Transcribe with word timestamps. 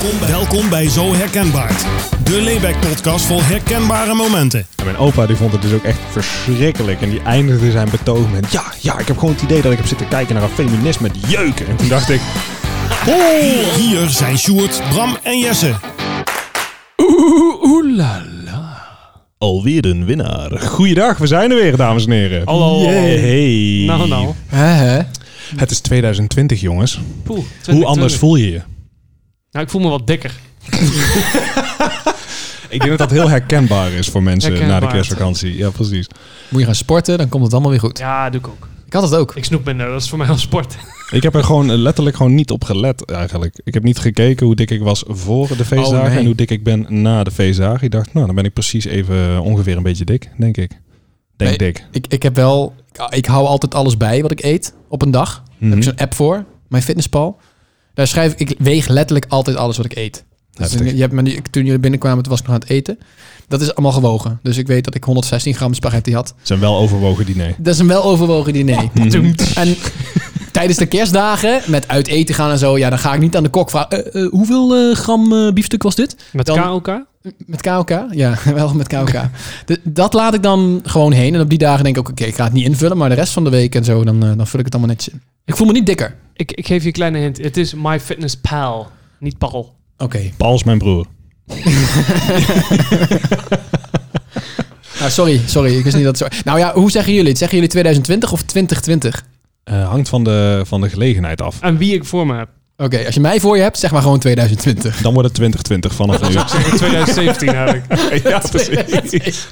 Welkom, 0.00 0.18
bij- 0.20 0.28
welkom 0.30 0.68
bij 0.68 0.88
Zo 0.88 1.14
Herkenbaar. 1.14 1.72
De 2.24 2.42
Layback-podcast 2.42 3.24
vol 3.24 3.42
herkenbare 3.42 4.14
momenten. 4.14 4.66
En 4.76 4.84
mijn 4.84 4.96
opa 4.96 5.26
die 5.26 5.36
vond 5.36 5.52
het 5.52 5.62
dus 5.62 5.72
ook 5.72 5.82
echt 5.82 5.98
verschrikkelijk. 6.10 7.00
En 7.02 7.10
die 7.10 7.22
eindigde 7.22 7.70
zijn 7.70 7.88
betoog 7.90 8.30
met... 8.30 8.52
Ja, 8.52 8.62
ja, 8.80 8.98
ik 8.98 9.06
heb 9.06 9.18
gewoon 9.18 9.34
het 9.34 9.42
idee 9.42 9.62
dat 9.62 9.72
ik 9.72 9.78
heb 9.78 9.86
zitten 9.86 10.08
kijken 10.08 10.34
naar 10.34 10.42
een 10.42 10.48
feminist 10.48 11.00
met 11.00 11.16
jeuken. 11.28 11.66
En 11.68 11.76
toen 11.76 11.88
dacht 11.88 12.08
ik... 12.10 12.20
Oh, 13.08 13.74
hier 13.76 14.08
zijn 14.08 14.38
Sjoerd, 14.38 14.82
Bram 14.90 15.16
en 15.22 15.38
Jesse. 15.38 15.72
Oeh 17.62 17.96
la 17.96 18.22
la. 18.44 18.82
Alweer 19.38 19.84
een 19.84 20.04
winnaar. 20.04 20.60
Goeiedag, 20.60 21.18
we 21.18 21.26
zijn 21.26 21.50
er 21.50 21.56
weer, 21.56 21.76
dames 21.76 22.04
en 22.06 22.10
heren. 22.12 22.42
Hallo. 22.44 22.86
Hey. 22.88 23.82
Nou, 23.86 24.08
nou. 24.08 24.34
Het 25.56 25.70
is 25.70 25.80
2020, 25.80 26.60
jongens. 26.60 27.00
Poeh, 27.22 27.38
Hoe 27.38 27.46
2020. 27.48 27.88
anders 27.88 28.16
voel 28.16 28.36
je 28.36 28.50
je? 28.50 28.60
Nou, 29.50 29.64
ik 29.64 29.70
voel 29.70 29.80
me 29.80 29.88
wat 29.88 30.06
dikker. 30.06 30.34
Ik 32.68 32.78
denk 32.80 32.88
dat 32.90 32.98
dat 32.98 33.10
heel 33.10 33.28
herkenbaar 33.28 33.92
is 33.92 34.08
voor 34.08 34.22
mensen 34.22 34.66
na 34.66 34.80
de 34.80 34.86
kerstvakantie. 34.86 35.56
Ja, 35.56 35.70
precies. 35.70 36.06
Moet 36.48 36.60
je 36.60 36.66
gaan 36.66 36.74
sporten, 36.74 37.18
dan 37.18 37.28
komt 37.28 37.42
het 37.44 37.52
allemaal 37.52 37.70
weer 37.70 37.80
goed. 37.80 37.98
Ja, 37.98 38.30
doe 38.30 38.40
ik 38.40 38.46
ook. 38.48 38.68
Ik 38.86 38.92
had 38.92 39.02
het 39.02 39.14
ook. 39.14 39.34
Ik 39.36 39.44
snoep 39.44 39.64
minder, 39.64 39.86
dat 39.90 40.02
is 40.02 40.08
voor 40.08 40.18
mij 40.18 40.28
al 40.28 40.36
sport. 40.38 40.76
Ik 41.10 41.22
heb 41.22 41.34
er 41.34 41.44
gewoon 41.44 41.76
letterlijk 41.76 42.16
gewoon 42.16 42.34
niet 42.34 42.50
op 42.50 42.64
gelet 42.64 43.04
eigenlijk. 43.10 43.60
Ik 43.64 43.74
heb 43.74 43.82
niet 43.82 43.98
gekeken 43.98 44.46
hoe 44.46 44.54
dik 44.54 44.70
ik 44.70 44.82
was 44.82 45.04
voor 45.06 45.48
de 45.56 45.64
feestdagen 45.64 45.98
Oh, 45.98 46.08
nee. 46.08 46.18
en 46.18 46.24
hoe 46.24 46.34
dik 46.34 46.50
ik 46.50 46.64
ben 46.64 46.86
na 46.88 47.24
de 47.24 47.30
feestdagen. 47.30 47.84
Ik 47.84 47.90
dacht, 47.90 48.12
nou, 48.14 48.26
dan 48.26 48.34
ben 48.34 48.44
ik 48.44 48.52
precies 48.52 48.84
even 48.84 49.40
ongeveer 49.42 49.76
een 49.76 49.82
beetje 49.82 50.04
dik, 50.04 50.30
denk 50.38 50.56
ik. 50.56 50.70
Denk 51.36 51.50
Nee. 51.58 51.72
dik. 51.72 51.84
Ik, 51.90 52.06
ik 52.08 52.22
heb 52.22 52.34
wel... 52.36 52.74
ik- 52.92 53.14
Ik 53.14 53.26
hou 53.26 53.46
altijd 53.46 53.74
alles 53.74 53.96
bij 53.96 54.22
wat 54.22 54.30
ik 54.30 54.42
eet 54.42 54.74
op 54.88 55.02
een 55.02 55.10
dag. 55.10 55.34
Daar 55.34 55.44
heb 55.58 55.68
ik 55.68 55.74
Mhm. 55.74 55.82
zo'n 55.82 55.96
app 55.96 56.14
voor. 56.14 56.44
Mijn 56.68 56.82
fitnesspal. 56.82 57.38
Daar 57.94 58.06
schrijf 58.06 58.34
ik... 58.36 58.50
Ik 58.50 58.58
weeg 58.58 58.88
letterlijk 58.88 59.26
altijd 59.32 59.56
alles 59.56 59.76
wat 59.76 59.86
ik 59.86 59.96
eet. 59.96 60.24
Dus 60.52 60.72
je 60.72 61.00
hebt 61.00 61.12
me, 61.12 61.22
die- 61.22 61.42
toen 61.50 61.64
jullie 61.64 61.78
binnenkwamen, 61.80 62.22
toen 62.22 62.30
was 62.32 62.40
ik 62.40 62.46
nog 62.46 62.54
aan 62.54 62.60
het 62.60 62.70
eten. 62.70 62.98
Dat 63.48 63.60
is 63.60 63.74
allemaal 63.74 63.92
gewogen. 63.92 64.38
Dus 64.42 64.56
ik 64.56 64.66
weet 64.66 64.84
dat 64.84 64.94
ik 64.94 65.04
116 65.04 65.54
gram 65.54 65.74
spaghetti 65.74 66.14
had. 66.14 66.34
Zijn 66.42 66.60
wel 66.60 66.76
overwogen 66.76 67.26
diner. 67.26 67.54
Dat 67.58 67.74
is 67.74 67.80
een 67.80 67.86
wel 67.86 68.02
overwogen 68.04 68.52
diner. 68.52 68.88
En 69.54 69.76
tijdens 70.52 70.78
de 70.78 70.86
kerstdagen, 70.86 71.60
met 71.66 71.88
uit 71.88 72.06
eten 72.06 72.34
gaan 72.34 72.50
en 72.50 72.58
zo... 72.58 72.78
Ja, 72.78 72.90
dan 72.90 72.98
ga 72.98 73.14
ik 73.14 73.20
niet 73.20 73.36
aan 73.36 73.42
de 73.42 73.48
kok 73.48 73.70
vragen... 73.70 74.12
"Eh, 74.12 74.22
eh, 74.24 74.30
hoeveel 74.30 74.74
eh, 74.76 74.96
gram 74.96 75.32
eh, 75.32 75.52
biefstuk 75.52 75.82
was 75.82 75.94
dit? 75.94 76.16
Met 76.32 76.46
Dan- 76.46 76.80
KLK? 76.80 77.02
Met 77.46 77.60
KOK? 77.62 77.90
Ja, 78.10 78.38
wel 78.54 78.74
met 78.74 78.86
KOK. 78.88 79.12
De- 79.64 79.80
dat 79.84 80.12
laat 80.12 80.34
ik 80.34 80.42
dan 80.42 80.80
gewoon 80.84 81.12
heen. 81.12 81.34
En 81.34 81.40
op 81.40 81.48
die 81.48 81.58
dagen 81.58 81.84
denk 81.84 81.96
ik 81.96 82.02
ook, 82.02 82.08
oké, 82.10 82.24
ik 82.24 82.34
ga 82.34 82.44
het 82.44 82.52
niet 82.52 82.64
invullen. 82.66 82.96
Maar 82.96 83.08
de 83.08 83.14
rest 83.14 83.32
van 83.32 83.44
de 83.44 83.50
week 83.50 83.74
en 83.74 83.84
zo, 83.84 84.04
dan, 84.04 84.22
eh, 84.24 84.36
dan 84.36 84.46
vul 84.46 84.58
ik 84.58 84.64
het 84.64 84.74
allemaal 84.74 84.94
netjes 84.94 85.14
in. 85.14 85.22
Ik 85.44 85.56
voel 85.56 85.66
me 85.66 85.72
niet 85.72 85.86
dikker. 85.86 86.14
Ik, 86.34 86.52
ik 86.52 86.66
geef 86.66 86.80
je 86.80 86.86
een 86.86 86.92
kleine 86.92 87.18
hint. 87.18 87.38
Het 87.38 87.56
is 87.56 87.74
MyFitnessPal, 87.74 88.90
niet 89.18 89.38
Paul. 89.38 89.74
Oké. 89.98 90.20
Paul 90.36 90.54
is 90.54 90.64
mijn 90.64 90.78
broer. 90.78 91.06
Nou, 94.98 95.10
sorry, 95.18 95.40
sorry. 95.46 95.76
Ik 95.76 95.84
wist 95.84 95.96
niet 95.96 96.04
dat 96.04 96.18
het 96.18 96.32
zo... 96.32 96.40
Nou 96.44 96.58
ja, 96.58 96.72
hoe 96.74 96.90
zeggen 96.90 97.12
jullie 97.12 97.28
het? 97.28 97.38
Zeggen 97.38 97.56
jullie 97.56 97.70
2020 97.72 98.32
of 98.32 98.42
2020? 98.42 99.24
Eh, 99.64 99.88
hangt 99.88 100.08
van 100.08 100.24
de, 100.24 100.62
van 100.66 100.80
de 100.80 100.88
gelegenheid 100.90 101.40
af. 101.42 101.60
En 101.60 101.76
wie 101.76 101.94
ik 101.94 102.04
voor 102.04 102.26
me 102.26 102.34
heb. 102.36 102.48
Oké, 102.80 103.04
als 103.06 103.14
je 103.14 103.20
mij 103.20 103.40
voor 103.40 103.56
je 103.56 103.62
hebt, 103.62 103.78
zeg 103.78 103.90
maar 103.90 104.02
gewoon 104.02 104.18
2020. 104.18 105.00
Dan 105.00 105.12
wordt 105.12 105.28
het 105.28 105.36
2020 105.36 105.94
vanaf 105.94 106.20
nu. 106.20 106.28
Ik 106.40 106.48
zeg 106.48 106.76
2017 106.76 107.48
eigenlijk. 107.48 107.84
ja, 108.28 108.38
precies. 108.50 109.46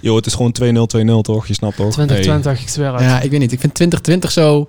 Yo, 0.00 0.16
het 0.16 0.26
is 0.26 0.34
gewoon 0.34 0.52
2020 0.52 1.20
toch? 1.34 1.46
Je 1.46 1.54
snapt 1.54 1.76
toch? 1.76 1.92
2020, 1.92 2.60
ik 2.62 2.68
zweer 2.68 2.92
het. 2.92 3.00
Ja, 3.02 3.20
ik 3.20 3.30
weet 3.30 3.40
niet. 3.40 3.52
Ik 3.52 3.60
vind 3.60 3.74
2020 3.74 4.30
zo... 4.32 4.68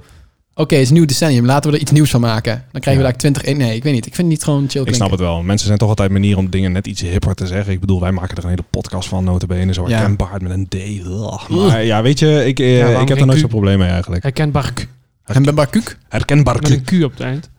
Oké, 0.54 0.74
het 0.74 0.84
is 0.84 0.90
een 0.90 0.96
nieuw 0.96 1.06
decennium. 1.06 1.46
Laten 1.46 1.70
we 1.70 1.76
er 1.76 1.82
iets 1.82 1.92
nieuws 1.92 2.09
van 2.09 2.22
maken. 2.22 2.66
Dan 2.72 2.82
krijgen 2.82 3.04
we 3.04 3.08
Ja. 3.09 3.14
daar 3.14 3.32
20... 3.32 3.44
Nee, 3.58 3.76
ik 3.76 3.84
weet 3.84 3.94
niet. 3.94 4.06
Ik 4.06 4.16
vind 4.16 4.28
het 4.28 4.38
niet 4.38 4.44
gewoon 4.44 4.66
chill 4.70 4.82
Ik 4.86 4.96
snap 4.96 5.12
het 5.12 5.20
wel. 5.20 5.42
Mensen 5.44 5.66
zijn 5.68 5.80
toch 5.80 5.90
altijd 5.90 6.12
manieren 6.12 6.40
om 6.40 6.50
dingen 6.50 6.72
net 6.72 6.88
iets 6.88 7.02
hipper 7.02 7.34
te 7.36 7.48
zeggen. 7.48 7.74
Ik 7.74 7.80
bedoel, 7.80 8.00
wij 8.02 8.12
maken 8.12 8.38
er 8.38 8.44
een 8.44 8.50
hele 8.50 8.64
podcast 8.70 9.08
van, 9.09 9.24
notabene. 9.24 9.74
Zo 9.74 9.88
Ja. 9.88 9.98
herkenbaar 9.98 10.42
met 10.42 10.52
een 10.52 10.68
D. 10.68 10.74
Ugh. 11.06 11.50
Maar 11.50 11.84
ja, 11.84 12.02
weet 12.02 12.19
je, 12.19 12.46
ik, 12.46 12.59
eh, 12.59 12.78
Ja, 12.78 13.00
ik 13.00 13.08
heb 13.08 13.19
er 13.19 13.25
nooit 13.25 13.40
zo'n 13.40 13.50
probleem 13.50 13.78
mee 13.80 13.90
eigenlijk. 13.90 14.24
Herkenbaar 14.24 14.74
Q. 14.74 14.88
En 15.25 15.44
ben 15.44 15.56
Barkuk. 15.56 15.98
Herkenbaar. 16.09 16.62
Met 16.62 16.69
een 16.72 16.84
Q 16.84 17.03
op 17.03 17.12
het 17.12 17.19
eind. 17.22 17.50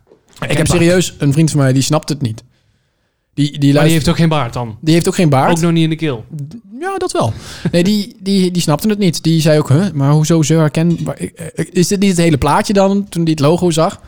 Ik 0.51 0.57
heb 0.57 0.67
serieus 0.67 1.15
een 1.19 1.33
vriend 1.33 1.51
van 1.51 1.61
mij, 1.61 1.73
die 1.73 1.83
snapt 1.83 2.09
het 2.09 2.23
niet. 2.23 2.43
Die, 3.35 3.59
die, 3.59 3.73
die 3.73 3.79
heeft 3.81 4.09
ook 4.09 4.17
geen 4.17 4.29
baard 4.29 4.53
dan. 4.53 4.77
die 4.81 4.95
heeft 4.95 5.09
ook 5.09 5.15
geen 5.15 5.29
baard. 5.29 5.51
Ook 5.51 5.61
nog 5.61 5.73
niet 5.73 5.85
in 5.85 5.91
de 5.91 5.97
keel. 5.97 6.25
Ja, 6.81 6.99
dat 6.99 7.13
wel. 7.13 7.33
Nee, 7.73 7.85
die, 7.85 8.17
die, 8.21 8.51
die 8.51 8.63
snapte 8.63 8.89
het 8.89 8.99
niet. 8.99 9.23
Die 9.23 9.41
zei 9.41 9.59
ook, 9.59 9.69
huh, 9.69 9.91
maar 9.93 10.11
hoezo 10.11 10.43
zo 10.43 10.59
herkenbaar? 10.59 11.21
Is 11.55 11.89
dit 11.89 12.01
niet 12.01 12.11
het 12.11 12.19
hele 12.19 12.39
plaatje 12.39 12.73
dan, 12.73 13.09
toen 13.09 13.25
die 13.25 13.35
het 13.35 13.43
logo 13.43 13.71
zag? 13.71 14.01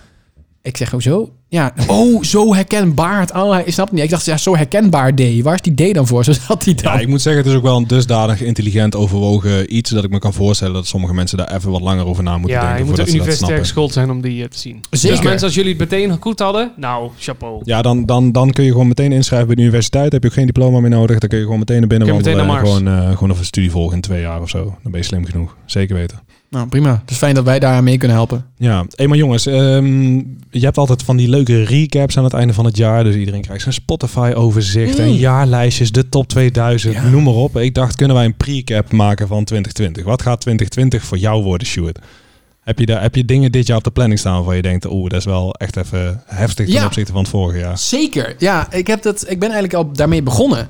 Ik 0.64 0.76
zeg, 0.76 0.90
hoezo? 0.90 1.32
Ja, 1.48 1.74
oh, 1.86 2.22
zo 2.22 2.54
herkenbaar. 2.54 3.30
Oh, 3.34 3.50
hij 3.50 3.70
snapt 3.70 3.90
het 3.90 3.92
niet. 3.92 4.02
Ik 4.02 4.10
dacht, 4.10 4.24
ja, 4.24 4.36
zo 4.36 4.56
herkenbaar 4.56 5.14
D. 5.14 5.42
Waar 5.42 5.54
is 5.54 5.60
die 5.60 5.90
D 5.90 5.94
dan 5.94 6.06
voor? 6.06 6.24
Zo 6.24 6.32
zat 6.32 6.64
hij 6.64 6.74
dan. 6.74 6.92
Ja, 6.92 6.98
ik 6.98 7.08
moet 7.08 7.22
zeggen, 7.22 7.42
het 7.42 7.50
is 7.50 7.58
ook 7.58 7.64
wel 7.64 7.76
een 7.76 7.86
dusdanig 7.86 8.42
intelligent 8.42 8.96
overwogen 8.96 9.76
iets 9.76 9.90
dat 9.90 10.04
ik 10.04 10.10
me 10.10 10.18
kan 10.18 10.32
voorstellen 10.32 10.74
dat 10.74 10.86
sommige 10.86 11.14
mensen 11.14 11.38
daar 11.38 11.54
even 11.54 11.70
wat 11.70 11.80
langer 11.80 12.06
over 12.06 12.22
na 12.22 12.38
moeten 12.38 12.56
Ja, 12.58 12.60
denken 12.60 12.78
je 12.78 12.84
moet 12.84 12.96
dat 12.96 13.08
universitair 13.08 13.58
geschoold 13.58 13.92
zijn 13.92 14.10
om 14.10 14.20
die 14.20 14.42
eh, 14.42 14.48
te 14.48 14.58
zien. 14.58 14.80
Zeker. 14.90 15.16
Dus 15.16 15.26
mensen, 15.26 15.46
als 15.46 15.54
jullie 15.54 15.70
het 15.70 15.80
meteen 15.90 16.16
goed 16.20 16.38
hadden, 16.38 16.72
nou, 16.76 17.10
chapeau. 17.18 17.60
Ja, 17.64 17.82
dan, 17.82 18.06
dan, 18.06 18.32
dan 18.32 18.50
kun 18.50 18.64
je 18.64 18.70
gewoon 18.70 18.88
meteen 18.88 19.12
inschrijven 19.12 19.46
bij 19.46 19.56
de 19.56 19.62
universiteit. 19.62 20.12
Heb 20.12 20.22
je 20.22 20.28
ook 20.28 20.34
geen 20.34 20.46
diploma 20.46 20.80
meer 20.80 20.90
nodig. 20.90 21.18
Dan 21.18 21.28
kun 21.28 21.38
je 21.38 21.44
gewoon 21.44 21.58
meteen 21.58 21.78
naar 21.78 21.88
binnen 21.88 22.08
Kun 22.08 22.16
je 22.16 22.22
wandelen. 22.22 22.46
meteen 22.46 22.62
en 22.62 22.66
gewoon, 22.66 23.08
eh, 23.10 23.12
gewoon 23.12 23.28
even 23.28 23.40
een 23.40 23.46
studie 23.46 23.70
volgen 23.70 23.94
in 23.96 24.02
twee 24.02 24.20
jaar 24.20 24.40
of 24.40 24.48
zo. 24.48 24.64
Dan 24.82 24.92
ben 24.92 25.00
je 25.00 25.06
slim 25.06 25.24
genoeg. 25.24 25.56
Zeker 25.64 25.96
weten. 25.96 26.20
Nou, 26.54 26.66
prima. 26.68 26.98
Het 27.00 27.10
is 27.10 27.16
fijn 27.16 27.34
dat 27.34 27.44
wij 27.44 27.58
daar 27.58 27.82
mee 27.82 27.98
kunnen 27.98 28.16
helpen. 28.16 28.44
Ja, 28.56 28.84
hey, 28.94 29.06
maar 29.06 29.16
jongens, 29.18 29.46
ehm, 29.46 30.14
je 30.50 30.60
hebt 30.60 30.76
altijd 30.78 31.02
van 31.02 31.16
die 31.16 31.28
leuke 31.28 31.62
recaps 31.64 32.18
aan 32.18 32.24
het 32.24 32.32
einde 32.32 32.52
van 32.54 32.64
het 32.64 32.76
jaar. 32.76 33.04
Dus 33.04 33.14
iedereen 33.14 33.40
krijgt 33.42 33.62
zijn 33.62 33.74
Spotify-overzicht 33.74 34.98
en 34.98 35.14
jaarlijstjes, 35.14 35.92
de 35.92 36.08
top 36.08 36.28
2000, 36.28 36.94
Ja. 36.94 37.08
noem 37.08 37.22
maar 37.22 37.34
op. 37.34 37.56
Ik 37.56 37.74
dacht, 37.74 37.96
kunnen 37.96 38.16
wij 38.16 38.24
een 38.24 38.36
pre-cap 38.36 38.92
maken 38.92 39.28
van 39.28 39.44
2020? 39.44 40.04
Wat 40.04 40.22
gaat 40.22 40.40
2020 40.40 41.04
voor 41.04 41.18
jou 41.18 41.42
worden, 41.42 41.66
Stuart? 41.66 41.98
Heb 42.60 42.78
je, 42.78 42.86
daar, 42.86 43.02
heb 43.02 43.14
je 43.14 43.24
dingen 43.24 43.52
dit 43.52 43.66
jaar 43.66 43.76
op 43.76 43.84
de 43.84 43.90
planning 43.90 44.18
staan 44.18 44.34
waarvan 44.34 44.56
je 44.56 44.62
denkt, 44.62 44.86
oeh, 44.90 45.10
dat 45.10 45.18
is 45.18 45.24
wel 45.24 45.54
echt 45.54 45.76
even 45.76 46.22
heftig 46.26 46.66
ten 46.66 46.74
Ja. 46.74 46.84
opzichte 46.86 47.12
van 47.12 47.20
het 47.20 47.30
vorige 47.30 47.58
jaar? 47.58 47.78
Zeker. 47.78 48.34
Ja, 48.38 48.72
ik, 48.72 48.86
heb 48.86 49.02
dat, 49.02 49.22
ik 49.30 49.38
ben 49.38 49.50
eigenlijk 49.50 49.74
al 49.74 49.92
daarmee 49.92 50.22
begonnen. 50.22 50.66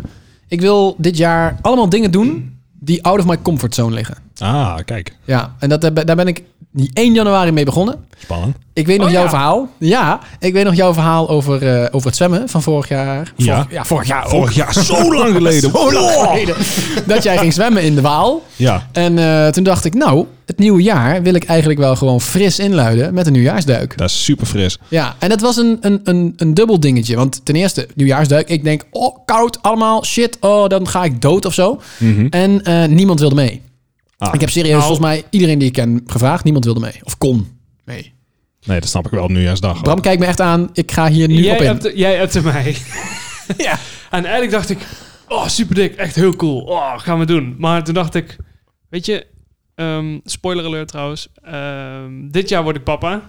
Ik 0.49 0.61
wil 0.61 0.94
dit 0.99 1.17
jaar 1.17 1.59
allemaal 1.62 1.89
dingen 1.89 2.11
doen 2.11 2.53
die 2.81 3.03
out 3.03 3.19
of 3.19 3.27
my 3.27 3.43
comfort 3.43 3.75
zone 3.75 3.94
liggen. 3.94 4.17
Ah, 4.39 4.77
kijk, 4.84 5.17
Ja, 5.25 5.55
en 5.59 5.69
dat, 5.69 5.81
daar 6.06 6.17
ben 6.17 6.28
ik 6.28 6.43
die 6.72 6.91
1 6.93 7.15
januari 7.15 7.50
mee 7.50 7.65
begonnen. 7.65 8.05
spannend. 8.19 8.56
Ik 8.72 8.87
weet 8.87 8.99
nog 8.99 9.06
Oh, 9.06 9.12
jouw 9.12 9.22
ja. 9.22 9.28
verhaal. 9.28 9.69
Ja, 9.78 10.21
ik 10.39 10.53
weet 10.53 10.65
nog 10.65 10.75
jouw 10.75 10.93
verhaal 10.93 11.28
over, 11.28 11.69
eh, 11.83 11.87
over 11.91 12.06
het 12.06 12.17
zwemmen 12.17 12.49
van 12.49 12.62
vorig 12.62 12.89
jaar. 12.89 13.33
Ja. 13.37 13.55
Vorig, 13.56 13.71
ja, 13.73 13.84
vorig 13.84 14.09
jaar 14.09 14.25
ook. 14.25 14.31
Vorig 14.31 14.55
jaar, 14.55 14.73
zo 14.84 15.15
lang 15.15 15.34
geleden. 15.34 15.71
Zo 15.71 15.93
lang 15.93 16.11
geleden. 16.11 16.55
Dat 17.06 17.23
jij 17.23 17.39
ging 17.39 17.53
zwemmen 17.53 17.83
in 17.83 17.94
de 17.94 18.00
Waal. 18.00 18.43
Ja, 18.56 18.89
En 18.93 19.19
eh, 19.19 19.49
toen 19.49 19.65
dacht 19.65 19.84
ik, 19.84 19.94
nou, 19.94 20.27
het 20.47 20.59
nieuwe 20.59 20.83
jaar 20.83 21.23
wil 21.23 21.34
ik 21.34 21.44
eigenlijk 21.44 21.78
wel 21.81 21.97
gewoon 21.97 22.21
fris 22.21 22.59
inluiden 22.59 23.15
met 23.15 23.27
een 23.27 23.33
nieuwjaarsduik. 23.33 23.97
dat 23.99 24.09
is 24.09 24.25
super 24.25 24.47
fris. 24.47 24.78
Ja, 24.89 25.15
en 25.19 25.28
dat 25.28 25.41
was 25.41 25.56
een, 25.56 25.78
een, 25.81 26.00
een, 26.05 26.33
een 26.37 26.55
dubbel 26.55 26.81
dingetje. 26.81 27.17
Want 27.17 27.41
ten 27.44 27.55
eerste, 27.55 27.89
nieuwjaarsduik. 27.94 28.49
Ik 28.49 28.65
denk, 28.65 28.83
oh, 28.91 29.17
koud, 29.25 29.62
allemaal, 29.62 30.05
shit, 30.05 30.37
oh, 30.41 30.69
dan 30.69 30.89
ga 30.89 31.05
ik 31.05 31.21
dood 31.23 31.44
of 31.44 31.55
zo. 31.55 31.81
Mhm. 31.99 32.27
En 32.31 32.62
eh, 32.65 32.84
niemand 32.84 33.21
wilde 33.21 33.34
mee. 33.34 33.62
Ah, 34.19 34.34
Ik 34.34 34.41
heb 34.41 34.50
serieus 34.50 34.70
Nou. 34.72 34.82
volgens 34.84 35.06
mij 35.06 35.22
iedereen 35.30 35.58
die 35.58 35.69
ik 35.69 35.75
ken 35.75 36.02
gevraagd. 36.06 36.44
Niemand 36.44 36.64
wilde 36.64 36.80
mee. 36.80 37.00
Of 37.02 37.19
kon 37.19 37.58
mee. 37.84 38.12
Nee, 38.66 38.80
dat 38.80 38.88
snap 38.88 39.04
ik 39.06 39.10
wel 39.12 39.22
op 39.25 39.30
nieuwjaarsdag. 39.30 39.82
Bram 39.82 40.00
kijkt 40.00 40.20
me 40.20 40.26
echt 40.26 40.41
aan. 40.41 40.69
Ik 40.72 40.92
ga 40.92 41.08
hier 41.08 41.28
nu 41.28 41.34
jij, 41.42 41.70
op 41.70 41.82
in. 41.84 41.97
jij 41.97 42.20
appte 42.22 42.42
mij. 42.42 42.76
Ja. 43.56 43.72
En 44.10 44.22
eigenlijk 44.25 44.50
dacht 44.50 44.70
ik, 44.70 44.78
oh, 45.28 45.47
super 45.48 45.75
dik, 45.75 45.94
echt 45.97 46.14
heel 46.14 46.36
cool. 46.36 46.60
Oh, 46.60 46.98
gaan 46.98 47.19
we 47.19 47.25
doen. 47.26 47.54
Maar 47.58 47.84
toen 47.84 47.94
dacht 47.94 48.14
ik, 48.14 48.36
weet 48.88 49.06
je, 49.06 49.26
ehm, 49.75 50.19
spoiler 50.25 50.64
alert 50.64 50.88
trouwens. 50.88 51.28
ehm, 51.42 52.10
dit 52.31 52.48
jaar 52.48 52.62
word 52.62 52.76
ik 52.76 52.84
papa. 52.84 53.22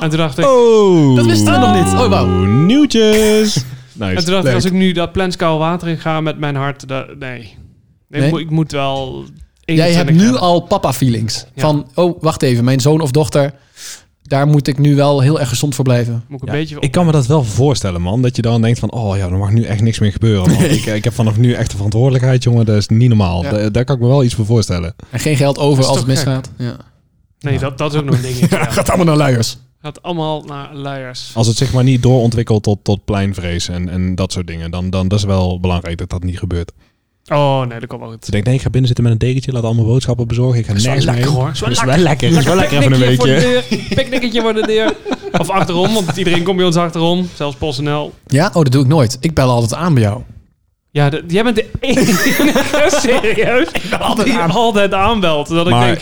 En 0.00 0.08
toen 0.08 0.18
dacht 0.18 0.38
ik, 0.38 0.44
Oh, 0.46 1.16
Dat 1.16 1.26
wisten 1.26 1.52
we 1.52 1.58
nog 1.58 1.74
niet. 1.84 1.92
Oh, 2.00 2.08
wauw. 2.08 2.26
Nieuwtjes. 2.44 3.56
en 3.56 3.64
nice. 4.08 4.24
toen 4.24 4.32
dacht 4.34 4.46
ik 4.46 4.54
als 4.54 4.64
ik 4.64 4.72
nu 4.72 4.92
dat 4.92 5.12
planskaal 5.12 5.58
water 5.58 5.88
in 5.88 5.98
ga 5.98 6.20
met 6.20 6.38
mijn 6.38 6.56
hart, 6.56 6.88
dat, 6.88 7.06
nee. 7.06 7.18
nee. 7.18 7.56
Nee? 8.08 8.22
Ik, 8.24 8.30
moet, 8.30 8.40
ik 8.40 8.50
moet 8.50 8.72
wel. 8.72 9.24
Jij 9.76 9.86
21 9.88 9.96
hebt 10.06 10.16
nu 10.16 10.22
hebben. 10.22 10.40
al 10.40 10.60
papa-feelings. 10.60 11.44
Ja. 11.54 11.62
Van, 11.62 11.86
oh, 11.94 12.22
wacht 12.22 12.42
even. 12.42 12.64
Mijn 12.64 12.80
zoon 12.80 13.00
of 13.00 13.10
dochter, 13.10 13.54
daar 14.22 14.46
moet 14.46 14.66
ik 14.66 14.78
nu 14.78 14.94
wel 14.94 15.20
heel 15.20 15.40
erg 15.40 15.48
gezond 15.48 15.74
voor 15.74 15.84
blijven. 15.84 16.24
Moet 16.28 16.42
ik 16.42 16.48
een 16.48 16.54
Ja, 16.54 16.60
beetje. 16.60 16.76
ik 16.80 16.90
kan 16.90 17.06
me 17.06 17.12
dat 17.12 17.26
wel 17.26 17.44
voorstellen, 17.44 18.02
man. 18.02 18.22
Dat 18.22 18.36
je 18.36 18.42
dan 18.42 18.62
denkt 18.62 18.78
van, 18.78 18.90
oh 18.92 19.16
ja, 19.16 19.24
er 19.26 19.36
mag 19.38 19.50
nu 19.50 19.64
echt 19.64 19.80
niks 19.80 19.98
meer 19.98 20.12
gebeuren. 20.12 20.50
Man. 20.52 20.62
Ik, 20.64 20.84
ik 20.86 21.04
heb 21.04 21.12
vanaf 21.14 21.36
nu 21.36 21.52
echt 21.52 21.70
de 21.70 21.76
verantwoordelijkheid, 21.76 22.42
jongen. 22.42 22.64
Dat 22.66 22.76
is 22.76 22.88
niet 22.88 23.08
normaal. 23.08 23.42
Da- 23.42 23.70
daar 23.70 23.84
kan 23.84 23.94
ik 23.96 24.02
me 24.02 24.08
wel 24.08 24.24
iets 24.24 24.34
voor 24.34 24.46
voorstellen. 24.46 24.94
En 25.10 25.20
geen 25.20 25.36
geld 25.36 25.58
over 25.58 25.84
als 25.84 25.96
het 25.98 26.06
misgaat. 26.06 26.50
Ja. 26.58 26.76
Nee, 27.40 27.58
dat, 27.58 27.78
dat 27.78 27.92
is 27.92 27.98
ook 27.98 28.04
nog 28.04 28.14
een 28.14 28.22
dingetje. 28.22 28.46
ja. 28.56 28.64
Gaat 28.70 28.88
allemaal 28.88 29.06
naar 29.06 29.16
luiers. 29.16 29.58
Gaat 29.82 30.02
allemaal 30.02 30.42
naar 30.42 30.74
luiers. 30.74 31.30
Als 31.34 31.46
het 31.46 31.56
zich 31.56 31.72
maar 31.72 31.84
niet 31.84 32.02
doorontwikkelt 32.02 32.62
tot, 32.62 32.78
tot 32.82 33.04
pleinvrees 33.04 33.68
en, 33.68 33.88
en 33.88 34.14
dat 34.14 34.32
soort 34.32 34.46
dingen, 34.46 34.70
dan, 34.70 34.90
dan 34.90 35.08
dat 35.08 35.18
is 35.18 35.24
wel 35.24 35.60
belangrijk 35.60 35.98
dat 35.98 36.10
dat 36.10 36.22
niet 36.24 36.38
gebeurt. 36.38 36.72
Oh 37.28 37.60
nee, 37.66 37.78
dat 37.80 37.88
komt 37.88 38.00
wel 38.00 38.10
goed. 38.10 38.18
Dus 38.18 38.26
ik 38.26 38.32
denk, 38.32 38.44
nee, 38.44 38.54
ik 38.54 38.60
ga 38.60 38.68
binnen 38.70 38.86
zitten 38.86 39.04
met 39.04 39.12
een 39.12 39.18
dekentje, 39.26 39.52
laat 39.52 39.62
allemaal 39.62 39.84
boodschappen 39.84 40.26
bezorgen. 40.28 40.58
Ik 40.58 40.66
ga 40.66 40.72
is 40.72 40.84
wel 40.84 40.94
nergens 40.94 41.14
lekker, 41.14 41.32
mee. 41.32 41.40
hoor. 41.42 41.50
Is 41.50 41.60
wel 41.60 41.68
Dat 41.68 41.78
is 41.78 41.84
lekker. 41.84 41.96
wel 41.96 42.04
lekker. 42.08 42.30
Dat 42.30 42.38
is 42.38 42.44
wel 42.44 42.56
lekker 42.56 42.78
even 42.78 42.92
een 42.92 42.98
Picknickje 42.98 43.16
voor 43.16 43.26
weekje. 43.26 43.68
de 43.70 43.76
deur. 43.88 43.96
Picknicketje 43.96 44.40
voor 44.40 44.54
de 44.54 44.66
deur. 44.66 44.94
Of 45.40 45.50
achterom, 45.50 45.94
want 45.94 46.16
iedereen 46.16 46.42
komt 46.42 46.56
bij 46.56 46.66
ons 46.66 46.76
achterom. 46.76 47.28
Zelfs 47.34 47.56
PostNL. 47.56 48.12
Ja? 48.26 48.46
Oh, 48.46 48.52
dat 48.62 48.72
doe 48.72 48.82
ik 48.82 48.88
nooit. 48.88 49.16
Ik 49.20 49.34
bel 49.34 49.50
altijd 49.50 49.74
aan 49.74 49.94
bij 49.94 50.02
jou. 50.02 50.20
Ja, 50.90 51.10
de- 51.10 51.24
jij 51.28 51.42
bent 51.42 51.56
de 51.56 51.66
enige, 51.80 52.86
serieus, 53.00 53.68
altijd 54.00 54.26
die 54.26 54.36
aan. 54.36 54.50
altijd 54.50 54.92
aanbelt. 54.92 55.48
Dat 55.48 55.66
ik 55.68 55.78
denk, 55.80 56.00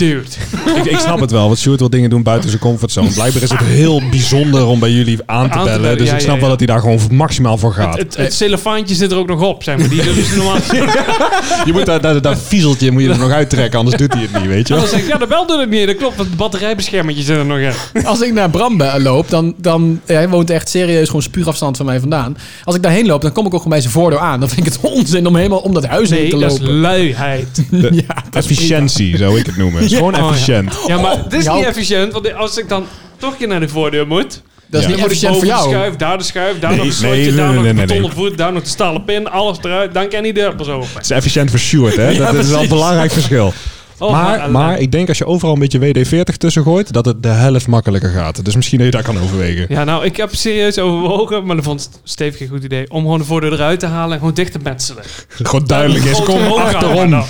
dude. 0.00 0.24
ik, 0.78 0.84
ik 0.84 0.98
snap 0.98 1.20
het 1.20 1.30
wel, 1.30 1.46
want 1.46 1.58
Sjoerd 1.58 1.78
wil 1.78 1.90
dingen 1.90 2.10
doen 2.10 2.22
buiten 2.22 2.48
zijn 2.50 2.62
comfortzone. 2.62 3.10
Blijkbaar 3.10 3.42
is 3.42 3.50
het 3.50 3.60
heel 3.60 4.02
bijzonder 4.10 4.66
om 4.66 4.78
bij 4.78 4.90
jullie 4.90 5.18
aan 5.26 5.50
te 5.50 5.54
Aan 5.54 5.58
te 5.58 5.64
bellen. 5.64 5.80
bellen, 5.82 5.98
Dus 5.98 6.08
ja, 6.08 6.14
ik 6.14 6.20
snap 6.20 6.34
ja. 6.34 6.40
wel 6.40 6.48
dat 6.48 6.58
hij 6.58 6.66
daar 6.66 6.80
gewoon 6.80 6.98
maximaal 7.10 7.58
voor 7.58 7.72
gaat. 7.72 7.98
Het, 7.98 8.16
het 8.16 8.34
zit 8.34 9.12
er 9.12 9.18
ook 9.18 9.26
nog 9.26 9.40
op, 9.42 9.62
zeg 9.62 9.78
maar. 9.78 9.88
Die 9.88 10.02
dus 10.02 10.34
normaal 10.34 10.56
je 11.66 11.72
moet 11.72 11.86
dat, 11.86 12.02
dat, 12.02 12.22
dat 12.22 12.38
viezeltje 12.42 12.90
moet 12.90 13.02
je 13.02 13.08
er 13.08 13.18
nog 13.18 13.30
uittrekken, 13.30 13.78
anders 13.78 13.96
doet 13.96 14.12
hij 14.12 14.22
het 14.22 14.40
niet, 14.40 14.46
weet 14.46 14.68
je 14.68 14.74
wel. 14.74 14.98
Ja, 15.06 15.18
de 15.18 15.26
bel 15.26 15.46
doet 15.46 15.60
het 15.60 15.70
niet. 15.70 15.86
Dat 15.86 15.96
klopt, 15.96 16.16
want 16.16 16.28
het 16.28 16.38
batterijbeschermertje 16.38 17.22
zit 17.22 17.36
er 17.36 17.46
nog 17.46 17.58
in. 17.58 18.04
Als 18.04 18.20
ik 18.20 18.32
naar 18.32 18.50
Bram 18.50 18.82
loop, 18.98 19.28
dan, 19.30 19.54
dan 19.56 20.00
ja, 20.06 20.14
hij 20.14 20.28
woont 20.28 20.50
echt 20.50 20.68
serieus 20.68 21.06
gewoon 21.06 21.22
spuugafstand 21.22 21.76
van 21.76 21.86
mij 21.86 22.00
vandaan. 22.00 22.36
Als 22.64 22.74
ik 22.76 22.82
daarheen 22.82 23.06
loop, 23.06 23.22
dan 23.22 23.32
kom 23.32 23.46
ik 23.46 23.54
ook 23.54 23.62
gewoon 23.62 23.72
bij 23.72 23.80
zijn 23.80 23.92
voordeur 23.92 24.18
aan. 24.18 24.40
Dan 24.40 24.48
vind 24.48 24.66
ik 24.66 24.72
het 24.72 24.80
onzin 24.92 25.26
om 25.26 25.36
helemaal 25.36 25.58
om 25.58 25.74
dat 25.74 25.86
huis 25.86 26.10
heen 26.10 26.20
Nee, 26.20 26.30
te 26.30 26.38
dat 26.38 26.52
is 26.52 26.58
lopen. 26.58 26.80
luiheid. 26.80 27.64
De 27.70 27.76
ja, 27.92 28.14
dat 28.30 28.44
is 28.44 28.50
efficiëntie, 28.50 29.16
zou 29.16 29.38
ik 29.38 29.46
het 29.46 29.56
noemen. 29.56 29.88
Het 29.90 30.00
is 30.02 30.06
gewoon 30.08 30.24
Oh, 30.24 30.30
efficiënt. 30.30 30.74
Ja, 30.86 31.00
maar 31.00 31.16
het 31.24 31.32
is 31.32 31.44
jou- 31.44 31.58
niet 31.58 31.66
efficiënt. 31.66 32.12
Want 32.12 32.34
als 32.34 32.56
ik 32.58 32.68
dan 32.68 32.86
toch 33.16 33.30
een 33.32 33.36
keer 33.36 33.48
naar 33.48 33.60
de 33.60 33.68
voordeur 33.68 34.06
moet... 34.06 34.42
Dat 34.66 34.80
is 34.80 34.86
Ja. 34.86 34.92
niet 34.92 35.00
Dan 35.00 35.08
moet 35.08 35.16
ik 35.16 35.22
efficiënt 35.28 35.32
voor 35.36 35.42
boven 35.46 35.48
de 35.48 35.70
jou. 35.70 35.70
schuif, 35.82 35.96
daar 35.96 36.18
de 36.18 36.24
schuif, 36.24 36.58
daar 36.58 36.70
Nee, 36.70 36.78
nog 36.78 36.86
een 36.88 36.92
slotje, 36.92 37.16
nee, 37.16 37.32
daar 37.34 37.46
nee, 37.46 37.54
nog 37.54 37.62
nee, 37.62 37.70
een 37.70 37.86
betonnen 37.86 38.12
voet, 38.12 38.38
daar 38.38 38.52
nog 38.52 38.62
de 38.62 38.68
stalen 38.68 39.04
pin, 39.04 39.28
alles 39.30 39.56
eruit. 39.62 39.94
Dan 39.94 40.08
kan 40.08 40.22
de 40.22 40.32
deur 40.32 40.54
pas 40.54 40.68
open. 40.68 40.88
Het 40.94 41.02
is 41.02 41.10
efficiënt 41.10 41.50
voor 41.50 41.58
Sjoerd, 41.58 41.96
hè? 41.96 42.14
dat 42.16 42.34
is 42.34 42.48
wel 42.48 42.62
een 42.62 42.68
belangrijk 42.68 43.12
verschil. 43.12 43.52
Oh, 44.00 44.10
maar, 44.12 44.50
maar 44.50 44.78
ik 44.78 44.92
denk 44.92 45.08
als 45.08 45.18
je 45.18 45.26
overal 45.26 45.54
een 45.54 45.60
beetje 45.60 45.78
WD-40 45.78 46.36
tussen 46.36 46.62
gooit, 46.62 46.92
dat 46.92 47.04
het 47.04 47.22
de 47.22 47.28
helft 47.28 47.66
makkelijker 47.66 48.10
gaat. 48.10 48.44
Dus 48.44 48.54
misschien 48.56 48.78
dat 48.78 48.86
je 48.86 48.92
dat 48.92 49.02
kan 49.02 49.18
overwegen. 49.18 49.66
Ja, 49.68 49.84
nou, 49.84 50.04
ik 50.04 50.16
heb 50.16 50.34
serieus 50.34 50.78
overwogen, 50.78 51.44
maar 51.46 51.54
dan 51.56 51.64
vond 51.64 51.90
Steve 52.04 52.36
geen 52.36 52.48
goed 52.48 52.64
idee, 52.64 52.90
om 52.90 53.00
gewoon 53.02 53.18
de 53.18 53.24
voordeur 53.24 53.52
eruit 53.52 53.80
te 53.80 53.86
halen 53.86 54.12
en 54.12 54.18
gewoon 54.18 54.34
dicht 54.34 54.52
te 54.52 54.58
metselen. 54.62 55.02
Gewoon 55.28 55.66
duidelijk 55.66 56.04
is, 56.04 56.22
kom 56.22 56.46
achterom. 56.52 57.22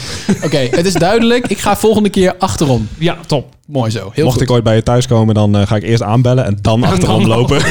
Oké, 0.44 0.58
het 0.70 0.86
is 0.86 0.92
duidelijk. 0.92 1.46
Ik 1.46 1.58
ga 1.58 1.76
volgende 1.76 2.08
keer 2.08 2.34
achterom. 2.38 2.88
Ja, 2.98 3.16
top. 3.26 3.54
Mooi 3.66 3.90
zo. 3.90 4.10
Heel 4.14 4.24
Mocht 4.24 4.36
goed. 4.36 4.42
ik 4.46 4.50
ooit 4.50 4.64
bij 4.64 4.74
je 4.74 4.82
thuis 4.82 5.06
komen, 5.06 5.34
dan 5.34 5.56
eh, 5.56 5.66
ga 5.66 5.76
ik 5.76 5.82
eerst 5.82 6.02
aanbellen 6.02 6.44
en 6.44 6.58
dan 6.60 6.84
achterom 6.84 7.20
dan- 7.20 7.28
lopen. 7.38 7.60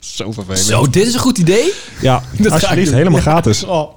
Zo 0.00 0.32
vervelend. 0.32 0.64
Zo, 0.64 0.90
dit 0.90 1.06
is 1.06 1.14
een 1.14 1.20
goed 1.20 1.38
idee. 1.38 1.72
Ja, 2.00 2.22
Dat 2.38 2.52
alsjeblieft, 2.52 2.92
helemaal 2.92 3.20
gratis. 3.20 3.64
Oh. 3.64 3.88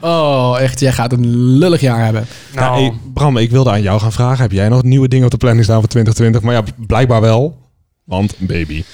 Oh, 0.00 0.56
echt. 0.60 0.80
Jij 0.80 0.92
gaat 0.92 1.12
een 1.12 1.36
lullig 1.36 1.80
jaar 1.80 2.04
hebben. 2.04 2.26
Nou, 2.54 2.80
hey, 2.80 2.92
Bram, 3.14 3.36
ik 3.36 3.50
wilde 3.50 3.70
aan 3.70 3.82
jou 3.82 4.00
gaan 4.00 4.12
vragen. 4.12 4.42
Heb 4.42 4.52
jij 4.52 4.68
nog 4.68 4.82
nieuwe 4.82 5.08
dingen 5.08 5.24
op 5.24 5.30
de 5.30 5.36
planning 5.36 5.64
staan 5.64 5.78
voor 5.78 5.88
2020? 5.88 6.42
Maar 6.42 6.54
ja, 6.54 6.72
blijkbaar 6.86 7.20
wel. 7.20 7.58
Want 8.04 8.34
baby. 8.38 8.84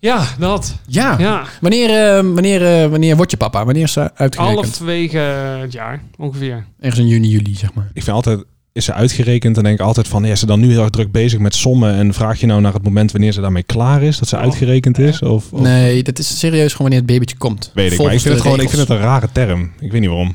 ja, 0.00 0.24
dat. 0.38 0.74
Ja. 0.86 1.18
Ja, 1.18 1.44
Wanneer, 1.60 1.90
eh, 1.90 2.22
wanneer, 2.22 2.82
eh, 2.82 2.90
wanneer 2.90 3.16
word 3.16 3.30
je 3.30 3.36
papa? 3.36 3.64
Wanneer 3.64 3.82
is 3.82 3.92
ze 3.92 4.10
uitgerekend? 4.14 4.64
halverwege 4.64 5.18
het 5.18 5.72
jaar, 5.72 6.02
ongeveer. 6.18 6.66
Ergens 6.80 7.00
in 7.00 7.08
juni, 7.08 7.28
juli, 7.28 7.54
zeg 7.54 7.74
maar. 7.74 7.90
Ik 7.92 8.02
vind 8.02 8.16
altijd, 8.16 8.44
is 8.74 8.84
ze 8.84 8.92
uitgerekend 8.92 9.56
en 9.56 9.62
denk 9.62 9.78
ik 9.78 9.84
altijd 9.86 10.08
van, 10.08 10.24
ja, 10.24 10.32
is 10.32 10.40
ze 10.40 10.46
dan 10.46 10.60
nu 10.60 10.70
heel 10.70 10.80
erg 10.80 10.90
druk 10.90 11.12
bezig 11.12 11.38
met 11.38 11.54
sommen 11.54 11.94
en 11.94 12.14
vraag 12.14 12.40
je 12.40 12.46
nou 12.46 12.60
naar 12.60 12.72
het 12.72 12.82
moment 12.82 13.12
wanneer 13.12 13.32
ze 13.32 13.40
daarmee 13.40 13.62
klaar 13.62 14.02
is, 14.02 14.18
dat 14.18 14.28
ze 14.28 14.36
Oh. 14.36 14.42
uitgerekend 14.42 14.98
is? 14.98 15.22
Of, 15.22 15.52
of- 15.52 15.60
Nee, 15.60 16.02
dat 16.02 16.18
is 16.18 16.38
serieus 16.38 16.70
gewoon 16.72 16.90
wanneer 16.90 16.98
het 16.98 17.06
babytje 17.06 17.36
komt. 17.36 17.70
Weet 17.74 17.92
ik, 17.92 17.98
maar 18.02 18.12
ik 18.14 18.20
vind 18.20 18.34
het 18.34 18.42
gewoon, 18.42 18.60
ik 18.60 18.68
vind 18.68 18.80
het 18.80 18.90
een 18.90 18.98
rare 18.98 19.28
term. 19.32 19.72
Ik 19.80 19.92
weet 19.92 20.00
niet 20.00 20.10
waarom. 20.10 20.34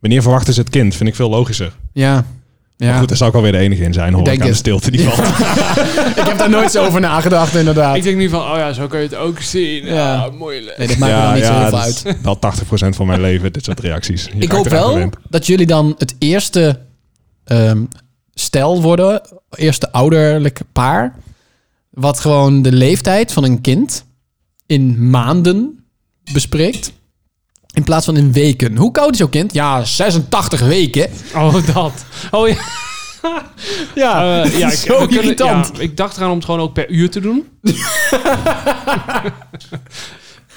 Wanneer 0.00 0.22
verwachten 0.22 0.54
ze 0.54 0.60
het 0.60 0.70
kind? 0.70 0.94
Vind 0.94 1.08
ik 1.08 1.14
veel 1.14 1.28
logischer. 1.30 1.72
Ja. 1.92 2.12
Maar 2.76 2.88
Ja. 2.90 2.98
goed, 2.98 3.08
daar 3.08 3.16
zou 3.16 3.30
ik 3.30 3.36
alweer 3.36 3.52
de 3.52 3.58
enige 3.58 3.82
in 3.82 3.92
zijn, 3.92 4.12
hoor 4.14 4.28
ik, 4.28 4.40
aan 4.40 4.46
de 4.46 4.54
stilte 4.54 4.90
die 4.90 5.00
valt. 5.00 5.28
ik 6.18 6.26
heb 6.26 6.38
daar 6.38 6.50
nooit 6.50 6.70
zo 6.70 6.84
over 6.86 7.00
nagedacht, 7.00 7.54
inderdaad. 7.54 7.96
Ik 7.96 8.02
denk 8.02 8.16
nu 8.16 8.28
van, 8.28 8.40
oh 8.40 8.56
ja, 8.56 8.72
zo 8.72 8.86
kun 8.86 8.98
je 8.98 9.04
het 9.04 9.14
ook 9.14 9.40
zien. 9.40 9.84
Ja. 9.86 9.94
Ja, 9.94 10.28
mooi 10.38 10.58
leven. 10.60 10.74
Nee, 10.78 10.86
dat 10.88 10.96
maakt 10.96 11.12
me 11.14 11.20
dan 11.22 11.34
niet 11.34 11.44
zo 11.44 11.52
heel 11.58 11.68
veel 11.68 11.78
uit. 11.78 12.16
Wel 12.22 12.38
80% 12.38 12.96
van 12.96 13.06
mijn 13.06 13.20
leven, 13.20 13.52
dit 13.52 13.64
soort 13.64 13.80
reacties. 13.80 14.24
Je 14.34 14.42
Ik 14.42 14.50
hoop 14.50 14.68
wel 14.68 14.88
gewend. 14.92 15.16
dat 15.28 15.46
jullie 15.46 15.66
dan 15.66 15.94
het 15.98 16.14
eerste 16.18 16.78
ehm, 17.44 17.84
stel 18.34 18.82
worden, 18.82 19.20
eerste 19.50 19.92
ouderlijk 19.92 20.60
paar, 20.72 21.14
wat 21.90 22.20
gewoon 22.20 22.62
de 22.62 22.72
leeftijd 22.72 23.32
van 23.32 23.44
een 23.44 23.60
kind 23.60 24.04
in 24.66 25.10
maanden 25.10 25.84
bespreekt. 26.32 26.92
In 27.74 27.84
plaats 27.84 28.04
van 28.04 28.16
in 28.16 28.32
weken. 28.32 28.76
Hoe 28.76 28.90
koud 28.92 29.12
is 29.12 29.18
jouw 29.18 29.28
kind? 29.28 29.52
Ja, 29.52 29.84
86 29.84 30.60
weken. 30.60 31.10
Oh, 31.34 31.74
dat. 31.74 32.04
Oh 32.30 32.48
ja. 32.48 32.54
Ja, 33.94 34.42
Eh, 34.44 34.58
ja, 34.58 34.70
ik, 34.70 34.78
zo 34.78 34.92
we 35.00 35.06
kunnen- 35.06 35.22
irritant. 35.24 35.70
ja, 35.76 35.82
ik 35.82 35.96
dacht 35.96 36.16
eraan 36.16 36.30
om 36.30 36.36
het 36.36 36.44
gewoon 36.44 36.60
ook 36.60 36.72
per 36.72 36.90
uur 36.90 37.10
te 37.10 37.20
doen. 37.20 37.48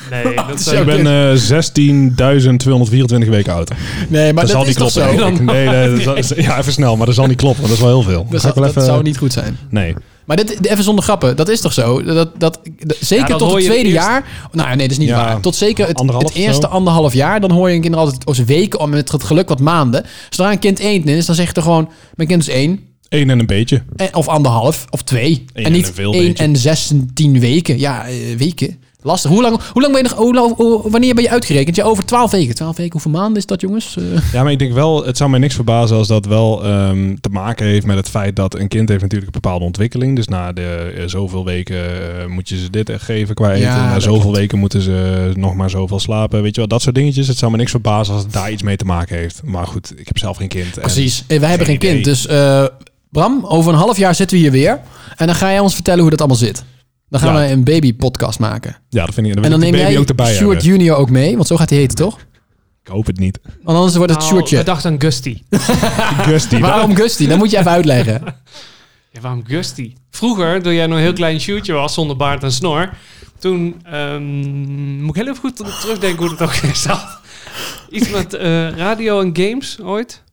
nee, 0.09 0.35
dat 0.47 0.59
is 0.59 0.67
Ik 0.67 0.85
ben 0.85 1.07
eh 1.07 1.33
16.224 3.23 3.29
weken 3.29 3.53
oud. 3.53 3.71
Nee, 4.09 4.33
maar 4.33 4.43
dat, 4.43 4.51
zal 4.51 4.59
dat 4.65 4.67
niet 4.67 4.79
is 4.81 4.93
toch 4.93 5.03
kloppen. 5.07 5.37
zo? 5.37 5.43
Nee, 5.43 5.67
nee, 5.67 6.03
dat 6.05 6.25
zal- 6.25 6.39
ja, 6.47 6.59
even 6.59 6.73
snel, 6.73 6.97
maar 6.97 7.05
dat 7.05 7.15
zal 7.15 7.25
niet 7.27 7.37
kloppen. 7.37 7.63
Dat 7.63 7.71
is 7.71 7.79
wel 7.79 7.87
heel 7.89 8.01
veel. 8.01 8.27
Dat, 8.29 8.41
zou, 8.41 8.73
dat 8.85 9.03
niet 9.03 9.17
goed 9.17 9.33
zijn. 9.33 9.57
Nee. 9.69 9.95
Maar 10.25 10.37
dit, 10.37 10.65
even 10.67 10.83
zonder 10.83 11.03
grappen, 11.03 11.35
dat 11.35 11.49
is 11.49 11.61
toch 11.61 11.73
zo? 11.73 12.03
Dat, 12.03 12.15
dat, 12.39 12.39
dat- 12.39 12.59
zeker 12.99 13.27
dat 13.27 13.39
tot 13.39 13.53
het 13.53 13.63
tweede 13.63 13.89
eerst- 13.89 14.05
jaar. 14.05 14.25
Nou, 14.51 14.67
nee, 14.67 14.77
dat 14.77 14.91
is 14.91 14.97
niet 14.97 15.07
Ja, 15.07 15.15
waar. 15.25 15.39
Tot 15.39 15.55
zeker 15.55 15.87
het, 15.87 16.31
eerste 16.33 16.67
anderhalf 16.67 17.13
jaar. 17.13 17.39
Dan 17.41 17.51
hoor 17.51 17.69
je 17.69 17.75
een 17.75 17.81
kind 17.81 17.95
altijd 17.95 18.25
als 18.25 18.43
weken, 18.43 18.79
of 18.79 18.87
met 18.87 19.11
het 19.11 19.23
geluk 19.23 19.49
wat 19.49 19.59
maanden. 19.59 20.05
Zodra 20.29 20.51
een 20.51 20.59
kind 20.59 20.79
één 20.79 21.03
is, 21.03 21.25
dan 21.25 21.35
zeg 21.35 21.47
je 21.47 21.53
toch 21.53 21.63
gewoon... 21.63 21.89
Mijn 22.15 22.29
kind 22.29 22.41
is 22.41 22.49
één, 22.49 22.79
Eén 23.09 23.29
en 23.29 23.39
een 23.39 23.45
beetje. 23.45 23.83
eh, 23.95 24.07
of 24.11 24.27
anderhalf, 24.27 24.85
of 24.89 25.01
twee. 25.03 25.45
Eén 25.53 25.65
en 25.65 25.71
niet 25.71 25.81
en 25.83 25.87
een 25.89 25.95
veel 25.95 26.13
één 26.13 26.27
beetje. 26.27 26.43
en 26.43 26.55
zestien 26.55 27.39
weken. 27.39 27.79
Ja, 27.79 28.07
eh, 28.07 28.13
weken. 28.37 28.77
Lastig. 29.05 29.31
Hoe 29.31 29.41
lang, 29.41 29.59
hoe 29.73 29.81
lang 29.81 29.93
ben 29.93 30.03
je 30.03 30.09
nog... 30.09 30.17
Hoe, 30.17 30.33
lang- 30.33 30.55
hoe- 30.55 30.89
wanneer 30.89 31.13
ben 31.13 31.23
je 31.23 31.29
uitgerekend? 31.29 31.75
Ja, 31.75 31.83
over 31.83 32.05
twaalf 32.05 32.31
weken. 32.31 32.55
Twaalf 32.55 32.77
weken, 32.77 32.91
hoeveel 32.91 33.11
maanden 33.11 33.37
is 33.37 33.45
dat, 33.45 33.61
jongens? 33.61 33.97
Ja, 34.33 34.43
maar 34.43 34.51
ik 34.51 34.59
denk 34.59 34.73
wel, 34.73 35.05
het 35.05 35.17
zou 35.17 35.29
mij 35.29 35.39
niks 35.39 35.55
verbazen 35.55 35.97
als 35.97 36.07
dat 36.07 36.25
wel 36.25 36.63
ehm, 36.65 37.15
te 37.21 37.29
maken 37.29 37.65
heeft 37.65 37.85
met 37.85 37.97
het 37.97 38.09
feit 38.09 38.35
dat 38.35 38.55
een 38.55 38.67
kind 38.67 38.89
heeft 38.89 39.01
natuurlijk 39.01 39.35
een 39.35 39.41
bepaalde 39.41 39.65
ontwikkeling. 39.65 40.15
Dus 40.15 40.27
na 40.27 40.51
de 40.53 40.93
eh, 40.97 41.03
zoveel 41.07 41.45
weken 41.45 41.75
eh, 42.19 42.25
moet 42.27 42.49
je 42.49 42.57
ze 42.57 42.69
dit 42.69 42.91
geven 42.97 43.35
qua 43.35 43.51
eten. 43.51 43.61
Ja, 43.67 43.89
na 43.93 43.99
zoveel 43.99 44.19
klopt. 44.21 44.37
weken 44.37 44.59
moeten 44.59 44.81
ze 44.81 45.31
nog 45.35 45.55
maar 45.55 45.69
zoveel 45.69 45.99
slapen. 45.99 46.41
Weet 46.41 46.53
je 46.55 46.59
wel, 46.61 46.69
dat 46.69 46.81
soort 46.81 46.95
dingetjes. 46.95 47.27
Het 47.27 47.37
zou 47.37 47.51
me 47.51 47.57
niks 47.57 47.71
verbazen 47.71 48.13
als 48.13 48.23
het 48.23 48.33
daar 48.33 48.51
iets 48.51 48.63
mee 48.63 48.75
te 48.75 48.85
maken 48.85 49.17
heeft. 49.17 49.41
Maar 49.43 49.67
goed, 49.67 49.93
ik 49.99 50.07
heb 50.07 50.17
zelf 50.17 50.37
geen 50.37 50.47
kind. 50.47 50.75
en- 50.75 50.81
Precies. 50.81 51.23
Eh, 51.27 51.39
wij 51.39 51.49
hebben 51.49 51.67
geen 51.67 51.79
geen 51.81 51.91
kind. 51.91 52.05
Dus 52.05 52.27
eh, 52.27 52.65
Bram, 53.11 53.45
over 53.45 53.73
een 53.73 53.79
half 53.79 53.97
jaar 53.97 54.15
zitten 54.15 54.37
we 54.37 54.43
hier 54.43 54.51
weer. 54.51 54.79
En 55.15 55.25
dan 55.25 55.35
ga 55.35 55.49
jij 55.49 55.59
ons 55.59 55.73
vertellen 55.73 55.99
hoe 56.01 56.09
dat 56.09 56.19
allemaal 56.19 56.37
zit. 56.37 56.63
Dan 57.09 57.19
gaan 57.19 57.33
Ja. 57.33 57.39
we 57.39 57.51
een 57.51 57.63
baby-podcast 57.63 58.39
maken. 58.39 58.75
ja, 58.89 59.05
dat 59.05 59.13
vind 59.13 59.27
ik. 59.27 59.33
Dan 59.33 59.43
En 59.43 59.49
dan 59.49 59.59
ik 59.59 59.65
neem 59.65 59.75
baby 59.79 59.91
jij 59.91 60.01
ook 60.01 60.07
erbij 60.09 60.33
Stuart 60.33 60.51
hebben. 60.63 60.67
Junior 60.77 60.97
ook 60.97 61.09
mee, 61.09 61.35
want 61.35 61.47
zo 61.47 61.55
gaat 61.57 61.69
hij 61.69 61.79
heten, 61.79 61.95
toch? 61.95 62.19
Ik 62.83 62.91
hoop 62.91 63.05
het 63.05 63.19
niet. 63.19 63.39
Want 63.63 63.77
anders 63.77 63.95
wordt 63.95 64.11
het 64.13 64.29
Nou, 64.31 64.45
we 64.49 64.63
dachten 64.63 64.91
aan 64.91 65.01
Gusty. 65.01 65.41
Gusty. 66.29 66.59
Waarom 66.59 66.95
Gusty? 66.95 67.27
Dat 67.27 67.37
moet 67.37 67.51
je 67.51 67.57
even 67.57 67.71
uitleggen. 67.71 68.21
Ja, 69.11 69.21
waarom 69.21 69.43
Gusty? 69.47 69.93
Vroeger, 70.09 70.61
toen 70.61 70.73
jij 70.73 70.87
nog 70.87 70.97
een 70.97 71.03
heel 71.03 71.13
klein 71.13 71.39
shootje 71.39 71.73
was, 71.73 71.93
zonder 71.93 72.17
baard 72.17 72.43
en 72.43 72.51
snor, 72.51 72.89
toen 73.39 73.81
ehm, 73.83 75.01
moet 75.03 75.15
ik 75.15 75.21
heel 75.23 75.31
even 75.31 75.39
goed 75.41 75.55
terugdenken 75.55 76.27
hoe 76.27 76.35
dat 76.37 76.41
ook 76.41 76.53
is. 76.53 76.81
zat. 76.87 77.19
Iets 77.89 78.09
met 78.09 78.33
eh, 78.33 78.69
radio 78.69 79.21
en 79.21 79.29
games 79.37 79.77
ooit. 79.83 80.23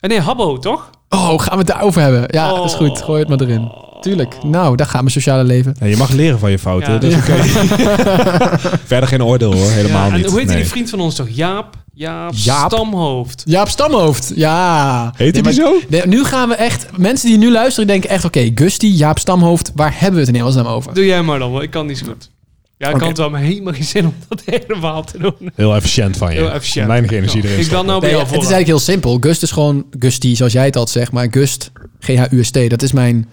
En 0.00 0.08
nee, 0.08 0.20
Habbo, 0.20 0.58
toch? 0.58 0.90
Oh, 1.08 1.40
gaan 1.40 1.52
we 1.52 1.58
het 1.58 1.66
daarover 1.66 2.00
hebben? 2.02 2.24
Ja, 2.30 2.48
dat 2.54 2.64
is 2.64 2.74
goed. 2.74 3.02
Gooi 3.02 3.20
het 3.20 3.28
maar 3.28 3.40
erin. 3.40 3.72
Tuurlijk. 4.06 4.36
Nou, 4.44 4.76
daar 4.76 4.86
gaat 4.86 5.00
mijn 5.00 5.12
sociale 5.12 5.44
leven. 5.44 5.76
Ja, 5.80 5.86
je 5.86 5.96
mag 5.96 6.10
leren 6.10 6.38
van 6.38 6.50
je 6.50 6.58
fouten. 6.58 6.92
Ja. 6.92 6.98
dus 6.98 7.14
oké. 7.14 7.32
Verder 8.84 9.08
geen 9.08 9.24
oordeel 9.24 9.52
hoor, 9.54 9.70
helemaal 9.70 10.06
Ja, 10.06 10.12
en 10.12 10.16
niet. 10.20 10.26
hoe 10.30 10.38
heet 10.38 10.48
Nee. 10.48 10.56
die 10.56 10.66
vriend 10.66 10.90
van 10.90 11.00
ons 11.00 11.14
toch? 11.14 11.28
Jaap? 11.30 11.74
Jaap, 11.94 12.32
Jaap. 12.34 12.72
Stamhoofd. 12.72 13.42
Jaap 13.44 13.68
Stamhoofd. 13.68 14.32
Ja. 14.34 15.12
Heet 15.16 15.34
hij 15.34 15.42
Nee, 15.42 15.52
zo? 15.52 15.80
Nee, 15.88 16.02
nu 16.06 16.24
gaan 16.24 16.48
we 16.48 16.54
echt... 16.54 16.86
Mensen 16.96 17.28
die 17.28 17.38
nu 17.38 17.50
luisteren 17.50 17.86
denken 17.86 18.10
echt... 18.10 18.24
Oké, 18.24 18.50
Gusty, 18.54 18.86
Jaap 18.86 19.18
Stamhoofd. 19.18 19.72
Waar 19.74 19.92
hebben 19.94 20.12
we 20.14 20.18
het 20.20 20.28
in 20.28 20.34
hemelsnaam 20.34 20.66
over? 20.66 20.94
Doe 20.94 21.04
jij 21.06 21.22
maar 21.22 21.38
dan, 21.38 21.50
want 21.50 21.62
ik 21.62 21.70
kan 21.70 21.86
niet 21.86 21.98
zo 21.98 22.04
goed. 22.06 22.30
Ja, 22.78 22.88
ik 22.88 22.96
kan 22.98 23.08
het 23.08 23.18
wel, 23.18 23.30
maar 23.30 23.40
helemaal 23.40 23.72
geen 23.72 23.84
zin 23.84 24.04
om 24.06 24.14
dat 24.28 24.42
helemaal 24.56 25.04
te 25.04 25.18
doen. 25.18 25.50
Heel 25.54 25.74
efficiënt 25.74 26.16
van 26.16 26.28
je. 26.32 26.36
Heel 26.38 26.50
efficiënt. 26.52 26.86
Weinig 26.86 27.10
energie 27.10 27.44
erin. 27.44 27.58
Ik 27.58 27.64
stoppen. 27.64 27.86
nou 27.86 28.00
bij 28.00 28.08
Nee, 28.10 28.18
jou 28.18 28.30
het 28.32 28.42
is 28.42 28.50
eigenlijk 28.50 28.66
heel 28.66 28.94
simpel. 28.94 29.16
Gust 29.20 29.42
is 29.42 29.50
gewoon 29.50 29.84
Gusty, 29.98 30.34
zoals 30.34 30.52
jij 30.52 30.64
het 30.64 30.76
altijd 30.76 30.96
zegt. 30.98 31.12
Maar 31.12 31.26
Gust, 31.30 31.70
G-H-U-S-T, 32.00 32.70
dat 32.70 32.82
is 32.82 32.92
mijn 32.92 33.28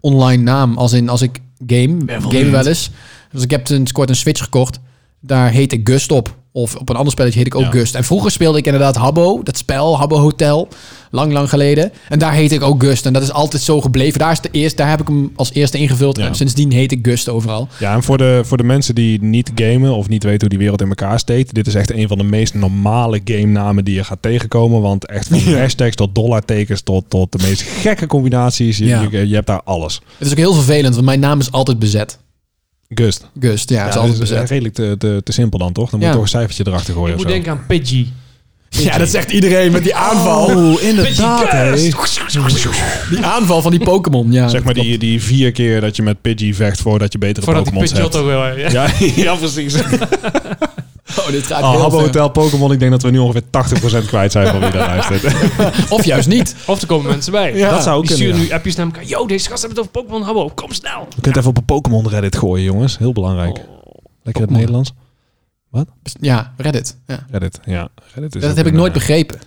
online 0.00 0.42
naam. 0.42 0.78
Als 0.78 0.92
in, 0.92 1.08
als 1.08 1.22
ik 1.22 1.40
game, 1.66 1.98
game 2.06 2.50
wel 2.50 2.66
eens. 2.66 2.90
Dus 3.32 3.42
ik 3.42 3.50
heb 3.50 3.66
sinds 3.66 3.92
kort 3.92 4.08
een 4.08 4.16
Switch 4.16 4.42
gekocht. 4.42 4.80
Daar 5.20 5.50
heet 5.50 5.72
ik 5.72 5.88
Gust 5.88 6.12
op. 6.12 6.36
Of 6.52 6.76
op 6.76 6.88
een 6.88 6.96
ander 6.96 7.12
spelletje 7.12 7.38
heet 7.38 7.46
ik 7.46 7.54
ook 7.54 7.62
Ja. 7.62 7.70
Gust. 7.70 7.94
En 7.94 8.04
vroeger 8.04 8.30
speelde 8.30 8.58
ik 8.58 8.64
inderdaad 8.64 8.96
Habbo, 8.96 9.40
dat 9.42 9.56
spel, 9.56 9.98
Habbo 9.98 10.18
Hotel. 10.18 10.68
Lang, 11.10 11.32
lang 11.32 11.48
geleden. 11.48 11.92
En 12.08 12.18
daar 12.18 12.32
heet 12.32 12.52
ik 12.52 12.62
ook 12.62 12.82
Gust. 12.82 13.06
En 13.06 13.12
dat 13.12 13.22
is 13.22 13.32
altijd 13.32 13.62
zo 13.62 13.80
gebleven. 13.80 14.18
Daar, 14.18 14.32
is 14.32 14.40
de 14.40 14.48
eerste, 14.50 14.76
daar 14.76 14.88
heb 14.88 15.00
ik 15.00 15.06
hem 15.06 15.32
als 15.36 15.52
eerste 15.52 15.78
ingevuld. 15.78 16.16
Ja. 16.16 16.26
En 16.26 16.34
sindsdien 16.34 16.72
heet 16.72 16.92
ik 16.92 16.98
Gust 17.06 17.28
overal. 17.28 17.68
Ja, 17.78 17.94
en 17.94 18.02
voor 18.02 18.18
de, 18.18 18.40
voor 18.44 18.56
de 18.56 18.62
mensen 18.62 18.94
die 18.94 19.22
niet 19.22 19.50
gamen 19.54 19.94
of 19.94 20.08
niet 20.08 20.22
weten 20.22 20.40
hoe 20.40 20.48
die 20.48 20.58
wereld 20.58 20.80
in 20.80 20.88
elkaar 20.88 21.18
steekt, 21.18 21.54
dit 21.54 21.66
is 21.66 21.74
echt 21.74 21.92
een 21.92 22.08
van 22.08 22.18
de 22.18 22.24
meest 22.24 22.54
normale 22.54 23.20
game 23.24 23.46
namen 23.46 23.84
die 23.84 23.94
je 23.94 24.04
gaat 24.04 24.22
tegenkomen. 24.22 24.80
Want 24.80 25.06
echt 25.06 25.28
van 25.28 25.54
hashtags 25.54 25.94
tot 25.94 26.14
dollartekens 26.14 26.80
tot, 26.80 27.04
tot 27.08 27.32
de 27.32 27.38
meest 27.42 27.62
gekke 27.62 28.06
combinaties. 28.06 28.78
Je, 28.78 29.08
je 29.10 29.34
hebt 29.34 29.46
daar 29.46 29.62
alles. 29.64 30.00
Het 30.18 30.26
is 30.26 30.32
ook 30.32 30.38
heel 30.38 30.54
vervelend, 30.54 30.94
want 30.94 31.06
mijn 31.06 31.20
naam 31.20 31.40
is 31.40 31.52
altijd 31.52 31.78
bezet. 31.78 32.18
Gust. 32.94 33.26
Gust, 33.40 33.70
ja, 33.70 33.78
het 33.78 33.88
is 33.88 33.94
Ja, 33.94 34.00
altijd 34.00 34.12
is 34.12 34.18
bezet. 34.18 34.48
redelijk 34.50 34.74
te, 34.74 34.94
te, 34.98 35.20
te 35.24 35.32
simpel 35.32 35.58
dan, 35.58 35.72
toch? 35.72 35.90
Dan 35.90 35.98
moet 36.00 36.08
Ja. 36.08 36.14
je 36.14 36.14
toch 36.14 36.22
een 36.24 36.28
cijfertje 36.38 36.64
erachter 36.66 36.94
gooien 36.94 37.10
Ik 37.10 37.16
moet 37.16 37.26
zo. 37.26 37.32
denken 37.32 37.52
aan 37.52 37.66
Pidgey. 37.66 38.06
Ja, 38.68 38.98
dat 38.98 39.08
zegt 39.08 39.30
iedereen 39.30 39.72
met 39.72 39.82
die 39.82 39.94
aanval. 39.94 40.44
Oh, 40.46 40.82
inderdaad. 40.82 41.50
hè. 41.50 41.74
Die 43.10 43.24
aanval 43.24 43.62
van 43.62 43.70
die 43.70 43.80
Pokémon, 43.84 44.32
ja. 44.32 44.48
Zeg 44.48 44.62
maar 44.62 44.74
die, 44.74 44.98
die 44.98 45.22
vier 45.22 45.52
keer 45.52 45.80
dat 45.80 45.96
je 45.96 46.02
met 46.02 46.20
Pidgey 46.20 46.54
vecht 46.54 46.80
voordat 46.80 47.12
je 47.12 47.18
betere 47.18 47.44
Voordat 47.46 47.66
ik 47.66 47.72
Pokémons 47.72 47.98
hebt. 47.98 48.10
Pidgeotto 48.10 48.28
wil. 48.28 48.56
Ja. 48.58 48.70
Ja, 48.70 48.90
ja, 49.32 49.34
precies. 49.34 49.74
Oh, 51.18 51.26
dit 51.26 51.46
gaat 51.46 51.62
Oh, 51.62 51.70
heel 51.70 51.80
Habbo. 51.80 52.00
Hotel 52.00 52.28
Pokémon, 52.28 52.72
ik 52.72 52.78
denk 52.78 52.90
dat 52.90 53.02
we 53.02 53.10
nu 53.10 53.18
ongeveer 53.18 53.42
80% 54.02 54.06
kwijt 54.06 54.32
zijn 54.32 54.46
van 54.46 54.60
wie 54.60 54.70
daar 54.70 54.86
luistert. 54.88 55.34
Of 55.92 56.04
juist 56.04 56.28
niet. 56.28 56.54
Of 56.66 56.80
er 56.80 56.86
komen 56.86 57.10
mensen 57.10 57.32
bij. 57.32 57.56
Ja. 57.56 57.70
dat 57.70 57.82
zou 57.82 57.96
ook 57.96 58.06
Die 58.06 58.16
kunnen. 58.16 58.26
sturen 58.28 58.46
ja. 58.46 58.52
nu 58.52 58.56
appjes 58.56 58.74
naar 58.76 58.86
elkaar. 58.86 59.04
Yo, 59.04 59.26
deze 59.26 59.48
gast 59.48 59.62
hebben 59.62 59.78
het 59.82 59.88
over 59.88 60.02
Pokémon 60.02 60.22
Habbo. 60.26 60.50
Kom 60.54 60.72
snel. 60.72 61.06
Je 61.14 61.20
kunt 61.20 61.36
even 61.36 61.48
op 61.48 61.56
een 61.56 61.64
Pokémon 61.64 62.08
Reddit 62.08 62.36
gooien, 62.36 62.64
jongens. 62.64 62.98
Heel 62.98 63.12
belangrijk. 63.12 63.60
Lekker 64.22 64.42
het. 64.42 64.52
Nederlands. 64.52 64.92
Ja, 66.20 66.52
Reddit. 66.56 66.96
Ja. 67.06 67.26
Reddit, 67.30 67.60
ja. 67.64 67.88
Reddit 68.14 68.34
is 68.34 68.42
Dat 68.42 68.56
heb 68.56 68.66
ik 68.66 68.72
nooit 68.72 68.92
eh, 68.92 68.98
begrepen. 68.98 69.38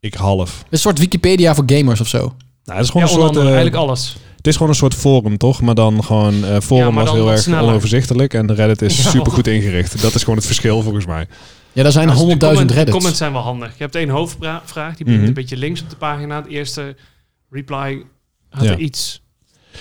Ik 0.00 0.14
half. 0.14 0.64
Een 0.70 0.78
soort 0.78 0.98
Wikipedia 0.98 1.54
voor 1.54 1.64
gamers 1.66 2.00
of 2.00 2.08
zo. 2.08 2.18
Nou, 2.18 2.32
het 2.64 2.84
is 2.84 2.90
gewoon 2.90 3.02
een 3.02 3.12
soort. 3.12 3.22
andere, 3.28 3.46
eh, 3.46 3.52
eigenlijk 3.54 3.82
alles. 3.82 4.16
Het 4.40 4.46
is 4.48 4.54
gewoon 4.56 4.68
een 4.68 4.74
soort 4.78 4.94
forum, 4.94 5.36
toch? 5.36 5.60
Maar 5.60 5.74
dan 5.74 6.04
gewoon. 6.04 6.44
eh 6.44 6.60
forum 6.60 6.94
Ja, 6.94 7.04
was 7.04 7.10
heel 7.12 7.30
erg 7.30 7.40
sneller. 7.40 7.68
onoverzichtelijk 7.70 8.34
en 8.34 8.46
de 8.46 8.52
Reddit 8.54 8.82
is 8.82 9.02
Ja. 9.02 9.10
super 9.10 9.32
goed 9.32 9.46
ingericht. 9.46 10.02
Dat 10.02 10.14
is 10.14 10.20
gewoon 10.20 10.36
het 10.36 10.46
verschil 10.46 10.82
volgens 10.82 11.06
mij. 11.06 11.26
Ja, 11.72 11.82
daar 11.82 11.92
zijn 11.92 12.04
Ja, 12.04 12.10
dus 12.10 12.20
honderdduizend 12.20 12.68
Reddits. 12.70 12.90
De 12.90 12.96
comments 12.96 13.18
zijn 13.18 13.32
wel 13.32 13.42
handig. 13.42 13.68
Je 13.76 13.82
hebt 13.82 13.94
één 13.94 14.08
hoofdvraag, 14.08 14.62
die 14.96 15.04
begint 15.04 15.16
Mhm. 15.16 15.24
een 15.26 15.32
beetje 15.34 15.56
links 15.56 15.82
op 15.82 15.90
de 15.90 15.96
pagina. 15.96 16.36
Het 16.36 16.46
eerste 16.46 16.96
reply 17.50 18.02
had 18.50 18.64
Ja. 18.64 18.70
er 18.70 18.78
iets, 18.78 19.22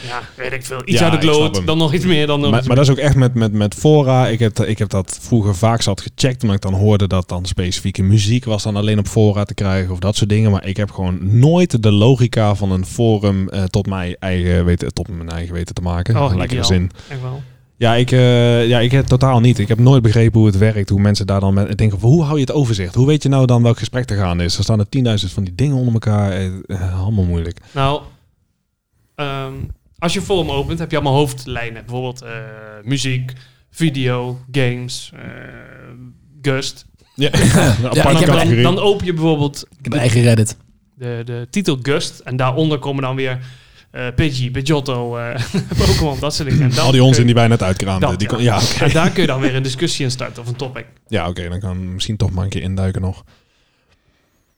ja, 0.07 0.21
weet 0.35 0.53
ik 0.53 0.65
veel, 0.65 0.81
iets 0.85 0.99
Ja, 0.99 1.11
uit 1.11 1.21
de 1.21 1.49
hem. 1.53 1.65
dan 1.65 1.77
nog 1.77 1.93
iets 1.93 2.05
meer, 2.05 2.27
dan 2.27 2.39
nog 2.39 2.51
Maar, 2.51 2.63
maar 2.67 2.75
dat 2.75 2.85
is 2.85 2.91
ook 2.91 2.97
echt 2.97 3.15
met, 3.15 3.33
met, 3.33 3.53
met 3.53 3.75
fora. 3.75 4.27
Ik 4.27 4.39
heb, 4.39 4.59
ik 4.59 4.77
heb 4.77 4.89
dat 4.89 5.19
vroeger 5.21 5.55
vaak 5.55 5.81
zat 5.81 6.01
gecheckt. 6.01 6.41
Omdat 6.41 6.55
ik 6.55 6.61
dan 6.61 6.73
hoorde 6.73 7.07
dat 7.07 7.29
dan 7.29 7.45
specifieke 7.45 8.03
muziek 8.03 8.45
was 8.45 8.63
dan 8.63 8.75
alleen 8.75 8.99
op 8.99 9.07
fora 9.07 9.43
te 9.43 9.53
krijgen. 9.53 9.91
Of 9.91 9.99
dat 9.99 10.15
soort 10.15 10.29
dingen. 10.29 10.51
Maar 10.51 10.65
ik 10.65 10.77
heb 10.77 10.91
gewoon 10.91 11.39
nooit 11.39 11.83
de 11.83 11.91
logica 11.91 12.55
van 12.55 12.71
een 12.71 12.85
forum 12.85 13.49
eh, 13.49 13.63
tot, 13.63 13.87
mijn 13.87 14.15
eigen 14.19 14.65
weten, 14.65 14.93
tot 14.93 15.07
mijn 15.07 15.29
eigen 15.29 15.53
weten 15.53 15.75
te 15.75 15.81
maken. 15.81 16.17
Oh, 16.17 16.35
Lekkere 16.35 16.63
zin. 16.63 16.91
Echt 17.09 17.21
wel. 17.21 17.41
Ja, 17.79 17.95
ik, 17.95 18.11
eh, 18.11 18.67
ja, 18.67 18.79
ik 18.79 18.91
heb 18.91 19.05
totaal 19.05 19.39
niet. 19.39 19.59
Ik 19.59 19.67
heb 19.67 19.79
nooit 19.79 20.01
begrepen 20.01 20.39
hoe 20.39 20.47
het 20.47 20.57
werkt. 20.57 20.89
Hoe 20.89 20.99
mensen 20.99 21.27
daar 21.27 21.39
dan 21.39 21.53
met 21.53 21.77
denken 21.77 21.99
van 21.99 22.09
hoe 22.09 22.23
hou 22.23 22.35
je 22.35 22.41
het 22.41 22.51
overzicht? 22.51 22.95
Hoe 22.95 23.07
weet 23.07 23.23
je 23.23 23.29
nou 23.29 23.45
dan 23.45 23.63
welk 23.63 23.77
gesprek 23.77 24.05
te 24.05 24.15
gaan 24.15 24.41
is? 24.41 24.57
Er 24.57 24.63
staan 24.63 24.79
er 24.79 24.89
tienduizend 24.89 25.31
van 25.31 25.43
die 25.43 25.55
dingen 25.55 25.75
onder 25.75 25.93
elkaar. 25.93 26.31
Eh, 26.31 26.45
eh, 26.67 27.01
allemaal 27.01 27.25
moeilijk. 27.25 27.59
Nou, 27.71 28.01
ehm, 29.15 29.53
als 29.99 30.13
je 30.13 30.21
forum 30.21 30.51
opent, 30.51 30.79
heb 30.79 30.89
je 30.91 30.95
allemaal 30.97 31.15
hoofdlijnen. 31.15 31.85
Bijvoorbeeld 31.85 32.21
eh, 32.21 32.31
muziek, 32.83 33.33
video, 33.71 34.39
games, 34.51 35.11
eh, 35.15 35.21
Gust. 36.41 36.85
Ja, 37.15 37.27
ik 37.33 37.41
heb 38.17 38.25
Dan, 38.25 38.61
dan, 38.61 38.79
open 38.79 39.05
je 39.05 39.13
bijvoorbeeld 39.13 39.65
Ik 39.77 39.83
heb 39.83 39.93
een 39.93 39.99
eigen 39.99 40.21
Reddit. 40.21 40.57
de, 40.95 41.21
de 41.25 41.47
titel 41.49 41.79
Gust. 41.81 42.19
En 42.19 42.35
daaronder 42.35 42.79
komen 42.79 43.01
dan 43.03 43.15
weer 43.15 43.39
eh 43.91 44.07
Pidgey, 44.15 44.49
Pidgeotto, 44.49 45.17
eh 45.17 45.41
Pokémon, 45.85 46.19
dat 46.19 46.33
soort 46.35 46.49
dingen. 46.49 46.77
Al 46.79 46.91
die 46.91 47.03
onzin 47.03 47.19
je- 47.21 47.25
die 47.25 47.35
wij 47.35 47.47
net 47.47 47.63
uitkraamden. 47.63 48.09
Dat, 48.09 48.19
die 48.19 48.27
ja. 48.29 48.33
kon- 48.35 48.43
ja. 48.43 48.85
En 48.85 48.93
daar 48.93 49.09
kun 49.11 49.21
je 49.21 49.27
dan 49.27 49.39
weer 49.41 49.55
een 49.55 49.63
discussie 49.63 50.05
in 50.05 50.11
starten 50.11 50.41
of 50.41 50.47
een 50.49 50.55
topic. 50.55 50.85
Ja, 51.07 51.27
oké, 51.27 51.49
dan 51.49 51.59
kan 51.59 51.93
misschien 51.93 52.17
toch 52.17 52.31
maar 52.31 52.43
een 52.43 52.49
keer 52.49 52.61
induiken 52.61 53.01
nog. 53.01 53.23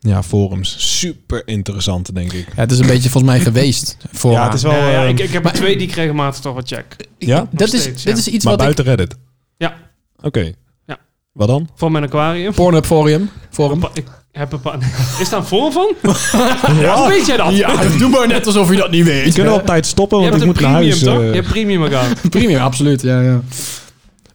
Ja, 0.04 0.24
forums. 0.24 0.76
Super 1.00 1.42
interessant, 1.48 2.16
denk 2.16 2.34
ik. 2.34 2.46
Ja, 2.56 2.62
het 2.62 2.72
is 2.72 2.80
een 2.80 2.88
beetje 2.88 3.10
volgens 3.10 3.34
mij 3.34 3.42
geweest. 3.42 3.98
Voor 4.12 4.32
Ja, 4.32 4.44
het 4.46 4.54
is 4.54 4.62
wel... 4.62 4.72
Nee, 4.72 4.92
ja, 4.92 5.04
eh, 5.04 5.10
ik, 5.10 5.20
ik 5.20 5.26
heb 5.26 5.34
er 5.34 5.42
maar- 5.42 5.54
twee 5.54 5.78
die 5.78 5.88
ik 5.88 5.94
regelmatig 5.94 6.40
toch 6.42 6.54
wat 6.54 6.68
check. 6.68 6.96
ja? 7.18 7.48
dat 7.52 7.74
is, 7.74 7.82
steeds, 7.82 8.04
dit 8.04 8.14
ja. 8.14 8.20
is 8.20 8.28
iets 8.28 8.44
Maar 8.46 8.54
wat 8.54 8.62
buiten 8.64 8.84
Reddit? 8.86 9.16
Ja. 9.58 9.76
Oké. 10.22 10.52
Ja. 10.88 10.98
Wat 11.34 11.48
dan? 11.48 11.70
Voor 11.76 11.92
mijn 11.92 12.04
aquarium. 12.04 12.54
Pornhub 12.54 12.86
Forum. 12.86 13.30
Forum. 13.50 13.84
Ik 13.94 14.06
heb 14.32 14.52
een 14.52 14.62
paar... 14.62 14.78
Is 15.22 15.30
daar 15.30 15.40
een 15.40 15.46
forum 15.46 15.72
van? 15.72 15.94
ja. 16.82 16.96
Hoe 16.98 17.08
weet 17.08 17.26
jij 17.26 17.38
dat? 17.38 17.56
Ja, 17.56 17.76
doe 18.00 18.10
maar 18.10 18.28
net 18.28 18.46
alsof 18.46 18.70
je 18.72 18.76
dat 18.78 18.92
niet 18.92 19.06
weet. 19.06 19.26
Ik 19.26 19.34
kunnen 19.34 19.54
op 19.54 19.66
tijd 19.66 19.86
stoppen, 19.86 20.22
Je 20.22 20.30
want 20.30 20.42
ik 20.42 20.48
moet 20.48 20.60
naar 20.60 20.72
premium, 20.72 20.90
huis. 20.92 21.04
toch? 21.04 21.20
eh. 21.22 21.28
Je 21.30 21.36
hebt 21.36 21.48
premium 21.48 21.84
account. 21.84 22.30
Premium, 22.30 22.60
absoluut. 22.62 23.02
Ja, 23.02 23.22
ja. 23.22 23.42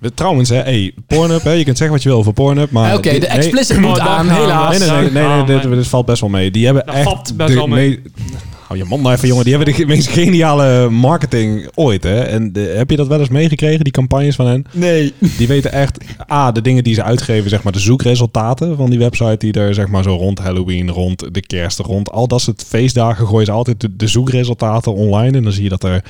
We- 0.00 0.14
Trouwens, 0.14 0.48
hè, 0.48 0.56
hey, 0.56 0.92
Pornhub, 1.06 1.42
hè, 1.42 1.50
je 1.52 1.64
kunt 1.64 1.76
zeggen 1.76 1.94
wat 1.96 2.04
je 2.04 2.08
wil 2.08 2.18
over 2.18 2.32
Pornhub, 2.32 2.70
maar... 2.70 2.94
Oké, 2.94 3.10
de 3.12 3.18
nee, 3.18 3.26
explicit 3.28 3.80
moet 3.80 3.98
Oh, 3.98 4.06
aan, 4.06 4.28
helaas. 4.28 4.78
Nee, 4.78 4.88
nee, 4.88 5.00
nee, 5.10 5.22
nee, 5.22 5.58
nee, 5.60 5.76
dit, 5.76 5.86
valt 5.86 6.06
best 6.06 6.20
wel 6.20 6.30
mee. 6.30 6.50
Die 6.50 6.64
hebben 6.64 6.86
Dat 6.86 6.94
echt 6.94 7.04
valt 7.04 7.32
best 7.36 7.48
de 7.48 7.54
wel 7.54 7.66
mee. 7.66 8.00
me- 8.04 8.10
Hou 8.66 8.78
je 8.78 8.84
mond 8.84 9.02
nou 9.02 9.14
even, 9.14 9.28
jongen. 9.28 9.44
Die 9.44 9.54
hebben 9.56 9.74
de 9.74 9.86
meest 9.86 10.08
geniale 10.08 10.90
marketing 10.90 11.68
ooit, 11.74 12.02
hè. 12.02 12.20
En 12.20 12.52
de- 12.52 12.74
heb 12.76 12.90
je 12.90 12.96
dat 12.96 13.06
wel 13.06 13.18
eens 13.20 13.28
meegekregen, 13.28 13.84
die 13.84 13.92
campagnes 13.92 14.34
van 14.34 14.46
hen? 14.46 14.64
Nee. 14.72 15.12
Die 15.38 15.48
weten 15.48 15.72
echt, 15.72 15.98
A, 16.32 16.52
de 16.52 16.60
dingen 16.60 16.84
die 16.84 16.94
ze 16.94 17.02
uitgeven, 17.02 17.50
zeg 17.50 17.62
maar, 17.62 17.72
de 17.72 17.78
zoekresultaten 17.78 18.76
van 18.76 18.90
die 18.90 18.98
website, 18.98 19.36
die 19.38 19.52
er, 19.52 19.74
zeg 19.74 19.88
maar, 19.88 20.02
zo 20.02 20.14
rond 20.14 20.38
Halloween, 20.38 20.90
rond 20.90 21.34
de 21.34 21.40
kerst, 21.40 21.78
rond 21.78 22.10
al 22.10 22.28
dat 22.28 22.40
soort 22.40 22.64
feestdagen 22.68 23.26
gooien 23.26 23.46
ze 23.46 23.52
altijd 23.52 23.80
de, 23.80 23.96
de 23.96 24.06
zoekresultaten 24.06 24.94
online. 24.94 25.36
En 25.36 25.42
dan 25.42 25.52
zie 25.52 25.62
je 25.62 25.68
dat 25.68 25.84
er 25.84 26.04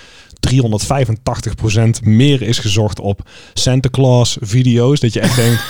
385% 0.51 2.03
meer 2.03 2.43
is 2.43 2.59
gezocht 2.59 3.01
op 3.01 3.29
Santa 3.55 3.89
Claus 3.91 4.37
video's. 4.41 5.01
Dat 5.01 5.13
je 5.13 5.21
echt 5.21 5.37
denkt, 5.37 5.63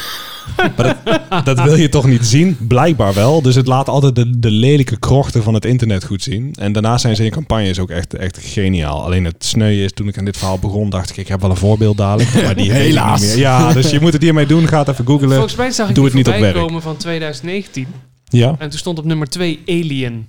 maar 0.76 0.96
dat, 1.44 1.44
dat 1.44 1.60
wil 1.62 1.74
je 1.76 1.88
toch 1.88 2.06
niet 2.06 2.26
zien? 2.26 2.56
Blijkbaar 2.60 3.14
wel. 3.14 3.42
Dus 3.42 3.54
het 3.54 3.66
laat 3.66 3.88
altijd 3.88 4.14
de, 4.14 4.38
de 4.38 4.50
lelijke 4.50 4.98
krochten 4.98 5.42
van 5.42 5.54
het 5.54 5.64
internet 5.64 6.04
goed 6.04 6.22
zien. 6.22 6.54
En 6.58 6.72
daarna 6.72 6.98
zijn 6.98 7.16
ze 7.16 7.24
in 7.24 7.30
campagnes 7.30 7.78
ook 7.78 7.90
echt, 7.90 8.14
echt 8.14 8.38
geniaal. 8.42 9.04
Alleen 9.04 9.24
het 9.24 9.44
sneu 9.44 9.84
is, 9.84 9.92
toen 9.92 10.08
ik 10.08 10.18
aan 10.18 10.24
dit 10.24 10.36
verhaal 10.36 10.58
begon, 10.58 10.90
dacht 10.90 11.10
ik, 11.10 11.16
ik 11.16 11.28
heb 11.28 11.40
wel 11.40 11.50
een 11.50 11.56
voorbeeld 11.56 11.96
dadelijk. 11.96 12.42
Maar 12.44 12.56
die 12.56 12.72
Helaas. 12.82 13.20
niet 13.20 13.28
meer. 13.28 13.38
Ja, 13.38 13.72
dus 13.72 13.90
je 13.90 14.00
moet 14.00 14.12
het 14.12 14.22
hiermee 14.22 14.46
doen. 14.46 14.68
Ga 14.68 14.78
het 14.78 14.88
even 14.88 15.06
googlen. 15.06 15.30
Volgens 15.30 15.56
mij 15.56 15.70
zag 15.70 15.88
ik 15.88 15.94
Doe 15.94 16.04
het 16.04 16.14
niet 16.14 16.28
op 16.28 16.36
werk. 16.38 16.54
komen 16.54 16.82
van 16.82 16.96
2019. 16.96 17.86
Ja. 18.28 18.54
En 18.58 18.70
toen 18.70 18.78
stond 18.78 18.98
op 18.98 19.04
nummer 19.04 19.28
2 19.28 19.60
Alien. 19.66 20.28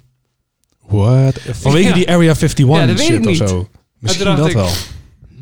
What? 0.87 1.39
Vanwege 1.51 1.87
Ja. 1.87 1.93
die 1.93 2.07
Area 2.09 2.33
51 2.33 2.65
Ja, 2.67 2.85
dat 2.85 2.97
weet 2.97 3.05
shit 3.05 3.25
ik 3.25 3.41
of 3.41 3.49
zo. 3.49 3.67
Misschien 3.99 4.25
dacht 4.25 4.37
dat 4.37 4.47
ik- 4.47 4.53
wel. 4.53 4.69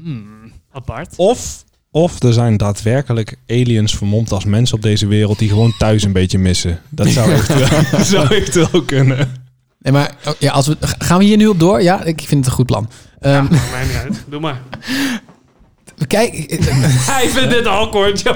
Hmm, 0.03 0.51
apart. 0.71 1.13
Of, 1.15 1.63
of 1.91 2.23
er 2.23 2.33
zijn 2.33 2.57
daadwerkelijk 2.57 3.35
aliens 3.47 3.95
vermomd 3.95 4.31
als 4.31 4.45
mensen 4.45 4.75
op 4.75 4.81
deze 4.81 5.07
wereld 5.07 5.39
die 5.39 5.49
gewoon 5.49 5.73
thuis 5.77 6.03
een 6.03 6.11
beetje 6.11 6.37
missen. 6.37 6.81
Dat 6.89 7.07
zou 7.07 7.31
echt 7.31 7.47
wel, 7.47 8.03
zou 8.05 8.35
echt 8.35 8.55
wel 8.71 8.81
kunnen. 8.83 9.43
Nee, 9.79 9.93
maar 9.93 10.15
oh, 10.25 10.33
ja, 10.39 10.51
als 10.51 10.67
we, 10.67 10.77
gaan 10.79 11.17
we 11.17 11.23
hier 11.23 11.37
nu 11.37 11.47
op 11.47 11.59
door? 11.59 11.81
Ja, 11.81 12.03
ik 12.03 12.19
vind 12.21 12.29
het 12.39 12.45
een 12.45 12.51
goed 12.51 12.65
plan. 12.65 12.89
Ja, 13.21 13.37
Ehm 13.37 13.51
maakt 13.51 13.71
mij 13.71 13.83
niet 13.85 13.95
uit. 13.95 14.23
Doe 14.29 14.39
maar. 14.39 14.61
Kijk, 16.07 16.33
Hij 17.11 17.29
vindt 17.29 17.49
dit 17.49 17.65
awkward, 17.65 18.21
joh. 18.21 18.35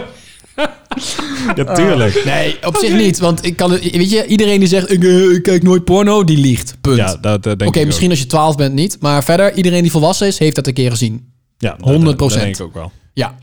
Ja, 1.56 1.74
tuurlijk. 1.74 2.22
nee, 2.26 2.66
op 2.68 2.76
zich 2.76 2.94
niet. 2.94 3.20
Want 3.20 3.46
ik 3.46 3.56
kan 3.56 3.72
het, 3.72 3.92
weet 3.92 4.10
je, 4.12 4.26
iedereen 4.26 4.60
die 4.60 4.68
zegt, 4.68 4.92
ik, 4.92 5.04
eh, 5.04 5.30
ik 5.32 5.44
kijk 5.44 5.64
nooit 5.64 5.84
porno, 5.86 6.24
die 6.24 6.38
liegt. 6.38 6.76
Punt. 6.82 6.98
Ja, 6.98 7.16
dat 7.16 7.46
eh, 7.46 7.56
denk 7.56 7.70
Oké, 7.70 7.86
misschien 7.86 8.06
ook. 8.06 8.12
als 8.12 8.20
je 8.20 8.26
12 8.26 8.56
bent 8.56 8.74
niet. 8.74 8.98
Maar 9.00 9.24
verder, 9.24 9.54
iedereen 9.56 9.82
die 9.82 9.92
volwassen 9.92 10.28
is, 10.28 10.38
heeft 10.40 10.56
dat 10.56 10.68
een 10.68 10.74
keer 10.74 10.92
gezien. 10.92 11.32
Ja, 11.58 11.76
dat- 11.80 11.90
100%. 12.02 12.04
Dat, 12.04 12.20
dat 12.20 12.34
denk 12.34 12.56
ik 12.56 12.62
ook 12.62 12.74
wel. 12.74 12.92
Ja. 13.14 13.36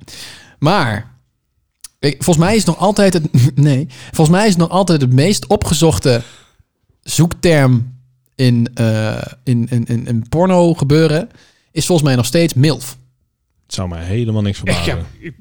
Maar, 0.58 1.14
ik, 1.98 2.22
volgens 2.22 2.46
mij 2.46 2.56
is 2.56 2.64
nog 2.64 2.78
altijd 2.78 3.12
het... 3.12 3.28
Nee. 3.54 3.86
Volgens 4.12 4.36
mij 4.36 4.44
is 4.46 4.52
het 4.52 4.60
nog 4.60 4.70
altijd 4.70 5.00
het 5.00 5.12
meest 5.12 5.46
opgezochte 5.46 6.22
zoekterm 7.02 7.94
in, 8.34 8.68
eh, 8.74 9.22
in, 9.44 9.66
in, 9.70 9.84
in, 9.86 10.06
in 10.06 10.28
porno 10.28 10.74
gebeuren... 10.74 11.28
is 11.72 11.86
volgens 11.86 12.06
mij 12.08 12.16
nog 12.16 12.26
steeds 12.26 12.54
MILF. 12.54 12.96
Het 13.66 13.74
zou 13.74 13.88
mij 13.88 14.04
helemaal 14.04 14.42
niks 14.42 14.58
Ik 14.62 14.72
verbazen. 14.74 15.06
heb, 15.20 15.32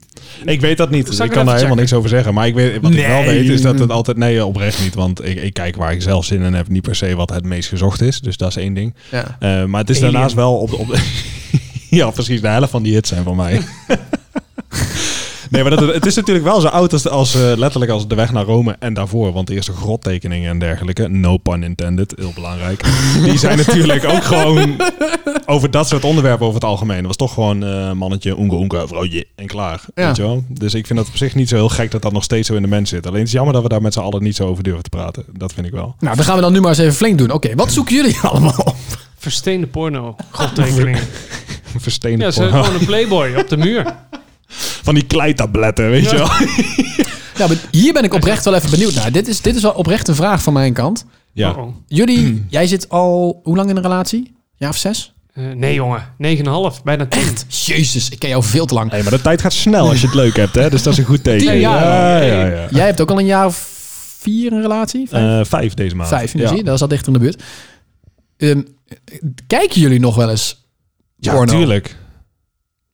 Ik 0.45 0.61
weet 0.61 0.77
dat 0.77 0.89
niet. 0.89 1.07
Ik 1.07 1.11
ik 1.13 1.17
kan 1.17 1.27
daar 1.27 1.37
helemaal 1.37 1.57
checken? 1.59 1.75
niks 1.75 1.93
over 1.93 2.09
zeggen. 2.09 2.33
Maar 2.33 2.47
ik 2.47 2.53
weet, 2.53 2.81
wat 2.81 2.91
ik 2.91 3.05
wel 3.07 3.23
weet 3.23 3.49
is 3.49 3.61
dat 3.61 3.79
het 3.79 3.89
altijd... 3.91 4.17
Nee, 4.17 4.45
oprecht 4.45 4.83
niet. 4.83 4.93
Want 4.93 5.25
ik, 5.25 5.41
ik 5.41 5.53
kijk 5.53 5.75
waar 5.75 5.91
ik 5.93 6.01
zelf 6.01 6.25
zin 6.25 6.41
in 6.41 6.53
heb. 6.53 6.67
Niet 6.67 6.81
per 6.81 6.95
se 6.95 7.15
wat 7.15 7.29
het 7.29 7.43
meest 7.43 7.69
gezocht 7.69 8.01
is. 8.01 8.19
Dus 8.19 8.37
dat 8.37 8.49
is 8.49 8.55
één 8.55 8.73
ding. 8.73 8.93
Ja. 9.11 9.37
Eh, 9.39 9.65
maar 9.65 9.81
het 9.81 9.89
is 9.89 9.97
Alien. 9.97 10.11
daarnaast 10.11 10.35
wel 10.35 10.57
op... 10.57 10.69
de- 10.69 10.77
op 10.77 10.95
ja, 11.89 12.09
precies. 12.09 12.41
De 12.41 12.47
helft 12.47 12.71
van 12.71 12.83
die 12.83 12.93
hits 12.93 13.09
zijn 13.09 13.23
van 13.23 13.35
mij. 13.35 13.61
Nee, 15.49 15.61
maar 15.63 15.71
dat, 15.75 15.93
het 15.93 16.05
is 16.05 16.15
natuurlijk 16.15 16.45
wel 16.45 16.61
zo 16.61 16.67
oud 16.67 16.93
als, 16.93 17.07
als 17.07 17.35
eh, 17.35 17.41
letterlijk 17.55 17.91
als 17.91 18.07
de 18.07 18.15
weg 18.15 18.31
naar 18.31 18.43
Rome 18.45 18.75
en 18.79 18.93
daarvoor. 18.93 19.33
Want 19.33 19.47
de 19.47 19.53
eerste 19.53 19.71
grottekeningen 19.71 20.49
en 20.49 20.59
dergelijke, 20.59 21.07
no 21.07 21.37
pun 21.37 21.63
intended, 21.63 22.13
heel 22.17 22.31
belangrijk. 22.35 22.83
Die 23.23 23.37
zijn 23.37 23.57
natuurlijk 23.57 24.05
ook 24.05 24.23
gewoon 24.23 24.75
over 25.45 25.71
dat 25.71 25.87
soort 25.87 26.03
onderwerpen 26.03 26.45
over 26.45 26.59
het 26.61 26.69
algemeen. 26.69 26.97
Dat 26.97 27.05
was 27.07 27.15
toch 27.15 27.33
gewoon 27.33 27.63
eh, 27.63 27.91
mannetje, 27.91 28.37
oenke 28.37 28.55
oenke, 28.55 28.83
vrouwtje 28.87 29.25
en 29.35 29.47
klaar. 29.47 29.81
Ja. 29.95 30.07
Weet 30.07 30.15
je 30.15 30.21
wel? 30.21 30.43
Dus 30.47 30.73
ik 30.73 30.85
vind 30.87 30.99
dat 30.99 31.07
op 31.07 31.15
zich 31.17 31.35
niet 31.35 31.49
zo 31.49 31.55
heel 31.55 31.69
gek 31.69 31.91
dat 31.91 32.01
dat 32.01 32.11
nog 32.11 32.23
steeds 32.23 32.47
zo 32.47 32.55
in 32.55 32.61
de 32.61 32.67
mens 32.67 32.89
zit. 32.89 33.05
Alleen 33.07 33.19
het 33.19 33.27
is 33.27 33.33
jammer 33.33 33.53
dat 33.53 33.63
we 33.63 33.69
daar 33.69 33.81
met 33.81 33.93
z'n 33.93 33.99
allen 33.99 34.23
niet 34.23 34.35
zo 34.35 34.47
over 34.47 34.63
durven 34.63 34.83
te 34.83 34.89
praten. 34.89 35.23
Dat 35.33 35.53
vind 35.53 35.65
ik 35.67 35.71
wel. 35.73 35.95
Nou, 35.99 36.15
dan 36.15 36.25
gaan 36.25 36.35
we 36.35 36.41
dan 36.41 36.51
nu 36.53 36.59
maar 36.59 36.69
eens 36.69 36.77
even 36.79 36.93
flink 36.93 37.17
doen. 37.17 37.31
Oké, 37.31 37.55
wat 37.55 37.71
zoeken 37.71 37.95
jullie 37.95 38.17
allemaal 38.21 38.55
op? 38.63 38.75
Versteende 39.17 39.67
porno. 39.67 40.15
Godtekeningen. 40.31 41.01
Verstenen 41.77 42.19
Ja, 42.19 42.31
ze 42.31 42.41
porno. 42.41 42.63
gewoon 42.63 42.79
een 42.79 42.85
playboy 42.85 43.33
op 43.35 43.49
de 43.49 43.57
muur. 43.57 43.95
Van 44.83 44.93
die 44.93 45.05
kleitabletten, 45.05 45.89
weet 45.89 46.09
je 46.09 46.17
wel. 46.17 46.29
Ja, 47.37 47.47
maar 47.47 47.57
hier 47.71 47.93
ben 47.93 48.03
ik 48.03 48.13
oprecht 48.13 48.45
wel 48.45 48.55
even 48.55 48.69
benieuwd 48.69 48.93
naar. 48.93 49.11
Dit 49.11 49.27
is, 49.27 49.41
dit 49.41 49.55
is 49.55 49.61
wel 49.61 49.71
oprecht 49.71 50.07
een 50.07 50.15
vraag 50.15 50.43
van 50.43 50.53
mijn 50.53 50.73
kant. 50.73 51.05
Ja. 51.31 51.49
Oh, 51.51 51.57
oh. 51.57 51.75
Jullie, 51.87 52.45
jij 52.49 52.67
zit 52.67 52.89
al 52.89 53.39
hoe 53.43 53.55
lang 53.55 53.69
in 53.69 53.75
een 53.75 53.81
relatie? 53.81 54.35
Ja 54.55 54.69
of 54.69 54.77
zes? 54.77 55.13
Eh, 55.33 55.43
nee, 55.51 55.73
jongen. 55.73 56.03
9,5. 56.77 56.83
Bijna 56.83 57.05
10. 57.05 57.21
Jezus, 57.47 58.09
ik 58.09 58.19
ken 58.19 58.29
jou 58.29 58.43
veel 58.43 58.65
te 58.65 58.73
lang. 58.73 58.91
Hey, 58.91 59.01
maar 59.01 59.11
de 59.11 59.21
tijd 59.21 59.41
gaat 59.41 59.53
snel 59.53 59.87
als 59.87 59.99
je 60.01 60.05
het 60.05 60.15
leuk 60.15 60.35
hebt, 60.35 60.55
hè? 60.55 60.69
Dus 60.69 60.83
dat 60.83 60.93
is 60.93 60.99
een 60.99 61.05
goed 61.05 61.23
teken. 61.23 61.47
Tien 61.47 61.59
jaar 61.59 61.83
ja, 61.83 62.21
ja, 62.21 62.45
ja. 62.45 62.67
Jij 62.71 62.85
hebt 62.85 63.01
ook 63.01 63.11
al 63.11 63.19
een 63.19 63.25
jaar 63.25 63.45
of 63.45 63.69
vier 64.19 64.51
een 64.51 64.61
relatie? 64.61 65.07
Vijf? 65.09 65.39
Eh, 65.41 65.49
vijf 65.49 65.73
deze 65.73 65.95
maand. 65.95 66.09
Vijf, 66.09 66.33
nu 66.33 66.41
ja. 66.41 66.47
zie 66.47 66.57
je, 66.57 66.63
dat 66.63 66.75
is 66.75 66.81
al 66.81 66.87
dichter 66.87 67.07
in 67.07 67.13
de 67.13 67.19
buurt. 67.19 67.43
Ehm, 68.37 68.61
kijken 69.47 69.81
jullie 69.81 69.99
nog 69.99 70.15
wel 70.15 70.29
eens 70.29 70.65
Ja, 71.17 71.33
porno? 71.33 71.53
tuurlijk. 71.57 71.95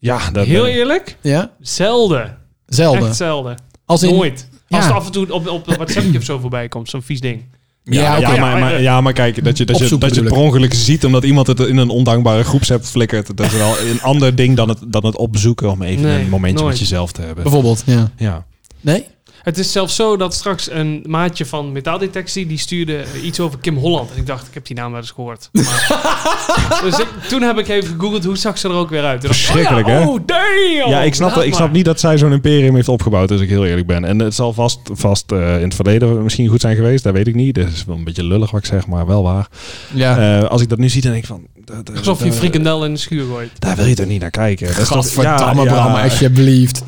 Ja, 0.01 0.31
dat 0.31 0.45
Heel 0.45 0.65
eh, 0.67 0.75
eerlijk? 0.75 1.17
Ja? 1.21 1.51
Zelden. 1.59 2.37
Zelden. 2.67 3.07
Echt 3.07 3.15
zelden. 3.15 3.55
Als 3.85 4.03
in, 4.03 4.15
Nooit. 4.15 4.49
Ja. 4.67 4.77
Als 4.77 4.85
het 4.85 4.95
af 4.95 5.05
en 5.05 5.11
toe 5.11 5.33
op, 5.33 5.47
op 5.47 5.67
een 5.67 5.75
WhatsAppje 5.75 6.17
of 6.17 6.23
zo 6.23 6.39
voorbij 6.39 6.67
komt. 6.67 6.89
Zo'n 6.89 7.01
vies 7.01 7.19
ding. 7.19 7.43
Ja, 7.83 8.01
Ja, 8.01 8.17
ja, 8.17 8.29
oké. 8.29 8.39
maar, 8.39 8.59
maar, 8.59 8.81
ja, 8.81 9.01
maar 9.01 9.13
kijk, 9.13 9.43
dat 9.43 9.57
je, 9.57 9.65
dat 9.65 9.77
je, 9.77 9.83
Opzoeken 9.83 10.07
dat 10.07 10.15
je 10.17 10.21
het 10.21 10.29
per 10.29 10.37
bedoel 10.39 10.49
ongeluk 10.51 10.73
ziet 10.73 11.05
omdat 11.05 11.23
iemand 11.23 11.47
het 11.47 11.59
in 11.59 11.77
een 11.77 11.89
ondankbare 11.89 12.43
groepsapp 12.43 12.83
flikkert. 12.83 13.37
Dat 13.37 13.45
is 13.45 13.53
wel 13.53 13.79
een 13.79 14.01
ander 14.01 14.35
ding 14.35 14.55
dan 14.55 14.69
het, 14.69 14.79
dan 14.87 15.05
het 15.05 15.15
opzoeken 15.17 15.71
om 15.71 15.81
even 15.81 16.01
Nee, 16.03 16.21
een 16.23 16.29
momentje 16.29 16.57
nooit. 16.63 16.69
met 16.69 16.79
jezelf 16.79 17.11
te 17.11 17.21
hebben. 17.21 17.43
Bijvoorbeeld, 17.43 17.83
ja. 17.85 18.11
Ja. 18.17 18.45
Nee? 18.81 19.05
Het 19.41 19.57
is 19.57 19.71
zelfs 19.71 19.95
zo 19.95 20.17
dat 20.17 20.33
straks 20.33 20.71
een 20.71 21.03
maatje 21.07 21.45
van 21.45 21.71
metaaldetectie... 21.71 22.47
die 22.47 22.57
stuurde 22.57 23.03
iets 23.23 23.39
over 23.39 23.59
Kim 23.59 23.77
Holland. 23.77 24.11
En 24.11 24.17
ik 24.17 24.25
dacht, 24.25 24.47
ik 24.47 24.53
heb 24.53 24.65
die 24.65 24.75
naam 24.75 24.91
wel 24.91 24.99
eens 25.01 25.11
gehoord. 25.11 25.49
Maar, 25.51 26.81
dus 26.83 26.99
ik- 26.99 27.07
toen 27.27 27.41
heb 27.41 27.57
ik 27.57 27.67
even 27.67 27.89
gegoogeld 27.89 28.23
hoe 28.25 28.37
zag 28.37 28.57
ze 28.57 28.67
er 28.67 28.73
ook 28.73 28.89
weer 28.89 29.03
uit. 29.03 29.21
Dacht 29.21 29.35
Verschrikkelijk, 29.35 29.87
oh 29.87 29.93
ja, 29.93 29.99
hè? 29.99 30.05
Oh, 30.05 30.19
damn! 30.25 30.89
Ja, 30.89 31.01
ik 31.01 31.13
snap, 31.15 31.35
ik 31.37 31.53
snap 31.53 31.71
niet 31.71 31.85
dat 31.85 31.99
zij 31.99 32.17
zo'n 32.17 32.31
imperium 32.31 32.75
heeft 32.75 32.87
opgebouwd, 32.87 33.31
als 33.31 33.41
ik 33.41 33.49
heel 33.49 33.65
eerlijk 33.65 33.87
ben. 33.87 34.05
En 34.05 34.19
het 34.19 34.35
zal 34.35 34.53
vast, 34.53 34.79
vast 34.91 35.31
eh, 35.31 35.55
in 35.57 35.63
het 35.63 35.75
verleden 35.75 36.23
misschien 36.23 36.47
goed 36.47 36.61
zijn 36.61 36.75
geweest, 36.75 37.03
dat 37.03 37.13
weet 37.13 37.27
ik 37.27 37.35
niet. 37.35 37.55
Dat 37.55 37.67
is 37.67 37.85
wel 37.85 37.95
een 37.95 38.03
beetje 38.03 38.23
lullig 38.23 38.51
wat 38.51 38.59
ik 38.59 38.65
zeg, 38.65 38.87
maar 38.87 39.05
wel 39.05 39.23
waar. 39.23 39.47
Ja. 39.93 40.39
Eh, 40.41 40.49
als 40.49 40.61
ik 40.61 40.69
dat 40.69 40.77
nu 40.77 40.89
zie, 40.89 41.01
dan 41.01 41.11
denk 41.11 41.23
ik 41.23 41.29
van... 41.29 41.41
dat- 41.65 41.85
dat- 41.85 41.97
Alsof 41.97 42.23
je 42.23 42.33
frikandel 42.33 42.85
in 42.85 42.93
de 42.93 42.99
schuur 42.99 43.25
gooit. 43.25 43.49
Daar 43.59 43.75
wil 43.75 43.85
je 43.85 43.95
toch 43.95 44.05
niet 44.07 44.21
naar 44.21 44.29
kijken? 44.29 44.67
Dat 44.67 44.77
is 44.77 44.87
toch- 44.87 44.95
Gadverdamme, 44.97 45.63
ja, 45.63 45.71
Bram, 45.73 45.91
ja. 45.95 46.03
alsjeblieft. 46.03 46.83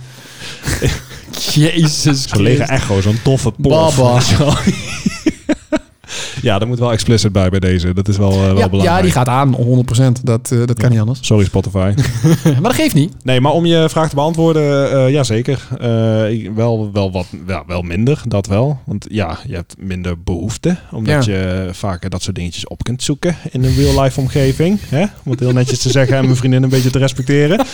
Jezus 1.40 2.28
Zo'n 2.28 2.42
lege 2.42 2.64
echo, 2.64 3.02
zo'n 3.02 3.20
toffe 3.24 3.52
pof. 3.52 3.96
Baba. 3.96 4.22
wel. 6.34 6.44
ja, 6.52 6.60
dat 6.60 6.68
moet 6.68 6.80
wel 6.80 6.92
explicit 6.92 7.32
bij 7.32 7.50
bij 7.50 7.60
deze. 7.60 7.94
Dat 7.94 8.08
is 8.08 8.18
wel, 8.18 8.32
eh, 8.32 8.38
wel 8.38 8.58
Ja, 8.58 8.70
belangrijk. 8.70 8.84
ja, 8.98 9.02
die 9.02 9.12
gaat 9.12 9.28
aan, 9.28 9.56
100%. 9.56 10.26
Dat, 10.26 10.52
eh, 10.52 10.66
dat 10.66 10.78
kan 10.78 10.90
niet 10.90 11.00
anders. 11.00 11.20
Sorry 11.22 11.46
Spotify. 11.46 11.94
maar 12.44 12.62
dat 12.62 12.74
geeft 12.74 12.94
niet. 12.94 13.14
Nee, 13.24 13.42
maar 13.42 13.52
om 13.52 13.66
je 13.66 13.90
vraag 13.90 14.10
te 14.10 14.16
beantwoorden, 14.16 14.92
eh 14.92 15.10
ja 15.10 15.24
zeker. 15.24 15.68
Wel, 16.56 16.90
wel, 16.94 17.12
wat, 17.12 17.26
ja, 17.48 17.64
wel 17.68 17.82
minder, 17.82 18.22
dat 18.28 18.48
wel. 18.48 18.80
Want 18.86 19.06
ja, 19.10 19.38
je 19.48 19.56
hebt 19.56 19.76
minder 19.80 20.22
behoefte. 20.24 20.78
Omdat 20.92 21.26
je 21.26 21.70
vaker 21.72 22.10
dat 22.10 22.22
soort 22.22 22.36
dingetjes 22.36 22.68
op 22.68 22.84
kunt 22.84 23.04
zoeken 23.04 23.36
in 23.52 23.64
een 23.64 23.76
real-life 23.76 24.20
omgeving. 24.20 24.80
Hè? 24.90 25.06
Om 25.24 25.32
het 25.32 25.40
heel 25.40 25.52
netjes 25.54 25.80
te 25.82 25.90
zeggen 25.90 26.18
en 26.18 26.24
mijn 26.24 26.36
vriendin 26.36 26.64
een 26.64 26.70
beetje 26.70 26.90
te 26.90 27.00
respecteren. 27.00 27.66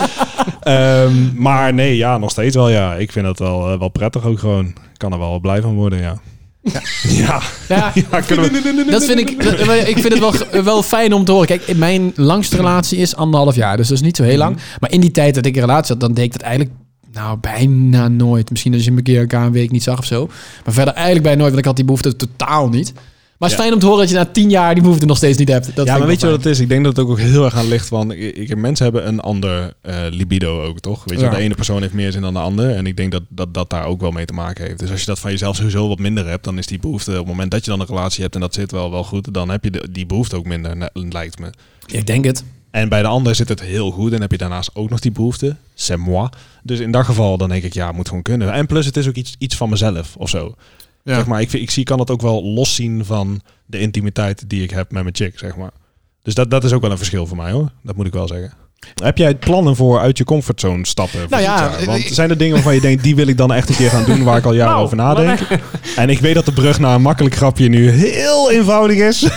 Ehm, 0.59 1.13
maar 1.35 1.73
nee, 1.73 1.97
ja, 1.97 2.17
nog 2.17 2.31
steeds 2.31 2.55
wel 2.55 2.69
ja. 2.69 2.95
Ik 2.95 3.11
vind 3.11 3.25
dat 3.25 3.39
wel, 3.39 3.79
wel 3.79 3.89
prettig 3.89 4.25
ook 4.25 4.39
gewoon. 4.39 4.65
Ik 4.65 4.75
kan 4.97 5.11
er 5.11 5.19
wel 5.19 5.39
blij 5.39 5.61
van 5.61 5.73
worden, 5.73 5.99
ja. 5.99 6.19
Ja, 7.07 7.41
Ja, 7.67 7.91
we... 8.27 8.87
dat 8.89 9.05
vind 9.05 9.19
ik, 9.19 9.29
ik 9.87 9.97
vind 9.99 10.13
het 10.13 10.19
wel, 10.19 10.63
wel 10.63 10.83
fijn 10.83 11.13
om 11.13 11.25
te 11.25 11.31
horen. 11.31 11.47
Kijk, 11.47 11.77
mijn 11.77 12.11
langste 12.15 12.55
relatie 12.55 12.97
is 12.97 13.15
anderhalf 13.15 13.55
jaar, 13.55 13.77
dus 13.77 13.87
dat 13.87 13.97
is 13.97 14.03
niet 14.03 14.17
zo 14.17 14.23
heel 14.23 14.37
lang. 14.37 14.57
Maar 14.79 14.91
in 14.91 15.01
die 15.01 15.11
tijd 15.11 15.35
dat 15.35 15.45
ik 15.45 15.55
een 15.55 15.61
relatie 15.61 15.91
had, 15.91 15.99
dan 15.99 16.13
deed 16.13 16.25
ik 16.25 16.31
dat 16.31 16.41
eigenlijk 16.41 16.75
nou 17.13 17.37
bijna 17.37 18.07
nooit. 18.07 18.49
Misschien 18.49 18.73
als 18.73 18.83
je 18.83 18.91
een 18.91 19.03
keer 19.03 19.19
elkaar 19.19 19.45
een 19.45 19.51
week 19.51 19.71
niet 19.71 19.83
zag 19.83 19.97
of 19.97 20.05
zo. 20.05 20.29
Maar 20.65 20.73
verder 20.73 20.93
eigenlijk 20.93 21.23
bijna 21.23 21.39
nooit, 21.39 21.49
want 21.49 21.61
ik 21.61 21.67
had 21.67 21.75
die 21.75 21.85
behoefte 21.85 22.15
totaal 22.15 22.69
niet. 22.69 22.93
Maar 23.39 23.49
het 23.49 23.57
is 23.57 23.63
fijn 23.63 23.73
om 23.73 23.79
te 23.79 23.85
horen 23.85 24.01
dat 24.01 24.09
je 24.09 24.15
na 24.15 24.25
tien 24.25 24.49
jaar 24.49 24.73
die 24.73 24.83
behoefte 24.83 25.05
nog 25.05 25.17
steeds 25.17 25.37
niet 25.37 25.47
hebt. 25.47 25.75
Dat 25.75 25.87
ja, 25.87 25.97
maar 25.97 26.07
weet 26.07 26.21
je 26.21 26.27
wat 26.27 26.35
het 26.35 26.45
is? 26.45 26.59
Ik 26.59 26.69
denk 26.69 26.83
dat 26.83 26.97
het 26.97 27.05
ook 27.05 27.19
heel 27.19 27.45
erg 27.45 27.55
aan 27.55 27.67
ligt 27.67 27.87
van... 27.87 28.11
Ik, 28.11 28.35
ik, 28.35 28.57
mensen 28.57 28.83
hebben 28.83 29.07
een 29.07 29.19
ander 29.19 29.73
eh, 29.81 29.95
libido 30.09 30.63
ook, 30.63 30.79
toch? 30.79 31.03
Weet 31.05 31.19
je, 31.19 31.29
de 31.29 31.37
ene 31.37 31.55
persoon 31.55 31.81
heeft 31.81 31.93
meer 31.93 32.11
zin 32.11 32.21
dan 32.21 32.33
de 32.33 32.39
ander. 32.39 32.75
En 32.75 32.85
ik 32.85 32.97
denk 32.97 33.11
dat, 33.11 33.23
dat 33.29 33.53
dat 33.53 33.69
daar 33.69 33.85
ook 33.85 34.01
wel 34.01 34.11
mee 34.11 34.25
te 34.25 34.33
maken 34.33 34.65
heeft. 34.65 34.79
Dus 34.79 34.91
als 34.91 34.99
je 34.99 35.05
dat 35.05 35.19
van 35.19 35.31
jezelf 35.31 35.55
sowieso 35.55 35.87
wat 35.87 35.99
minder 35.99 36.27
hebt... 36.27 36.43
dan 36.43 36.57
is 36.57 36.65
die 36.65 36.79
behoefte 36.79 37.11
op 37.11 37.17
het 37.17 37.27
moment 37.27 37.51
dat 37.51 37.65
je 37.65 37.71
dan 37.71 37.79
een 37.79 37.85
relatie 37.85 38.21
hebt... 38.21 38.35
en 38.35 38.41
dat 38.41 38.53
zit 38.53 38.71
wel, 38.71 38.91
wel 38.91 39.03
goed, 39.03 39.33
dan 39.33 39.49
heb 39.49 39.63
je 39.63 39.71
de, 39.71 39.87
die 39.91 40.05
behoefte 40.05 40.35
ook 40.35 40.45
minder, 40.45 40.89
lijkt 40.93 41.39
me. 41.39 41.49
Ik 41.85 42.07
denk 42.07 42.25
het. 42.25 42.43
En 42.71 42.89
bij 42.89 43.01
de 43.01 43.07
ander 43.07 43.35
zit 43.35 43.49
het 43.49 43.61
heel 43.61 43.91
goed 43.91 44.13
en 44.13 44.21
heb 44.21 44.31
je 44.31 44.37
daarnaast 44.37 44.69
ook 44.73 44.89
nog 44.89 44.99
die 44.99 45.11
behoefte. 45.11 45.55
C'est 45.73 45.99
moi. 45.99 46.29
Dus 46.63 46.79
in 46.79 46.91
dat 46.91 47.05
geval 47.05 47.37
dan 47.37 47.49
denk 47.49 47.63
ik, 47.63 47.73
ja, 47.73 47.91
moet 47.91 48.07
gewoon 48.07 48.23
kunnen. 48.23 48.51
En 48.51 48.65
plus 48.65 48.85
het 48.85 48.97
is 48.97 49.07
ook 49.07 49.15
iets, 49.15 49.35
iets 49.37 49.55
van 49.55 49.69
mezelf 49.69 50.15
of 50.15 50.29
zo. 50.29 50.55
Ja. 51.03 51.15
Zeg 51.15 51.25
maar, 51.25 51.41
ik, 51.41 51.49
vind- 51.49 51.63
ik 51.63 51.71
zie, 51.71 51.83
kan 51.83 51.99
het 51.99 52.11
ook 52.11 52.21
wel 52.21 52.43
loszien 52.43 53.05
van 53.05 53.41
de 53.65 53.79
intimiteit 53.79 54.43
die 54.49 54.63
ik 54.63 54.69
heb 54.71 54.91
met 54.91 55.03
mijn 55.03 55.15
chick, 55.15 55.39
zeg 55.39 55.55
maar. 55.55 55.71
Dus 56.23 56.33
dat, 56.33 56.51
dat 56.51 56.63
is 56.63 56.71
ook 56.73 56.81
wel 56.81 56.91
een 56.91 56.97
verschil 56.97 57.25
voor 57.27 57.37
mij 57.37 57.51
hoor. 57.51 57.69
Dat 57.83 57.95
moet 57.95 58.05
ik 58.05 58.13
wel 58.13 58.27
zeggen. 58.27 58.53
Heb 59.03 59.17
jij 59.17 59.35
plannen 59.35 59.75
voor 59.75 59.99
uit 59.99 60.17
je 60.17 60.23
comfortzone 60.23 60.85
stappen? 60.85 61.19
Nou 61.29 61.41
ja? 61.43 61.71
Want 61.85 62.01
zijn 62.11 62.29
er 62.29 62.37
dingen 62.37 62.53
waarvan 62.53 62.73
je 62.73 62.81
denkt, 62.81 63.03
die 63.03 63.15
wil 63.15 63.27
ik 63.27 63.37
dan 63.37 63.53
echt 63.53 63.69
een 63.69 63.75
keer 63.75 63.89
gaan 63.89 64.03
doen 64.05 64.23
waar 64.23 64.37
ik 64.37 64.45
al 64.45 64.53
jaren 64.53 64.71
Nou, 64.73 64.83
over 64.85 64.97
nadenk? 64.97 65.39
En 65.95 66.09
ik 66.09 66.19
weet 66.19 66.33
dat 66.35 66.45
de 66.45 66.51
brug 66.51 66.79
naar 66.79 66.95
een 66.95 67.01
makkelijk 67.01 67.35
grapje 67.35 67.67
nu 67.67 67.89
heel 67.89 68.51
eenvoudig 68.51 68.97
is. 68.97 69.27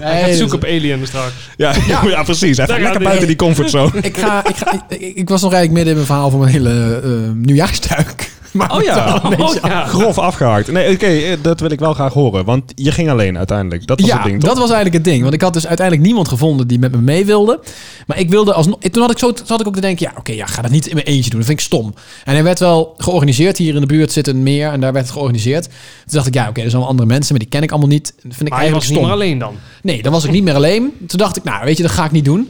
Gaat 0.00 0.34
zoeken 0.34 0.56
op 0.56 0.64
Alien 0.64 1.06
straks. 1.06 1.32
ja, 1.56 1.74
ja. 2.06 2.22
precies. 2.22 2.56
Daar 2.56 2.68
Even 2.70 2.82
lekker 2.82 3.02
buiten 3.02 3.26
die 3.26 3.36
comfortzone. 3.36 4.00
Ik, 4.02 4.16
ga, 4.16 4.46
ik, 4.48 4.56
ga, 4.56 4.84
ik, 4.88 5.00
ik 5.16 5.28
was 5.28 5.42
nog 5.42 5.52
eigenlijk 5.52 5.72
midden 5.72 5.88
in 5.88 5.94
mijn 5.94 6.06
verhaal 6.06 6.30
van 6.30 6.38
mijn 6.40 6.52
hele 6.52 7.00
eh 7.04 7.30
nieuwjaarsduik. 7.34 8.30
Maar 8.58 8.76
Oh 8.76 8.82
ja. 8.82 9.22
Oh 9.38 9.54
ja. 9.62 9.84
Grof 9.84 10.18
afgehaakt. 10.18 10.72
Nee, 10.72 10.92
oké, 10.94 11.06
eh, 11.06 11.36
dat 11.42 11.60
wil 11.60 11.70
ik 11.70 11.78
wel 11.78 11.94
graag 11.94 12.12
horen. 12.12 12.44
Want 12.44 12.72
je 12.74 12.92
ging 12.92 13.10
alleen 13.10 13.36
uiteindelijk. 13.38 13.86
Dat 13.86 14.00
was 14.00 14.08
ja, 14.08 14.16
het 14.16 14.24
ding, 14.24 14.40
dat 14.40 14.50
toch? 14.50 14.58
was 14.58 14.70
eigenlijk 14.70 15.04
het 15.04 15.12
ding. 15.12 15.22
Want 15.22 15.34
ik 15.34 15.40
had 15.40 15.52
dus 15.52 15.66
uiteindelijk 15.66 16.06
niemand 16.06 16.28
gevonden 16.28 16.66
die 16.68 16.78
met 16.78 16.92
me 16.92 16.98
mee 17.00 17.24
wilde. 17.26 17.60
Maar 18.06 18.18
ik 18.18 18.30
wilde 18.30 18.52
alsnog... 18.52 18.78
Toen 18.80 19.02
had 19.02 19.10
ik, 19.10 19.18
zo, 19.18 19.32
toen 19.32 19.46
had 19.46 19.60
ik 19.60 19.66
ook 19.66 19.74
te 19.74 19.80
denken... 19.80 20.06
Ja, 20.10 20.18
oké, 20.18 20.32
ja, 20.32 20.46
ga 20.46 20.62
dat 20.62 20.70
niet 20.70 20.86
in 20.86 20.94
mijn 20.94 21.06
eentje 21.06 21.30
doen. 21.30 21.38
Dat 21.38 21.48
vind 21.48 21.58
ik 21.60 21.64
stom. 21.66 21.94
En 22.24 22.34
hij 22.34 22.42
werd 22.42 22.58
wel 22.58 22.94
georganiseerd. 22.96 23.56
Hier 23.58 23.74
in 23.74 23.80
de 23.80 23.86
buurt 23.86 24.12
zit 24.12 24.26
een 24.26 24.42
meer. 24.42 24.72
En 24.72 24.80
daar 24.80 24.92
werd 24.92 25.04
het 25.04 25.14
georganiseerd. 25.14 25.64
Toen 25.64 25.72
dacht 26.06 26.26
ik, 26.26 26.34
ja, 26.34 26.48
oké, 26.48 26.60
er 26.60 26.70
zijn 26.70 26.82
wel 26.82 26.90
andere 26.90 27.08
mensen. 27.08 27.30
Maar 27.30 27.40
die 27.40 27.48
ken 27.48 27.62
ik 27.62 27.70
allemaal 27.70 27.88
niet. 27.88 28.12
Dat 28.16 28.22
vind 28.22 28.40
ik 28.40 28.48
Maar 28.48 28.58
je 28.58 28.64
eigenlijk 28.64 28.84
was 28.84 28.88
niet 28.88 28.98
stom. 28.98 29.08
meer 29.08 29.26
alleen 29.26 29.38
dan. 29.38 29.54
Nee, 29.82 30.02
dan 30.02 30.12
was 30.12 30.24
ik 30.24 30.30
niet 30.30 30.44
meer 30.44 30.54
alleen. 30.54 30.92
Toen 31.06 31.18
dacht 31.18 31.36
ik, 31.36 31.44
nou, 31.44 31.64
weet 31.64 31.76
je, 31.76 31.82
dat 31.82 31.92
ga 31.92 32.04
ik 32.04 32.10
niet 32.10 32.24
doen. 32.24 32.48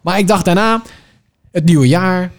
Maar 0.00 0.18
ik 0.18 0.28
dacht 0.28 0.44
daarna, 0.44 0.82
het 1.52 1.64
nieuwe 1.64 1.88
jaar. 1.88 2.30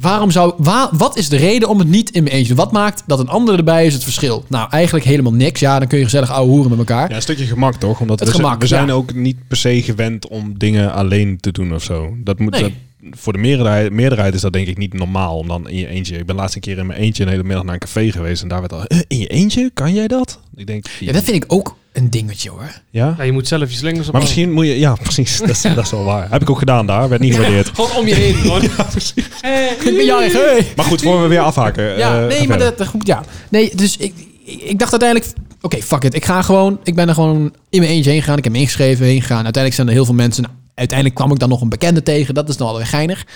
Waarom 0.00 0.30
zou, 0.30 0.52
wa- 0.56 0.88
wat 0.92 1.16
is 1.16 1.28
de 1.28 1.36
reden 1.36 1.68
om 1.68 1.78
het 1.78 1.88
niet 1.88 2.10
in 2.10 2.22
mijn 2.22 2.34
eentje 2.34 2.48
te 2.48 2.54
doen? 2.54 2.64
Wat 2.64 2.72
maakt 2.74 3.02
dat 3.06 3.18
een 3.18 3.28
ander 3.28 3.56
erbij 3.56 3.86
is 3.86 3.94
het 3.94 4.04
verschil? 4.04 4.44
Nou, 4.48 4.68
eigenlijk 4.70 5.04
helemaal 5.04 5.32
niks. 5.32 5.60
Ja, 5.60 5.78
dan 5.78 5.88
kun 5.88 5.98
je 5.98 6.04
gezellig 6.04 6.30
ouwe 6.30 6.50
hoeren 6.50 6.70
met 6.70 6.78
elkaar. 6.78 7.08
Ja, 7.10 7.16
een 7.16 7.22
stukje 7.22 7.44
gemak 7.44 7.74
toch? 7.74 8.00
Omdat 8.00 8.20
Het 8.20 8.28
we, 8.28 8.34
gemak, 8.34 8.60
we 8.60 8.66
zijn 8.66 8.90
ook 8.90 9.14
niet 9.14 9.36
per 9.48 9.56
se 9.56 9.82
gewend 9.82 10.28
om 10.28 10.58
dingen 10.58 10.92
alleen 10.92 11.36
te 11.40 11.52
doen 11.52 11.74
of 11.74 11.82
zo. 11.82 12.14
Dat 12.24 12.38
moet, 12.38 12.50
Nee. 12.52 12.62
dat- 12.62 12.70
voor 13.10 13.32
de 13.32 13.38
meerderheid, 13.38 13.92
meerderheid 13.92 14.34
is 14.34 14.40
dat 14.40 14.52
denk 14.52 14.66
ik 14.66 14.78
niet 14.78 14.92
normaal 14.94 15.36
om 15.38 15.48
dan 15.48 15.68
in 15.68 15.76
je 15.76 15.86
eentje. 15.88 16.18
Ik 16.18 16.26
ben 16.26 16.36
laatst 16.36 16.54
een 16.54 16.60
keer 16.60 16.78
in 16.78 16.86
mijn 16.86 17.00
eentje 17.00 17.22
een 17.22 17.28
hele 17.28 17.42
middag 17.42 17.64
naar 17.64 17.74
een 17.74 17.80
café 17.80 18.10
geweest 18.10 18.42
en 18.42 18.48
daar 18.48 18.60
werd 18.60 18.72
al 18.72 18.84
"Eh, 18.84 18.98
in 19.08 19.18
je 19.18 19.26
eentje 19.26 19.70
kan 19.74 19.94
jij 19.94 20.08
dat? 20.08 20.40
Ik 20.56 20.66
denk 20.66 20.86
Ja, 21.00 21.12
dat 21.12 21.22
vind 21.22 21.36
ik 21.36 21.52
ook 21.52 21.76
een 21.92 22.10
dingetje 22.10 22.50
hoor. 22.50 22.72
ja. 22.90 23.14
Ja, 23.18 23.24
je 23.24 23.32
moet 23.32 23.48
zelf 23.48 23.70
je 23.70 23.76
slingers 23.76 24.06
op. 24.06 24.12
Maar 24.12 24.22
misschien 24.22 24.52
moet 24.52 24.66
je, 24.66 24.78
ja, 24.78 24.94
precies. 25.02 25.38
Dat 25.38 25.48
is, 25.48 25.60
dat 25.62 25.78
is 25.84 25.90
wel 25.90 26.04
waar. 26.04 26.30
Heb 26.30 26.42
ik 26.42 26.50
ook 26.50 26.58
gedaan 26.58 26.86
daar, 26.86 27.08
werd 27.08 27.20
niet 27.20 27.34
gewaardeerd. 27.34 27.68
Gewoon 27.74 27.96
om 27.96 28.06
je 28.06 28.14
heen. 28.14 28.34
Gewoon. 28.42 28.62
Eh, 28.62 29.70
Ik 29.70 29.78
ben 29.96 30.04
jarig, 30.04 30.32
hey. 30.32 30.66
Maar 30.76 30.84
goed, 30.84 31.02
voor 31.02 31.22
we 31.22 31.28
weer 31.28 31.40
afhaken. 31.40 31.98
Ja, 31.98 32.20
eh, 32.22 32.26
nee, 32.28 32.38
maar 32.46 32.58
verder. 32.58 32.76
dat, 32.76 32.86
goed, 32.86 33.06
ja. 33.06 33.22
Nee, 33.50 33.70
dus 33.74 33.96
ik, 33.96 34.12
ik, 34.44 34.78
dacht 34.78 34.90
uiteindelijk, 34.90 35.32
oké, 35.60 35.82
fuck 35.82 36.04
it. 36.04 36.14
Ik 36.14 36.24
ga 36.24 36.42
gewoon, 36.42 36.80
ik 36.84 36.94
ben 36.94 37.08
er 37.08 37.14
gewoon 37.14 37.54
in 37.70 37.80
mijn 37.80 37.92
eentje 37.92 38.10
heen 38.10 38.20
gegaan. 38.20 38.38
Ik 38.38 38.44
heb 38.44 38.52
me 38.52 38.58
ingeschreven, 38.58 39.06
heen 39.06 39.20
gegaan. 39.20 39.44
Uiteindelijk 39.44 39.74
zijn 39.74 39.86
er 39.86 39.92
heel 39.92 40.04
veel 40.04 40.14
mensen. 40.14 40.42
Nou, 40.42 40.54
uiteindelijk 40.78 41.18
kwam 41.18 41.32
ik 41.32 41.38
dan 41.38 41.48
nog 41.48 41.60
een 41.60 41.68
bekende 41.68 42.02
tegen. 42.02 42.34
Dat 42.34 42.48
is 42.48 42.56
dan 42.56 42.66
wel 42.66 42.76
weer 42.76 42.86
geinig. 42.86 43.26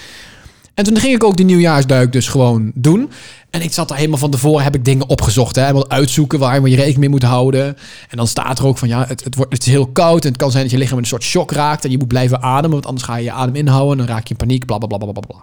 En 0.74 0.85
toen 0.85 0.98
ging 0.98 1.14
ik 1.14 1.24
ook 1.24 1.37
die 1.37 1.44
nieuwjaarsduik 1.44 2.12
dus 2.12 2.28
gewoon 2.28 2.72
doen. 2.74 3.11
En 3.50 3.62
ik 3.62 3.72
zat 3.72 3.90
er 3.90 3.96
helemaal 3.96 4.18
van 4.18 4.31
tevoren, 4.31 4.64
heb 4.64 4.74
ik 4.74 4.85
dingen 4.85 5.09
opgezocht. 5.09 5.57
Hè? 5.57 5.62
Helemaal 5.62 5.90
uitzoeken 5.90 6.38
waar 6.38 6.68
je 6.68 6.76
rekening 6.76 6.98
mee 6.98 7.09
moet 7.09 7.22
houden. 7.22 7.76
En 8.09 8.16
dan 8.16 8.26
staat 8.26 8.59
er 8.59 8.66
ook 8.66 8.78
van, 8.78 8.88
ja, 8.88 9.05
het, 9.09 9.24
het, 9.24 9.35
wordt, 9.35 9.52
het 9.52 9.66
is 9.66 9.72
heel 9.72 9.87
koud. 9.87 10.22
En 10.22 10.28
het 10.28 10.38
kan 10.38 10.50
zijn 10.50 10.62
dat 10.62 10.72
je 10.72 10.78
lichaam 10.78 10.98
een 10.98 11.05
soort 11.05 11.22
shock 11.22 11.50
raakt. 11.50 11.85
En 11.85 11.90
je 11.90 11.98
moet 11.98 12.09
blijven 12.09 12.42
ademen, 12.42 12.70
want 12.70 12.87
anders 12.87 13.05
ga 13.05 13.16
je 13.16 13.24
je 13.24 13.33
adem 13.33 13.55
inhouden. 13.55 13.98
En 13.98 14.07
dan 14.07 14.14
raak 14.14 14.26
je 14.26 14.31
in 14.31 14.37
paniek, 14.37 14.66
bla, 14.66 14.78
bla, 14.78 14.87
bla, 14.87 14.98
bla, 14.98 15.12
bla. 15.12 15.42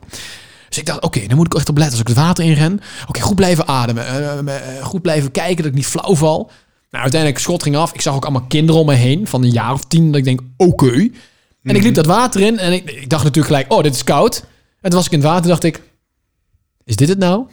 Dus 0.70 0.78
ik 0.78 0.86
dacht, 0.86 1.02
oké, 1.02 1.28
dan 1.28 1.38
moet 1.38 1.46
ik 1.46 1.54
echt 1.54 1.70
op 1.70 1.78
letten 1.78 1.94
als 2.00 2.02
ik 2.02 2.16
het 2.16 2.26
water 2.26 2.44
in 2.44 2.54
ren. 2.54 2.80
Oké, 3.08 3.20
goed 3.22 3.36
blijven 3.36 3.68
ademen. 3.68 4.08
eh, 4.08 4.40
eh, 4.40 4.86
goed 4.86 5.02
blijven 5.02 5.32
kijken 5.32 5.58
dat 5.58 5.66
ik 5.66 5.74
niet 5.74 5.86
flauw 5.86 6.16
val. 6.16 6.52
Nou, 6.90 7.04
uiteindelijk 7.04 7.42
schot 7.42 7.64
ging 7.64 7.76
af. 7.76 7.94
Ik 7.94 8.02
zag 8.02 8.16
ook 8.16 8.24
allemaal 8.24 8.46
kinderen 8.48 8.82
om 8.82 8.88
me 8.88 8.94
heen 8.94 9.28
van 9.28 9.44
een 9.44 9.52
jaar 9.52 9.74
of 9.74 9.84
tien. 9.86 10.08
Dat 10.08 10.16
ik 10.16 10.24
denk, 10.24 10.40
oké. 10.58 11.10
En 11.64 11.76
ik 11.76 11.84
liep 11.84 11.94
dat 11.96 12.06
water 12.06 12.42
in 12.42 12.58
en 12.60 12.74
ik, 12.74 12.92
ik 12.92 13.10
dacht 13.10 13.24
natuurlijk 13.24 13.54
gelijk, 13.56 13.74
oh, 13.74 13.84
dit 13.84 13.96
is 13.96 14.04
koud. 14.04 14.44
En 14.82 14.90
toen 14.90 15.00
was 15.00 15.06
ik 15.06 15.12
in 15.12 15.20
het 15.20 15.28
water 15.28 15.48
dacht 15.50 15.64
ik, 15.64 15.82
is 16.84 16.96
dit 16.96 17.08
het 17.10 17.18
nou? 17.18 17.48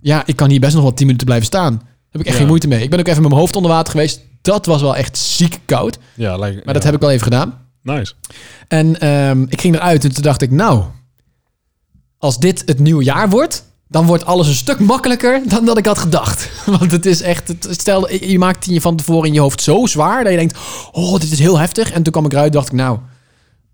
Ja, 0.00 0.22
ik 0.26 0.36
kan 0.36 0.50
hier 0.50 0.60
best 0.60 0.74
nog 0.74 0.82
wel 0.82 0.94
tien 0.94 1.06
minuten 1.06 1.26
blijven 1.26 1.46
staan. 1.46 1.74
Daar 1.76 1.86
heb 2.10 2.20
ik 2.20 2.26
echt 2.26 2.34
Ja. 2.34 2.40
geen 2.40 2.48
moeite 2.50 2.68
mee. 2.68 2.82
Ik 2.82 2.90
ben 2.90 2.98
ook 2.98 3.06
even 3.06 3.20
met 3.20 3.28
mijn 3.30 3.40
hoofd 3.42 3.56
onder 3.56 3.70
water 3.70 3.90
geweest. 3.92 4.20
Dat 4.42 4.66
was 4.66 4.80
wel 4.80 4.96
echt 4.96 5.18
ziek 5.18 5.58
koud. 5.64 5.98
Ja, 6.14 6.36
lijkt- 6.36 6.64
Maar 6.64 6.74
dat 6.74 6.82
heb 6.82 6.94
ik 6.94 7.00
wel 7.00 7.10
even 7.10 7.22
gedaan. 7.24 7.58
Nice. 7.82 8.12
En 8.68 9.00
ehm, 9.00 9.42
ik 9.48 9.60
ging 9.60 9.74
eruit 9.74 10.04
en 10.04 10.12
toen 10.14 10.22
dacht 10.22 10.42
ik, 10.42 10.50
nou, 10.50 10.82
als 12.18 12.38
dit 12.38 12.62
het 12.66 12.78
nieuwe 12.78 13.04
jaar 13.04 13.30
wordt, 13.30 13.64
dan 13.88 14.06
wordt 14.06 14.24
alles 14.24 14.48
een 14.48 14.54
stuk 14.54 14.78
makkelijker 14.78 15.42
dan 15.48 15.64
dat 15.64 15.78
ik 15.78 15.86
had 15.86 15.98
gedacht. 15.98 16.50
Want 16.78 16.90
het 16.92 17.06
is 17.06 17.20
echt, 17.22 17.48
het, 17.48 17.66
stel, 17.70 18.12
je 18.12 18.38
maakt 18.38 18.64
je 18.64 18.80
van 18.80 18.96
tevoren 18.96 19.28
in 19.28 19.34
je 19.34 19.40
hoofd 19.40 19.62
zo 19.62 19.86
zwaar 19.86 20.22
dat 20.22 20.32
je 20.32 20.38
denkt, 20.38 20.58
oh, 20.92 21.20
dit 21.20 21.32
is 21.32 21.38
heel 21.38 21.58
heftig. 21.58 21.90
En 21.90 22.02
toen 22.02 22.12
kwam 22.12 22.24
ik 22.24 22.32
eruit 22.32 22.52
dacht 22.52 22.66
ik, 22.66 22.72
nou, 22.72 22.98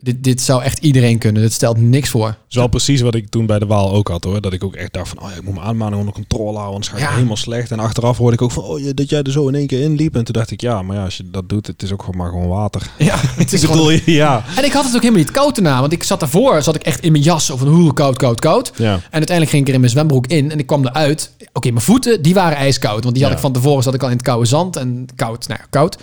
dit, 0.06 0.24
dit 0.24 0.40
zou 0.40 0.62
echt 0.62 0.78
iedereen 0.78 1.18
kunnen. 1.18 1.42
Dit 1.42 1.52
stelt 1.52 1.76
niks 1.76 2.08
voor. 2.08 2.26
Dat 2.26 2.36
is 2.48 2.56
wel 2.56 2.66
precies 2.66 3.00
wat 3.00 3.14
ik 3.14 3.28
toen 3.28 3.46
bij 3.46 3.58
de 3.58 3.66
Waal 3.66 3.92
ook 3.92 4.08
had 4.08 4.24
hoor. 4.24 4.40
Dat 4.40 4.52
ik 4.52 4.64
ook 4.64 4.74
echt 4.74 4.92
dacht 4.92 5.08
van, 5.08 5.18
oh 5.18 5.28
ja, 5.30 5.36
ik 5.36 5.42
moet 5.42 5.54
mijn 5.54 5.66
ademhaling 5.66 5.98
onder 5.98 6.14
controle 6.14 6.44
houden, 6.52 6.66
anders 6.72 6.88
ga 6.88 6.96
ik 6.96 7.02
Ja. 7.02 7.12
helemaal 7.14 7.36
slecht. 7.36 7.70
En 7.70 7.78
achteraf 7.78 8.16
hoorde 8.18 8.34
ik 8.34 8.42
ook 8.42 8.50
van, 8.52 8.62
oh 8.62 8.80
ja, 8.80 8.92
dat 8.92 9.08
jij 9.08 9.22
er 9.22 9.32
zo 9.32 9.48
in 9.48 9.54
één 9.54 9.66
keer 9.66 9.80
in 9.80 9.94
liep. 9.94 10.14
En 10.16 10.24
toen 10.24 10.34
dacht 10.34 10.50
ik, 10.50 10.60
ja, 10.60 10.82
maar 10.82 10.96
ja, 10.96 11.04
als 11.04 11.16
je 11.16 11.30
dat 11.30 11.48
doet, 11.48 11.66
het 11.66 11.82
is 11.82 11.92
ook 11.92 12.00
gewoon 12.02 12.16
maar 12.16 12.30
gewoon 12.30 12.48
water. 12.48 12.82
Ja, 12.98 13.16
het 13.20 13.52
is 13.52 13.64
gewoon... 13.64 13.86
bedoel, 13.86 14.00
ja. 14.14 14.44
En 14.56 14.64
ik 14.64 14.72
had 14.72 14.84
het 14.84 14.94
ook 14.94 15.00
helemaal 15.02 15.22
niet 15.24 15.30
koud 15.32 15.54
daarna. 15.54 15.80
Want 15.80 15.92
ik 15.92 16.02
zat 16.02 16.20
daarvoor, 16.20 16.62
zat 16.62 16.74
ik 16.74 16.82
echt 16.82 17.00
in 17.02 17.12
mijn 17.12 17.24
jas. 17.24 17.50
Of 17.50 17.60
een 17.60 17.68
hoe 17.68 17.92
koud, 17.92 18.16
koud, 18.16 18.40
koud. 18.40 18.72
Ja. 18.76 18.92
En 18.92 19.00
uiteindelijk 19.10 19.50
ging 19.50 19.62
ik 19.62 19.68
er 19.68 19.74
in 19.74 19.80
mijn 19.80 19.92
zwembroek 19.92 20.26
in 20.26 20.50
en 20.50 20.58
ik 20.58 20.66
kwam 20.66 20.86
eruit. 20.86 21.30
Oké, 21.52 21.70
mijn 21.70 21.84
voeten, 21.84 22.22
die 22.22 22.34
waren 22.34 22.56
ijskoud. 22.56 23.02
Want 23.02 23.14
die 23.14 23.24
had 23.24 23.32
ik 23.32 23.38
van 23.38 23.52
tevoren, 23.52 23.82
zat 23.82 23.94
ik 23.94 24.02
al 24.02 24.08
in 24.08 24.16
het 24.16 24.24
koude 24.24 24.46
zand. 24.46 24.76
En 24.76 25.06
koud, 25.16 25.48
nou 25.48 25.60
ja, 25.62 25.66
koud. 25.70 25.96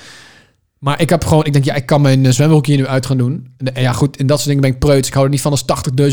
Maar 0.84 1.02
ik 1.02 1.10
heb 1.10 1.26
gewoon, 1.26 1.46
ik 1.46 1.54
denk, 1.54 1.65
ja, 1.65 1.74
ik 1.74 1.86
kan 1.86 2.02
mijn 2.02 2.26
eh, 2.26 2.32
zwembroek 2.32 2.65
hier 2.65 2.78
nu 2.78 2.88
uit 2.88 3.06
gaan 3.06 3.17
doen. 3.17 3.48
En 3.74 3.82
ja, 3.82 3.91
goed, 3.91 4.17
in 4.17 4.28
dat 4.28 4.38
soort 4.38 4.48
dingen 4.48 4.62
ben 4.63 4.72
ik 4.72 4.80
preuts. 4.80 5.08
Ik 5.08 5.13
hou 5.13 5.26
er 5.26 5.32
niet 5.32 5.41
van 5.41 5.52
als 5.52 5.63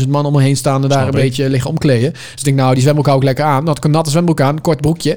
80.000 0.01 0.07
man 0.07 0.25
om 0.25 0.33
me 0.33 0.41
heen 0.41 0.57
staan 0.57 0.83
en 0.83 0.89
daar 0.89 1.05
een 1.05 1.11
beetje 1.11 1.49
liggen 1.49 1.69
omkleden. 1.69 2.11
Dus 2.11 2.21
ik 2.35 2.43
denk, 2.43 2.57
nou, 2.57 2.73
die 2.73 2.81
zwembroek 2.81 3.05
hou 3.05 3.17
ik 3.17 3.23
lekker 3.23 3.45
aan. 3.45 3.57
Dan 3.57 3.67
had 3.67 3.77
ik 3.77 3.83
een 3.83 3.91
natte 3.91 4.09
zwembroek 4.09 4.41
aan, 4.41 4.61
kort 4.61 4.81
broekje. 4.81 5.11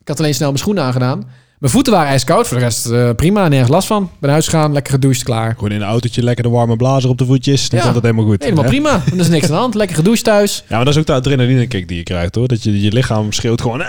Ik 0.00 0.08
had 0.08 0.18
alleen 0.18 0.34
snel 0.34 0.48
mijn 0.48 0.58
schoenen 0.60 0.82
aangedaan. 0.84 1.24
Mijn 1.58 1.72
voeten 1.72 1.92
waren 1.92 2.08
ijskoud, 2.08 2.46
voor 2.48 2.56
de 2.58 2.62
rest 2.64 2.86
eh, 2.86 3.10
prima, 3.16 3.48
nergens 3.48 3.70
last 3.70 3.86
van. 3.86 4.02
Ben 4.02 4.10
naar 4.20 4.30
huis 4.30 4.48
gegaan, 4.48 4.72
lekker 4.72 4.92
gedoucht, 4.92 5.22
klaar. 5.22 5.54
Gewoon 5.54 5.70
in 5.70 5.80
een 5.80 5.88
autootje 5.88 6.22
lekker 6.22 6.44
de 6.44 6.50
warme 6.50 6.76
blazer 6.76 7.10
op 7.10 7.18
de 7.18 7.26
voetjes. 7.26 7.68
Dan 7.68 7.80
Ja. 7.84 7.90
komt 7.90 8.02
helemaal 8.02 8.24
goed. 8.24 8.42
Helemaal 8.42 8.64
hè? 8.64 8.70
prima, 8.70 9.02
er 9.12 9.18
is 9.18 9.28
niks 9.28 9.44
aan 9.44 9.50
de 9.50 9.56
hand. 9.56 9.74
Lekker 9.74 9.96
gedoucht 9.96 10.24
thuis. 10.24 10.64
Ja, 10.68 10.76
maar 10.76 10.84
dat 10.84 10.94
is 10.94 11.00
ook 11.00 11.06
de 11.06 11.12
adrenaline 11.12 11.66
kick 11.66 11.88
die 11.88 11.96
je 11.96 12.02
krijgt 12.02 12.34
hoor. 12.34 12.48
Dat 12.48 12.62
je 12.62 12.80
je 12.80 12.92
lichaam 12.92 13.32
schreeuwt 13.32 13.60
gewoon, 13.60 13.82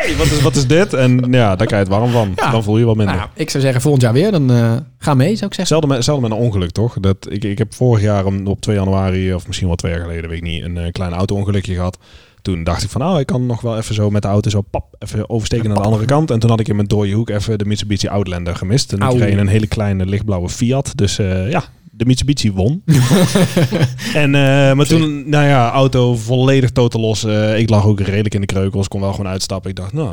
hey, 0.00 0.16
wat 0.16 0.26
is, 0.26 0.40
wat 0.42 0.56
is 0.56 0.66
dit? 0.66 0.92
En 0.94 1.24
ja, 1.30 1.56
daar 1.56 1.66
krijg 1.66 1.86
je 1.86 1.92
het 1.92 2.00
warm 2.00 2.10
van. 2.10 2.32
Ja. 2.36 2.50
Dan 2.50 2.62
voel 2.62 2.74
je 2.74 2.80
je 2.80 2.86
wat 2.86 2.96
minder. 2.96 3.14
Nou, 3.14 3.28
ik 3.34 3.50
zou 3.50 3.62
zeggen, 3.62 3.80
volgend 3.82 4.02
jaar 4.02 4.12
weer, 4.12 4.30
dan 4.30 4.50
eh, 4.52 4.76
ga 4.98 5.14
mee, 5.14 5.36
zou 5.36 5.50
ik 5.50 5.54
zeggen. 5.54 5.76
Hetzelfde 5.88 6.22
met, 6.28 6.32
een 6.32 6.44
ongeluk, 6.46 6.70
toch? 6.70 6.96
Dat, 7.00 7.16
ik, 7.30 7.44
ik 7.44 7.58
heb 7.58 7.74
vorig 7.74 8.02
jaar 8.02 8.24
om- 8.24 8.46
op 8.46 8.60
2 8.60 8.76
januari, 8.76 9.34
of 9.34 9.46
misschien 9.46 9.66
wel 9.68 9.76
twee 9.76 9.92
jaar 9.92 10.00
geleden, 10.00 10.28
weet 10.30 10.38
ik 10.38 10.44
niet, 10.44 10.62
een 10.64 10.78
eh, 10.78 10.92
klein 10.92 11.12
auto-ongelukje 11.12 11.74
gehad. 11.74 11.98
Toen 12.42 12.64
dacht 12.64 12.82
ik 12.82 12.90
van, 12.90 13.00
nou, 13.00 13.18
ik 13.20 13.26
kan 13.26 13.46
nog 13.46 13.60
wel 13.60 13.76
even 13.76 13.94
zo 13.94 14.10
met 14.10 14.22
de 14.22 14.28
auto 14.28 14.50
zo 14.50 14.60
pap, 14.60 14.94
even 14.98 15.30
oversteken 15.30 15.68
naar 15.68 15.76
de 15.76 15.82
andere 15.84 16.04
kant. 16.04 16.30
En 16.30 16.38
toen 16.38 16.50
had 16.50 16.60
ik 16.60 16.68
in 16.68 16.76
mijn 16.76 16.88
dode 16.88 17.12
hoek 17.12 17.30
even 17.30 17.58
de 17.58 17.64
Mitsubishi 17.64 18.08
Outlander 18.08 18.56
gemist. 18.56 18.92
En 18.92 18.98
ik 19.08 19.38
een 19.38 19.46
hele 19.48 19.66
kleine 19.66 20.06
lichtblauwe 20.06 20.48
Fiat. 20.48 20.92
Dus 20.94 21.18
eh, 21.18 21.50
ja, 21.50 21.64
de 21.96 22.04
Mitsubishi 22.06 22.52
won. 22.52 22.82
en, 24.14 24.34
eh, 24.34 24.72
maar 24.72 24.86
toen, 24.86 25.28
nou 25.28 25.46
ja, 25.46 25.70
auto 25.70 26.14
volledig 26.16 26.70
totaal 26.70 27.00
los. 27.00 27.24
Ik 27.56 27.70
lag 27.70 27.84
ook 27.86 28.00
redelijk 28.00 28.34
in 28.34 28.40
de 28.40 28.46
kreukels, 28.46 28.88
kon 28.88 29.00
wel 29.00 29.10
gewoon 29.10 29.30
uitstappen. 29.30 29.70
Ik 29.70 29.76
dacht, 29.76 29.92
nou, 29.92 30.12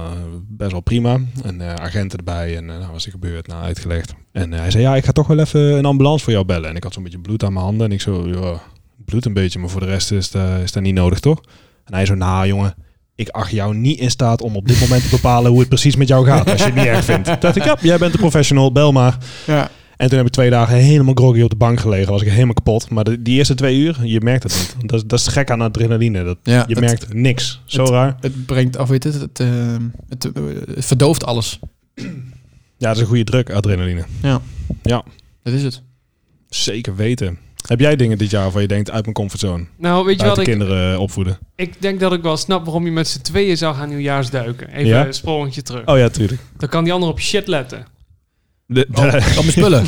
best 0.50 0.72
wel 0.72 0.82
prima. 0.82 1.18
En 1.44 1.62
eh, 1.62 1.74
agenten 1.74 2.18
erbij 2.18 2.58
en 2.58 2.70
eh, 2.70 2.78
nou, 2.80 2.92
was 2.92 3.06
er 3.06 3.12
gebeurd, 3.12 3.48
nou, 3.48 3.64
uitgelegd. 3.64 4.14
En 4.32 4.52
hij 4.54 4.72
zei, 4.72 4.84
ja, 4.84 4.96
ik 4.96 5.06
ga 5.06 5.12
toch 5.12 5.28
wel 5.28 5.40
even 5.40 5.62
een 5.78 5.86
ambulance 5.86 6.24
voor 6.24 6.34
jou 6.34 6.46
bellen. 6.46 6.70
En 6.70 6.76
ik 6.76 6.84
had 6.84 6.94
zo'n 6.94 7.04
beetje 7.04 7.20
bloed 7.20 7.44
aan 7.44 7.54
mijn 7.54 7.66
handen. 7.66 7.86
En 7.88 7.92
ik 7.92 8.02
zo, 8.02 8.28
ja, 8.28 8.62
bloed 9.06 9.26
een 9.26 9.34
beetje, 9.34 9.60
maar 9.60 9.70
voor 9.70 9.80
de 9.82 9.86
rest 9.88 10.12
is, 10.12 10.32
dat- 10.32 10.60
is 10.64 10.72
dat 10.72 10.84
niet 10.84 10.94
nodig, 10.96 11.20
toch? 11.20 11.42
En 11.86 11.94
hij 11.94 12.06
zo, 12.06 12.16
nou 12.16 12.48
jongen, 12.48 12.76
ik 13.16 13.30
acht 13.30 13.52
jou 13.52 13.76
niet 13.76 14.00
in 14.00 14.10
staat 14.12 14.42
om 14.42 14.56
op 14.56 14.68
dit 14.68 14.80
moment 14.80 15.04
te 15.04 15.10
bepalen 15.10 15.52
hoe 15.52 15.60
het 15.60 15.70
precies 15.70 15.96
met 15.96 16.08
jou 16.08 16.26
gaat. 16.26 16.50
Als 16.52 16.60
je 16.60 16.66
het 16.66 16.76
niet 16.76 16.86
erg 16.86 17.04
vindt. 17.06 17.42
Dacht 17.42 17.56
ik, 17.56 17.64
ja, 17.64 17.78
jij 17.82 17.98
bent 17.98 18.14
een 18.14 18.20
professional, 18.20 18.72
bel 18.72 18.92
maar. 18.92 19.18
Ja. 19.48 19.70
En 20.04 20.10
toen 20.10 20.18
heb 20.18 20.28
ik 20.28 20.34
twee 20.34 20.50
dagen 20.50 20.76
helemaal 20.76 21.14
groggy 21.14 21.42
op 21.42 21.50
de 21.50 21.56
bank 21.56 21.80
gelegen. 21.80 22.12
Was 22.12 22.22
ik 22.22 22.30
helemaal 22.30 22.54
kapot. 22.54 22.90
Maar 22.90 23.04
de, 23.04 23.22
die 23.22 23.38
eerste 23.38 23.56
twee 23.56 23.78
uur, 23.78 23.98
je 24.04 24.22
merkt 24.22 24.44
het 24.44 24.76
niet. 24.78 24.90
Dat, 24.90 25.00
is- 25.00 25.06
dat 25.08 25.20
is 25.20 25.28
gek 25.28 25.52
aan 25.52 25.62
adrenaline. 25.62 26.24
Dat, 26.24 26.38
Ja, 26.44 26.64
je 26.68 26.74
het- 26.76 26.80
merkt 26.84 27.14
niks. 27.14 27.62
Zo 27.66 27.82
het- 27.82 27.92
raar. 27.92 28.16
Het 28.20 28.46
brengt, 28.46 28.78
of 28.78 28.88
weet 28.90 29.04
het, 29.04 29.14
het, 29.14 29.40
eh, 29.40 29.48
het, 30.10 30.26
eh, 30.34 30.44
het 30.76 30.86
verdooft 30.86 31.26
alles. 31.26 31.60
Ja, 31.96 32.04
dat 32.78 32.96
is 32.96 33.02
een 33.02 33.08
goede 33.08 33.24
druk, 33.24 33.52
adrenaline. 33.52 34.06
Dat 35.44 35.54
is 35.54 35.64
het. 35.64 35.82
Zeker 36.50 36.96
weten. 36.96 37.38
Heb 37.68 37.80
jij 37.80 37.96
dingen 37.96 38.18
dit 38.18 38.30
jaar 38.30 38.44
waarvan 38.44 38.62
je 38.62 38.68
denkt, 38.68 38.92
uit 38.92 39.02
mijn 39.04 39.14
comfortzone? 39.16 39.66
Nou, 39.78 40.06
weet 40.06 40.20
je 40.22 40.26
wat 40.26 40.36
de 40.36 40.42
ik... 40.42 40.48
kinderen 40.48 41.00
opvoeden? 41.00 41.38
Ik 41.56 41.82
denk 41.82 42.00
dat 42.00 42.14
ik 42.14 42.22
wel 42.22 42.38
snap 42.38 42.64
waarom 42.66 42.86
je 42.86 42.92
met 42.92 43.08
z'n 43.08 43.22
tweeën 43.22 43.58
zou 43.58 43.76
gaan 43.76 43.90
nieuwjaarsduiken. 43.90 44.68
Even 44.70 44.88
Ja? 44.88 45.06
een 45.06 45.14
sprongetje 45.14 45.62
terug. 45.62 45.86
Oh 45.86 45.98
ja, 45.98 46.10
tuurlijk. 46.10 46.42
Dan 46.58 46.70
kan 46.70 46.84
die 46.84 46.94
ander 46.94 47.10
op 47.10 47.20
je 47.20 47.26
shit 47.26 47.48
letten. 47.48 47.86
De, 48.74 48.88
Oh, 48.94 49.06
op 49.06 49.14
mijn 49.14 49.52
spullen. 49.52 49.86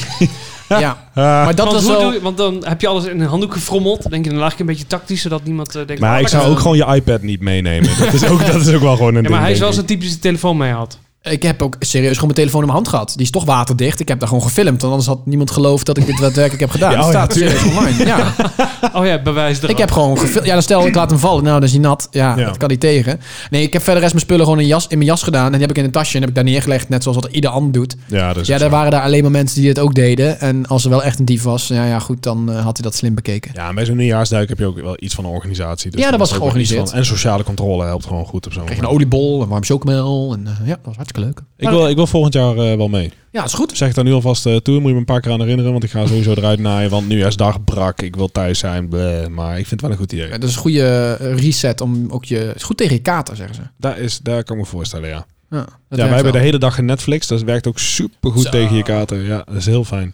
ja. 0.69 1.09
Maar 1.15 1.55
dat 1.55 1.65
want, 1.65 1.71
was 1.71 1.83
hoe 1.83 1.91
wel... 1.91 2.01
doe 2.01 2.13
je- 2.13 2.21
want 2.21 2.37
dan 2.37 2.65
heb 2.67 2.81
je 2.81 2.87
alles 2.87 3.05
in 3.05 3.19
een 3.19 3.27
handdoek 3.27 3.53
gefrommeld. 3.53 4.01
Dan 4.01 4.11
denk 4.11 4.23
je, 4.25 4.29
dan 4.31 4.39
lag 4.39 4.53
ik 4.53 4.59
een 4.59 4.65
beetje 4.65 4.87
tactisch, 4.87 5.21
zodat 5.21 5.43
niemand 5.43 5.75
eh, 5.75 5.85
denkt... 5.85 6.01
maar 6.01 6.15
oh, 6.15 6.21
ik 6.21 6.27
zou 6.27 6.49
ook 6.49 6.59
gewoon 6.59 6.77
je 6.77 6.85
iPad 6.95 7.21
niet 7.21 7.41
meenemen. 7.41 7.89
Dat 7.99 8.13
is 8.13 8.25
ook, 8.27 8.45
dat 8.51 8.65
is 8.67 8.73
ook 8.73 8.81
wel 8.81 8.95
gewoon 8.95 9.15
een 9.15 9.23
Ja, 9.23 9.29
maar 9.29 9.31
ding, 9.31 9.41
hij 9.41 9.51
is 9.51 9.59
wel 9.59 9.73
zo'n 9.73 9.85
typische 9.85 10.11
die 10.13 10.21
telefoon 10.21 10.57
mee 10.57 10.71
had. 10.71 10.99
Ik 11.29 11.43
heb 11.43 11.61
ook 11.61 11.75
serieus 11.79 12.13
gewoon 12.13 12.25
mijn 12.25 12.33
telefoon 12.39 12.59
in 12.59 12.65
mijn 12.65 12.77
hand 12.77 12.87
gehad. 12.89 13.13
Die 13.15 13.25
is 13.25 13.31
toch 13.31 13.45
waterdicht. 13.45 13.99
Ik 13.99 14.07
heb 14.07 14.19
daar 14.19 14.27
gewoon 14.27 14.43
gefilmd. 14.43 14.81
Want 14.81 14.83
anders 14.93 15.05
had 15.05 15.25
niemand 15.25 15.51
geloofd 15.51 15.85
dat 15.85 15.97
ik 15.97 16.05
dit 16.05 16.17
daadwerkelijk 16.17 16.59
heb 16.61 16.69
gedaan. 16.69 16.91
Ja, 16.91 16.97
Het 16.97 17.05
oh 17.05 17.11
ja, 17.11 17.19
staat 17.19 17.33
serieus 17.37 17.63
online. 17.63 18.05
Ja. 18.05 18.33
Oh 18.93 19.05
ja, 19.05 19.21
bewijs 19.21 19.57
erop. 19.57 19.69
Ik 19.69 19.77
heb 19.77 19.91
gewoon 19.91 20.17
gefilmd. 20.17 20.45
Ja, 20.47 20.53
dan 20.53 20.61
stel 20.61 20.87
ik 20.87 20.95
laat 20.95 21.09
hem 21.09 21.19
vallen. 21.19 21.43
Nou, 21.43 21.55
dan 21.55 21.63
is 21.63 21.71
hij 21.71 21.81
nat. 21.81 22.07
Ja, 22.11 22.37
Ja. 22.37 22.45
dat 22.45 22.57
kan 22.57 22.69
niet 22.69 22.79
tegen. 22.79 23.19
Nee, 23.49 23.61
ik 23.63 23.73
heb 23.73 23.83
verder 23.83 24.01
rest 24.01 24.13
mijn 24.13 24.25
spullen 24.25 24.45
gewoon 24.45 24.59
in, 24.59 24.67
jas, 24.67 24.87
in 24.87 24.97
mijn 24.97 25.09
jas 25.09 25.23
gedaan. 25.23 25.45
En 25.45 25.51
die 25.51 25.61
heb 25.61 25.69
ik 25.69 25.77
in 25.77 25.83
een 25.83 25.91
tasje 25.91 26.13
en 26.15 26.19
heb 26.19 26.29
ik 26.29 26.35
daar 26.35 26.43
neergelegd. 26.43 26.89
Net 26.89 27.03
zoals 27.03 27.17
wat 27.21 27.31
ieder 27.31 27.49
ander 27.49 27.71
doet. 27.71 27.95
Ja, 28.07 28.35
is 28.35 28.47
Ja, 28.47 28.57
daar 28.57 28.69
waren 28.69 28.91
daar 28.91 29.01
alleen 29.01 29.21
maar 29.21 29.31
mensen 29.31 29.59
die 29.59 29.69
het 29.69 29.79
ook 29.79 29.93
deden. 29.95 30.39
En 30.39 30.67
als 30.67 30.83
er 30.83 30.89
wel 30.89 31.03
echt 31.03 31.19
een 31.19 31.25
dief 31.25 31.43
was, 31.43 31.67
ja, 31.67 31.85
ja 31.85 31.99
goed, 31.99 32.23
dan 32.23 32.49
eh, 32.51 32.55
had 32.63 32.77
hij 32.77 32.83
dat 32.83 32.95
slim 32.95 33.15
bekeken. 33.15 33.51
Ja, 33.53 33.73
bij 33.73 33.85
zo'n 33.85 33.97
nieuwjaarsduik 33.97 34.49
heb 34.49 34.57
je 34.59 34.65
ook 34.65 34.81
wel 34.81 34.95
iets 34.99 35.15
van 35.15 35.25
een 35.25 35.31
organisatie. 35.31 35.91
Dus 35.91 36.01
Ja, 36.01 36.09
dat 36.09 36.19
was 36.19 36.31
georganiseerd. 36.31 36.91
En 36.91 37.05
sociale 37.05 37.43
controle 37.43 37.85
helpt 37.85 38.05
gewoon 38.05 38.25
goed 38.25 38.45
op 38.45 38.53
zo'n 38.53 38.63
een 38.77 38.87
oliebol, 38.87 39.41
een 39.41 39.47
warm 39.47 39.63
chocomel. 39.63 40.33
En 40.33 40.47
eh, 40.47 40.53
ja, 40.67 40.73
dat 40.73 40.79
was 40.83 40.95
hartstikke 40.95 41.14
leuk. 41.17 41.41
Ik 41.57 41.69
wil, 41.69 41.89
ik 41.89 41.95
wil 41.95 42.07
volgend 42.07 42.33
jaar 42.33 42.57
eh, 42.57 42.77
wel 42.77 42.87
mee. 42.87 43.11
Ja, 43.31 43.43
is 43.43 43.53
goed. 43.53 43.77
Zeg 43.77 43.89
ik 43.89 43.95
daar 43.95 44.03
nu 44.03 44.13
alvast 44.13 44.45
uh, 44.45 44.55
toe. 44.55 44.79
Moet 44.79 44.87
je 44.87 44.93
me 44.93 44.99
een 44.99 45.05
paar 45.05 45.21
keer 45.21 45.31
aan 45.31 45.39
herinneren. 45.39 45.71
Want 45.71 45.83
ik 45.83 45.89
ga 45.89 46.07
sowieso 46.07 46.31
eruit 46.37 46.59
naaien. 46.59 46.89
Want 46.89 47.07
nieuwjaarsdag 47.07 47.63
brak. 47.63 48.01
Ik 48.01 48.15
wil 48.15 48.31
thuis 48.31 48.59
zijn. 48.59 48.87
bleh. 48.87 49.27
maar 49.27 49.59
ik 49.59 49.67
vind 49.67 49.69
het 49.69 49.81
wel 49.81 49.91
een 49.91 49.97
goed 49.97 50.11
idee. 50.11 50.27
Ja, 50.27 50.37
dat 50.37 50.49
is 50.49 50.55
een 50.55 50.61
goede 50.61 51.17
eh, 51.19 51.35
reset 51.35 51.81
om 51.81 52.05
ook 52.09 52.25
je... 52.25 52.37
Het 52.37 52.55
is 52.55 52.63
goed 52.63 52.77
tegen 52.77 52.95
je 52.95 53.01
kater, 53.01 53.35
zeggen 53.35 53.55
ze. 53.55 53.61
Daar, 53.77 53.99
is, 53.99 54.19
daar 54.19 54.43
kan 54.43 54.55
ik 54.55 54.61
me 54.61 54.67
voorstellen, 54.67 55.09
ja. 55.09 55.25
Ja, 55.49 55.65
ja, 55.89 55.95
wij 55.95 56.07
hebben 56.07 56.31
de 56.31 56.39
hele 56.39 56.57
dag 56.57 56.77
in 56.77 56.85
Netflix. 56.85 57.27
Dat 57.27 57.41
werkt 57.41 57.67
ook 57.67 57.79
super 57.79 58.31
goed 58.31 58.51
tegen 58.51 58.75
je 58.75 58.83
kater. 58.83 59.23
Ja, 59.23 59.43
dat 59.45 59.55
is 59.55 59.65
heel 59.65 59.83
fijn. 59.83 60.13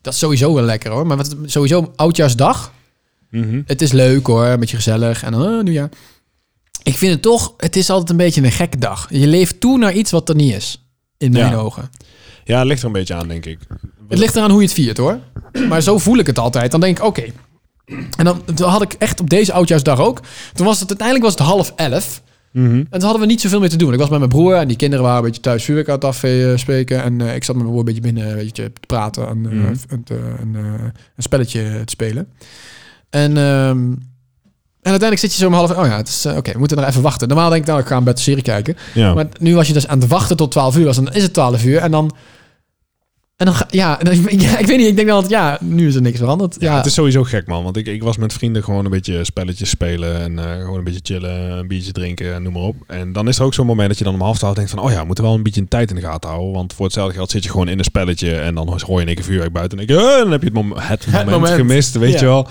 Dat 0.00 0.12
is 0.12 0.18
sowieso 0.18 0.54
wel 0.54 0.64
lekker 0.64 0.90
hoor. 0.90 1.06
Maar 1.06 1.16
wat, 1.16 1.36
sowieso 1.44 1.92
oudjaarsdag. 1.96 2.72
Mhm. 3.30 3.62
Het 3.66 3.82
is 3.82 3.92
leuk 3.92 4.26
hoor, 4.26 4.44
een 4.44 4.60
beetje 4.60 4.76
gezellig. 4.76 5.22
En 5.22 5.32
dan 5.32 5.54
uh, 5.54 5.62
nieuwjaar. 5.62 5.88
Ik 6.88 6.96
vind 6.96 7.12
het 7.12 7.22
toch, 7.22 7.54
het 7.56 7.76
is 7.76 7.90
altijd 7.90 8.10
een 8.10 8.16
beetje 8.16 8.42
een 8.42 8.52
gekke 8.52 8.78
dag. 8.78 9.06
Je 9.10 9.26
leeft 9.26 9.60
toe 9.60 9.78
naar 9.78 9.92
iets 9.92 10.10
wat 10.10 10.28
er 10.28 10.34
niet 10.34 10.54
is. 10.54 10.88
In 11.18 11.32
mijn 11.32 11.50
Ja. 11.50 11.56
ogen. 11.56 11.90
Ja, 12.44 12.58
het 12.58 12.66
ligt 12.66 12.80
er 12.80 12.86
een 12.86 12.92
beetje 12.92 13.14
aan, 13.14 13.28
denk 13.28 13.46
ik. 13.46 13.58
Het 14.08 14.18
ligt 14.18 14.36
eraan 14.36 14.50
hoe 14.50 14.60
je 14.60 14.64
het 14.66 14.74
viert 14.74 14.96
hoor. 14.96 15.18
Maar 15.68 15.80
zo 15.82 15.98
voel 15.98 16.18
ik 16.18 16.26
het 16.26 16.38
altijd. 16.38 16.70
Dan 16.70 16.80
denk 16.80 16.98
ik, 16.98 17.04
oké. 17.04 17.24
En 18.16 18.24
dan 18.24 18.42
had 18.68 18.82
ik 18.82 18.92
echt 18.92 19.20
op 19.20 19.30
deze 19.30 19.52
oudjaarsdag 19.52 19.98
ook. 20.00 20.20
Toen 20.54 20.66
was 20.66 20.80
het 20.80 20.88
uiteindelijk 20.88 21.26
was 21.28 21.34
het 21.38 21.46
half 21.48 21.72
elf. 21.76 22.22
Mhm. 22.52 22.64
En 22.76 22.86
toen 22.90 23.00
hadden 23.02 23.20
we 23.20 23.26
niet 23.26 23.40
zoveel 23.40 23.60
meer 23.60 23.68
te 23.68 23.76
doen. 23.76 23.92
Ik 23.92 23.98
was 23.98 24.08
met 24.08 24.18
mijn 24.18 24.30
broer 24.30 24.54
en 24.54 24.68
die 24.68 24.76
kinderen 24.76 25.04
waren 25.04 25.18
een 25.18 25.24
beetje 25.24 25.40
thuis 25.40 25.64
vuurwerk 25.64 25.88
aan 25.88 25.94
het 25.94 26.04
afspreken. 26.04 27.02
En 27.02 27.20
eh, 27.20 27.34
ik 27.34 27.44
zat 27.44 27.54
met 27.56 27.64
mijn 27.64 27.76
broer 27.76 27.78
een 27.78 27.84
beetje 27.84 28.12
binnen 28.12 28.28
een 28.30 28.36
beetje 28.36 28.72
te 28.72 28.80
praten 28.86 29.28
en, 29.28 29.46
eh, 29.46 29.52
Mhm. 29.52 29.74
en 29.88 30.02
te- 30.04 30.34
een, 30.40 30.56
eh, 30.56 30.62
een 31.16 31.22
spelletje 31.22 31.62
te 31.84 31.90
spelen. 31.90 32.28
En, 33.10 33.36
ehm, 33.36 33.92
en 34.88 35.00
uiteindelijk 35.00 35.20
zit 35.20 35.32
je 35.32 35.38
zo 35.38 35.46
om 35.46 35.52
half... 35.52 35.76
Oh 35.76 35.86
ja, 35.86 35.96
het 35.96 36.08
is 36.08 36.24
eh, 36.24 36.36
oké, 36.36 36.52
we 36.52 36.58
moeten 36.58 36.76
nog 36.76 36.86
even 36.86 37.02
wachten. 37.02 37.28
Normaal 37.28 37.48
denk 37.50 37.62
ik, 37.62 37.68
nou, 37.68 37.80
ik 37.80 37.86
ga 37.86 37.96
een 37.96 38.04
bed 38.04 38.20
serie 38.20 38.42
kijken. 38.42 38.76
Ja. 38.94 39.14
Maar 39.14 39.26
nu 39.40 39.54
was 39.54 39.66
je 39.66 39.72
dus 39.72 39.86
aan 39.86 40.00
het 40.00 40.08
wachten 40.08 40.36
tot 40.36 40.50
12 40.50 40.76
uur 40.76 40.84
was. 40.84 40.96
En 40.98 41.04
dan 41.04 41.14
is 41.14 41.22
het 41.22 41.32
12 41.32 41.64
uur. 41.64 41.78
En 41.78 41.90
dan... 41.90 42.14
En 43.36 43.46
dan 43.46 43.54
ja, 43.70 43.98
en 44.00 44.04
dan, 44.04 44.14
ja, 44.40 44.58
ik 44.58 44.66
weet 44.66 44.78
niet. 44.78 44.86
Ik 44.86 44.96
denk 44.96 45.08
altijd, 45.08 45.30
ja, 45.32 45.58
nu 45.60 45.86
is 45.88 45.94
er 45.94 46.02
niks 46.02 46.18
veranderd. 46.18 46.56
Ja, 46.58 46.70
Ja, 46.70 46.76
het 46.76 46.86
is 46.86 46.94
sowieso 46.94 47.22
gek, 47.22 47.46
man. 47.46 47.64
Want 47.64 47.76
ik, 47.76 47.86
ik 47.86 48.02
was 48.02 48.16
met 48.16 48.32
vrienden 48.32 48.64
gewoon 48.64 48.84
een 48.84 48.90
beetje 48.90 49.24
spelletjes 49.24 49.70
spelen. 49.70 50.20
En 50.20 50.38
eh, 50.38 50.60
gewoon 50.60 50.78
een 50.78 50.84
beetje 50.84 51.00
chillen, 51.02 51.58
een 51.58 51.66
biertje 51.68 51.92
drinken 51.92 52.34
en 52.34 52.42
noem 52.42 52.52
maar 52.52 52.62
op. 52.62 52.76
En 52.86 53.12
dan 53.12 53.28
is 53.28 53.38
er 53.38 53.44
ook 53.44 53.54
zo'n 53.54 53.66
moment 53.66 53.88
dat 53.88 53.98
je 53.98 54.04
dan 54.04 54.14
om 54.14 54.20
half 54.20 54.38
twaalf 54.38 54.54
denkt 54.54 54.70
van... 54.70 54.78
Oh 54.80 54.90
ja, 54.90 55.00
we 55.00 55.06
moeten 55.06 55.24
wel 55.24 55.34
een 55.34 55.42
beetje 55.42 55.60
een 55.60 55.68
tijd 55.68 55.90
in 55.90 55.96
de 55.96 56.02
gaten 56.02 56.30
houden. 56.30 56.52
Want 56.52 56.72
voor 56.72 56.84
hetzelfde 56.84 57.14
geld 57.14 57.30
zit 57.30 57.44
je 57.44 57.50
gewoon 57.50 57.68
in 57.68 57.78
een 57.78 57.84
spelletje. 57.84 58.34
En 58.34 58.54
dan 58.54 58.66
hoor 58.68 58.96
je 58.96 59.00
in 59.00 59.06
één 59.06 59.14
keer 59.16 59.24
vuurwerk 59.24 59.52
buiten. 59.52 59.78
En 59.78 59.86
denk 59.86 60.00
je, 60.00 60.06
"Eh," 60.06 60.18
dan 60.18 60.30
heb 60.30 60.40
je 60.40 60.46
het, 60.46 60.54
mom 60.54 60.72
het 60.76 61.06
moment, 61.12 61.30
moment. 61.30 61.52
gemist, 61.54 61.94
weet 61.98 62.12
Ja. 62.12 62.18
je 62.18 62.24
wel. 62.24 62.48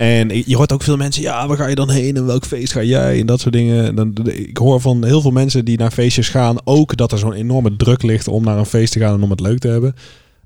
En 0.00 0.42
je 0.46 0.56
hoort 0.56 0.72
ook 0.72 0.82
veel 0.82 0.96
mensen, 0.96 1.22
ja, 1.22 1.46
waar 1.46 1.56
ga 1.56 1.66
je 1.66 1.74
dan 1.74 1.90
heen 1.90 2.16
en 2.16 2.26
welk 2.26 2.44
feest 2.44 2.72
ga 2.72 2.82
jij 2.82 3.20
en 3.20 3.26
dat 3.26 3.40
soort 3.40 3.54
dingen. 3.54 3.84
En 3.86 3.94
dan, 3.94 4.14
ik 4.24 4.56
hoor 4.56 4.80
van 4.80 5.04
heel 5.04 5.20
veel 5.20 5.30
mensen 5.30 5.64
die 5.64 5.78
naar 5.78 5.90
feestjes 5.90 6.28
gaan 6.28 6.56
ook 6.64 6.96
dat 6.96 7.12
er 7.12 7.18
zo'n 7.18 7.32
enorme 7.32 7.76
druk 7.76 8.02
ligt 8.02 8.28
om 8.28 8.44
naar 8.44 8.58
een 8.58 8.66
feest 8.66 8.92
te 8.92 8.98
gaan 8.98 9.14
en 9.14 9.22
om 9.22 9.30
het 9.30 9.40
leuk 9.40 9.58
te 9.58 9.68
hebben. 9.68 9.94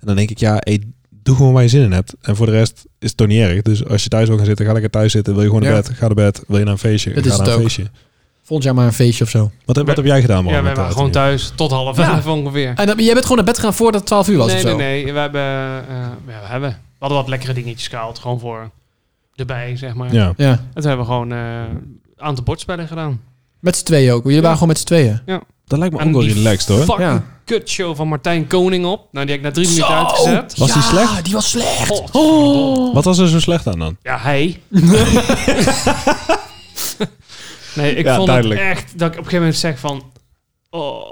En 0.00 0.06
dan 0.06 0.16
denk 0.16 0.30
ik, 0.30 0.38
ja, 0.38 0.56
hey, 0.58 0.82
doe 1.22 1.36
gewoon 1.36 1.52
waar 1.52 1.62
je 1.62 1.68
zin 1.68 1.82
in 1.82 1.92
hebt. 1.92 2.14
En 2.20 2.36
voor 2.36 2.46
de 2.46 2.52
rest 2.52 2.84
is 2.98 3.08
het 3.08 3.16
toch 3.16 3.26
niet 3.26 3.40
erg. 3.40 3.62
Dus 3.62 3.86
als 3.86 4.02
je 4.02 4.08
thuis 4.08 4.28
wil 4.28 4.36
gaan 4.36 4.46
zitten, 4.46 4.66
ga 4.66 4.72
lekker 4.72 4.90
thuis 4.90 5.12
zitten. 5.12 5.32
Wil 5.34 5.42
je 5.42 5.48
gewoon 5.48 5.62
naar 5.64 5.72
Ja. 5.74 5.80
bed, 5.80 5.88
ga 5.90 6.06
naar 6.06 6.14
bed. 6.14 6.44
Wil 6.46 6.58
je 6.58 6.64
naar 6.64 6.72
een 6.72 6.78
feestje, 6.78 7.12
Dat 7.12 7.26
ga 7.26 7.30
is 7.32 7.38
naar 7.38 7.46
een 7.46 7.52
ook. 7.54 7.60
feestje. 7.60 7.84
Volgend 8.42 8.66
jaar 8.66 8.74
maar 8.76 8.86
een 8.86 8.92
feestje 8.92 9.24
of 9.24 9.30
zo. 9.30 9.50
Wat, 9.64 9.76
heb- 9.76 9.86
wat 9.86 9.96
heb 9.96 10.04
jij 10.04 10.20
gedaan, 10.20 10.44
man? 10.44 10.52
Ja, 10.52 10.62
de 10.62 10.74
waren 10.74 10.92
gewoon 10.92 11.10
thuis 11.10 11.52
tot 11.54 11.70
half 11.70 11.96
Ja. 11.96 12.14
elf 12.14 12.26
ongeveer. 12.26 12.72
En 12.76 12.86
dan, 12.86 12.96
jij 12.98 13.12
bent 13.12 13.22
gewoon 13.22 13.36
naar 13.36 13.46
bed 13.46 13.56
gegaan 13.58 13.74
voordat 13.74 14.00
het 14.00 14.06
12 14.08 14.28
uur 14.28 14.36
was 14.36 14.46
nee, 14.46 14.56
of 14.56 14.62
nee, 14.62 14.72
zo? 14.72 14.78
nee. 14.78 15.12
We 15.12 15.18
hebben, 15.18 15.40
eh, 15.40 15.46
ja, 15.46 16.16
we 16.26 16.32
hebben 16.32 16.70
we 16.70 16.76
hadden 16.98 17.18
wat 17.18 17.28
lekkere 17.28 17.52
dingetjes 17.52 17.88
gehaald. 17.88 18.18
Gewoon 18.18 18.40
voor 18.40 18.70
erbij, 19.34 19.76
zeg 19.76 19.94
maar. 19.94 20.12
Ja. 20.12 20.32
Ja, 20.36 20.50
En 20.50 20.58
toen 20.74 20.82
hebben 20.88 21.06
we 21.06 21.12
gewoon 21.12 21.32
eh, 21.32 21.38
een 21.58 22.00
aantal 22.24 22.44
bordspellen 22.44 22.88
gedaan. 22.88 23.20
met 23.60 23.76
z'n 23.76 23.84
tweeën 23.84 24.12
ook. 24.12 24.24
Jullie 24.24 24.40
waren 24.40 24.54
gewoon 24.54 24.68
met 24.68 24.78
z'n 24.78 24.84
tweeën. 24.86 25.20
Dat 25.66 25.78
lijkt 25.78 25.94
me 25.94 26.00
En 26.00 26.06
ook 26.08 26.12
wel 26.14 26.24
relaxed, 26.24 26.68
hoor. 26.68 26.78
Fucking 26.84 26.98
Ja. 27.08 27.24
kutshow 27.44 27.96
van 27.96 28.08
Martijn 28.08 28.46
Koning 28.46 28.84
op. 28.86 29.08
Nou, 29.12 29.26
die 29.26 29.34
heb 29.36 29.44
ik 29.44 29.50
na 29.50 29.50
drie 29.62 29.68
minuten 29.68 29.94
uitgezet. 29.96 30.56
Was 30.58 30.72
die 30.72 30.82
Ja, 30.82 30.88
slecht? 30.88 31.24
die 31.24 31.32
was 31.34 31.50
slecht. 31.50 31.86
Godverdomme. 31.88 32.92
Wat 32.92 33.04
was 33.04 33.18
er 33.18 33.28
zo 33.28 33.40
slecht 33.40 33.66
aan 33.66 33.78
dan? 33.78 33.96
Ja, 34.02 34.18
hij. 34.18 34.60
nee, 37.74 37.94
ik 37.94 38.04
Ja, 38.04 38.14
vond 38.16 38.26
duidelijk. 38.28 38.60
het 38.60 38.70
echt 38.70 38.98
dat 38.98 39.12
ik 39.12 39.18
op 39.18 39.24
een 39.24 39.30
gegeven 39.30 39.38
moment 39.38 39.56
zeg 39.56 39.78
van... 39.78 40.02
Oh, 40.70 41.10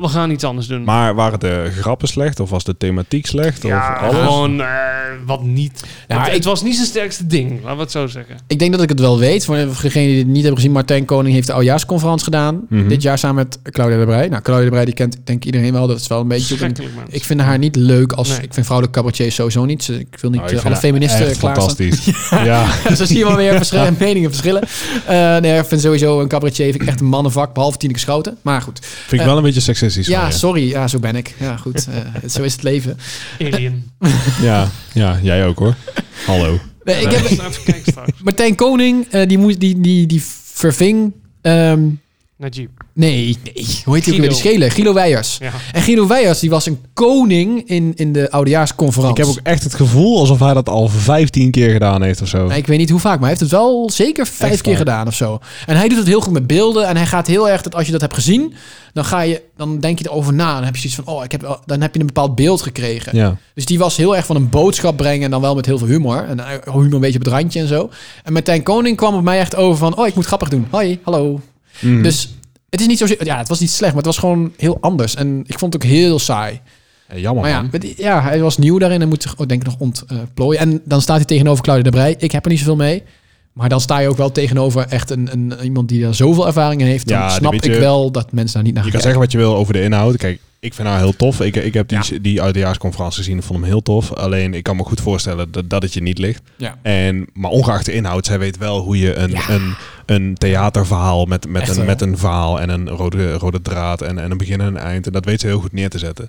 we 0.00 0.08
gaan 0.08 0.30
iets 0.30 0.44
anders 0.44 0.66
doen. 0.66 0.84
Maar 0.84 1.14
waren 1.14 1.40
de 1.40 1.70
grappen 1.80 2.08
slecht? 2.08 2.40
Of 2.40 2.50
was 2.50 2.64
de 2.64 2.76
thematiek 2.76 3.26
slecht? 3.26 3.62
ja, 3.62 3.98
of 4.02 4.14
alles? 4.14 4.24
gewoon 4.26 4.60
eh, 4.60 4.66
wat 5.26 5.42
niet. 5.42 5.84
Ja, 6.08 6.18
het, 6.18 6.26
ik- 6.28 6.32
het 6.34 6.44
was 6.44 6.62
niet 6.62 6.74
zijn 6.74 6.86
sterkste 6.86 7.26
ding, 7.26 7.50
laten 7.62 7.76
we 7.76 7.82
het 7.82 7.90
zo 7.90 8.06
zeggen. 8.06 8.36
Ik 8.46 8.58
denk 8.58 8.72
dat 8.72 8.82
ik 8.82 8.88
het 8.88 9.00
wel 9.00 9.18
weet. 9.18 9.44
Voor 9.44 9.56
degenen 9.82 10.08
die 10.08 10.18
het 10.18 10.26
niet 10.26 10.36
hebben 10.36 10.56
gezien, 10.56 10.72
Martijn 10.72 11.04
Koning 11.04 11.34
heeft 11.34 11.46
de 11.46 11.52
oudjaarsconferentie 11.52 12.24
gedaan. 12.24 12.60
Mhm. 12.68 12.88
Dit 12.88 13.02
jaar 13.02 13.18
samen 13.18 13.36
met 13.36 13.72
Claudia 13.72 13.98
de 13.98 14.04
Brij. 14.04 14.28
Nou, 14.28 14.42
Claudia 14.42 14.64
de 14.64 14.70
Brij, 14.70 14.84
die 14.84 14.94
kent 14.94 15.16
denk 15.24 15.38
ik 15.38 15.44
iedereen 15.44 15.72
wel. 15.72 15.86
Dat 15.86 16.00
is 16.00 16.06
wel 16.06 16.20
een 16.20 16.28
beetje... 16.28 16.64
een- 16.64 16.76
ik 17.08 17.24
vind 17.24 17.40
haar 17.40 17.58
niet 17.58 17.76
leuk 17.76 18.12
als... 18.12 18.28
Nee. 18.28 18.36
Ik 18.40 18.52
vind 18.54 18.66
vrouwelijke 18.66 18.98
cabaretiers 18.98 19.34
sowieso 19.34 19.64
niet. 19.64 19.88
Ik 19.88 20.18
wil 20.20 20.30
niet 20.30 20.40
Nou, 20.40 20.52
ik 20.52 20.58
eh, 20.58 20.64
alle 20.64 20.76
feministen 20.76 21.26
echt 21.26 21.38
klaarstaan. 21.38 21.76
fantastisch. 21.76 22.14
ja. 22.44 22.66
Dus 22.88 22.98
dan 22.98 23.06
zie 23.06 23.18
je 23.18 23.24
wel 23.24 23.36
weer 23.36 23.56
verschillende 23.56 23.92
meningen 24.04 24.30
verschillen. 24.30 24.62
Eh, 25.06 25.36
nee, 25.36 25.58
ik 25.58 25.64
vind 25.64 25.80
sowieso 25.80 26.20
een 26.20 26.28
cabaretier 26.28 26.70
vind 26.70 26.82
ik 26.82 26.88
echt 26.88 27.00
een 27.00 27.06
mannenvak. 27.06 27.54
Behalve 27.54 27.78
Tineke 27.78 27.98
Schouten. 27.98 28.36
Maar 28.42 28.62
goed. 28.62 28.78
Vind 29.06 29.20
ik 29.20 29.26
wel 29.26 29.36
een 29.36 29.42
beetje 29.42 29.60
Ja, 29.80 30.20
van 30.20 30.28
je. 30.28 30.34
sorry. 30.34 30.68
Ja, 30.68 30.88
zo 30.88 30.98
ben 30.98 31.16
ik. 31.16 31.34
Ja, 31.40 31.56
goed. 31.56 31.86
Eh, 31.88 32.28
zo 32.28 32.42
is 32.42 32.52
het 32.52 32.62
leven. 32.62 32.96
Alien. 33.40 33.90
Ja, 34.42 34.70
ja, 34.92 35.18
jij 35.22 35.46
ook 35.46 35.58
hoor. 35.58 35.74
Hallo. 36.26 36.58
Nee, 36.84 36.96
ik 37.02 37.10
heb, 37.10 37.24
Even 37.24 37.62
kijken 37.64 37.92
straks. 37.92 38.10
Martijn 38.22 38.54
Koning, 38.54 39.06
eh, 39.10 39.28
die, 39.28 39.38
moest, 39.38 39.60
die, 39.60 39.80
die, 39.80 40.06
die 40.06 40.22
verving... 40.52 41.12
ehm, 41.40 41.80
Najib. 42.38 42.70
nee, 42.94 43.36
nee. 43.44 43.66
Hoe 43.84 43.94
heet 43.94 44.04
die 44.04 44.12
ook 44.14 44.20
weer? 44.20 44.28
Die 44.28 44.38
schelen. 44.38 44.70
Guido 44.70 44.92
Weijers. 44.92 45.38
Ja. 45.40 45.50
En 45.72 45.82
Guido 45.82 46.06
Weijers, 46.06 46.38
die 46.38 46.50
was 46.50 46.66
een 46.66 46.78
koning 46.94 47.68
in, 47.68 47.92
in 47.96 48.12
de 48.12 48.22
Ik 48.22 48.30
oudejaarsconferentie. 48.30 49.24
heb 49.24 49.32
ook 49.32 49.40
echt 49.42 49.62
het 49.64 49.74
gevoel 49.74 50.18
alsof 50.18 50.38
hij 50.38 50.54
dat 50.54 50.68
al 50.68 50.88
15 50.88 51.50
keer 51.50 51.70
gedaan 51.70 52.02
heeft 52.02 52.22
of 52.22 52.28
zo. 52.28 52.38
Nou, 52.46 52.54
ik 52.58 52.66
weet 52.66 52.78
niet 52.78 52.90
hoe 52.90 53.00
vaak, 53.00 53.12
maar 53.20 53.28
hij 53.28 53.38
heeft 53.38 53.40
het 53.40 53.50
wel 53.50 53.90
zeker 53.90 54.26
vijf 54.26 54.52
Echt 54.52 54.60
keer 54.60 54.70
waar? 54.72 54.80
gedaan 54.80 55.06
of 55.06 55.14
zo. 55.14 55.38
En 55.66 55.76
hij 55.76 55.88
doet 55.88 55.98
het 55.98 56.06
heel 56.06 56.20
goed 56.20 56.32
met 56.32 56.46
beelden. 56.46 56.86
En 56.86 56.96
hij 56.96 57.06
gaat 57.06 57.26
heel 57.26 57.48
erg 57.48 57.62
dat 57.62 57.74
als 57.74 57.86
je 57.86 57.92
dat 57.92 58.00
hebt 58.00 58.14
gezien, 58.14 58.54
dan 58.92 59.04
ga 59.04 59.20
je, 59.20 59.42
dan 59.56 59.78
denk 59.80 59.98
je 59.98 60.04
erover 60.08 60.34
na. 60.34 60.54
Dan 60.54 60.64
heb 60.64 60.74
je 60.76 60.80
zoiets 60.88 61.00
van, 61.04 61.14
oh, 61.14 61.24
ik 61.24 61.32
heb, 61.32 61.60
dan 61.64 61.80
heb 61.80 61.94
je 61.94 62.00
een 62.00 62.06
bepaald 62.06 62.34
beeld 62.34 62.62
gekregen. 62.62 63.16
Ja. 63.16 63.36
Dus 63.54 63.64
die 63.64 63.78
was 63.78 63.96
heel 63.96 64.16
erg 64.16 64.26
van 64.26 64.36
een 64.36 64.48
boodschap 64.48 64.96
brengen 64.96 65.24
en 65.24 65.30
dan 65.30 65.40
wel 65.40 65.54
met 65.54 65.66
heel 65.66 65.78
veel 65.78 65.86
humor. 65.86 66.24
En 66.24 66.40
eh, 66.40 66.72
humor 66.74 66.94
een 66.94 67.00
beetje 67.00 67.18
op 67.18 67.24
het 67.24 67.34
randje 67.34 67.60
en 67.60 67.68
zo. 67.68 67.90
En 68.24 68.32
Martijn 68.32 68.62
Koning 68.62 68.96
kwam 68.96 69.14
op 69.14 69.22
mij 69.22 69.38
echt 69.38 69.56
over 69.56 69.78
van, 69.78 69.96
oh, 69.96 70.06
ik 70.06 70.14
moet 70.14 70.26
grappig 70.26 70.48
doen. 70.48 70.66
Hoi, 70.70 70.98
hallo. 71.02 71.40
Mhm. 71.80 72.02
Dus 72.02 72.28
het 72.70 72.80
is 72.80 72.86
niet 72.86 72.98
zo, 72.98 73.06
ja, 73.18 73.38
het 73.38 73.48
was 73.48 73.60
niet 73.60 73.70
slecht, 73.70 73.94
maar 73.94 74.02
het 74.02 74.06
was 74.12 74.18
gewoon 74.18 74.52
heel 74.56 74.78
anders. 74.80 75.14
En 75.14 75.44
ik 75.46 75.58
vond 75.58 75.72
het 75.72 75.82
ook 75.84 75.88
heel 75.90 76.18
saai. 76.18 76.60
Ja, 77.08 77.16
jammer 77.16 77.42
Maar 77.42 77.52
ja, 77.52 77.60
man. 77.60 77.68
met- 77.72 77.94
ja, 77.96 78.22
hij 78.22 78.40
was 78.40 78.58
nieuw 78.58 78.78
daarin 78.78 79.02
en 79.02 79.08
moet 79.08 79.22
zich 79.22 79.34
ook 79.38 79.48
denk 79.48 79.60
ik 79.60 79.66
nog 79.66 79.76
ontplooien. 79.78 80.60
En 80.60 80.80
dan 80.84 81.00
staat 81.02 81.16
hij 81.16 81.24
tegenover 81.24 81.62
Claudia 81.64 81.84
de 81.84 81.90
Brij. 81.90 82.14
Ik 82.18 82.32
heb 82.32 82.44
er 82.44 82.50
niet 82.50 82.58
zoveel 82.58 82.76
mee. 82.76 83.02
Maar 83.52 83.68
dan 83.68 83.80
sta 83.80 83.98
je 83.98 84.08
ook 84.08 84.16
wel 84.16 84.32
tegenover 84.32 84.86
echt 84.88 85.10
een, 85.10 85.28
een, 85.32 85.52
iemand 85.62 85.88
die 85.88 86.00
daar 86.02 86.14
zoveel 86.14 86.46
ervaring 86.46 86.80
in 86.80 86.86
heeft. 86.86 87.08
Dan 87.08 87.18
Ja, 87.18 87.28
snap 87.28 87.54
ik 87.54 87.64
je- 87.64 87.78
wel 87.78 88.10
dat 88.10 88.32
mensen 88.32 88.54
daar 88.54 88.62
niet 88.64 88.74
naar 88.74 88.84
Je 88.84 88.90
gaan 88.90 89.00
kan 89.00 89.10
kijken. 89.10 89.20
zeggen 89.20 89.20
wat 89.20 89.32
je 89.32 89.38
wil 89.38 89.54
over 89.60 89.72
de 89.72 89.82
inhoud. 89.82 90.16
Kijk, 90.16 90.40
ik 90.60 90.74
vind 90.74 90.88
haar 90.88 90.98
heel 90.98 91.16
tof. 91.16 91.40
Ik, 91.40 91.56
ik 91.56 91.74
heb 91.74 91.88
die, 91.88 92.20
die 92.20 92.42
oudejaarsconferentie 92.42 93.18
gezien. 93.18 93.36
Ik 93.36 93.42
vond 93.42 93.58
hem 93.58 93.68
heel 93.68 93.82
tof. 93.82 94.12
Alleen, 94.12 94.54
ik 94.54 94.62
kan 94.62 94.76
me 94.76 94.82
goed 94.82 95.00
voorstellen 95.00 95.50
dat, 95.50 95.70
dat 95.70 95.82
het 95.82 95.94
je 95.94 96.00
niet 96.02 96.18
ligt. 96.18 96.42
Ja. 96.56 96.78
En, 96.82 97.26
maar 97.32 97.50
ongeacht 97.50 97.84
de 97.84 97.92
inhoud, 97.92 98.26
zij 98.26 98.38
weet 98.38 98.58
wel 98.58 98.80
hoe 98.80 98.98
je 98.98 99.14
een, 99.14 99.30
Ja. 99.30 99.48
een, 99.48 99.74
een 100.06 100.34
theaterverhaal 100.34 101.24
met, 101.24 101.48
met, 101.48 101.62
Echt 101.62 101.76
een, 101.76 101.84
met 101.84 102.00
een 102.00 102.18
verhaal 102.18 102.60
en 102.60 102.68
een 102.68 102.88
rode, 102.88 103.32
rode 103.32 103.62
draad 103.62 104.02
en, 104.02 104.18
en 104.18 104.30
een 104.30 104.38
begin 104.38 104.60
en 104.60 104.66
een 104.66 104.76
eind. 104.76 105.06
En 105.06 105.12
dat 105.12 105.24
weet 105.24 105.40
ze 105.40 105.46
heel 105.46 105.60
goed 105.60 105.72
neer 105.72 105.90
te 105.90 105.98
zetten. 105.98 106.28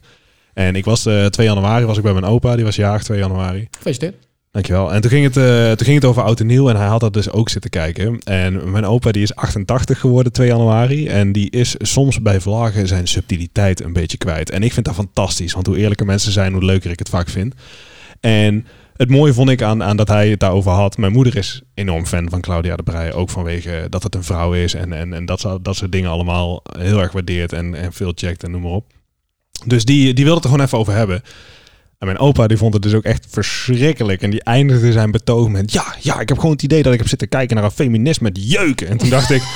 En 0.53 0.75
ik 0.75 0.85
was 0.85 1.05
eh 1.05 1.25
2 1.25 1.47
januari 1.47 1.85
was 1.85 1.97
ik 1.97 2.03
bij 2.03 2.13
mijn 2.13 2.25
opa. 2.25 2.55
Die 2.55 2.65
was 2.65 2.75
jarig 2.75 3.03
2 3.03 3.19
januari. 3.19 3.67
Gefeliciteerd. 3.71 4.27
Dankjewel. 4.51 4.93
En 4.93 5.01
toen 5.01 5.11
ging, 5.11 5.23
het, 5.23 5.37
eh, 5.37 5.67
toen 5.67 5.85
ging 5.85 5.95
het 5.95 6.05
over 6.05 6.23
oud 6.23 6.39
en 6.39 6.45
nieuw 6.45 6.69
en 6.69 6.75
hij 6.75 6.87
had 6.87 6.99
dat 6.99 7.13
dus 7.13 7.29
ook 7.29 7.49
zitten 7.49 7.69
kijken. 7.69 8.19
En 8.19 8.71
mijn 8.71 8.85
opa 8.85 9.11
die 9.11 9.23
is 9.23 9.35
88 9.35 9.99
geworden 9.99 10.31
2 10.31 10.47
januari. 10.47 11.07
En 11.07 11.31
die 11.31 11.49
is 11.49 11.75
soms 11.79 12.21
bij 12.21 12.39
vlagen 12.41 12.87
zijn 12.87 13.07
subtiliteit 13.07 13.83
een 13.83 13.93
beetje 13.93 14.17
kwijt. 14.17 14.49
En 14.49 14.63
ik 14.63 14.73
vind 14.73 14.85
dat 14.85 14.95
fantastisch. 14.95 15.53
Want 15.53 15.65
hoe 15.65 15.77
eerlijker 15.77 16.05
mensen 16.05 16.31
zijn, 16.31 16.53
hoe 16.53 16.65
leuker 16.65 16.91
ik 16.91 16.99
het 16.99 17.09
vaak 17.09 17.29
vind. 17.29 17.53
En 18.19 18.65
het 18.95 19.09
mooie 19.09 19.33
vond 19.33 19.49
ik 19.49 19.61
aan, 19.61 19.83
aan 19.83 19.97
dat 19.97 20.07
hij 20.07 20.29
het 20.29 20.39
daarover 20.39 20.71
had. 20.71 20.97
Mijn 20.97 21.11
moeder 21.11 21.37
is 21.37 21.61
enorm 21.73 22.05
fan 22.05 22.29
van 22.29 22.41
Claudia 22.41 22.75
de 22.75 22.83
Breij. 22.83 23.13
Ook 23.13 23.29
vanwege 23.29 23.87
dat 23.89 24.03
het 24.03 24.15
een 24.15 24.23
vrouw 24.23 24.53
is. 24.53 24.73
En, 24.73 24.93
en, 24.93 25.13
en 25.13 25.25
dat, 25.25 25.59
dat 25.61 25.75
soort 25.75 25.91
dingen 25.91 26.09
allemaal 26.09 26.63
heel 26.79 26.99
erg 27.01 27.11
waardeert. 27.11 27.53
En, 27.53 27.75
en 27.75 27.93
veel 27.93 28.11
checkt 28.15 28.43
en 28.43 28.51
noem 28.51 28.61
maar 28.61 28.71
op. 28.71 28.85
Dus 29.65 29.85
die, 29.85 30.13
die 30.13 30.23
wilde 30.23 30.39
het 30.39 30.43
er 30.43 30.49
gewoon 30.49 30.65
even 30.65 30.77
over 30.77 30.93
hebben. 30.93 31.21
En 31.99 32.05
mijn 32.07 32.19
opa 32.19 32.47
die 32.47 32.57
vond 32.57 32.73
het 32.73 32.83
dus 32.83 32.93
ook 32.93 33.03
echt 33.03 33.25
verschrikkelijk. 33.29 34.21
En 34.21 34.29
die 34.29 34.43
eindigde 34.43 34.91
zijn 34.91 35.11
betoog 35.11 35.49
met... 35.49 35.71
Ja, 35.71 35.95
ja, 35.99 36.19
ik 36.19 36.29
heb 36.29 36.37
gewoon 36.37 36.53
het 36.53 36.63
idee 36.63 36.83
dat 36.83 36.93
ik 36.93 36.99
heb 36.99 37.07
zitten 37.07 37.29
kijken 37.29 37.55
naar 37.55 37.65
een 37.65 37.71
feminist 37.71 38.21
met 38.21 38.51
jeuken. 38.51 38.87
En 38.87 38.97
toen 38.97 39.09
dacht 39.09 39.29
ik... 39.29 39.41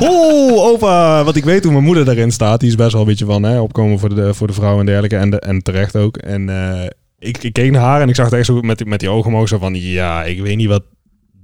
Oh, 0.00 0.64
opa, 0.64 1.24
want 1.24 1.36
ik 1.36 1.44
weet 1.44 1.62
hoe 1.62 1.72
mijn 1.72 1.84
moeder 1.84 2.04
daarin 2.04 2.30
staat. 2.32 2.60
Die 2.60 2.68
is 2.68 2.74
best 2.74 2.92
wel 2.92 3.00
een 3.00 3.06
beetje 3.06 3.24
van 3.24 3.42
hè, 3.42 3.60
opkomen 3.60 3.98
voor 3.98 4.14
de, 4.14 4.34
voor 4.34 4.46
de 4.46 4.52
vrouw 4.52 4.78
en 4.80 4.86
dergelijke. 4.86 5.16
En, 5.16 5.30
de, 5.30 5.40
en 5.40 5.62
terecht 5.62 5.96
ook. 5.96 6.16
En 6.16 6.48
eh, 6.48 6.86
ik, 7.18 7.38
ik 7.42 7.52
keek 7.52 7.70
naar 7.70 7.82
haar 7.82 8.00
en 8.00 8.08
ik 8.08 8.14
zag 8.14 8.24
het 8.24 8.34
echt 8.34 8.46
zo 8.46 8.60
met, 8.60 8.78
die- 8.78 8.86
met 8.86 9.00
die 9.00 9.08
ogen 9.08 9.30
omhoog. 9.30 9.48
Zo 9.48 9.58
van, 9.58 9.74
ja, 9.74 10.24
ik 10.24 10.40
weet 10.42 10.56
niet 10.56 10.68
wat 10.68 10.82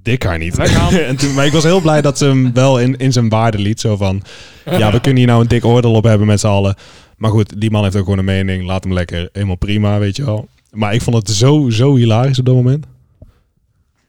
dik 0.03 0.23
haar 0.23 0.37
niet. 0.37 0.57
En 1.07 1.15
toen, 1.15 1.33
maar 1.33 1.45
ik 1.45 1.51
was 1.51 1.63
heel 1.63 1.81
blij 1.81 2.01
dat 2.01 2.17
ze 2.17 2.25
hem 2.25 2.53
wel 2.53 2.79
in, 2.79 2.97
in 2.97 3.11
zijn 3.11 3.29
waarde 3.29 3.57
liet. 3.59 3.79
Zo 3.79 3.95
van, 3.95 4.21
ja, 4.65 4.91
we 4.91 4.99
kunnen 4.99 5.17
hier 5.19 5.27
nou 5.27 5.41
een 5.41 5.47
dik 5.47 5.65
oordeel 5.65 5.93
op 5.93 6.03
hebben 6.03 6.27
met 6.27 6.39
z'n 6.39 6.47
allen. 6.47 6.75
Maar 7.19 7.31
goed, 7.31 7.61
die 7.61 7.71
man 7.71 7.83
heeft 7.83 7.95
ook 7.95 8.03
gewoon 8.03 8.19
een 8.19 8.25
mening. 8.25 8.65
Laat 8.65 8.83
hem 8.83 8.93
lekker. 8.93 9.29
Helemaal 9.31 9.55
prima, 9.55 9.99
weet 9.99 10.15
je 10.15 10.25
wel. 10.25 10.47
Maar 10.71 10.93
ik 10.93 11.01
vond 11.01 11.15
het 11.15 11.29
zo, 11.29 11.69
zo 11.69 11.95
hilarisch 11.95 12.39
op 12.39 12.45
dat 12.45 12.55
moment. 12.55 12.85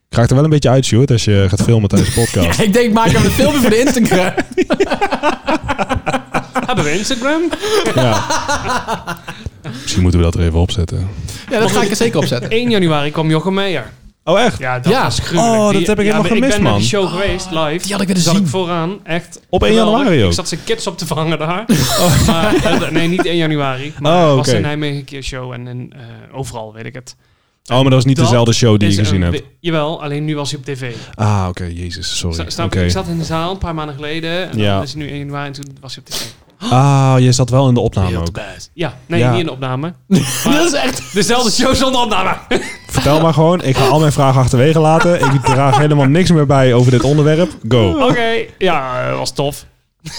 Ik 0.09 0.17
raak 0.17 0.29
er 0.29 0.35
wel 0.35 0.45
een 0.45 0.51
beetje 0.51 0.69
uit, 0.69 0.85
Sjoerd, 0.85 1.11
als 1.11 1.25
je 1.25 1.47
gaat 1.49 1.63
filmen 1.63 1.89
tijdens 1.89 2.15
de 2.15 2.21
podcast. 2.25 2.59
Ja, 2.59 2.65
ik 2.65 2.73
denk, 2.73 2.93
maak 2.93 3.11
hem 3.11 3.25
een 3.25 3.31
filmpje 3.31 3.61
voor 3.61 3.71
de 3.71 3.79
Instagram. 3.81 4.33
Hebben 6.67 6.85
we 6.85 6.99
Instagram? 6.99 7.43
Ja. 7.95 8.25
Misschien 9.83 10.03
moeten 10.03 10.21
we 10.21 10.27
dat 10.27 10.35
er 10.35 10.41
even 10.41 10.59
opzetten. 10.59 11.09
Ja, 11.51 11.59
dat 11.59 11.71
ga 11.71 11.83
ik 11.83 11.91
er 11.91 11.97
zeker 11.97 12.19
op 12.19 12.25
zetten. 12.25 12.51
1 12.61 12.71
januari 12.71 13.11
kwam 13.11 13.31
Jochem 13.31 13.55
Meijer. 13.55 13.91
Oh, 14.25 14.41
echt? 14.41 14.59
Ja, 14.59 14.79
dat 14.79 14.93
Ja. 14.93 15.03
was 15.03 15.19
gruwelijk. 15.19 15.57
Oh, 15.59 15.65
dat 15.65 15.73
Die- 15.77 15.87
heb 15.87 15.99
ik 15.99 16.05
helemaal 16.05 16.23
gemist, 16.25 16.45
Ik 16.45 16.51
ben 16.51 16.63
naar 16.63 16.71
man. 16.71 16.81
die 16.81 16.89
show 16.89 17.09
geweest, 17.09 17.51
live. 17.51 17.83
Die 17.83 17.93
had 17.93 18.01
ik 18.01 18.07
willen 18.07 18.23
Zat 18.23 18.35
zien. 18.35 18.43
ik 18.45 18.49
vooraan, 18.51 18.99
echt. 19.05 19.41
Op 19.49 19.63
1 19.63 19.69
geweldig. 19.71 19.95
januari 19.99 20.23
ook? 20.23 20.29
Ik 20.29 20.35
zat 20.35 20.49
zijn 20.49 20.61
kids 20.65 20.87
op 20.87 20.99
te 20.99 21.07
vangen 21.07 21.39
daar. 21.39 21.65
Maar, 22.27 22.55
eh, 22.55 22.91
nee, 22.91 23.09
niet 23.09 23.27
1 23.27 23.37
januari. 23.37 23.93
Maar 23.99 24.13
Oh, 24.23 24.27
het 24.37 24.37
was 24.47 24.55
in 24.55 24.63
Nijmegen 24.63 24.97
een 24.99 25.05
keer 25.05 25.23
show 25.23 25.53
en, 25.53 25.69
en 25.69 25.93
eh, 25.93 26.39
overal, 26.39 26.73
weet 26.73 26.85
ik 26.87 26.95
het. 26.95 27.17
Oh, 27.67 27.75
maar 27.77 27.85
dat 27.85 27.93
was 27.93 28.05
niet 28.05 28.17
Dat 28.17 28.25
dezelfde 28.25 28.53
show 28.53 28.79
die 28.79 28.91
je 28.91 28.95
gezien 28.97 29.23
hebt. 29.23 29.43
Jawel, 29.61 30.03
alleen 30.03 30.25
nu 30.25 30.37
was 30.37 30.51
hij 30.51 30.59
op 30.59 30.65
tv. 30.65 30.95
Ah, 31.15 31.47
oké. 31.49 31.65
Jezus, 31.65 32.19
sorry. 32.19 32.45
Sta-? 32.51 32.65
Ik 32.71 32.91
zat 32.91 33.07
in 33.07 33.19
de 33.19 33.25
zaal 33.25 33.51
een 33.51 33.59
paar 33.59 33.75
maanden 33.75 33.95
geleden. 33.95 34.51
En 34.51 34.59
Ja. 34.59 34.75
dan 34.75 34.83
is 34.83 34.93
hij 34.95 35.03
nu 35.03 35.09
1 35.09 35.19
januari 35.19 35.47
en 35.47 35.53
toen 35.53 35.77
was 35.81 35.95
hij 35.95 36.05
op 36.07 36.11
tv. 36.15 36.23
Ah, 36.71 37.15
je 37.19 37.33
zat 37.33 37.51
wel 37.51 37.69
in 37.69 37.75
de 37.75 37.81
opname 37.81 38.19
ook. 38.19 38.41
Ja, 38.73 38.95
nee, 39.07 39.21
Ja. 39.21 39.31
niet 39.31 39.41
in 39.41 39.47
de 39.47 39.53
opname. 39.53 39.95
Dat 40.45 40.65
is 40.65 40.73
echt... 40.73 41.13
Dezelfde 41.15 41.51
show 41.51 41.75
zonder 41.75 42.01
opname. 42.01 42.37
Vertel 42.89 43.21
maar 43.21 43.33
gewoon. 43.35 43.63
Ik 43.63 43.77
ga 43.77 43.87
al 43.87 44.01
mijn 44.01 44.13
vragen 44.13 44.41
achterwege 44.41 44.79
laten. 44.79 45.21
Ik 45.21 45.41
draag 45.45 45.79
helemaal 45.79 46.07
niks 46.07 46.31
meer 46.31 46.47
bij 46.47 46.75
over 46.75 46.91
dit 46.91 47.03
onderwerp. 47.03 47.51
Go. 47.69 48.09
Oké, 48.09 48.45
ja, 48.59 49.09
eh, 49.11 49.17
was 49.17 49.33
tof. 49.33 49.65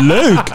Leuk. 0.00 0.50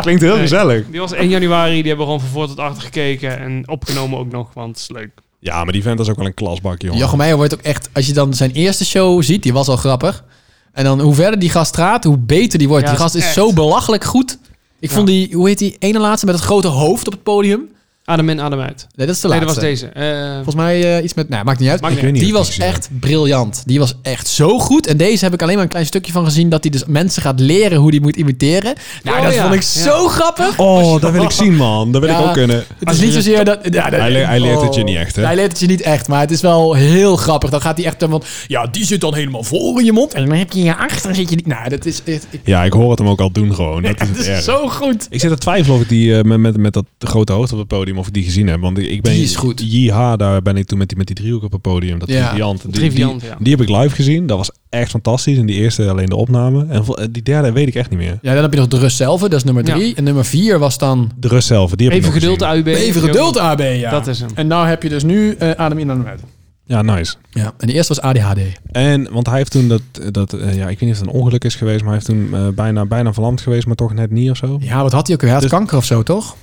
Klinkt 0.00 0.22
heel 0.22 0.32
Nee. 0.32 0.40
gezellig. 0.42 0.84
Die 0.90 1.00
was 1.00 1.12
1 1.12 1.28
januari, 1.28 1.74
die 1.76 1.86
hebben 1.88 2.04
gewoon 2.06 2.20
van 2.20 2.28
voor 2.30 2.46
tot 2.46 2.58
achter 2.58 2.82
gekeken 2.82 3.38
en 3.38 3.68
opgenomen 3.68 4.18
ook 4.18 4.30
nog, 4.30 4.48
want 4.54 4.68
het 4.68 4.78
is 4.78 4.88
leuk. 4.96 5.10
Ja, 5.40 5.64
maar 5.64 5.72
die 5.72 5.82
vent 5.82 6.00
is 6.00 6.08
ook 6.08 6.16
wel 6.16 6.26
een 6.26 6.34
klasbak, 6.34 6.82
jongen. 6.82 6.98
Jochem 6.98 7.16
Meijer 7.18 7.36
wordt 7.36 7.54
ook 7.54 7.60
echt... 7.60 7.88
Als 7.92 8.06
je 8.06 8.12
dan 8.12 8.34
zijn 8.34 8.50
eerste 8.50 8.84
show 8.84 9.22
ziet, 9.22 9.42
die 9.42 9.52
was 9.52 9.68
al 9.68 9.76
grappig. 9.76 10.24
En 10.72 10.84
dan 10.84 11.00
hoe 11.00 11.14
verder 11.14 11.38
die 11.38 11.50
gast 11.50 11.74
gaat, 11.76 12.04
hoe 12.04 12.18
beter 12.18 12.58
die 12.58 12.68
wordt. 12.68 12.84
Ja, 12.84 12.90
die 12.90 13.00
gast 13.00 13.14
is 13.14 13.20
is 13.20 13.26
echt. 13.26 13.34
zo 13.36 13.52
belachelijk 13.52 14.04
goed. 14.04 14.38
Ik 14.80 14.88
Ja. 14.88 14.94
vond 14.94 15.06
die, 15.06 15.34
hoe 15.34 15.48
heet 15.48 15.58
die 15.58 15.76
ene 15.78 15.98
laatste 15.98 16.26
met 16.26 16.34
het 16.34 16.44
grote 16.44 16.68
hoofd 16.68 17.06
op 17.06 17.12
het 17.12 17.22
podium? 17.22 17.68
Adem 18.08 18.28
in, 18.28 18.40
adem 18.40 18.60
uit. 18.60 18.86
Nee, 18.94 19.06
dat 19.06 19.16
is 19.16 19.20
de 19.22 19.28
Nee, 19.28 19.38
dat 19.38 19.48
was 19.48 19.58
deze. 19.58 19.86
Eh, 19.86 20.34
Volgens 20.34 20.54
mij 20.54 20.96
eh, 20.96 21.04
iets 21.04 21.14
met... 21.14 21.28
Nou, 21.28 21.44
maakt 21.44 21.58
niet 21.58 21.68
uit. 21.68 21.80
Maakt 21.80 21.92
niet 21.94 22.02
Ik 22.02 22.08
weet 22.10 22.14
niet 22.18 22.24
die 22.24 22.38
was 22.38 22.58
echt 22.58 22.88
briljant. 23.00 23.62
Die 23.66 23.78
was 23.78 23.94
echt 24.02 24.28
zo 24.28 24.58
goed. 24.58 24.86
En 24.86 24.96
deze 24.96 25.24
heb 25.24 25.34
ik 25.34 25.42
alleen 25.42 25.54
maar 25.54 25.62
een 25.64 25.68
klein 25.70 25.86
stukje 25.86 26.12
van 26.12 26.24
gezien... 26.24 26.48
dat 26.48 26.62
hij 26.62 26.70
dus 26.72 26.84
mensen 26.86 27.22
gaat 27.22 27.40
leren 27.40 27.78
hoe 27.78 27.90
die 27.90 28.00
moet 28.00 28.16
imiteren. 28.16 28.74
Nou, 29.02 29.16
Oh, 29.18 29.24
dat 29.24 29.34
ja. 29.34 29.42
vond 29.42 29.54
ik 29.54 29.60
Ja. 29.62 29.66
zo 29.82 30.08
grappig. 30.08 30.58
Oh, 30.58 31.00
dat 31.00 31.12
wil 31.12 31.22
ik 31.22 31.30
zien, 31.30 31.56
man. 31.56 31.92
Dat 31.92 32.00
wil 32.00 32.10
Ja. 32.10 32.18
ik 32.20 32.26
ook 32.26 32.32
kunnen. 32.32 32.64
Het 32.78 32.90
is 32.90 33.00
niet 33.00 33.12
zozeer 33.12 33.44
dat... 33.44 33.58
Ja, 33.62 33.90
dat- 33.90 34.00
Hij 34.00 34.10
le- 34.10 34.18
hij 34.24 34.40
leert 34.40 34.60
het 34.62 34.74
je 34.74 34.82
niet 34.82 34.96
echt, 34.96 35.16
hè? 35.16 35.24
Hij 35.24 35.34
leert 35.34 35.50
het 35.50 35.60
je 35.60 35.66
niet 35.66 35.80
echt, 35.82 36.08
maar 36.08 36.20
het 36.20 36.30
is 36.30 36.40
wel 36.40 36.74
heel 36.74 37.16
grappig. 37.16 37.50
Dan 37.50 37.60
gaat 37.60 37.76
hij 37.76 37.86
echt... 37.86 38.06
Want, 38.06 38.24
ja, 38.46 38.66
die 38.66 38.84
zit 38.84 39.00
dan 39.00 39.14
helemaal 39.14 39.42
voor 39.42 39.78
in 39.78 39.84
je 39.84 39.92
mond. 39.92 40.14
En 40.14 40.26
dan 40.26 40.36
heb 40.38 40.52
je 40.52 40.62
je 40.62 40.76
achter, 40.76 41.14
zit 41.14 41.30
je 41.30 41.36
niet... 41.36 41.46
Nou, 41.46 41.68
dat 41.68 41.84
is... 41.86 42.02
echt- 42.04 42.26
ik- 42.30 42.40
Ja, 42.44 42.64
ik 42.64 42.72
hoor 42.72 42.90
het 42.90 42.98
hem 42.98 43.08
ook 43.08 43.20
al 43.20 43.30
doen 43.32 43.54
gewoon. 43.54 43.82
Dat 43.82 44.00
is 44.00 44.08
het 44.08 44.16
het 44.16 44.26
is 44.26 44.44
zo 44.44 44.68
goed. 44.68 45.06
Ik 45.10 45.20
zit 45.20 45.30
te 45.30 45.38
twijfelen 45.38 45.76
of 45.76 45.82
ik 45.82 45.88
die 45.88 46.16
eh, 46.18 46.22
met, 46.24 46.38
met, 46.38 46.56
met 46.56 46.72
dat 46.72 46.84
grote 46.98 47.32
hoofd 47.32 47.52
op 47.52 47.58
het 47.58 47.68
podium, 47.68 47.97
of 47.98 48.10
die 48.10 48.24
gezien 48.24 48.46
heb. 48.46 48.60
Want 48.60 48.78
ik, 48.78 49.02
ben 49.02 49.12
Die 49.12 49.22
is 49.22 49.36
goed. 49.36 49.62
Jiha, 49.72 50.16
daar 50.16 50.42
ben 50.42 50.56
ik 50.56 50.66
toen 50.66 50.78
met 50.78 50.88
die, 50.88 50.96
met 50.98 51.06
die 51.06 51.16
driehoek 51.16 51.42
op 51.42 51.52
het 51.52 51.60
podium. 51.60 51.98
Dat 51.98 52.08
Ja. 52.08 52.26
Triviant. 52.26 52.62
Die, 52.62 52.70
Triviant, 52.72 53.20
die, 53.20 53.28
ja. 53.28 53.36
die 53.40 53.52
heb 53.56 53.60
ik 53.62 53.68
live 53.76 53.94
gezien. 53.94 54.26
Dat 54.26 54.36
was 54.36 54.50
echt 54.68 54.90
fantastisch. 54.90 55.38
En 55.38 55.46
die 55.46 55.56
eerste 55.56 55.88
alleen 55.88 56.06
de 56.06 56.16
opname. 56.16 56.66
En 56.68 56.84
vol- 56.84 56.98
die 57.10 57.22
derde 57.22 57.52
weet 57.52 57.68
ik 57.68 57.74
echt 57.74 57.90
niet 57.90 57.98
meer. 57.98 58.18
Ja, 58.22 58.32
dan 58.34 58.42
heb 58.42 58.52
je 58.52 58.58
nog 58.58 58.68
de 58.68 58.78
rust 58.78 58.96
zelf. 58.96 59.20
Dat 59.20 59.32
is 59.32 59.44
nummer 59.44 59.66
Ja. 59.66 59.74
drie. 59.74 59.94
En 59.94 60.04
nummer 60.04 60.24
vier 60.24 60.58
was 60.58 60.78
dan... 60.78 61.10
De 61.16 61.28
rust 61.28 61.46
zelf, 61.46 61.70
die 61.74 61.86
heb 61.88 61.96
Even 61.96 62.08
ik 62.08 62.14
nog 62.14 62.22
geduld, 62.22 62.42
gezien. 62.42 62.64
AUB. 62.64 62.76
Even 62.88 63.00
geduld, 63.02 63.38
AB, 63.38 63.60
ja. 63.60 63.90
Dat 63.90 64.06
is 64.06 64.20
hem. 64.20 64.30
En 64.34 64.46
nou 64.46 64.66
heb 64.68 64.82
je 64.82 64.88
dus 64.88 65.02
nu 65.04 65.34
eh, 65.34 65.50
adem 65.50 65.78
in, 65.78 65.90
adem 65.90 66.06
uit. 66.06 66.20
Ja, 66.64 66.82
nice. 66.82 67.14
Ja, 67.30 67.52
en 67.58 67.66
de 67.66 67.72
eerste 67.72 67.94
was 67.94 68.02
ADHD. 68.04 68.38
En, 68.72 69.12
want 69.12 69.26
hij 69.26 69.36
heeft 69.36 69.50
toen 69.50 69.68
dat, 69.68 69.82
dat 70.10 70.32
eh, 70.32 70.54
ja, 70.56 70.68
ik 70.68 70.78
weet 70.78 70.80
niet 70.80 70.90
of 70.90 70.98
het 70.98 71.06
een 71.08 71.14
ongeluk 71.20 71.44
is 71.44 71.54
geweest, 71.54 71.84
maar 71.84 71.92
hij 71.94 72.02
heeft 72.04 72.06
toen 72.06 72.40
eh, 72.40 72.48
bijna, 72.54 72.86
bijna 72.86 73.12
verlamd 73.12 73.40
geweest, 73.40 73.66
maar 73.66 73.74
toch 73.76 73.94
net 73.94 74.10
niet 74.10 74.30
of 74.30 74.36
zo. 74.36 74.58
Ja, 74.60 74.82
wat 74.82 74.92
had 74.92 75.06
hij 75.06 75.14
ook 75.16 75.20
weer? 75.22 75.30
Hij 75.30 75.40
had 75.40 75.48
Dus- 75.48 75.58
kanker 75.58 75.76
of 75.76 75.84
zo, 75.84 76.02
toch? 76.02 76.36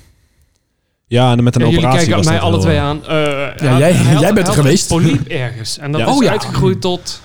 Ja, 1.07 1.31
en 1.31 1.43
met 1.43 1.55
een 1.55 1.61
Ja, 1.61 1.67
jullie 1.67 1.85
operatie 1.85 2.07
kijken 2.07 2.23
was 2.23 2.33
mij 2.33 2.41
alle 2.43 2.59
twee 2.59 2.79
aan. 2.79 3.05
Eh, 3.07 3.15
Ja, 3.15 3.77
jij- 3.77 3.91
hij 3.93 4.13
had- 4.13 4.21
jij 4.21 4.33
bent 4.33 4.47
er 4.47 4.53
geweest. 4.53 4.87
Polyp 4.87 5.27
ergens. 5.27 5.77
En 5.77 5.91
dat 5.91 6.01
Ja. 6.01 6.07
is 6.07 6.13
Oh, 6.15 6.23
ja. 6.23 6.29
uitgegroeid 6.31 6.81
tot 6.81 7.21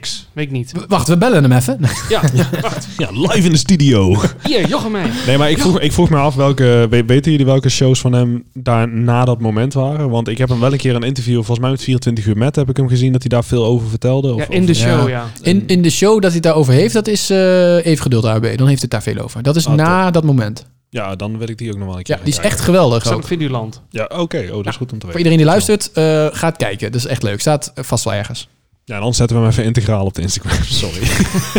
X. 0.00 0.28
Weet 0.32 0.44
ik 0.46 0.50
niet. 0.50 0.72
W- 0.72 0.78
Wacht, 0.88 1.08
we 1.08 1.16
bellen 1.18 1.42
hem 1.42 1.52
even. 1.52 1.78
Ja, 2.08 2.20
wacht. 2.60 2.86
Ja, 2.96 3.08
live 3.12 3.40
in 3.46 3.50
de 3.50 3.56
studio. 3.56 4.16
Hier, 4.42 4.68
Jochem 4.68 4.90
mij. 4.90 5.10
Nee, 5.26 5.38
maar 5.38 5.50
ik 5.50 5.58
vroeg, 5.58 5.80
ik 5.80 5.92
vroeg 5.92 6.10
me 6.10 6.16
af 6.16 6.34
welke, 6.34 6.86
we- 6.90 7.04
weten 7.06 7.30
jullie 7.30 7.46
welke 7.46 7.68
shows 7.68 8.00
van 8.00 8.12
hem 8.12 8.44
daar 8.52 8.88
na 8.88 9.24
dat 9.24 9.40
moment 9.40 9.74
waren? 9.74 10.10
Want 10.10 10.28
ik 10.28 10.38
heb 10.38 10.48
hem 10.48 10.60
wel 10.60 10.72
een 10.72 10.78
keer 10.78 10.94
een 10.94 11.02
interview, 11.02 11.34
volgens 11.34 11.58
mij 11.58 11.70
met 11.70 11.82
24 11.82 12.26
uur 12.26 12.36
met, 12.36 12.56
heb 12.56 12.68
ik 12.68 12.76
hem 12.76 12.88
gezien 12.88 13.12
dat 13.12 13.20
hij 13.20 13.28
daar 13.28 13.44
veel 13.44 13.64
over 13.64 13.88
vertelde. 13.88 14.32
Of, 14.34 14.40
Ja, 14.40 14.46
in 14.54 14.66
de 14.66 14.74
show, 14.74 15.08
Ja. 15.08 15.08
ja. 15.08 15.26
In, 15.42 15.62
in 15.66 15.82
de 15.82 15.90
show 15.90 16.12
dat 16.12 16.22
hij 16.22 16.32
het 16.34 16.42
daarover 16.42 16.72
heeft, 16.72 16.94
dat 16.94 17.06
is 17.06 17.30
eh, 17.30 17.86
even 17.86 18.02
geduld, 18.02 18.24
AB. 18.24 18.42
Dan 18.42 18.50
heeft 18.50 18.58
hij 18.58 18.74
het 18.80 18.90
daar 18.90 19.02
veel 19.02 19.18
over. 19.18 19.42
Dat 19.42 19.56
is 19.56 19.66
Ah, 19.66 19.74
na 19.74 20.10
dat 20.10 20.24
moment. 20.24 20.66
Ja, 20.94 21.16
dan 21.16 21.38
wil 21.38 21.48
ik 21.48 21.58
die 21.58 21.72
ook 21.72 21.78
nog 21.78 21.86
wel 21.88 21.96
een 21.96 22.02
keer 22.02 22.16
Ja, 22.16 22.22
die 22.24 22.32
is 22.32 22.38
echt 22.38 22.60
geweldig. 22.60 23.00
Staat 23.00 23.12
op 23.14 23.20
ook. 23.20 23.26
Videoland. 23.26 23.82
kijken. 23.90 24.16
Ja, 24.16 24.22
oké. 24.22 24.38
Oh, 24.50 24.56
dat 24.56 24.66
is 24.66 24.76
goed 24.76 24.92
om 24.92 24.98
te 24.98 25.06
Voor 25.06 25.14
weten. 25.14 25.16
iedereen 25.16 25.36
die 25.38 25.46
luistert, 25.46 25.92
eh 25.92 26.26
gaat 26.32 26.56
kijken. 26.56 26.92
Dat 26.92 27.00
is 27.00 27.06
echt 27.06 27.22
leuk. 27.22 27.40
Staat 27.40 27.72
vast 27.74 28.04
wel 28.04 28.14
ergens. 28.14 28.48
Ja, 28.84 29.00
dan 29.00 29.14
zetten 29.14 29.36
we 29.36 29.42
hem 29.42 29.50
even 29.52 29.64
integraal 29.64 30.04
op 30.04 30.14
de 30.14 30.22
Instagram. 30.22 30.62
Sorry. 30.82 31.06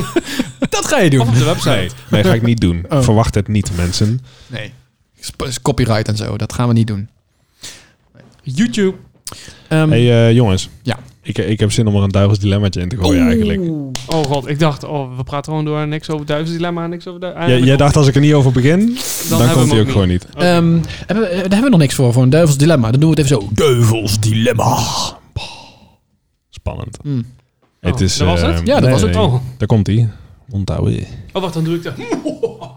Dat 0.69 0.85
ga 0.85 0.99
je 0.99 1.09
doen. 1.09 1.19
Of 1.21 1.27
op 1.27 1.33
de 1.35 1.43
website. 1.43 1.69
Nee, 1.69 1.89
nee, 2.09 2.23
ga 2.23 2.33
ik 2.33 2.41
niet 2.41 2.59
doen. 2.59 2.85
Oh. 2.89 3.01
Verwacht 3.01 3.35
het 3.35 3.47
niet, 3.47 3.71
mensen. 3.75 4.19
Nee. 4.47 4.73
Is 5.45 5.61
Copyright 5.61 6.07
en 6.07 6.15
zo. 6.17 6.37
Dat 6.37 6.53
gaan 6.53 6.67
we 6.67 6.73
niet 6.73 6.87
doen. 6.87 7.09
YouTube. 8.41 8.97
Ehm, 9.67 9.89
hey, 9.89 10.27
eh, 10.27 10.33
jongens. 10.35 10.69
Ja. 10.81 10.97
Ik, 11.25 11.37
ik 11.37 11.59
heb 11.59 11.71
zin 11.71 11.87
om 11.87 11.95
er 11.95 12.03
een 12.03 12.09
duivels 12.09 12.39
dilemmaatje 12.39 12.81
in 12.81 12.89
te 12.89 12.97
gooien 12.97 13.25
eigenlijk. 13.27 13.61
Oh 14.07 14.23
god, 14.23 14.47
ik 14.47 14.59
dacht, 14.59 14.83
oh, 14.83 15.17
we 15.17 15.23
praten 15.23 15.51
gewoon 15.51 15.65
door. 15.65 15.87
Niks 15.87 16.09
over 16.09 16.25
Duivels 16.25 16.51
Dilemma, 16.51 16.87
niks 16.87 17.07
over... 17.07 17.19
Du- 17.19 17.33
Jij, 17.47 17.59
jij 17.59 17.77
dacht 17.77 17.95
als 17.95 18.07
ik 18.07 18.15
er 18.15 18.21
niet 18.21 18.33
over 18.33 18.51
begin, 18.51 18.79
dan, 19.29 19.39
hebben 19.39 19.47
we 19.47 19.53
komt 19.59 19.71
hij 19.71 19.81
ook 19.81 19.91
gewoon 19.91 20.07
niet. 20.07 20.25
Ehm, 20.25 20.79
hebben 21.05 21.29
we, 21.29 21.29
daar 21.29 21.41
hebben 21.41 21.61
we 21.61 21.69
nog 21.69 21.79
niks 21.79 21.95
voor, 21.95 22.13
voor 22.13 22.23
een 22.23 22.29
duivels 22.29 22.57
dilemma. 22.57 22.91
Dan 22.91 22.99
doen 22.99 23.09
we 23.09 23.21
het 23.21 23.31
even 23.31 23.41
zo. 23.41 23.49
Duivels 23.53 24.19
dilemma. 24.19 24.77
Spannend. 26.49 26.97
Hm. 27.01 27.21
het 27.79 28.01
is, 28.01 28.17
dat 28.17 28.27
was 28.27 28.41
eh, 28.41 28.47
het? 28.55 28.67
Ja, 28.67 28.73
dat 28.73 28.83
nee, 28.83 28.91
was 28.91 29.01
het. 29.01 29.13
nee. 29.13 29.23
Oh. 29.23 29.35
Daar 29.57 29.67
komt 29.67 29.87
hij. 29.87 30.09
Onthouden. 30.55 31.05
oh, 31.33 31.41
wacht, 31.41 31.53
dan 31.53 31.63
doe 31.63 31.75
ik 31.75 31.83
dat. 31.83 31.93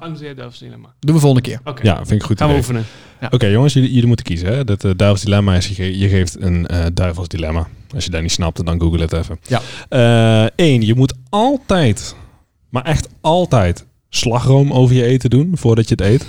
Dan 0.01 0.17
Duivels 0.21 0.59
Dilemma. 0.59 0.95
Doen 1.01 1.15
we 1.15 1.21
volgende 1.21 1.49
keer. 1.49 1.61
Oké, 1.65 1.83
Ja, 1.83 1.97
vind 1.97 2.11
ik 2.21 2.23
goed. 2.23 2.39
gaan 2.39 2.49
we 2.49 2.55
oefenen. 2.57 2.85
Oké 3.31 3.47
jongens, 3.47 3.73
jullie, 3.73 3.89
jullie 3.93 4.07
moeten 4.07 4.25
kiezen. 4.27 4.49
Hè? 4.49 4.65
Dat 4.65 4.85
uh, 4.85 4.93
duivels 4.97 5.23
dilemma 5.25 5.55
is, 5.55 5.69
je, 5.69 5.75
ge- 5.75 5.99
je 5.99 6.09
geeft 6.09 6.41
een 6.41 6.67
eh 6.67 6.87
duivels 6.95 7.29
dilemma. 7.29 7.69
Als 7.95 8.05
je 8.05 8.11
dat 8.11 8.23
niet 8.23 8.31
snapt, 8.33 8.65
dan 8.67 8.81
google 8.81 9.01
het 9.01 9.13
even. 9.13 9.39
Ja. 9.47 10.51
Eén, 10.57 10.83
je 10.83 10.95
moet 10.95 11.15
altijd, 11.31 12.17
maar 12.69 12.85
echt 12.85 13.09
altijd, 13.21 13.87
slagroom 14.09 14.73
over 14.73 14.95
je 14.97 15.05
eten 15.05 15.31
doen 15.31 15.53
voordat 15.55 15.89
je 15.89 15.95
het 15.95 16.05
eet. 16.05 16.27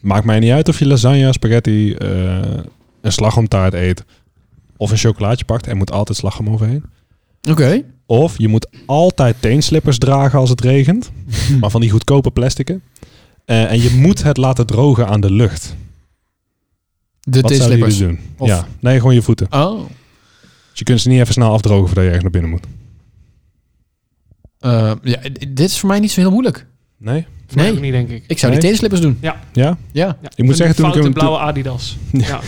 Maakt 0.00 0.24
mij 0.24 0.38
niet 0.38 0.50
uit 0.52 0.68
of 0.68 0.78
je 0.78 0.86
lasagne, 0.86 1.32
spaghetti, 1.32 1.92
eh, 1.94 2.38
een 3.00 3.12
slagroomtaart 3.12 3.74
eet 3.74 4.04
of 4.76 4.90
een 4.90 4.96
chocolaatje 4.98 5.44
pakt. 5.44 5.66
Er 5.66 5.76
moet 5.76 5.92
altijd 5.92 6.18
slagroom 6.18 6.48
overheen. 6.48 6.84
Oké. 7.50 7.82
Of 8.10 8.38
je 8.38 8.48
moet 8.48 8.68
altijd 8.86 9.36
teenslippers 9.40 9.98
dragen 9.98 10.38
als 10.38 10.50
het 10.50 10.60
regent. 10.60 11.10
maar 11.60 11.70
van 11.70 11.80
die 11.80 11.90
goedkope 11.90 12.30
plastieken. 12.30 12.82
Eh, 13.44 13.70
en 13.70 13.82
je 13.82 13.90
moet 13.90 14.22
het 14.22 14.36
laten 14.36 14.66
drogen 14.66 15.06
aan 15.06 15.20
de 15.20 15.32
lucht. 15.32 15.62
De 17.20 17.40
Wat 17.40 17.50
zouden 17.50 17.58
teenslippers. 17.58 17.98
jullie 17.98 18.14
doen? 18.16 18.24
Of- 18.38 18.48
Ja, 18.48 18.66
nee, 18.80 18.98
gewoon 18.98 19.14
je 19.14 19.22
voeten. 19.22 19.46
Oh. 19.50 19.80
Dus 20.70 20.78
je 20.78 20.84
kunt 20.84 21.00
ze 21.00 21.08
niet 21.08 21.20
even 21.20 21.32
snel 21.32 21.52
afdrogen 21.52 21.86
voordat 21.86 22.04
je 22.04 22.10
ergens 22.10 22.22
naar 22.22 22.40
binnen 22.42 22.50
moet. 22.50 22.66
Eh, 24.58 24.92
ja, 25.02 25.20
dit 25.48 25.60
is 25.60 25.78
voor 25.78 25.88
mij 25.88 26.00
niet 26.00 26.10
zo 26.10 26.20
heel 26.20 26.30
moeilijk. 26.30 26.66
Nee? 26.96 27.26
Voor 27.46 27.56
mij 27.56 27.64
Nee. 27.64 27.74
ook 27.74 27.80
niet, 27.80 27.92
denk 27.92 28.08
ik. 28.08 28.24
Ik 28.26 28.38
zou 28.38 28.52
Nee? 28.52 28.60
die 28.60 28.68
teenslippers 28.68 29.00
doen. 29.02 29.18
Ja? 29.20 29.40
Ja. 29.52 29.78
Ja, 29.92 30.18
Ik 30.34 30.44
moet 30.44 30.56
zeggen, 30.56 30.76
toen 30.76 30.88
ik 30.96 31.02
hem- 31.02 31.12
blauwe 31.12 31.38
Adidas. 31.38 31.96
Ja. 32.12 32.40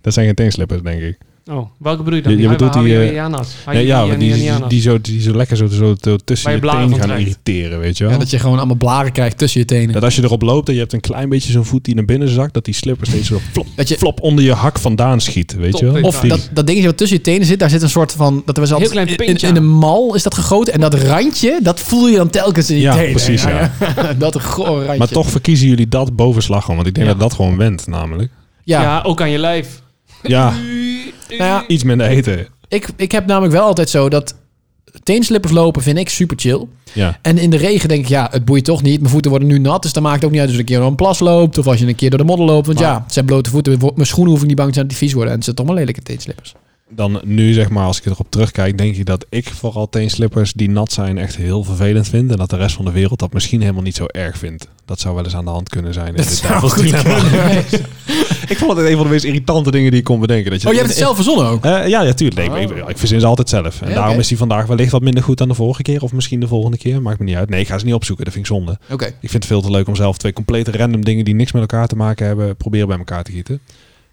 Dat 0.00 0.12
zijn 0.12 0.26
geen 0.26 0.34
teenslippers, 0.34 0.82
denk 0.82 1.00
ik. 1.02 1.18
Oh, 1.50 1.66
welke 1.78 2.02
bedoel 2.02 2.14
je 2.18 2.22
dan? 2.22 2.32
Je- 2.32 2.38
je 2.38 2.48
Die 2.48 2.56
bedoelt 2.56 2.72
die, 2.84 2.98
eh. 2.98 3.12
Ja, 3.12 3.28
ja 3.72 4.06
maar 4.06 4.18
die, 4.18 4.34
die, 4.34 4.52
die, 4.68 4.80
zo, 4.80 5.00
die 5.00 5.20
zo 5.20 5.34
lekker 5.36 5.56
zo, 5.56 5.66
zo, 5.66 5.94
tussen 6.24 6.52
je, 6.52 6.60
tenen 6.60 6.94
gaan 7.00 7.18
irriteren, 7.18 7.78
weet 7.78 7.98
je 7.98 8.04
wel? 8.04 8.12
Ja, 8.12 8.18
dat 8.18 8.30
je 8.30 8.38
gewoon 8.38 8.56
allemaal 8.58 8.76
blaren 8.76 9.12
krijgt 9.12 9.38
tussen 9.38 9.60
je 9.60 9.66
tenen. 9.66 9.92
Dat 9.92 10.02
als 10.04 10.16
je 10.16 10.22
erop 10.22 10.42
loopt 10.42 10.68
en 10.68 10.74
je 10.74 10.80
hebt 10.80 10.92
een 10.92 11.00
klein 11.00 11.28
beetje 11.28 11.52
zo'n 11.52 11.64
voet 11.64 11.84
die 11.84 11.94
naar 11.94 12.04
binnen 12.04 12.28
zakt, 12.28 12.54
dat 12.54 12.64
die 12.64 12.74
slipper 12.74 13.06
steeds 13.06 13.28
zo 13.28 13.38
flop, 13.52 13.66
Dat 13.74 13.88
je, 13.88 13.96
flop 13.98 14.20
onder 14.20 14.44
je 14.44 14.52
hak 14.52 14.78
vandaan 14.78 15.20
schiet, 15.20 15.54
weet 15.54 15.70
Top 15.72 15.80
je 15.80 15.90
wel? 15.90 16.02
of 16.02 16.20
Die- 16.20 16.30
dat, 16.30 16.48
dat 16.52 16.66
dingetje 16.66 16.88
wat 16.88 16.96
tussen 16.96 17.16
je 17.16 17.22
tenen 17.22 17.46
zit, 17.46 17.58
daar 17.58 17.70
zit 17.70 17.82
een 17.82 17.88
soort 17.90 18.12
van... 18.12 18.42
Dat 18.44 18.56
was 18.56 18.72
altijd 18.72 18.90
klein 18.90 19.06
in, 19.08 19.16
pintje 19.16 19.46
in, 19.46 19.52
in 19.54 19.60
aan. 19.60 19.68
een 19.68 19.70
mal 19.70 20.14
is 20.14 20.22
dat 20.22 20.34
gegoten. 20.34 20.72
En 20.72 20.80
dat 20.80 20.94
randje, 20.94 21.58
dat 21.62 21.80
voel 21.80 22.08
je 22.08 22.16
dan 22.16 22.30
telkens 22.30 22.70
in 22.70 22.76
je 22.76 22.82
Ja, 22.82 22.94
tenen. 22.94 23.10
precies, 23.10 23.42
ja. 23.42 23.72
dat 24.18 24.34
een 24.34 24.40
goor 24.40 24.78
randje. 24.78 24.98
Maar 24.98 25.08
toch 25.08 25.30
verkiezen 25.30 25.68
jullie 25.68 25.88
dat 25.88 26.16
boven 26.16 26.42
slagroom, 26.42 26.76
want 26.76 26.88
ik 26.88 26.94
denk 26.94 27.06
Ja. 27.06 27.12
dat 27.12 27.22
dat 27.22 27.32
gewoon 27.34 27.56
went, 27.56 27.86
namelijk. 27.86 28.30
Ja, 28.64 28.82
Ja. 28.82 29.02
ook 29.02 29.20
aan 29.20 29.30
je 29.30 29.38
lijf. 29.38 29.82
Ja, 30.22 30.52
Nou 31.38 31.50
ja, 31.50 31.66
iets 31.66 31.82
minder 31.82 32.06
eten. 32.06 32.46
ik, 32.68 32.88
ik 32.96 33.12
heb 33.12 33.26
namelijk 33.26 33.52
wel 33.52 33.64
altijd 33.64 33.90
zo 33.90 34.08
dat... 34.08 34.34
Teenslippers 35.02 35.52
lopen 35.52 35.82
vind 35.82 35.98
ik 35.98 36.08
super 36.08 36.36
chill. 36.40 36.66
Ja. 36.92 37.18
En 37.22 37.38
in 37.38 37.50
de 37.50 37.56
regen 37.56 37.88
denk 37.88 38.02
ik, 38.02 38.08
ja, 38.08 38.28
het 38.30 38.44
boeit 38.44 38.64
toch 38.64 38.82
niet. 38.82 38.98
Mijn 39.00 39.12
voeten 39.12 39.30
worden 39.30 39.48
nu 39.48 39.58
nat, 39.58 39.82
dus 39.82 39.92
dan 39.92 40.02
maakt 40.02 40.14
het 40.16 40.24
ook 40.24 40.30
niet 40.30 40.40
uit 40.40 40.48
als 40.48 40.56
je 40.56 40.62
een 40.62 40.68
keer 40.68 40.78
door 40.78 40.88
een 40.88 40.94
plas 40.96 41.18
loopt. 41.18 41.58
Of 41.58 41.66
als 41.66 41.78
je 41.78 41.86
een 41.86 41.94
keer 41.94 42.10
door 42.10 42.18
de 42.18 42.24
modder 42.24 42.46
loopt. 42.46 42.66
Want 42.66 42.78
Maar- 42.78 42.88
ja, 42.88 43.02
het 43.04 43.12
zijn 43.12 43.24
blote 43.24 43.50
voeten. 43.50 43.78
Mijn 43.94 44.06
schoenen 44.06 44.32
hoef 44.32 44.40
ik 44.42 44.46
niet 44.48 44.56
bang 44.56 44.68
te 44.68 44.74
zijn 44.74 44.86
dat 44.88 44.98
die 44.98 45.06
vies 45.06 45.14
worden. 45.14 45.30
En 45.30 45.36
het 45.36 45.44
zijn 45.44 45.56
toch 45.56 45.66
maar 45.66 45.74
lelijke 45.74 46.02
teenslippers. 46.02 46.54
Dan 46.94 47.20
nu, 47.24 47.52
zeg 47.52 47.70
maar, 47.70 47.84
als 47.86 47.98
ik 47.98 48.04
erop 48.06 48.26
terugkijk, 48.30 48.78
denk 48.78 48.96
ik 48.96 49.06
dat 49.06 49.26
ik 49.28 49.48
vooral 49.48 49.88
teenslippers 49.88 50.52
die 50.52 50.70
nat 50.70 50.92
zijn 50.92 51.18
echt 51.18 51.36
heel 51.36 51.64
vervelend 51.64 52.08
vind. 52.08 52.30
En 52.30 52.36
dat 52.36 52.50
de 52.50 52.56
rest 52.56 52.74
van 52.76 52.84
de 52.84 52.90
wereld 52.90 53.18
dat 53.18 53.32
misschien 53.32 53.60
helemaal 53.60 53.82
niet 53.82 53.96
zo 53.96 54.06
erg 54.06 54.38
vindt. 54.38 54.68
Dat 54.84 55.00
zou 55.00 55.14
wel 55.14 55.24
eens 55.24 55.34
aan 55.34 55.44
de 55.44 55.50
hand 55.50 55.68
kunnen 55.68 55.92
zijn. 55.94 56.06
in 56.06 56.14
Dat 56.16 56.24
dit 56.28 56.34
zou 56.36 56.60
goed 56.60 56.72
kunnen. 57.02 57.64
Ik 58.48 58.56
vond 58.58 58.76
het 58.76 58.86
een 58.86 58.94
van 58.96 59.04
de 59.04 59.10
meest 59.10 59.24
irritante 59.24 59.70
dingen 59.70 59.90
die 59.90 59.98
ik 60.00 60.04
kon 60.06 60.20
bedenken. 60.20 60.50
Dat 60.50 60.60
je 60.62 60.66
Oh, 60.66 60.72
jij 60.72 60.82
hebt 60.82 60.94
het 60.94 61.02
zelf 61.04 61.14
verzonnen 61.16 61.46
ook? 61.46 61.64
Eh, 61.64 61.88
ja, 61.88 62.02
ja, 62.02 62.12
tuurlijk. 62.12 62.52
Nee, 62.52 62.62
ik, 62.62 62.82
Oh. 62.82 62.90
ik 62.90 62.98
verzin 62.98 63.20
ze 63.20 63.26
altijd 63.26 63.48
zelf. 63.48 63.82
En 63.82 63.88
Ja, 63.88 63.94
daarom 63.94 64.18
is 64.18 64.28
die 64.28 64.36
vandaag 64.36 64.66
wellicht 64.66 64.90
wat 64.92 65.02
minder 65.02 65.22
goed 65.22 65.38
dan 65.38 65.48
de 65.48 65.54
vorige 65.54 65.82
keer. 65.82 66.02
Of 66.02 66.12
misschien 66.12 66.40
de 66.40 66.48
volgende 66.48 66.76
keer. 66.78 67.02
Maakt 67.02 67.18
me 67.18 67.24
niet 67.24 67.34
uit. 67.36 67.48
Nee, 67.50 67.60
ik 67.60 67.68
ga 67.68 67.78
ze 67.78 67.84
niet 67.84 67.94
opzoeken. 67.94 68.24
Dat 68.24 68.34
vind 68.34 68.46
ik 68.46 68.52
zonde. 68.52 68.78
Oké. 68.90 69.04
Ik 69.06 69.14
vind 69.30 69.32
het 69.32 69.46
veel 69.46 69.60
te 69.60 69.70
leuk 69.70 69.88
om 69.88 69.96
zelf 69.96 70.16
twee 70.18 70.32
complete 70.32 70.70
random 70.70 71.04
dingen 71.04 71.24
die 71.24 71.34
niks 71.34 71.52
met 71.52 71.60
elkaar 71.60 71.86
te 71.86 71.96
maken 71.96 72.26
hebben, 72.26 72.56
proberen 72.56 72.88
bij 72.88 72.98
elkaar 72.98 73.22
te 73.22 73.32
gieten. 73.32 73.60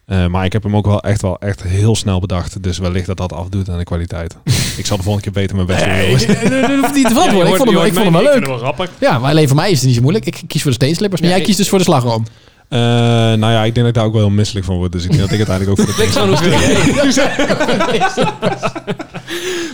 Eh, 0.08 0.28
maar 0.28 0.46
ik 0.46 0.54
heb 0.54 0.64
hem 0.64 0.76
ook 0.76 0.86
wel 0.86 1.02
echt 1.02 1.22
wel 1.22 1.40
echt 1.40 1.64
heel 1.64 1.96
snel 1.96 2.20
bedacht. 2.20 2.64
Dus 2.64 2.78
wellicht 2.78 3.06
dat 3.06 3.18
dat 3.18 3.34
afdoet 3.34 3.70
aan 3.70 3.78
de 3.78 3.84
kwaliteit. 3.84 4.36
ik 4.78 4.86
zal 4.86 4.98
de 4.98 5.04
volgende 5.04 5.32
keer 5.32 5.42
beter 5.42 5.56
mijn 5.56 5.68
best 5.68 5.84
doen. 5.86 5.96
jongens. 6.02 6.26
dat 6.26 6.36
hoeft 6.80 6.94
niet 6.94 7.08
te 7.08 7.14
verantwoorden. 7.14 7.50
ik 7.52 7.56
vond 7.56 7.70
hem, 7.70 7.86
ik 7.86 7.94
vond 7.94 8.04
hem 8.04 8.14
wel 8.14 8.24
leuk. 8.24 8.46
wel. 8.46 8.74
Ja, 9.00 9.20
maar 9.20 9.30
alleen 9.30 9.48
voor 9.48 9.56
mij 9.56 9.72
is 9.72 9.78
het 9.78 9.86
niet 9.86 9.96
zo 9.96 10.02
moeilijk. 10.02 10.26
Ik 10.26 10.42
kies 10.48 10.62
voor 10.62 10.72
de 10.72 10.78
steenslippers. 10.78 11.22
Maar 11.22 11.30
Ja, 11.30 11.36
jij 11.36 11.46
kiest 11.46 11.58
dus 11.58 11.70
voor 11.70 11.78
de 11.78 11.84
slagroom. 11.84 12.26
Eh, 12.70 12.80
nou 12.80 13.40
ja, 13.40 13.64
ik 13.64 13.76
denk 13.76 13.78
dat 13.78 13.88
ik 13.88 13.94
daar 13.94 14.06
ook 14.06 14.14
wel 14.14 14.22
heel 14.22 14.32
misselijk 14.32 14.66
van 14.66 14.76
word. 14.78 14.92
Dus 14.92 15.04
ik 15.04 15.10
denk 15.10 15.22
dat 15.22 15.32
ik 15.32 15.38
uiteindelijk 15.48 15.80
ook 15.80 15.86
voor 15.88 15.96
de 15.96 16.04
Ik 16.08 16.12
zou 16.12 16.30
nog 16.30 16.42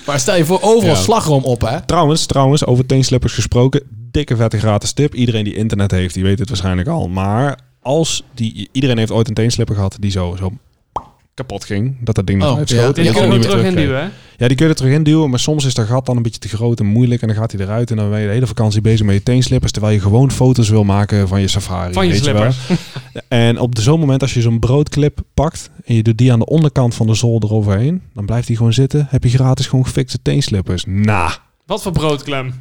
Maar 0.05 0.19
stel 0.19 0.35
je 0.35 0.45
voor 0.45 0.59
overal 0.61 0.95
Ja. 0.95 1.01
slagroom 1.01 1.43
op, 1.43 1.61
hè? 1.61 1.81
Trouwens, 1.81 2.25
trouwens, 2.25 2.65
over 2.65 2.85
teenslippers 2.85 3.33
gesproken. 3.33 3.81
Dikke 4.11 4.35
vette 4.35 4.59
gratis 4.59 4.91
tip. 4.91 5.15
Iedereen 5.15 5.43
die 5.43 5.55
internet 5.55 5.91
heeft, 5.91 6.13
die 6.13 6.23
weet 6.23 6.39
het 6.39 6.47
waarschijnlijk 6.47 6.87
al. 6.87 7.07
Maar 7.07 7.57
als 7.83 8.23
die, 8.33 8.69
iedereen 8.71 8.97
heeft 8.97 9.11
ooit 9.11 9.27
een 9.27 9.33
teenslipper 9.33 9.75
gehad 9.75 9.97
die 9.99 10.11
zo, 10.11 10.35
zo 10.39 10.51
kapot 11.33 11.63
ging. 11.65 11.95
Dat 11.99 12.15
dat 12.15 12.27
ding 12.27 12.43
Oh, 12.43 12.49
nog 12.49 12.57
ja. 12.57 12.91
Die. 12.91 13.03
Ja, 13.03 13.11
kun 13.11 13.27
je 13.27 13.33
er 13.33 13.39
terug 13.41 13.65
in 13.65 13.75
duwen, 13.75 14.01
hè? 14.01 14.07
Ja, 14.37 14.47
die 14.47 14.57
kun 14.57 14.65
je 14.65 14.71
er 14.71 14.77
terug 14.77 14.93
in 14.93 15.03
duwen, 15.03 15.29
maar 15.29 15.39
soms 15.39 15.65
is 15.65 15.73
dat 15.73 15.85
gat 15.87 16.05
dan 16.05 16.15
een 16.17 16.23
beetje 16.23 16.39
te 16.39 16.47
groot 16.47 16.79
en 16.79 16.85
moeilijk 16.85 17.21
en 17.21 17.27
dan 17.27 17.37
gaat 17.37 17.51
hij 17.51 17.61
eruit 17.61 17.91
en 17.91 17.97
dan 17.97 18.09
ben 18.09 18.19
je 18.19 18.25
de 18.27 18.33
hele 18.33 18.47
vakantie 18.47 18.81
bezig 18.81 19.05
met 19.05 19.15
je 19.15 19.23
teenslippers, 19.23 19.71
terwijl 19.71 19.93
je 19.93 19.99
gewoon 20.01 20.31
foto's 20.31 20.69
wil 20.69 20.83
maken 20.83 21.27
van 21.27 21.41
je 21.41 21.47
safari. 21.47 21.93
Van 21.93 22.07
je 22.07 22.15
slippers. 22.15 22.57
En 23.27 23.59
op 23.59 23.75
de- 23.75 23.81
zo'n 23.81 23.99
moment 23.99 24.21
als 24.21 24.33
je 24.33 24.41
zo'n 24.41 24.59
broodclip 24.59 25.19
pakt 25.33 25.69
en 25.85 25.95
je 25.95 26.03
doet 26.03 26.17
die 26.17 26.31
aan 26.31 26.39
de 26.39 26.45
onderkant 26.45 26.95
van 26.95 27.07
de 27.07 27.13
zool 27.13 27.39
eroverheen, 27.43 28.01
dan 28.13 28.25
blijft 28.25 28.47
die 28.47 28.57
gewoon 28.57 28.73
zitten. 28.73 29.07
Heb 29.09 29.23
je 29.23 29.29
gratis 29.29 29.67
gewoon 29.67 29.85
gefixte 29.85 30.19
teenslippers. 30.21 30.83
Nah. 30.87 31.31
Wat 31.73 31.81
voor 31.81 31.91
broodklem? 31.91 32.53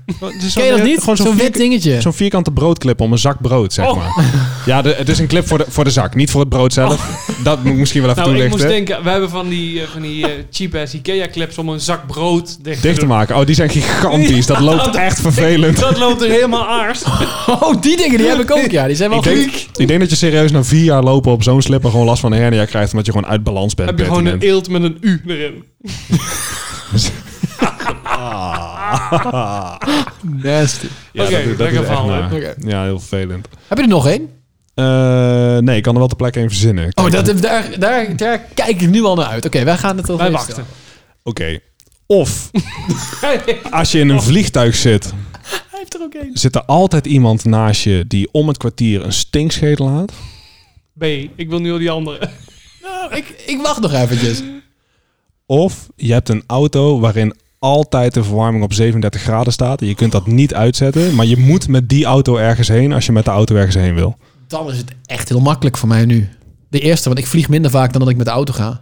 Ken 0.55 0.65
je 0.65 0.71
dat 0.71 0.83
niet? 0.83 0.99
Gewoon 1.01 1.17
Zo'n 1.17 1.37
wit 1.37 1.55
dingetje. 1.55 2.01
Zo'n 2.01 2.13
vierkante 2.13 2.51
broodclip 2.51 3.01
om 3.01 3.13
een 3.13 3.19
zak 3.19 3.41
brood, 3.41 3.73
zeg 3.73 3.87
Oh. 3.87 3.97
maar. 3.97 4.25
Ja, 4.67 4.83
de, 4.83 4.95
het 4.97 5.09
is 5.09 5.19
een 5.19 5.27
clip 5.27 5.47
voor 5.47 5.59
de, 5.59 5.65
voor 5.69 5.85
de 5.85 5.91
zak, 5.91 6.15
niet 6.15 6.31
voor 6.31 6.41
het 6.41 6.49
brood 6.49 6.73
zelf. 6.73 7.27
Dat 7.43 7.63
moet 7.63 7.73
ik 7.73 7.79
misschien 7.79 8.03
wel 8.03 8.11
even 8.11 8.23
Nou, 8.23 8.35
ik 8.35 8.41
toelichten. 8.41 8.69
moest 8.69 8.87
denken, 8.87 9.05
we 9.05 9.11
hebben 9.11 9.31
van 9.31 9.49
die, 9.49 9.81
eh, 9.81 9.89
van 9.93 10.03
die 10.03 10.27
eh, 10.27 10.31
cheap-ass 10.51 10.95
Ikea-clips 10.95 11.59
om 11.59 11.69
een 11.69 11.81
zak 11.81 12.07
brood 12.07 12.47
dicht 12.65 12.77
te 12.81 12.83
Dicht 12.83 12.95
te 12.95 13.01
doen. 13.01 13.09
maken. 13.09 13.37
Oh, 13.37 13.47
die 13.47 13.55
zijn 13.55 13.71
gigantisch. 13.71 14.47
Dat 14.47 14.61
loopt 14.61 14.97
echt 14.97 15.21
vervelend. 15.21 15.79
Dat 15.81 15.99
loopt 15.99 16.23
er 16.23 16.29
helemaal 16.31 16.67
aars. 16.69 17.03
Oh, 17.47 17.81
die 17.81 17.97
dingen 17.97 18.19
die 18.19 18.27
heb 18.29 18.39
ik 18.41 18.51
ook. 18.51 18.71
Ja, 18.71 18.87
die 18.87 18.97
zijn 18.97 19.11
wel 19.11 19.19
Ik 19.19 19.25
denk, 19.25 19.53
ik 19.77 19.89
denk 19.89 20.01
dat 20.01 20.11
je 20.11 20.17
serieus 20.17 20.51
na 20.51 20.65
vier 20.65 20.85
jaar 20.85 21.03
lopen 21.03 21.33
op 21.33 21.43
zo'n 21.43 21.63
slipper 21.63 21.91
gewoon 21.91 22.07
last 22.07 22.21
van 22.21 22.33
een 22.33 22.39
hernia 22.41 22.65
krijgt. 22.65 22.91
Omdat 22.91 23.07
je 23.07 23.13
gewoon 23.13 23.29
uit 23.31 23.43
balans 23.43 23.75
bent. 23.75 23.89
Heb 23.89 23.99
je 23.99 24.05
gewoon 24.05 24.27
een 24.27 24.41
eelt 24.41 24.69
met 24.69 24.83
een 24.83 24.97
U 25.01 25.23
erin. 25.27 25.65
Nasty. 30.23 30.87
Ja, 31.13 31.23
Oké, 31.25 31.33
dat, 31.33 31.45
dat 31.45 31.59
lekker 31.59 31.67
is 31.69 31.77
echt 31.77 31.87
verhaal, 31.87 32.07
naar. 32.07 32.31
hè? 32.31 32.37
Oké. 32.37 32.55
Ja, 32.59 32.83
heel 32.85 32.99
vervelend. 32.99 33.49
Heb 33.69 33.79
je 33.79 33.85
er 33.85 33.91
nog 33.91 34.07
één? 34.07 34.29
Eh, 34.75 35.59
nee, 35.59 35.77
ik 35.77 35.83
kan 35.83 35.93
er 35.93 35.99
wel 35.99 36.09
ter 36.09 36.17
plekke 36.17 36.41
een 36.41 36.49
verzinnen. 36.49 36.89
Oh, 36.95 37.11
dat, 37.11 37.43
daar, 37.43 37.79
daar, 37.79 38.17
daar 38.17 38.39
kijk 38.55 38.81
ik 38.83 38.89
nu 38.91 39.03
al 39.03 39.15
naar 39.15 39.27
uit. 39.27 39.45
Oké, 39.47 39.65
wij 39.65 39.77
gaan 39.77 39.97
het 39.97 40.11
over 40.11 40.23
Wij 40.23 40.33
wachten. 40.33 40.65
Oké. 41.23 41.59
Of 42.07 42.51
als 43.71 43.93
je 43.93 43.99
in 43.99 44.09
een 44.09 44.23
vliegtuig 44.23 44.75
zit, 44.77 45.13
Hij 45.43 45.79
heeft 45.79 45.95
er 45.95 46.01
ook 46.03 46.15
één. 46.15 46.31
zit 46.39 46.55
er 46.55 46.65
altijd 46.65 47.07
iemand 47.07 47.45
naast 47.45 47.83
je 47.83 48.05
die 48.09 48.29
om 48.33 48.49
het 48.49 48.57
kwartier 48.57 49.05
een 49.05 49.13
stinkscheet 49.13 49.79
laat. 49.79 50.13
B, 50.99 51.03
ik 51.37 51.47
wil 51.49 51.59
nu 51.61 51.73
al 51.73 51.79
die 51.79 51.91
andere. 51.91 52.29
Nou, 52.83 53.15
ik, 53.15 53.43
ik 53.47 53.61
wacht 53.63 53.81
nog 53.81 53.93
eventjes. 53.93 54.43
Of 55.47 55.89
je 55.97 56.13
hebt 56.13 56.29
een 56.29 56.45
auto 56.47 57.01
waarin 57.01 57.35
altijd 57.63 58.15
de 58.15 58.25
verwarming 58.25 58.65
op 58.65 58.73
37 58.73 59.21
graden 59.21 59.53
staat. 59.53 59.81
Je 59.81 59.95
kunt 59.95 60.13
dat 60.13 60.27
niet 60.27 60.55
uitzetten. 60.55 61.15
Maar 61.15 61.27
je 61.27 61.37
moet 61.37 61.69
met 61.69 61.89
die 61.89 62.05
auto 62.05 62.37
ergens 62.37 62.69
heen 62.69 62.93
als 62.93 63.07
je 63.07 63.13
met 63.13 63.25
de 63.25 63.31
auto 63.31 63.55
ergens 63.55 63.75
heen 63.75 63.95
wil. 63.95 64.17
Dan 64.47 64.71
is 64.71 64.77
het 64.77 64.95
echt 65.07 65.29
heel 65.29 65.41
makkelijk 65.41 65.77
voor 65.77 65.89
mij 65.89 66.05
nu. 66.05 66.29
De 66.69 66.81
eerste, 66.81 67.09
want 67.09 67.21
ik 67.21 67.27
vlieg 67.27 67.49
minder 67.49 67.71
vaak 67.71 67.93
dan 67.93 68.01
dat 68.01 68.11
ik 68.11 68.17
met 68.17 68.27
de 68.27 68.33
auto 68.33 68.53
ga. 68.53 68.81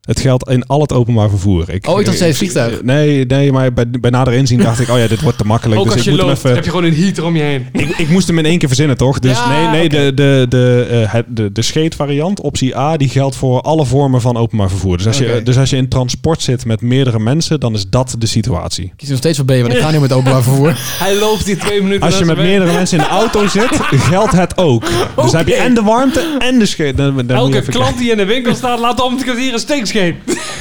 Het 0.00 0.20
geldt 0.20 0.48
in 0.48 0.66
al 0.66 0.80
het 0.80 0.92
openbaar 0.92 1.28
vervoer. 1.28 1.70
Ik, 1.70 1.86
Oh, 1.88 1.98
ik 2.00 2.04
dacht 2.04 2.16
steeds 2.16 2.38
vliegtuig. 2.38 2.82
Nee, 2.82 3.26
nee, 3.26 3.52
maar 3.52 3.72
bij, 3.72 3.90
bij 4.00 4.10
nader 4.10 4.32
inzien 4.32 4.58
dacht 4.58 4.80
ik, 4.80 4.88
oh 4.88 4.98
ja, 4.98 5.06
dit 5.06 5.20
wordt 5.20 5.38
te 5.38 5.44
makkelijk. 5.44 5.80
Ook 5.80 5.84
dus 5.86 5.94
als 5.94 6.02
ik 6.02 6.10
je 6.10 6.16
moet 6.16 6.26
loopt, 6.26 6.38
even... 6.38 6.54
heb 6.54 6.64
je 6.64 6.70
gewoon 6.70 6.84
een 6.84 6.94
heater 6.94 7.24
om 7.24 7.36
je 7.36 7.42
heen. 7.42 7.66
Ik, 7.72 7.88
ik 7.98 8.08
moest 8.08 8.26
hem 8.26 8.38
in 8.38 8.44
één 8.44 8.58
keer 8.58 8.68
verzinnen, 8.68 8.96
toch? 8.96 9.18
Dus 9.18 9.38
Ja, 9.38 9.48
nee, 9.48 9.68
nee 9.68 9.84
oké. 9.84 9.96
de, 9.96 10.14
de, 10.14 10.46
de, 10.48 11.06
eh, 11.12 11.20
de, 11.28 11.52
de 11.52 11.62
scheetvariant, 11.62 12.40
optie 12.40 12.76
A, 12.76 12.96
die 12.96 13.08
geldt 13.08 13.36
voor 13.36 13.60
alle 13.60 13.84
vormen 13.86 14.20
van 14.20 14.36
openbaar 14.36 14.68
vervoer. 14.68 14.96
Dus 14.96 15.06
als, 15.06 15.18
je, 15.18 15.40
dus 15.44 15.58
als 15.58 15.70
je 15.70 15.76
in 15.76 15.88
transport 15.88 16.42
zit 16.42 16.64
met 16.64 16.80
meerdere 16.80 17.18
mensen, 17.18 17.60
dan 17.60 17.74
is 17.74 17.88
dat 17.88 18.14
de 18.18 18.26
situatie. 18.26 18.84
Ik 18.84 18.92
kies 18.96 19.08
nog 19.08 19.18
steeds 19.18 19.36
voor 19.36 19.46
B, 19.46 19.50
want 19.50 19.72
ik 19.72 19.78
ga 19.78 19.90
nu 19.92 20.00
met 20.00 20.12
openbaar 20.12 20.42
vervoer. 20.42 20.74
Hij 20.78 21.16
loopt 21.16 21.44
die 21.44 21.56
twee 21.56 21.82
minuten 21.82 22.06
Als 22.06 22.18
je 22.18 22.24
met 22.24 22.36
meerdere 22.36 22.72
mensen 22.72 22.98
in 22.98 23.04
de 23.04 23.10
auto 23.10 23.46
zit, 23.46 23.80
geldt 23.80 24.32
het 24.32 24.58
ook. 24.58 24.84
Dus 25.22 25.32
heb 25.32 25.48
je 25.48 25.54
en 25.54 25.74
de 25.74 25.82
warmte 25.82 26.36
en 26.38 26.58
de 26.58 26.66
scheet. 26.66 26.98
Elke 27.28 27.62
klant 27.62 27.98
die 27.98 28.10
in 28.10 28.16
de 28.16 28.24
winkel 28.24 28.54
staat, 28.54 28.78
laat 28.78 29.00
om 29.00 29.14
het 29.14 29.22
kwartier 29.22 29.52
een 29.52 29.58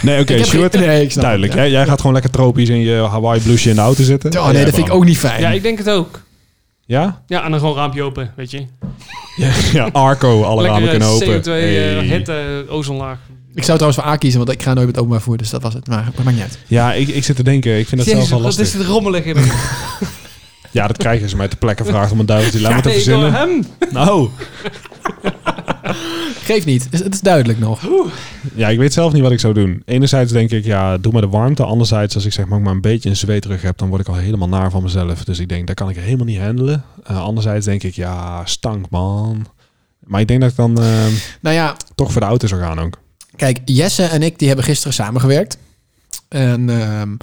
Nee, 0.02 0.20
oké, 0.20 0.44
geen- 0.44 0.70
nee, 0.80 1.02
ik 1.04 1.12
snap 1.12 1.24
duidelijk. 1.24 1.52
het, 1.54 1.62
ja. 1.62 1.68
Jij, 1.68 1.70
jij 1.78 1.86
gaat 1.86 1.98
gewoon 2.00 2.14
lekker 2.14 2.32
tropisch 2.32 2.70
in 2.70 2.80
je 2.80 2.96
Hawaii 2.96 3.42
blouseje 3.42 3.70
in 3.70 3.76
de 3.76 3.82
auto 3.82 4.04
zitten. 4.04 4.40
Oh 4.40 4.50
nee, 4.50 4.66
dat 4.66 4.74
vind 4.76 4.88
ik 4.88 4.94
ook 4.94 5.06
niet 5.06 5.18
fijn. 5.18 5.42
Ja, 5.42 5.50
ik 5.50 5.62
denk 5.62 5.78
het 5.78 5.90
ook. 5.90 6.22
Ja? 6.86 7.22
Ja, 7.28 7.44
en 7.44 7.52
dan 7.52 7.60
gewoon 7.60 7.76
raampje 7.76 8.04
open, 8.04 8.34
weet 8.36 8.52
je. 8.52 8.66
Ja, 9.36 9.50
ja 9.74 9.90
Arco, 9.92 10.44
alle 10.44 10.64
ramen 10.68 10.82
Lekker 10.84 10.90
kunnen 10.90 11.08
eh, 11.08 11.14
open. 11.14 11.42
CO2, 11.42 11.46
eh, 11.46 11.52
Hey. 11.98 12.06
hitte, 12.06 12.66
ozonlaag. 12.70 13.18
Ik 13.54 13.64
zou 13.64 13.78
trouwens 13.78 14.04
voor 14.04 14.12
A 14.12 14.16
kiezen, 14.18 14.40
want 14.40 14.52
ik 14.52 14.64
ga 14.64 14.74
nooit 14.74 14.86
met 14.88 14.96
openbaar 14.98 15.20
vervoer, 15.20 15.38
dus 15.38 15.50
dat 15.50 15.62
was 15.62 15.74
het. 15.74 15.88
Maar 15.88 16.06
dat 16.16 16.24
maakt 16.24 16.36
niet 16.38 16.46
uit. 16.46 16.58
Ja, 16.68 16.94
ik, 16.94 17.08
ik 17.08 17.24
zit 17.24 17.36
te 17.36 17.44
denken. 17.44 17.80
Ik 17.80 17.88
vind 17.88 18.02
dat 18.02 18.06
zelf 18.10 18.16
Jezus, 18.18 18.30
wel 18.30 18.42
wat 18.42 18.48
lastig. 18.58 18.66
is 18.68 18.74
het 18.74 18.88
rommelig 18.94 19.24
in. 19.24 19.36
Ja, 20.72 20.88
dat 20.88 20.98
krijgen 20.98 21.30
ze 21.30 21.36
mij 21.36 21.48
ter 21.48 21.58
plekke 21.58 21.84
gevraagd 21.84 22.12
om 22.12 22.20
een 22.20 22.26
duiveltje 22.26 22.62
lemmer 22.62 22.82
te 22.82 22.90
Ja, 22.90 22.96
ik 22.96 23.06
hoor 23.06 23.14
verzinnen. 23.32 23.66
hem. 23.80 23.92
Nou, 23.94 24.30
Geeft 26.50 26.66
niet, 26.66 26.88
het 26.92 27.14
is, 27.14 27.22
duidelijk 27.22 27.60
nog. 27.60 27.90
ja, 28.56 28.70
ik 28.70 28.78
weet 28.78 28.94
zelf 28.94 29.14
niet 29.14 29.22
wat 29.22 29.32
ik 29.32 29.40
zou 29.40 29.54
doen. 29.54 29.82
Enerzijds 29.86 30.32
denk 30.32 30.52
ik, 30.52 30.66
ja, 30.66 30.98
doe 30.98 31.12
maar 31.12 31.22
de 31.22 31.28
warmte. 31.28 31.64
Anderzijds, 31.64 32.16
als 32.16 32.26
ik 32.26 32.34
zeg 32.34 32.46
maar 32.46 32.62
maar 32.62 32.74
een 32.74 32.82
beetje 32.82 33.10
een 33.10 33.16
zweetrug 33.16 33.62
heb, 33.62 33.78
dan 33.78 33.90
word 33.90 34.02
ik 34.02 34.08
al 34.08 34.16
helemaal 34.16 34.50
naar 34.50 34.72
van 34.72 34.84
mezelf. 34.84 35.24
Dus 35.24 35.40
ik 35.40 35.50
denk, 35.50 35.68
dat 35.68 35.76
kan 35.76 35.90
ik 35.90 35.96
helemaal 35.96 36.26
niet 36.26 36.40
handelen. 36.40 36.84
Eh, 37.04 37.22
anderzijds 37.22 37.66
denk 37.66 37.84
ik, 37.84 37.94
ja, 37.94 38.46
stank 38.46 38.90
man. 38.90 39.48
Maar 40.00 40.22
ik 40.22 40.28
denk 40.28 40.42
dat 40.42 40.50
ik 40.50 40.56
dan 40.56 40.82
eh, 40.82 41.06
Nou 41.42 41.56
ja, 41.56 41.76
toch 41.96 42.12
voor 42.12 42.22
de 42.22 42.28
auto 42.28 42.48
zou 42.48 42.62
gaan 42.62 42.80
ook. 42.80 43.00
kijk, 43.36 43.60
Jesse 43.66 44.04
en 44.04 44.24
ik 44.24 44.40
die 44.40 44.48
hebben 44.48 44.66
gisteren 44.66 44.94
samengewerkt. 44.94 45.58
En 46.28 46.70
ehm, 46.70 47.16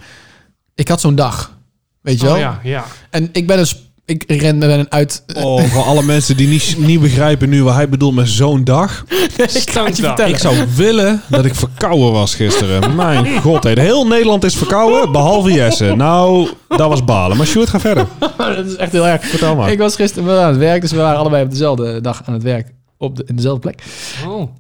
ik 0.75 0.89
had 0.89 1.01
zo'n 1.01 1.15
dag, 1.15 1.59
weet 2.01 2.21
je 2.21 2.27
wel? 2.27 2.35
Oh 2.35 2.41
ja, 2.41 2.61
ja. 2.63 2.85
En 3.11 3.29
ik 3.33 3.47
ben 3.47 3.57
dus, 3.57 3.86
ik 4.07 4.25
ren 4.27 4.59
met 4.59 4.71
een 4.71 4.93
uit... 4.93 5.25
Oh, 5.37 5.63
voor 5.63 5.83
alle 5.83 6.03
mensen 6.03 6.37
die 6.37 6.49
niet, 6.49 6.75
niet 6.79 7.01
begrijpen 7.01 7.49
nu 7.49 7.63
wat 7.63 7.75
hij 7.75 7.89
bedoelt 7.89 8.15
met 8.15 8.29
zo'n 8.29 8.65
dag. 8.65 9.05
ik 9.09 9.17
ga 9.37 9.41
het 9.41 9.53
je 9.53 9.61
Stankdag. 9.61 9.97
vertellen. 9.97 10.33
Ik 10.33 10.39
zou 10.39 10.57
willen 10.77 11.23
dat 11.29 11.45
ik 11.45 11.55
verkouden 11.55 12.13
was 12.13 12.35
gisteren. 12.35 12.95
Mijn 12.95 13.41
god, 13.41 13.65
heel 13.65 14.07
Nederland 14.07 14.45
is 14.45 14.57
verkouden, 14.57 15.13
behalve 15.13 15.53
Jesse. 15.53 15.95
Nou, 15.97 16.49
dat 16.69 16.89
was 16.89 17.05
balen. 17.05 17.37
Maar 17.37 17.47
Sjoerd, 17.47 17.69
ga 17.69 17.81
verder. 17.81 18.07
dat 18.37 18.67
is 18.67 18.77
echt 18.77 18.93
heel 18.93 19.07
erg. 19.07 19.27
Vertel 19.27 19.57
maar. 19.57 19.71
Ik 19.71 19.79
was 19.79 19.97
gisteren 19.97 20.25
wel 20.25 20.41
aan 20.41 20.49
het 20.49 20.59
werk, 20.59 20.81
dus 20.81 20.91
we 20.91 20.97
waren 20.97 21.19
allebei 21.19 21.45
op 21.45 21.51
dezelfde 21.51 22.01
dag 22.01 22.23
aan 22.25 22.35
het 22.35 22.43
werk. 22.43 22.73
Op 22.99 23.17
de, 23.17 23.25
in 23.27 23.37
dezelfde 23.37 23.61
plek. 23.61 23.83
Oh. 24.27 24.51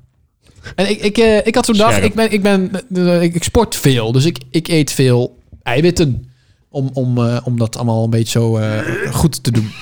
En 0.75 0.91
ik, 0.91 1.01
ik, 1.01 1.19
eh, 1.19 1.47
ik 1.47 1.55
had 1.55 1.65
zo'n 1.65 1.77
dag, 1.77 2.01
ik, 2.01 2.15
ben, 2.15 2.33
ik, 2.33 2.43
ben, 2.43 2.71
eh, 2.95 3.23
ik, 3.23 3.35
ik 3.35 3.45
sport 3.45 3.77
veel, 3.77 4.13
dus 4.13 4.25
ik, 4.25 4.39
ik 4.51 4.69
eet 4.69 4.93
veel 4.93 5.39
eiwitten. 5.63 6.31
Om, 6.77 6.91
om, 6.93 7.19
eh, 7.19 7.37
om 7.45 7.59
dat 7.59 7.77
allemaal 7.77 8.05
een 8.05 8.11
beetje 8.11 8.39
zo 8.39 8.57
eh, 8.57 8.79
goed 9.13 9.43
te 9.43 9.51
doen. 9.51 9.73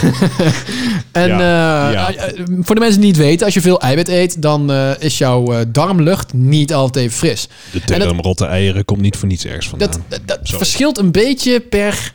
en 1.12 1.28
Ja, 1.28 1.88
eh, 1.88 2.14
ja. 2.16 2.32
voor 2.60 2.74
de 2.74 2.80
mensen 2.80 3.00
die 3.00 3.10
het 3.10 3.18
weten, 3.18 3.44
als 3.44 3.54
je 3.54 3.60
veel 3.60 3.80
eiwit 3.80 4.08
eet, 4.08 4.42
dan 4.42 4.70
eh, 4.72 4.90
is 4.98 5.18
jouw 5.18 5.52
eh, 5.52 5.60
darmlucht 5.68 6.32
niet 6.32 6.74
altijd 6.74 7.04
even 7.04 7.18
fris. 7.18 7.48
De 7.72 7.80
En 7.94 8.00
term 8.00 8.20
rotte 8.20 8.46
eieren 8.46 8.84
komt 8.84 9.00
niet 9.00 9.16
voor 9.16 9.28
niets 9.28 9.44
ergens 9.44 9.68
vandaan. 9.68 9.88
Dat, 9.90 10.00
dat, 10.08 10.20
dat 10.28 10.38
verschilt 10.48 10.98
een 10.98 11.12
beetje 11.12 11.60
per, 11.60 12.12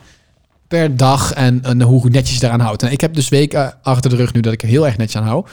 per 0.68 0.98
dag 0.98 1.34
en, 1.34 1.60
en 1.64 1.82
hoe 1.82 2.10
netjes 2.10 2.34
je 2.34 2.40
daaraan 2.42 2.60
houdt. 2.60 2.84
En 2.84 2.92
ik 2.92 3.02
heb 3.02 3.14
dus 3.14 3.30
weken 3.30 3.74
achter 3.84 4.10
de 4.10 4.16
rug 4.16 4.34
nu 4.34 4.40
dat 4.42 4.54
ik 4.54 4.62
er 4.62 4.68
heel 4.68 4.86
erg 4.86 4.98
netjes 4.98 5.22
aan 5.22 5.28
hou. 5.28 5.46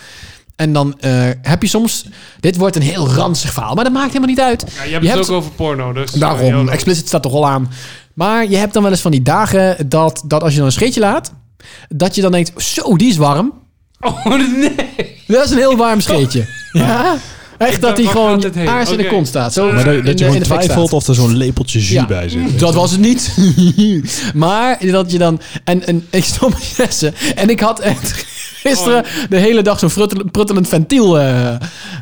En 0.57 0.73
dan 0.73 1.01
eh, 1.01 1.29
heb 1.43 1.63
je 1.63 1.69
soms... 1.69 2.07
Dit 2.41 2.57
wordt 2.57 2.77
een 2.77 2.83
heel 2.83 3.09
ranzig 3.09 3.53
verhaal, 3.53 3.75
maar 3.75 3.85
dat 3.85 3.93
maakt 3.93 4.07
helemaal 4.07 4.29
niet 4.29 4.41
uit. 4.41 4.65
Ja, 4.77 4.83
je 4.85 4.91
hebt 4.91 5.03
Je 5.03 5.09
het 5.09 5.19
hebt- 5.19 5.31
ook 5.31 5.37
over 5.37 5.51
porno, 5.51 5.93
dus... 5.93 6.11
Daarom, 6.13 6.69
explicit 6.69 7.07
staat 7.07 7.23
toch 7.23 7.33
al 7.33 7.47
aan. 7.47 7.71
Maar 8.15 8.51
je 8.51 8.57
hebt 8.57 8.73
dan 8.73 8.83
wel 8.83 8.91
eens 8.91 9.01
van 9.01 9.11
die 9.11 9.23
dagen 9.23 9.89
dat, 9.89 10.23
dat 10.27 10.43
als 10.43 10.51
je 10.53 10.57
dan 10.57 10.67
een 10.67 10.73
scheetje 10.73 11.01
laat... 11.01 11.33
dat 11.89 12.15
je 12.15 12.21
dan 12.21 12.33
denkt, 12.33 12.63
zo, 12.63 12.97
die 12.97 13.09
is 13.09 13.17
warm. 13.17 13.53
Oh, 14.05 14.27
nee. 14.27 15.17
Dat 15.27 15.45
is 15.45 15.51
een 15.51 15.57
heel 15.57 15.77
warm 15.77 16.01
scheetje. 16.01 16.47
Ja? 16.73 17.17
Echt 17.59 17.81
dat 17.81 17.99
waar 17.99 18.11
gewoon 18.11 18.69
aars 18.69 18.91
in 18.91 18.97
de 18.97 19.07
kont 19.07 19.29
staat. 19.29 19.53
Zo 19.53 19.73
maar 19.73 19.85
dat, 19.85 20.19
je 20.19 20.25
in 20.25 20.33
gewoon 20.33 20.43
twijfelt 20.43 20.93
of 20.93 21.07
er 21.07 21.15
zo'n 21.15 21.37
lepeltje 21.37 21.79
jus 21.79 21.89
Ja, 21.89 22.07
bij 22.07 22.29
zit. 22.29 22.59
Dat 22.59 22.75
was 22.75 22.91
het 22.91 23.01
niet. 23.01 23.35
maar 24.35 24.87
dat 24.87 25.13
je 25.13 25.19
dan... 25.19 25.41
En, 25.65 25.87
en 25.87 26.07
ik 26.11 26.25
stond 26.25 26.55
met 26.55 26.75
Jesse. 26.77 27.13
En 27.35 27.49
ik 27.49 27.61
had 27.61 27.81
echt 27.81 28.27
gisteren 28.63 29.05
de 29.29 29.37
hele 29.37 29.63
dag 29.63 29.79
zo'n 29.79 30.31
pruttelend 30.31 30.69
ventiel 30.69 31.19
eh, 31.19 31.55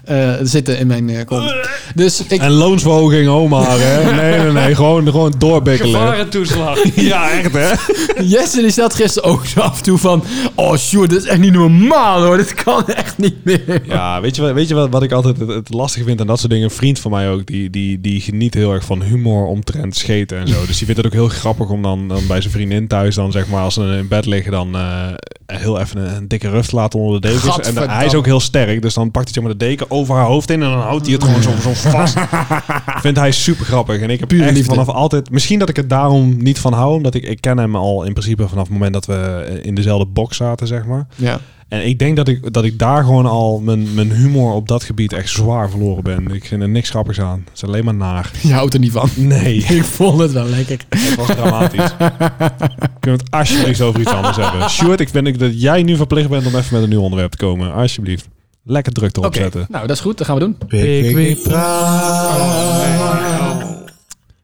eh, 0.04 0.38
zitten 0.42 0.78
in 0.78 0.86
mijn 0.86 1.08
eh, 1.08 1.24
kont. 1.24 1.54
Dus 1.94 2.26
ik... 2.28 2.40
En 2.40 2.50
loonsverhoging, 2.50 3.28
oh 3.28 3.50
maar, 3.50 3.78
hè. 3.78 3.98
Nee, 4.20 4.38
nee, 4.38 4.52
nee. 4.52 4.74
Gewoon, 4.74 5.04
gewoon 5.04 5.34
doorbikkelen. 5.38 6.00
Gevarentoeslag. 6.00 6.78
Ja, 6.94 7.30
echt, 7.30 7.52
hè. 7.52 7.72
Jesse 8.32 8.60
die 8.60 8.70
stelt 8.70 8.94
gisteren 8.94 9.30
ook 9.30 9.46
zo 9.46 9.60
af 9.60 9.76
en 9.76 9.82
toe 9.82 9.98
van... 9.98 10.24
Oh, 10.54 10.76
Sjoerd, 10.76 11.10
dit 11.10 11.22
is 11.22 11.28
echt 11.28 11.38
niet 11.38 11.52
normaal 11.52 12.22
hoor. 12.22 12.36
Dit 12.36 12.54
kan 12.54 12.86
echt 12.86 13.18
niet 13.18 13.44
meer. 13.44 13.82
Ja, 13.84 14.20
weet 14.20 14.36
je, 14.36 14.42
wat, 14.42 14.52
weet 14.52 14.68
je 14.68 14.74
wat, 14.74 14.90
wat 14.90 15.02
ik 15.02 15.12
altijd 15.12 15.38
het, 15.38 15.48
het 15.48 15.72
lastige 15.72 16.04
vind 16.04 16.20
aan 16.20 16.26
dat 16.26 16.38
soort 16.38 16.50
dingen? 16.50 16.64
Een 16.64 16.74
vriend 16.74 16.98
van 16.98 17.10
mij 17.10 17.30
ook, 17.30 17.46
die, 17.46 17.70
die, 17.70 18.00
die 18.00 18.20
geniet 18.20 18.54
heel 18.54 18.72
erg 18.72 18.84
van 18.84 19.02
humor 19.02 19.46
omtrent 19.46 19.96
scheten 19.96 20.38
en 20.38 20.48
zo. 20.48 20.66
Dus 20.66 20.76
die 20.76 20.86
vindt 20.86 20.96
het 20.96 21.06
ook 21.06 21.18
heel 21.18 21.28
grappig 21.28 21.68
om 21.68 21.82
dan, 21.82 22.08
dan 22.08 22.26
bij 22.26 22.40
zijn 22.40 22.52
vriendin 22.52 22.86
thuis, 22.86 23.14
dan 23.14 23.32
zeg 23.32 23.48
maar, 23.48 23.62
als 23.62 23.74
ze 23.74 23.96
in 23.98 24.08
bed 24.08 24.26
liggen, 24.26 24.52
dan 24.52 24.76
eh, 24.76 25.12
heel 25.46 25.80
even 25.80 26.00
een, 26.00 26.16
een 26.16 26.28
dikke 26.28 26.49
rust 26.50 26.68
te 26.68 26.74
laten 26.76 26.98
onder 27.00 27.20
de 27.20 27.28
dekens. 27.28 27.58
En 27.58 27.90
hij 27.90 28.06
is 28.06 28.14
ook 28.14 28.24
heel 28.24 28.40
sterk, 28.40 28.82
dus 28.82 28.94
dan 28.94 29.10
pakt 29.10 29.24
hij 29.24 29.34
zeg 29.34 29.42
maar 29.42 29.52
de 29.52 29.64
deken 29.64 29.90
over 29.90 30.14
haar 30.14 30.24
hoofd 30.26 30.50
in 30.50 30.62
en 30.62 30.70
dan 30.70 30.80
houdt 30.80 31.06
hij 31.06 31.14
het 31.14 31.24
gewoon 31.24 31.42
zo, 31.42 31.50
zo 31.62 31.72
vast. 31.90 32.16
Vindt 33.00 33.18
hij 33.18 33.32
super 33.32 33.64
grappig. 33.66 34.00
En 34.00 34.10
ik 34.10 34.20
heb 34.20 34.28
Pure 34.28 34.44
echt 34.44 34.52
liefde. 34.54 34.70
vanaf 34.70 34.88
altijd, 34.88 35.30
misschien 35.30 35.58
dat 35.58 35.68
ik 35.68 35.76
het 35.76 35.88
daarom 35.88 36.42
niet 36.42 36.58
van 36.58 36.72
hou, 36.72 36.94
omdat 36.94 37.14
ik, 37.14 37.22
ik 37.22 37.40
ken 37.40 37.58
hem 37.58 37.76
al 37.76 38.04
in 38.04 38.12
principe 38.12 38.48
vanaf 38.48 38.64
het 38.64 38.72
moment 38.72 38.92
dat 38.92 39.06
we 39.06 39.60
in 39.62 39.74
dezelfde 39.74 40.06
box 40.06 40.36
zaten, 40.36 40.66
zeg 40.66 40.84
maar. 40.84 41.06
Ja. 41.16 41.40
En 41.70 41.86
ik 41.86 41.98
denk 41.98 42.16
dat 42.16 42.28
ik, 42.28 42.52
dat 42.52 42.64
ik 42.64 42.78
daar 42.78 43.04
gewoon 43.04 43.26
al 43.26 43.60
mijn, 43.60 43.94
mijn 43.94 44.12
humor 44.12 44.52
op 44.52 44.68
dat 44.68 44.84
gebied 44.84 45.12
echt 45.12 45.28
zwaar 45.28 45.70
verloren 45.70 46.02
ben. 46.02 46.30
Ik 46.34 46.44
vind 46.44 46.62
er 46.62 46.68
niks 46.68 46.90
grappigs 46.90 47.20
aan. 47.20 47.42
Het 47.44 47.54
is 47.54 47.64
alleen 47.64 47.84
maar 47.84 47.94
naar. 47.94 48.30
Je 48.42 48.52
houdt 48.52 48.74
er 48.74 48.80
niet 48.80 48.92
van. 48.92 49.08
Nee, 49.16 49.56
Ik 49.78 49.84
vond 49.84 50.18
het 50.20 50.32
wel 50.32 50.46
lekker. 50.46 50.78
het 50.88 51.14
was 51.14 51.26
dramatisch. 51.26 51.94
Kunnen 53.00 53.00
we 53.00 53.10
het 53.10 53.30
alsjeblieft 53.30 53.80
over 53.80 54.00
iets 54.00 54.10
anders 54.10 54.36
hebben? 54.36 54.70
Sjoerd, 54.70 55.00
ik 55.00 55.08
vind 55.08 55.38
dat 55.38 55.60
jij 55.62 55.82
nu 55.82 55.96
verplicht 55.96 56.28
bent 56.28 56.46
om 56.46 56.54
even 56.54 56.74
met 56.74 56.82
een 56.82 56.88
nieuw 56.88 57.02
onderwerp 57.02 57.30
te 57.30 57.36
komen. 57.36 57.72
Alsjeblieft. 57.72 58.28
Lekker 58.64 58.92
druk 58.92 59.16
erop 59.16 59.24
Oké, 59.26 59.38
zetten. 59.38 59.66
nou 59.68 59.86
dat 59.86 59.96
is 59.96 60.02
goed. 60.02 60.18
Dat 60.18 60.26
gaan 60.26 60.36
we 60.38 60.42
doen. 60.42 60.56
Ik 60.80 61.14
weet 61.14 61.46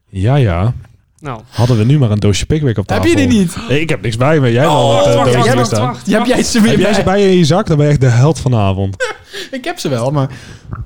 Ja, 0.09 0.35
ja. 0.35 0.73
Nou, 1.19 1.41
Hadden 1.49 1.77
we 1.77 1.83
nu 1.83 1.99
maar 1.99 2.11
een 2.11 2.19
doosje 2.19 2.45
Pickwick 2.45 2.77
op 2.77 2.89
Heb 2.89 2.97
tafel. 2.97 3.19
je 3.19 3.27
die 3.27 3.39
niet? 3.39 3.55
Nee, 3.69 3.81
ik 3.81 3.89
heb 3.89 4.01
niks 4.01 4.17
bij 4.17 4.39
me. 4.39 4.51
Jij 4.51 4.65
wel 4.65 4.71
Oh, 4.75 4.95
wat 4.95 5.13
wacht, 5.13 5.73
uh, 5.73 5.79
wacht. 5.79 6.05
Die 6.05 6.15
heb 6.15 6.25
jij 6.25 6.43
ze 6.43 6.61
weer 6.61 6.71
Heb 6.71 6.79
jij 6.79 6.93
ze 6.93 7.03
bij 7.03 7.21
je 7.21 7.29
in 7.31 7.37
je 7.37 7.45
zak? 7.45 7.67
Dan 7.67 7.77
ben 7.77 7.85
je 7.85 7.91
echt 7.91 8.01
de 8.01 8.07
held 8.07 8.39
van 8.39 8.51
de 8.51 8.57
avond. 8.57 8.95
Ik 9.51 9.63
heb 9.63 9.79
ze 9.79 9.89
wel, 9.89 10.11
maar... 10.11 10.29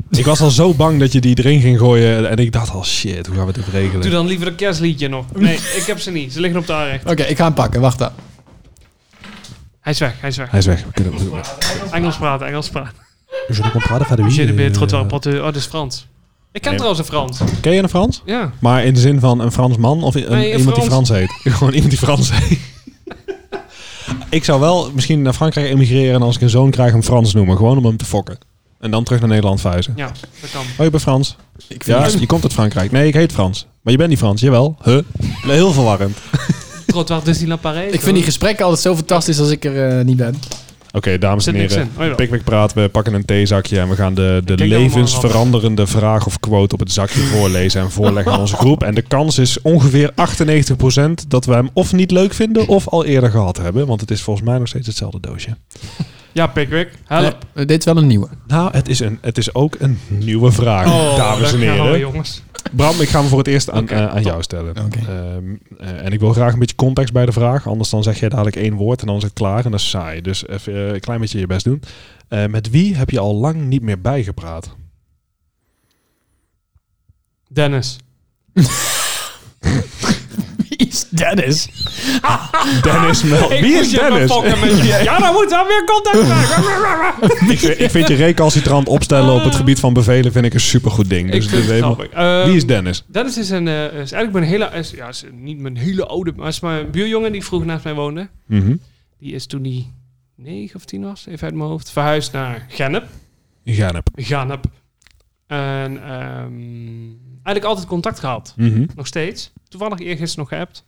ik 0.09 0.25
was 0.25 0.41
al 0.41 0.49
zo 0.49 0.73
bang 0.73 0.99
dat 0.99 1.11
je 1.11 1.21
die 1.21 1.37
erin 1.37 1.61
ging 1.61 1.77
gooien. 1.77 2.29
En 2.29 2.37
ik 2.37 2.51
dacht 2.51 2.71
al, 2.71 2.85
shit, 2.85 3.27
hoe 3.27 3.35
gaan 3.35 3.45
we 3.45 3.53
dit 3.53 3.67
regelen? 3.71 4.01
doe 4.01 4.11
dan 4.11 4.27
liever 4.27 4.47
een 4.47 4.55
kerstliedje 4.55 5.07
nog. 5.07 5.25
Nee, 5.33 5.55
ik 5.55 5.83
heb 5.85 5.99
ze 5.99 6.11
niet. 6.11 6.33
Ze 6.33 6.39
liggen 6.39 6.59
op 6.59 6.67
de 6.67 6.73
aanrecht. 6.73 7.05
Oké, 7.05 7.23
ik 7.23 7.37
ga 7.37 7.43
hem 7.43 7.53
pakken. 7.53 7.81
Wacht 7.81 7.97
dan. 7.99 8.11
Hij 9.81 9.93
is 9.93 9.99
weg, 9.99 10.13
hij 10.19 10.29
is 10.29 10.37
weg. 10.37 10.49
Hij 10.49 10.59
is 10.59 10.65
weg. 10.65 10.83
We 10.83 10.91
kunnen 10.91 11.13
Engels 11.91 12.17
praten, 12.17 12.47
Engels 12.47 12.69
praten. 12.69 12.93
kunnen 13.47 13.81
praten 13.81 14.05
verder. 14.05 14.31
Je 14.31 14.45
de 14.45 14.53
beer 14.53 14.71
trottoir 14.71 15.05
porteur. 15.05 15.37
Oh, 15.37 15.43
dat 15.43 15.55
is 15.55 15.65
Frans. 15.65 16.07
Ik 16.53 16.61
ken 16.61 16.69
Nee. 16.71 16.79
trouwens 16.79 16.99
een 16.99 17.13
Frans. 17.13 17.39
Ken 17.61 17.73
je 17.73 17.83
een 17.83 17.89
Frans? 17.89 18.21
Ja. 18.25 18.51
Maar 18.59 18.85
in 18.85 18.93
de 18.93 18.99
zin 18.99 19.19
van 19.19 19.39
een 19.39 19.51
Frans 19.51 19.77
man 19.77 20.03
of 20.03 20.15
een, 20.15 20.29
Nee, 20.29 20.51
een 20.53 20.57
iemand 20.59 20.75
die 20.75 20.85
Frans. 20.85 21.09
Heet? 21.09 21.31
Gewoon 21.43 21.73
iemand 21.73 21.89
die 21.91 21.99
Frans 21.99 22.31
heet. 22.33 22.59
ik 24.29 24.43
zou 24.43 24.59
wel 24.59 24.91
misschien 24.93 25.21
naar 25.21 25.33
Frankrijk 25.33 25.67
emigreren 25.69 26.13
en 26.15 26.21
als 26.21 26.35
ik 26.35 26.41
een 26.41 26.49
zoon 26.49 26.71
krijg 26.71 26.91
hem 26.91 27.03
Frans 27.03 27.33
noemen. 27.33 27.57
Gewoon 27.57 27.77
om 27.77 27.85
hem 27.85 27.97
te 27.97 28.05
fokken. 28.05 28.37
En 28.79 28.91
dan 28.91 29.03
terug 29.03 29.19
naar 29.19 29.29
Nederland 29.29 29.61
verhuizen. 29.61 29.93
Ja, 29.95 30.11
dat 30.41 30.51
kan. 30.51 30.61
Oh, 30.77 30.83
je 30.85 30.89
bent 30.89 31.01
Frans? 31.03 31.35
Ik 31.67 31.83
vind 31.83 32.11
Ja, 32.13 32.19
je 32.19 32.25
komt 32.25 32.43
uit 32.43 32.53
Frankrijk. 32.53 32.91
Nee, 32.91 33.07
ik 33.07 33.13
heet 33.13 33.31
Frans. 33.31 33.67
Maar 33.81 33.91
je 33.91 33.97
bent 33.97 34.09
niet 34.09 34.19
Frans. 34.19 34.41
Jawel. 34.41 34.77
Huh? 34.83 34.99
Heel 35.41 35.71
verwarrend. 35.73 36.17
Trottoir 36.85 37.23
Disneyland 37.23 37.61
Parijs. 37.61 37.93
ik 37.93 38.01
vind 38.01 38.15
die 38.15 38.23
gesprekken 38.23 38.65
altijd 38.65 38.83
zo 38.83 38.95
fantastisch 38.95 39.39
als 39.39 39.49
ik 39.49 39.65
er 39.65 39.97
eh, 39.99 40.05
niet 40.05 40.17
ben. 40.17 40.39
Oké, 40.93 41.17
dames 41.17 41.47
en 41.47 41.55
heren. 41.55 41.89
Oh. 41.99 42.15
Pickwick 42.15 42.43
praten, 42.43 42.81
we 42.81 42.89
pakken 42.89 43.13
een 43.13 43.25
theezakje 43.25 43.79
en 43.79 43.89
we 43.89 43.95
gaan 43.95 44.13
de, 44.13 44.41
de 44.45 44.57
levensveranderende 44.57 45.87
vraag 45.87 46.25
of 46.25 46.39
quote 46.39 46.73
op 46.73 46.79
het 46.79 46.91
zakje 46.91 47.19
voorlezen 47.21 47.81
en 47.81 47.91
voorleggen 47.91 48.31
aan 48.31 48.39
onze 48.39 48.55
groep. 48.55 48.83
En 48.83 48.95
de 48.95 49.01
kans 49.01 49.37
is 49.37 49.61
ongeveer 49.61 50.11
98% 50.11 50.15
dat 51.27 51.45
we 51.45 51.53
hem 51.53 51.69
of 51.73 51.93
niet 51.93 52.11
leuk 52.11 52.33
vinden 52.33 52.67
of 52.67 52.87
al 52.87 53.05
eerder 53.05 53.29
gehad 53.29 53.57
hebben. 53.57 53.87
Want 53.87 54.01
het 54.01 54.11
is 54.11 54.21
volgens 54.21 54.45
mij 54.45 54.57
nog 54.57 54.67
steeds 54.67 54.87
hetzelfde 54.87 55.19
doosje. 55.19 55.57
Ja, 56.31 56.47
Pickwick. 56.47 56.89
Help. 57.05 57.37
Nee, 57.53 57.65
dit 57.65 57.79
is 57.79 57.85
wel 57.85 57.97
een 57.97 58.07
nieuwe. 58.07 58.27
Nou, 58.47 58.71
het 58.71 58.89
is, 58.89 58.99
een, 58.99 59.17
het 59.21 59.37
is 59.37 59.53
ook 59.53 59.75
een 59.79 59.99
nieuwe 60.07 60.51
vraag, 60.51 60.85
dames 61.17 61.53
en 61.53 61.59
daar 61.59 61.67
gaan 61.67 61.77
we, 61.77 61.83
heren. 61.83 61.99
jongens. 61.99 62.43
Bram, 62.71 63.01
ik 63.01 63.09
ga 63.09 63.19
hem 63.19 63.29
voor 63.29 63.37
het 63.37 63.47
eerst 63.47 63.69
aan, 63.69 63.89
eh, 63.89 64.07
aan 64.07 64.23
jou 64.23 64.41
stellen. 64.43 64.75
Ehm, 64.75 65.55
eh, 65.77 66.05
en 66.05 66.11
ik 66.11 66.19
wil 66.19 66.33
graag 66.33 66.53
een 66.53 66.59
beetje 66.59 66.75
context 66.75 67.13
bij 67.13 67.25
de 67.25 67.31
vraag. 67.31 67.67
Anders 67.67 67.89
dan 67.89 68.03
zeg 68.03 68.19
jij 68.19 68.29
dadelijk 68.29 68.55
één 68.55 68.73
woord 68.73 69.01
en 69.01 69.07
dan 69.07 69.15
is 69.15 69.23
het 69.23 69.33
klaar. 69.33 69.65
En 69.65 69.71
dat 69.71 69.79
is 69.79 69.89
saai. 69.89 70.21
Dus 70.21 70.47
even 70.47 70.73
eh, 70.73 70.93
een 70.93 70.99
klein 70.99 71.19
beetje 71.19 71.39
je 71.39 71.47
best 71.47 71.65
doen. 71.65 71.81
Eh, 72.27 72.45
met 72.45 72.69
wie 72.69 72.95
heb 72.95 73.09
je 73.09 73.19
al 73.19 73.35
lang 73.35 73.65
niet 73.65 73.81
meer 73.81 74.01
bijgepraat? 74.01 74.75
Dennis. 77.47 77.97
Wie 80.81 80.89
is 80.89 81.09
Dennis? 81.09 81.67
Dennis 82.83 83.23
Mel. 83.23 83.51
Ik 83.51 83.61
Wie 83.61 83.73
is 83.73 83.89
Dennis? 83.89 84.31
Ja, 85.03 85.19
dan 85.19 85.33
moet 85.33 85.49
dan 85.49 85.67
weer 85.67 85.83
contact 85.85 86.27
maken. 86.27 87.29
ik, 87.51 87.59
vind- 87.59 87.79
ik 87.79 87.89
vind 87.89 88.07
je 88.07 88.15
recalcitrant 88.15 88.87
opstellen 88.87 89.33
op 89.33 89.43
het 89.43 89.55
gebied 89.55 89.79
van 89.79 89.93
bevelen 89.93 90.31
vind 90.31 90.45
ik 90.45 90.53
een 90.53 90.59
supergoed 90.59 91.09
ding. 91.09 91.33
Ik 91.33 91.49
Dus 91.49 91.65
grappig. 91.79 92.07
Ehm, 92.09 92.45
Wie 92.47 92.55
is 92.55 92.65
Dennis? 92.65 93.03
Dennis 93.07 93.37
is, 93.37 93.49
een, 93.49 93.67
eh, 93.67 93.83
is 93.85 93.93
eigenlijk 94.11 94.31
mijn 94.31 94.45
hele... 94.45 94.69
Is, 94.73 94.91
ja, 94.91 95.07
is 95.07 95.23
niet 95.31 95.59
mijn 95.59 95.77
hele 95.77 96.05
oude... 96.05 96.33
Maar 96.35 96.47
is 96.47 96.59
mijn 96.59 96.91
buurjongen 96.91 97.31
die 97.31 97.43
vroeger 97.43 97.67
naast 97.67 97.83
mij 97.83 97.93
woonde. 97.93 98.29
Mhm. 98.47 98.75
Die 99.19 99.33
is 99.33 99.45
toen 99.45 99.63
hij 99.63 99.85
9 100.35 100.75
of 100.75 100.85
10 100.85 101.03
was, 101.03 101.25
even 101.27 101.43
uit 101.43 101.55
mijn 101.55 101.69
hoofd, 101.69 101.91
verhuisd 101.91 102.31
naar 102.31 102.65
Gennep. 102.69 103.07
Gannep. 103.65 104.07
Gennep. 104.15 104.65
En 105.47 106.03
ehm, 106.03 106.51
eigenlijk 107.43 107.65
altijd 107.65 107.87
contact 107.87 108.19
gehad. 108.19 108.53
Mhm. 108.57 108.85
Nog 108.95 109.07
steeds. 109.07 109.51
Toevallig 109.67 109.99
eergisteren 109.99 110.45
nog 110.45 110.47
geappt. 110.59 110.83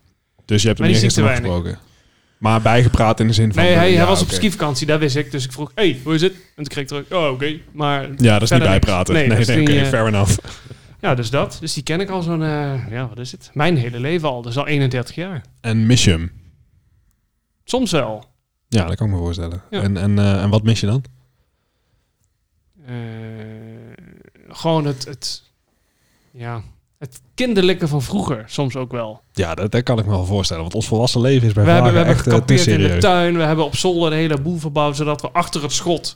Dus 0.46 0.62
je 0.62 0.68
hebt 0.68 0.80
hem 0.80 0.88
Maar 0.90 0.98
die 1.00 1.06
niet 1.06 1.14
ziet 1.14 1.24
te 1.24 1.30
gisteren 1.30 1.30
weinig. 1.30 1.52
afgesproken. 1.52 1.92
Maar 2.38 2.62
bijgepraat 2.62 3.20
in 3.20 3.28
de 3.28 3.34
zin 3.34 3.54
van... 3.54 3.64
Nee, 3.64 3.74
hij, 3.74 3.92
ja, 3.92 3.98
hij 3.98 4.06
was 4.06 4.22
op 4.22 4.26
oké. 4.28 4.36
skivakantie, 4.36 4.88
dat 4.88 5.00
wist 5.00 5.16
ik. 5.16 5.32
Dus 5.32 5.46
ik 5.46 5.52
vroeg, 5.52 5.72
hey, 5.76 6.00
hoe 6.04 6.14
is 6.14 6.22
het? 6.22 6.34
En 6.34 6.40
toen 6.56 6.66
kreeg 6.66 6.84
ik 6.84 6.88
terug, 6.88 7.12
oh, 7.12 7.32
oké. 7.32 7.60
Maar 7.72 8.10
Ja, 8.18 8.34
dat 8.34 8.42
is 8.42 8.50
niet 8.50 8.60
bijpraten. 8.60 9.14
Nee, 9.14 9.28
Nee, 9.28 9.38
dat 9.38 9.48
nee, 9.48 9.56
is 9.58 9.62
oké, 9.64 9.72
niet, 9.74 9.82
eh, 9.84 9.90
fair 9.90 10.08
enough. 10.08 10.38
ja, 11.02 11.16
dus 11.16 11.30
dat. 11.30 11.58
Dus 11.60 11.74
die 11.74 11.84
ken 11.84 12.00
ik 12.02 12.10
al 12.10 12.22
zo'n, 12.22 12.44
eh, 12.44 12.88
ja, 12.90 13.08
wat 13.08 13.20
is 13.20 13.32
het? 13.32 13.50
Mijn 13.54 13.78
hele 13.78 14.00
leven 14.00 14.28
al. 14.30 14.42
Dus 14.42 14.58
al 14.58 14.68
31 14.68 15.16
jaar. 15.16 15.42
En 15.62 15.86
mis 15.86 16.04
je 16.04 16.10
hem? 16.10 16.32
Soms 17.64 17.92
wel. 17.92 18.26
Ja, 18.68 18.86
dat 18.86 18.96
kan 18.96 19.08
ik 19.08 19.14
me 19.14 19.20
voorstellen. 19.20 19.62
Ja. 19.70 19.82
En, 19.82 19.98
en, 19.98 20.20
eh, 20.20 20.42
en 20.44 20.50
wat 20.50 20.64
mis 20.64 20.80
je 20.80 20.86
dan? 20.86 21.04
Gewoon 24.50 24.86
het, 24.86 25.06
het, 25.06 25.44
ja, 26.34 26.62
het 27.00 27.22
kinderlijke 27.36 27.88
van 27.88 28.02
vroeger. 28.02 28.44
Soms 28.48 28.76
ook 28.76 28.92
wel. 28.92 29.22
Ja, 29.34 29.56
dat, 29.56 29.72
dat 29.72 29.84
kan 29.84 30.00
ik 30.00 30.06
me 30.06 30.12
wel 30.12 30.26
voorstellen. 30.26 30.62
Want 30.62 30.76
ons 30.76 30.88
volwassen 30.88 31.22
leven 31.22 31.48
is 31.48 31.54
bij 31.54 31.64
We 31.64 31.72
hebben, 31.72 31.92
we 31.92 31.98
hebben 31.98 32.16
echt 32.16 32.26
eh, 32.28 32.32
gekampeerd 32.34 32.68
in 32.68 32.80
de 32.82 32.98
tuin. 32.98 33.38
We 33.38 33.44
hebben 33.44 33.66
op 33.66 33.76
zolder 33.76 34.12
een 34.12 34.18
hele 34.18 34.42
boel 34.42 34.58
verbouwd, 34.58 34.96
zodat 34.96 35.22
we 35.22 35.30
achter 35.32 35.62
het 35.62 35.72
schot 35.72 36.16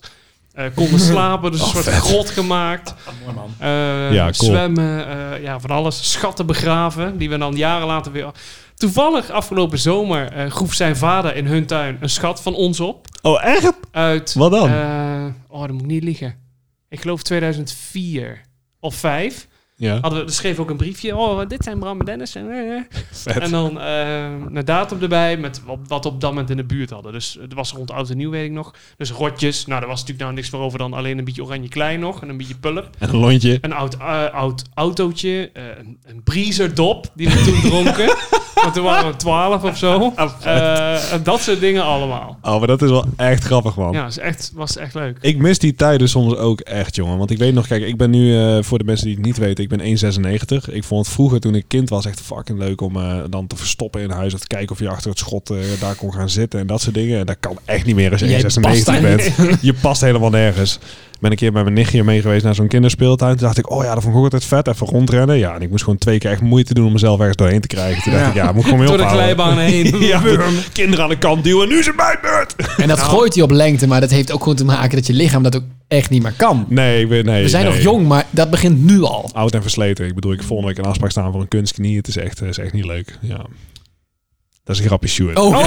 eh, 0.53 0.65
konden 0.75 0.99
slapen. 1.11 1.51
Dus 1.51 1.59
een 1.59 1.65
Oh, 1.65 1.71
soort 1.73 1.83
vet. 1.85 1.93
grot 1.93 2.29
gemaakt. 2.29 2.93
Man. 3.35 3.53
Eh, 3.59 3.67
Ja, 4.13 4.23
cool. 4.23 4.33
Zwemmen, 4.51 5.07
eh, 5.07 5.41
ja, 5.43 5.59
van 5.59 5.69
alles. 5.69 6.11
Schatten 6.11 6.45
begraven, 6.45 7.17
die 7.17 7.29
we 7.29 7.37
dan 7.37 7.55
jaren 7.55 7.87
later 7.87 8.11
weer... 8.11 8.31
Toevallig 8.75 9.29
afgelopen 9.29 9.79
zomer 9.79 10.31
eh, 10.31 10.51
groef 10.51 10.73
zijn 10.73 10.95
vader 10.95 11.35
in 11.35 11.45
hun 11.45 11.65
tuin 11.65 11.97
een 12.01 12.09
schat 12.09 12.41
van 12.41 12.55
ons 12.55 12.79
op. 12.79 13.07
Oh, 13.21 13.45
echt? 13.45 13.73
Uit... 13.91 14.33
Wat 14.33 14.51
dan? 14.51 14.69
eh, 14.69 15.25
oh, 15.47 15.59
dat 15.61 15.71
moet 15.71 15.81
ik 15.81 15.87
niet 15.87 16.03
liegen. 16.03 16.35
Ik 16.89 17.01
geloof 17.01 17.21
2004 17.23 18.41
of 18.79 18.95
5. 18.95 19.47
Ja, 19.79 19.99
Hadden 19.99 20.19
we, 20.19 20.25
er 20.25 20.31
schreef 20.31 20.59
ook 20.59 20.69
een 20.69 20.77
briefje. 20.77 21.15
Oh, 21.15 21.47
dit 21.47 21.63
zijn 21.63 21.79
Bram 21.79 21.99
en 21.99 22.05
Dennis. 22.05 22.35
En, 22.35 22.51
eh, 22.51 22.75
eh. 22.75 23.43
En 23.43 23.51
dan 23.51 23.79
eh 23.79 24.23
een 24.53 24.65
datum 24.65 25.01
erbij 25.01 25.37
met 25.37 25.61
wat, 25.87 26.05
op 26.05 26.21
dat 26.21 26.31
moment 26.31 26.49
in 26.49 26.57
de 26.57 26.63
buurt 26.63 26.89
hadden. 26.89 27.11
Dus 27.11 27.37
het 27.41 27.53
was 27.53 27.71
rond 27.71 27.91
oud 27.91 28.09
en 28.09 28.17
nieuw, 28.17 28.29
weet 28.29 28.45
ik 28.45 28.51
nog. 28.51 28.75
Dus 28.97 29.11
rotjes. 29.11 29.65
Nou, 29.65 29.79
daar 29.79 29.89
was 29.89 29.99
natuurlijk 29.99 30.25
nou 30.25 30.35
niks 30.35 30.49
meer 30.49 30.61
over 30.61 30.79
dan 30.79 30.93
alleen 30.93 31.17
een 31.17 31.25
beetje 31.25 31.43
oranje 31.43 31.69
klein 31.69 31.99
nog. 31.99 32.21
En 32.21 32.29
een 32.29 32.37
beetje 32.37 32.57
pulp. 32.57 32.89
En 32.97 33.09
een 33.09 33.17
lontje. 33.17 33.57
Een 33.61 33.73
oud, 33.73 33.99
oud 34.31 34.63
autootje. 34.73 35.49
een, 35.53 35.97
een 36.03 36.23
Breezer 36.23 36.75
dop 36.75 37.11
die 37.15 37.29
we 37.29 37.43
toen 37.43 37.61
dronken. 37.61 38.15
Want 38.61 38.73
toen 38.73 38.83
waren 38.83 39.11
we 39.11 39.15
12 39.15 39.63
of 39.63 39.77
zo. 39.77 40.13
Eh, 40.43 41.13
en 41.13 41.23
dat 41.23 41.41
soort 41.41 41.59
dingen 41.59 41.83
allemaal. 41.83 42.37
Oh, 42.41 42.57
maar 42.57 42.67
dat 42.67 42.81
is 42.81 42.89
wel 42.89 43.05
echt 43.15 43.43
grappig, 43.43 43.75
man. 43.75 43.93
Ja, 43.93 44.05
is 44.05 44.17
echt, 44.17 44.51
was 44.55 44.77
echt 44.77 44.93
leuk. 44.93 45.17
Ik 45.21 45.37
mis 45.37 45.59
die 45.59 45.75
tijden 45.75 46.09
soms 46.09 46.35
ook 46.35 46.59
echt, 46.59 46.95
jongen. 46.95 47.17
Want 47.17 47.31
ik 47.31 47.37
weet 47.37 47.53
nog, 47.53 47.67
kijk, 47.67 47.83
ik 47.83 47.97
ben 47.97 48.09
nu, 48.09 48.37
eh, 48.37 48.63
voor 48.63 48.77
de 48.77 48.83
mensen 48.83 49.05
die 49.05 49.15
het 49.15 49.25
niet 49.25 49.37
weten, 49.37 49.63
ik 49.63 49.69
ben 49.69 49.79
1,96. 49.79 50.69
Ik 50.69 50.83
vond 50.83 51.05
het 51.05 51.15
vroeger, 51.15 51.39
toen 51.39 51.55
ik 51.55 51.65
kind 51.67 51.89
was, 51.89 52.05
echt 52.05 52.21
fucking 52.21 52.59
leuk 52.59 52.81
om 52.81 52.95
eh, 52.95 53.17
dan 53.29 53.47
te 53.47 53.55
verstoppen 53.55 54.01
in 54.01 54.09
huis. 54.09 54.33
Of 54.33 54.39
te 54.39 54.47
kijken 54.47 54.71
of 54.71 54.79
je 54.79 54.89
achter 54.89 55.09
het 55.09 55.19
schot 55.19 55.49
eh, 55.49 55.57
daar 55.79 55.95
kon 55.95 56.13
gaan 56.13 56.29
zitten 56.29 56.59
en 56.59 56.67
dat 56.67 56.81
soort 56.81 56.95
dingen. 56.95 57.19
En 57.19 57.25
dat 57.25 57.37
kan 57.39 57.57
echt 57.65 57.85
niet 57.85 57.95
meer 57.95 58.11
als 58.11 58.19
je 58.19 58.27
Jij 58.27 58.41
1,96 58.41 58.61
past 58.61 58.85
daar 58.85 59.01
bent. 59.01 59.33
Je 59.61 59.73
past 59.73 60.01
helemaal 60.01 60.29
nergens. 60.29 60.79
Ik 61.17 61.23
ben 61.23 61.31
een 61.31 61.37
keer 61.37 61.51
met 61.53 61.63
mijn 61.63 61.75
nichtje 61.75 62.03
mee 62.03 62.21
geweest 62.21 62.43
naar 62.43 62.55
zo'n 62.55 62.67
kinderspeeltuin. 62.67 63.35
Toen 63.35 63.45
dacht 63.45 63.57
ik, 63.57 63.69
oh 63.71 63.83
ja, 63.83 63.93
dat 63.93 64.01
vond 64.03 64.13
ik 64.13 64.19
ook 64.19 64.23
altijd 64.23 64.45
vet. 64.45 64.67
Even 64.67 64.87
rondrennen. 64.87 65.37
Ja, 65.37 65.55
en 65.55 65.61
ik 65.61 65.69
moest 65.69 65.83
gewoon 65.83 65.99
twee 65.99 66.17
keer 66.17 66.31
echt 66.31 66.41
moeite 66.41 66.73
doen 66.73 66.85
om 66.85 66.91
mezelf 66.91 67.17
ergens 67.19 67.37
doorheen 67.37 67.61
te 67.61 67.67
krijgen. 67.67 68.03
Toen 68.03 68.11
dacht 68.11 68.23
Ja. 68.23 68.29
ik, 68.29 68.35
ja, 68.35 68.45
moet 68.51 68.55
ik 68.55 68.63
gewoon 68.63 68.79
mee 68.79 68.87
Door 68.87 68.97
de 68.97 69.03
glijbaan 69.07 69.57
heen. 69.57 69.95
Ja, 70.05 70.21
kinderen 70.73 71.03
aan 71.03 71.09
de 71.09 71.17
kant 71.17 71.43
duwen. 71.43 71.67
Nu 71.69 71.79
is 71.79 71.85
het 71.85 71.95
mijn 71.95 72.17
beurt. 72.21 72.55
En 72.77 72.87
dat 72.87 72.97
Nou. 72.97 73.09
gooit 73.09 73.33
hij 73.33 73.43
op 73.43 73.51
lengte, 73.51 73.87
maar 73.87 74.01
dat 74.01 74.09
heeft 74.09 74.31
ook 74.31 74.39
gewoon 74.41 74.55
te 74.57 74.65
maken 74.65 74.95
dat 74.95 75.07
je 75.07 75.13
lichaam 75.13 75.43
dat 75.43 75.55
ook 75.55 75.63
echt 75.87 76.09
niet 76.09 76.23
meer 76.23 76.33
kan. 76.37 76.65
Nee, 76.69 77.01
ik 77.01 77.09
ben, 77.09 77.25
nee. 77.25 77.43
We 77.43 77.49
zijn 77.49 77.65
nee. 77.65 77.73
nog 77.73 77.81
jong, 77.81 78.07
maar 78.07 78.25
dat 78.29 78.49
begint 78.49 78.85
nu 78.85 79.01
al. 79.01 79.29
Oud 79.33 79.53
en 79.53 79.61
versleten. 79.61 80.05
Ik 80.05 80.15
bedoel, 80.15 80.31
ik 80.33 80.43
volgende 80.43 80.73
week 80.73 80.77
een 80.83 80.89
afspraak 80.89 81.11
staan 81.11 81.31
voor 81.31 81.41
een 81.41 81.47
kunstknie. 81.47 81.97
Het 81.97 82.07
is 82.07 82.17
echt, 82.17 82.41
is 82.41 82.57
echt 82.57 82.73
niet 82.73 82.85
leuk. 82.85 83.17
Ja. 83.21 83.45
Dat 84.67 84.75
is 84.75 84.81
een 84.81 84.87
grapje, 84.87 85.07
Stuart. 85.07 85.37
Oh, 85.37 85.59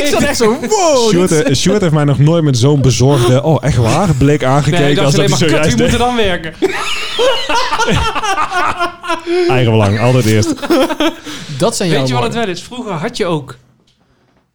ik 0.00 0.06
zat 0.06 0.22
echt 0.22 0.36
zo, 0.36 0.58
wow. 0.60 1.08
Stuart, 1.08 1.42
eh, 1.42 1.54
Stuart 1.54 1.80
heeft 1.80 1.92
mij 1.92 2.04
nog 2.04 2.18
nooit 2.18 2.44
met 2.44 2.58
zo'n 2.58 2.80
bezorgde, 2.80 3.42
oh 3.42 3.64
echt 3.64 3.76
waar, 3.76 4.14
blik 4.14 4.44
aangekeken. 4.44 4.80
Nee, 4.80 4.90
ik 4.90 4.96
dacht 4.96 5.06
als 5.06 5.16
dat 5.16 5.40
hij 5.40 5.50
maar, 5.50 5.60
kut, 5.60 5.74
wie 5.74 5.82
moet 5.82 5.92
er 5.92 5.98
dan 5.98 6.16
werken? 6.16 6.54
Eigen 9.48 9.70
belang, 9.72 10.00
altijd 10.00 10.24
eerst. 10.24 10.54
Dat 11.58 11.76
zijn 11.76 11.88
jouw 11.88 11.98
Weet 11.98 12.08
je 12.08 12.14
wat 12.14 12.22
het 12.22 12.34
wel 12.34 12.48
is? 12.48 12.62
Vroeger 12.62 12.92
had 12.92 13.16
je 13.16 13.26
ook... 13.26 13.56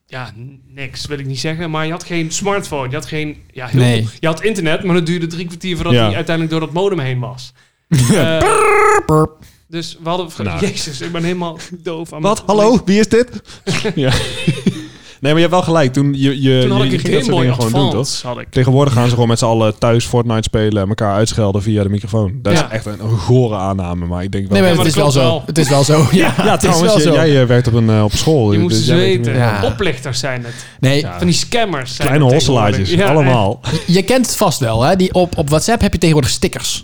Ja, 0.06 0.32
niks 0.74 1.06
wil 1.06 1.20
ik 1.20 1.26
niet 1.26 1.40
zeggen. 1.40 1.72
Maar 1.72 1.86
je 1.86 1.92
had 1.92 2.04
geen 2.04 2.32
smartphone. 2.32 2.90
Je 2.90 2.96
had 2.96 3.06
geen... 3.06 3.38
Ja, 3.52 3.68
heel 3.68 3.82
Nee. 3.82 4.08
Je 4.20 4.28
had 4.28 4.42
internet, 4.44 4.84
maar 4.84 4.96
dat 4.96 5.06
duurde 5.06 5.28
drie 5.28 5.46
kwartier 5.46 5.76
voordat 5.76 5.94
Ja. 5.94 6.06
hij 6.06 6.16
uiteindelijk 6.16 6.56
door 6.56 6.66
dat 6.66 6.74
modem 6.74 7.00
heen 7.00 7.20
was. 7.20 7.54
Eh, 7.90 8.40
Burp. 9.06 9.32
Dus 9.68 9.98
we 10.04 10.10
hadden... 10.10 10.28
Nou. 10.44 10.60
Jezus, 10.68 11.02
ik 11.02 11.12
ben 11.12 11.24
helemaal 11.24 11.58
doof. 11.84 12.14
Aan 12.14 12.22
Wat? 12.22 12.44
Hallo, 12.46 12.82
wie 12.86 13.00
is 13.00 13.08
dit? 13.10 13.30
ja. 13.96 14.12
Nee, 15.20 15.32
maar 15.34 15.42
je 15.42 15.48
hebt 15.48 15.66
wel 15.66 15.76
gelijk. 15.76 15.94
Toen, 15.94 16.14
je, 16.14 16.42
je, 16.42 16.62
Toen 16.68 16.72
had 16.72 16.80
je, 16.80 16.86
ik 16.86 16.92
je 16.92 16.98
een 16.98 17.00
ging 17.00 17.14
dat 17.14 17.14
Game 17.14 17.24
soort 17.24 17.30
Boy 17.30 17.40
dingen 17.40 17.56
gewoon 17.56 17.72
doen, 17.72 17.82
toch? 17.90 18.00
Advance. 18.00 18.28
Had 18.28 18.40
ik. 18.40 18.48
Tegenwoordig 18.50 18.94
gaan 18.94 19.06
ze 19.06 19.14
gewoon 19.14 19.28
met 19.28 19.40
z'n 19.40 19.46
allen 19.46 19.78
thuis 19.80 20.06
Fortnite 20.06 20.42
spelen 20.44 20.82
en 20.84 20.88
elkaar 20.90 21.14
uitschelden 21.14 21.62
via 21.62 21.84
de 21.84 21.90
microfoon. 21.90 22.40
Dat 22.42 22.54
Ja. 22.54 22.66
is 22.66 22.72
echt 22.72 22.86
een, 22.86 23.00
een 23.04 23.18
gore 23.18 23.56
aanname, 23.56 24.06
maar 24.06 24.24
ik 24.24 24.32
denk 24.32 24.44
wel... 24.48 24.54
Nee, 24.54 24.62
maar 24.68 24.76
maar 24.76 24.86
het 24.86 24.96
is 24.96 25.02
wel 25.02 25.12
zo. 25.12 25.44
Het 25.46 25.58
is 25.58 25.70
wel 25.70 25.84
zo. 25.84 26.08
Ja, 26.12 26.34
ja, 26.38 26.52
het 26.52 26.64
is 26.64 26.70
trouwens, 26.70 27.04
wel 27.04 27.14
je- 27.14 27.20
zo. 27.20 27.26
jij 27.28 27.42
eh, 27.42 27.48
werkt 27.48 27.68
op 27.68 27.74
een 27.74 27.90
eh, 27.90 28.04
op 28.04 28.12
school. 28.12 28.52
Je 28.52 28.60
moest 28.60 28.76
dus 28.76 28.86
jij 28.86 28.96
weten. 28.98 29.36
Ja. 29.36 29.64
Oplichters 29.64 30.20
zijn 30.20 30.44
het. 30.44 30.66
Nee, 30.80 31.00
Ja. 31.02 31.18
Van 31.18 31.28
die 31.28 31.36
scammers. 31.36 31.96
zijn 31.96 32.08
Kleine. 32.08 32.96
Ja, 32.98 33.08
allemaal. 33.10 33.60
je 33.88 34.02
kent 34.04 34.26
het 34.26 34.36
vast 34.36 34.60
wel. 34.60 34.82
Hè? 34.82 34.96
Die 34.96 35.14
op, 35.14 35.38
op 35.38 35.50
WhatsApp 35.50 35.82
heb 35.82 35.92
je 35.94 35.98
tegenwoordig 36.00 36.32
stickers 36.32 36.84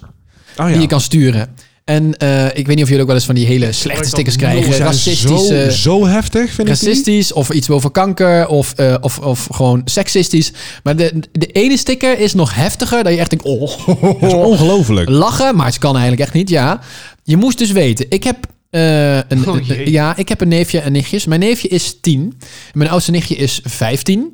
Oh, 0.58 0.66
die 0.68 0.80
je 0.80 0.88
kan 0.88 1.02
sturen. 1.02 1.56
En 1.86 2.18
eh, 2.18 2.46
ik 2.46 2.66
weet 2.68 2.76
niet 2.76 2.82
of 2.82 2.88
jullie 2.88 3.00
ook 3.02 3.08
wel 3.08 3.16
eens 3.16 3.26
van 3.26 3.36
die 3.36 3.46
hele 3.46 3.72
slechte 3.72 4.08
stickers 4.08 4.36
krijgen. 4.36 4.78
Racistische, 4.78 5.68
Zo, 5.70 5.70
zo 5.70 6.06
heftig, 6.08 6.52
vind 6.52 6.68
ik 6.70 6.80
die. 6.80 6.88
racistisch 6.90 7.34
of 7.34 7.50
iets 7.50 7.70
over 7.70 7.92
kanker 7.92 8.48
of, 8.48 8.74
eh, 8.76 8.96
of, 9.02 9.20
of 9.20 9.48
gewoon 9.52 9.82
seksistisch. 9.86 10.52
Maar 10.84 10.96
de, 10.96 11.14
de 11.32 11.46
ene 11.48 11.78
sticker 11.78 12.20
is 12.20 12.34
nog 12.34 12.56
heftiger. 12.56 13.04
Dat 13.04 13.14
je 13.14 13.20
echt 13.20 13.30
denkt, 13.30 13.46
oh, 13.46 13.88
Dat 14.22 14.30
is 14.30 14.34
ongelooflijk. 14.34 15.10
lachen. 15.10 15.56
Maar 15.56 15.66
het 15.66 15.78
kan 15.78 15.92
eigenlijk 15.94 16.24
echt 16.24 16.34
niet, 16.34 16.50
ja. 16.50 16.80
Je 17.24 17.38
moest 17.38 17.58
dus 17.58 17.72
weten, 17.72 18.06
ik 18.10 18.24
heb... 18.24 18.38
eh, 18.70 19.16
een, 19.18 19.48
Oh, 19.48 19.58
ja, 19.86 20.18
ik 20.18 20.30
heb 20.30 20.42
een 20.42 20.48
neefje 20.48 20.80
en 20.80 20.92
nichtjes. 20.92 21.26
Mijn 21.26 21.40
neefje 21.40 21.68
is 21.68 21.98
10. 22.02 22.38
Mijn 22.74 22.90
oudste 22.90 23.12
nichtje 23.12 23.36
is 23.36 23.60
15. 23.64 24.32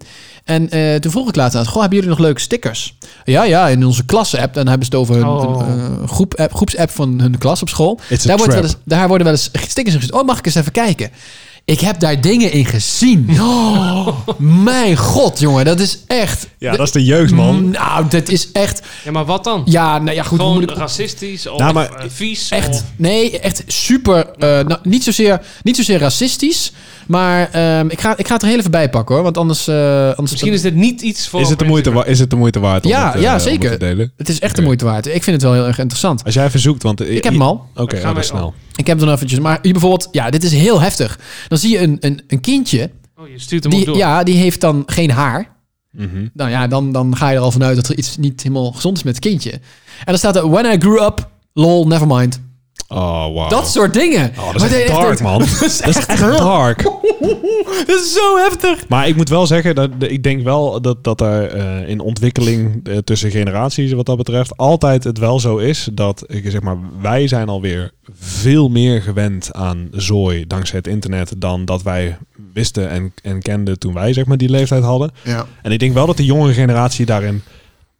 En 0.49 0.69
eh, 0.69 0.95
toen 0.95 1.11
vroeg 1.11 1.27
ik 1.29 1.35
laatst 1.35 1.57
aan, 1.57 1.65
goh, 1.67 1.79
hebben 1.79 1.97
jullie 1.97 2.09
nog 2.13 2.19
leuke 2.19 2.39
stickers? 2.41 2.93
Ja, 3.25 3.43
ja, 3.43 3.67
in 3.67 3.85
onze 3.85 4.05
klasse-app. 4.05 4.53
Dan 4.53 4.67
hebben 4.67 4.85
ze 4.87 4.91
het 4.91 5.01
over 5.01 5.15
hun 5.15 5.27
Oh. 5.27 5.67
een, 5.67 6.01
eh, 6.01 6.07
groep 6.09 6.33
-app, 6.35 6.53
groepsapp 6.53 6.89
van 6.91 7.19
hun 7.19 7.37
klas 7.37 7.61
op 7.61 7.69
school. 7.69 7.99
Daar, 8.09 8.17
wordt 8.17 8.27
wel 8.37 8.47
trap. 8.47 8.63
eens, 8.63 8.75
daar 8.85 9.07
worden 9.07 9.25
wel 9.27 9.35
eens 9.35 9.49
stickers 9.69 9.95
in 9.95 10.01
gezet. 10.01 10.15
Oh, 10.15 10.25
mag 10.25 10.37
ik 10.37 10.45
eens 10.45 10.55
even 10.55 10.71
kijken? 10.71 11.09
Ik 11.65 11.79
heb 11.79 11.99
daar 11.99 12.21
dingen 12.21 12.51
in 12.51 12.65
gezien. 12.65 13.29
Oh, 13.39 14.17
mijn 14.37 14.97
god, 14.97 15.39
jongen. 15.39 15.65
Dat 15.65 15.79
is 15.79 15.99
echt... 16.07 16.47
Ja, 16.57 16.71
dat 16.75 16.87
is 16.87 16.91
de 16.93 17.03
jeugd, 17.05 17.31
man. 17.33 17.69
Nou, 17.69 18.07
dat 18.07 18.29
is 18.29 18.51
echt... 18.51 18.81
Ja, 19.03 19.11
maar 19.11 19.25
wat 19.25 19.43
dan? 19.43 19.61
Ja, 19.65 19.97
nou 19.97 20.15
ja, 20.15 20.23
goed. 20.23 20.39
Gewoon 20.39 20.53
moet 20.53 20.63
ik- 20.71 20.77
racistisch 20.77 21.47
of 21.47 21.59
Nou, 21.59 21.73
maar- 21.73 21.93
eh, 21.93 22.05
vies? 22.09 22.49
Echt, 22.49 22.69
of- 22.69 22.83
nee, 22.95 23.39
echt 23.39 23.63
super. 23.67 24.27
eh, 24.29 24.39
nou, 24.49 24.77
niet, 24.83 25.03
zozeer, 25.03 25.41
niet 25.63 25.75
zozeer 25.75 25.99
racistisch. 25.99 26.71
Maar 27.09 27.49
ehm, 27.51 27.87
ik, 27.89 28.01
ga, 28.01 28.17
ik 28.17 28.27
ga 28.27 28.33
het 28.33 28.41
er 28.41 28.47
heel 28.49 28.57
even 28.57 28.71
bij 28.71 28.89
pakken 28.89 29.15
hoor. 29.15 29.23
Want 29.23 29.37
anders. 29.37 29.67
eh, 29.67 29.75
anders 30.05 30.31
Misschien 30.31 30.53
is 30.53 30.61
dit 30.61 30.75
niet 30.75 31.01
iets 31.01 31.27
voor... 31.27 31.39
Is 31.41 31.49
het, 31.49 31.59
de 31.59 31.65
moeite, 31.65 31.91
wa- 31.91 32.05
is 32.05 32.19
het 32.19 32.29
de 32.29 32.35
moeite 32.35 32.59
waard 32.59 32.83
om 32.85 32.89
Ja, 32.91 33.05
het, 33.05 33.15
eh, 33.15 33.21
ja, 33.21 33.33
om 33.33 33.39
zeker. 33.39 33.69
het 33.69 33.79
te 33.79 33.85
delen? 33.85 34.11
Het 34.17 34.29
is 34.29 34.39
echt 34.39 34.55
de 34.55 34.61
moeite 34.61 34.85
waard. 34.85 35.05
Ik 35.07 35.23
vind 35.23 35.25
het 35.35 35.41
wel 35.41 35.53
heel 35.53 35.65
erg 35.67 35.77
interessant. 35.79 36.23
Als 36.23 36.33
jij 36.33 36.45
even 36.45 36.59
zoekt, 36.59 36.83
want... 36.83 37.01
Ik 37.09 37.23
heb 37.23 37.33
hem 37.33 37.41
al. 37.41 37.65
Oké, 37.75 37.95
gaan 37.97 38.13
oh, 38.13 38.19
is 38.19 38.29
wij- 38.29 38.37
snel. 38.39 38.53
Ik 38.75 38.87
heb 38.87 38.97
het 38.97 39.05
dan 39.05 39.15
eventjes. 39.15 39.39
Maar 39.39 39.59
hier 39.61 39.71
bijvoorbeeld, 39.71 40.07
ja, 40.11 40.29
dit 40.29 40.43
is 40.43 40.51
heel 40.51 40.81
heftig. 40.81 41.19
Dan 41.47 41.57
zie 41.57 41.71
je 41.71 41.79
een, 41.79 41.97
een, 41.99 42.21
een 42.27 42.41
kindje. 42.41 42.89
Oh, 43.17 43.27
je 43.27 43.39
stuurt 43.39 43.63
hem 43.63 43.71
ook 43.73 43.77
Die, 43.77 43.87
door. 43.87 43.97
ja, 43.97 44.23
die 44.23 44.35
heeft 44.35 44.61
dan 44.61 44.83
geen 44.85 45.11
haar. 45.11 45.55
Mhm. 45.91 46.27
Nou 46.33 46.49
ja, 46.49 46.67
dan, 46.67 46.91
dan 46.91 47.15
ga 47.17 47.29
je 47.29 47.35
er 47.35 47.41
al 47.41 47.51
vanuit 47.51 47.75
dat 47.75 47.87
er 47.89 47.97
iets 47.97 48.17
niet 48.17 48.41
helemaal 48.43 48.71
gezond 48.71 48.97
is 48.97 49.03
met 49.03 49.15
het 49.15 49.23
kindje. 49.23 49.51
En 49.51 49.59
dan 50.05 50.17
staat 50.17 50.35
er: 50.35 50.49
When 50.49 50.65
I 50.73 50.77
grew 50.79 51.01
up, 51.03 51.29
lol, 51.53 51.87
never 51.87 52.07
mind. 52.07 52.41
Oh, 52.91 53.25
wow. 53.25 53.49
Dat 53.49 53.67
soort 53.71 53.93
dingen. 53.93 54.31
Oh, 54.39 54.53
dat 54.53 54.63
is 54.63 54.73
echt 54.73 54.87
dark, 54.87 55.05
denkt- 55.05 55.21
man. 55.21 55.39
dat 55.59 55.61
is 55.61 55.81
echt, 55.81 56.05
echt 56.05 56.21
dark. 56.37 56.83
dat 57.87 57.99
is 57.99 58.13
zo 58.13 58.37
heftig. 58.37 58.87
Maar 58.87 59.07
ik 59.07 59.15
moet 59.15 59.29
wel 59.29 59.47
zeggen, 59.47 59.75
dat, 59.75 59.89
ik 59.99 60.23
denk 60.23 60.43
wel 60.43 60.81
dat, 60.81 61.03
dat 61.03 61.21
er 61.21 61.47
eh, 61.47 61.89
in 61.89 61.99
ontwikkeling 61.99 62.87
eh, 62.87 62.97
tussen 62.97 63.31
generaties 63.31 63.91
wat 63.91 64.05
dat 64.05 64.17
betreft 64.17 64.57
altijd 64.57 65.03
het 65.03 65.17
wel 65.17 65.39
zo 65.39 65.57
is 65.57 65.89
dat 65.93 66.23
ik 66.27 66.51
zeg 66.51 66.61
maar, 66.61 66.77
wij 67.01 67.27
zijn 67.27 67.49
alweer 67.49 67.91
veel 68.19 68.69
meer 68.69 69.01
gewend 69.01 69.53
aan 69.53 69.87
zooi 69.91 70.47
dankzij 70.47 70.77
het 70.77 70.87
internet 70.87 71.33
dan 71.37 71.65
dat 71.65 71.83
wij 71.83 72.17
wisten 72.53 72.89
en, 72.89 73.13
en 73.23 73.41
kenden 73.41 73.79
toen 73.79 73.93
wij 73.93 74.13
zeg 74.13 74.25
maar 74.25 74.37
die 74.37 74.49
leeftijd 74.49 74.83
hadden. 74.83 75.11
Ja. 75.23 75.45
En 75.61 75.71
ik 75.71 75.79
denk 75.79 75.93
wel 75.93 76.05
dat 76.05 76.17
de 76.17 76.25
jongere 76.25 76.53
generatie 76.53 77.05
daarin 77.05 77.41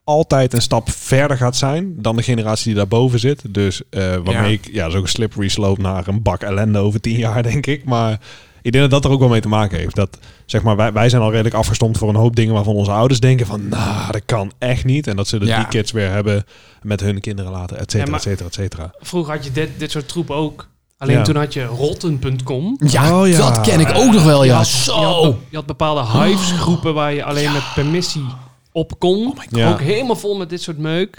altijd 0.10 0.54
een 0.54 0.62
stap 0.62 0.90
verder 0.92 1.38
gaat 1.38 1.56
zijn 1.56 1.94
dan 1.98 2.16
de 2.16 2.24
generatie 2.24 2.66
die 2.66 2.76
daarboven 2.76 3.20
zit. 3.20 3.42
Dus 3.54 3.82
eh, 3.90 4.02
waarmee 4.02 4.34
Ja. 4.52 4.60
ik, 4.64 4.70
ja, 4.72 4.90
zo'n 4.90 5.08
slippery 5.08 5.48
slope 5.48 5.82
naar 5.82 6.08
een 6.08 6.22
bak 6.22 6.42
ellende 6.42 6.80
over 6.80 7.02
tien 7.02 7.18
jaar, 7.18 7.44
denk 7.52 7.66
ik. 7.66 7.84
Maar 7.86 8.20
ik 8.62 8.72
denk 8.72 8.84
dat 8.84 8.92
dat 8.92 9.06
er 9.06 9.12
ook 9.12 9.20
wel 9.20 9.30
mee 9.30 9.42
te 9.42 9.48
maken 9.48 9.78
heeft. 9.78 9.96
Dat, 9.96 10.18
zeg 10.46 10.62
maar, 10.62 10.76
wij, 10.76 10.94
wij 10.94 11.10
zijn 11.10 11.22
al 11.22 11.30
redelijk 11.32 11.56
afgestomd 11.56 11.98
voor 11.98 12.10
een 12.10 12.16
hoop 12.16 12.36
dingen 12.36 12.54
waarvan 12.54 12.74
onze 12.76 12.92
ouders 12.92 13.20
denken 13.20 13.46
van, 13.46 13.68
nou, 13.70 14.12
dat 14.12 14.22
kan 14.26 14.52
echt 14.58 14.86
niet. 14.86 15.08
En 15.08 15.16
dat 15.16 15.28
ze 15.28 15.40
de 15.40 15.46
Ja. 15.46 15.58
die 15.58 15.68
kids 15.68 15.92
weer 15.92 16.12
hebben 16.12 16.44
met 16.82 17.00
hun 17.00 17.20
kinderen 17.20 17.52
later, 17.52 17.78
et 17.78 17.92
cetera, 17.92 18.12
Ja, 18.12 18.18
et 18.18 18.22
cetera, 18.22 18.48
et 18.48 18.54
cetera. 18.54 18.92
Vroeger 19.00 19.34
had 19.34 19.44
je 19.46 19.52
dit, 19.52 19.70
dit 19.78 19.92
soort 19.92 20.08
troep 20.08 20.30
ook. 20.30 20.68
Alleen 20.98 21.18
Ja. 21.18 21.24
toen 21.24 21.36
had 21.36 21.54
je 21.54 21.66
rotten.com. 21.66 22.78
Ja, 22.86 23.20
Oh, 23.22 23.28
ja. 23.28 23.38
dat 23.38 23.62
ken 23.62 23.80
ik 23.80 23.90
ook 23.96 24.12
nog 24.14 24.24
wel, 24.24 24.44
ja. 24.44 24.50
Je 24.52 24.56
had, 24.58 24.68
Zo. 24.68 25.00
je 25.00 25.06
had, 25.06 25.36
je 25.50 25.56
had 25.56 25.66
bepaalde 25.66 26.06
hives-groepen 26.24 26.94
waar 26.94 27.14
je 27.14 27.24
alleen 27.24 27.52
met 27.52 27.64
permissie 27.76 28.26
op 28.72 29.00
kon. 29.00 29.34
Ja. 29.50 29.72
Ook 29.72 29.80
helemaal 29.82 30.16
vol 30.16 30.38
met 30.38 30.50
dit 30.50 30.62
soort 30.62 30.78
meuk. 30.78 31.18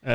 Eh, 0.00 0.12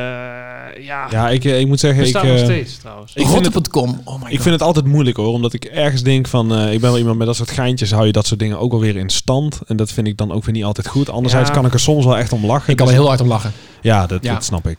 ja, 0.85 1.07
Ja, 1.11 1.29
ik, 1.29 1.45
eh, 1.45 1.59
ik 1.59 1.67
moet 1.67 1.79
zeggen, 1.79 2.05
ik, 2.07 2.13
nog 2.13 2.23
eh, 2.23 2.37
steeds 2.37 2.77
trouwens. 2.77 3.13
ik 3.15 3.27
vind 3.27 3.45
het- 3.45 3.53
Rotte.com. 3.53 4.01
Oh 4.03 4.13
my 4.15 4.19
god. 4.21 4.31
Ik 4.31 4.41
vind 4.41 4.53
het 4.53 4.61
altijd 4.61 4.85
moeilijk 4.85 5.17
hoor, 5.17 5.33
omdat 5.33 5.53
ik 5.53 5.65
ergens 5.65 6.01
denk 6.03 6.27
van, 6.27 6.53
eh, 6.55 6.73
ik 6.73 6.79
ben 6.79 6.89
wel 6.89 6.97
iemand 6.97 7.17
met 7.17 7.27
dat 7.27 7.35
soort 7.35 7.51
geintjes, 7.51 7.91
hou 7.91 8.05
je 8.05 8.11
dat 8.11 8.25
soort 8.27 8.39
dingen 8.39 8.59
ook 8.59 8.71
alweer 8.73 8.95
in 8.95 9.09
stand. 9.09 9.59
En 9.67 9.75
dat 9.75 9.91
vind 9.91 10.07
ik 10.07 10.17
dan 10.17 10.31
ook 10.31 10.43
weer 10.43 10.53
niet 10.53 10.63
altijd 10.63 10.87
goed. 10.87 11.09
Anderzijds 11.09 11.47
Ja. 11.49 11.53
kan 11.55 11.65
ik 11.65 11.73
er 11.73 11.79
soms 11.79 12.05
wel 12.05 12.17
echt 12.17 12.31
om 12.33 12.45
lachen. 12.45 12.69
ik 12.69 12.75
kan 12.77 12.85
er 12.87 12.91
Dus- 12.91 13.01
heel 13.01 13.09
hard 13.09 13.21
om 13.21 13.27
lachen. 13.27 13.51
Ja, 13.81 14.07
dat, 14.07 14.23
Ja. 14.23 14.33
dat 14.33 14.43
snap 14.43 14.67
ik. 14.67 14.77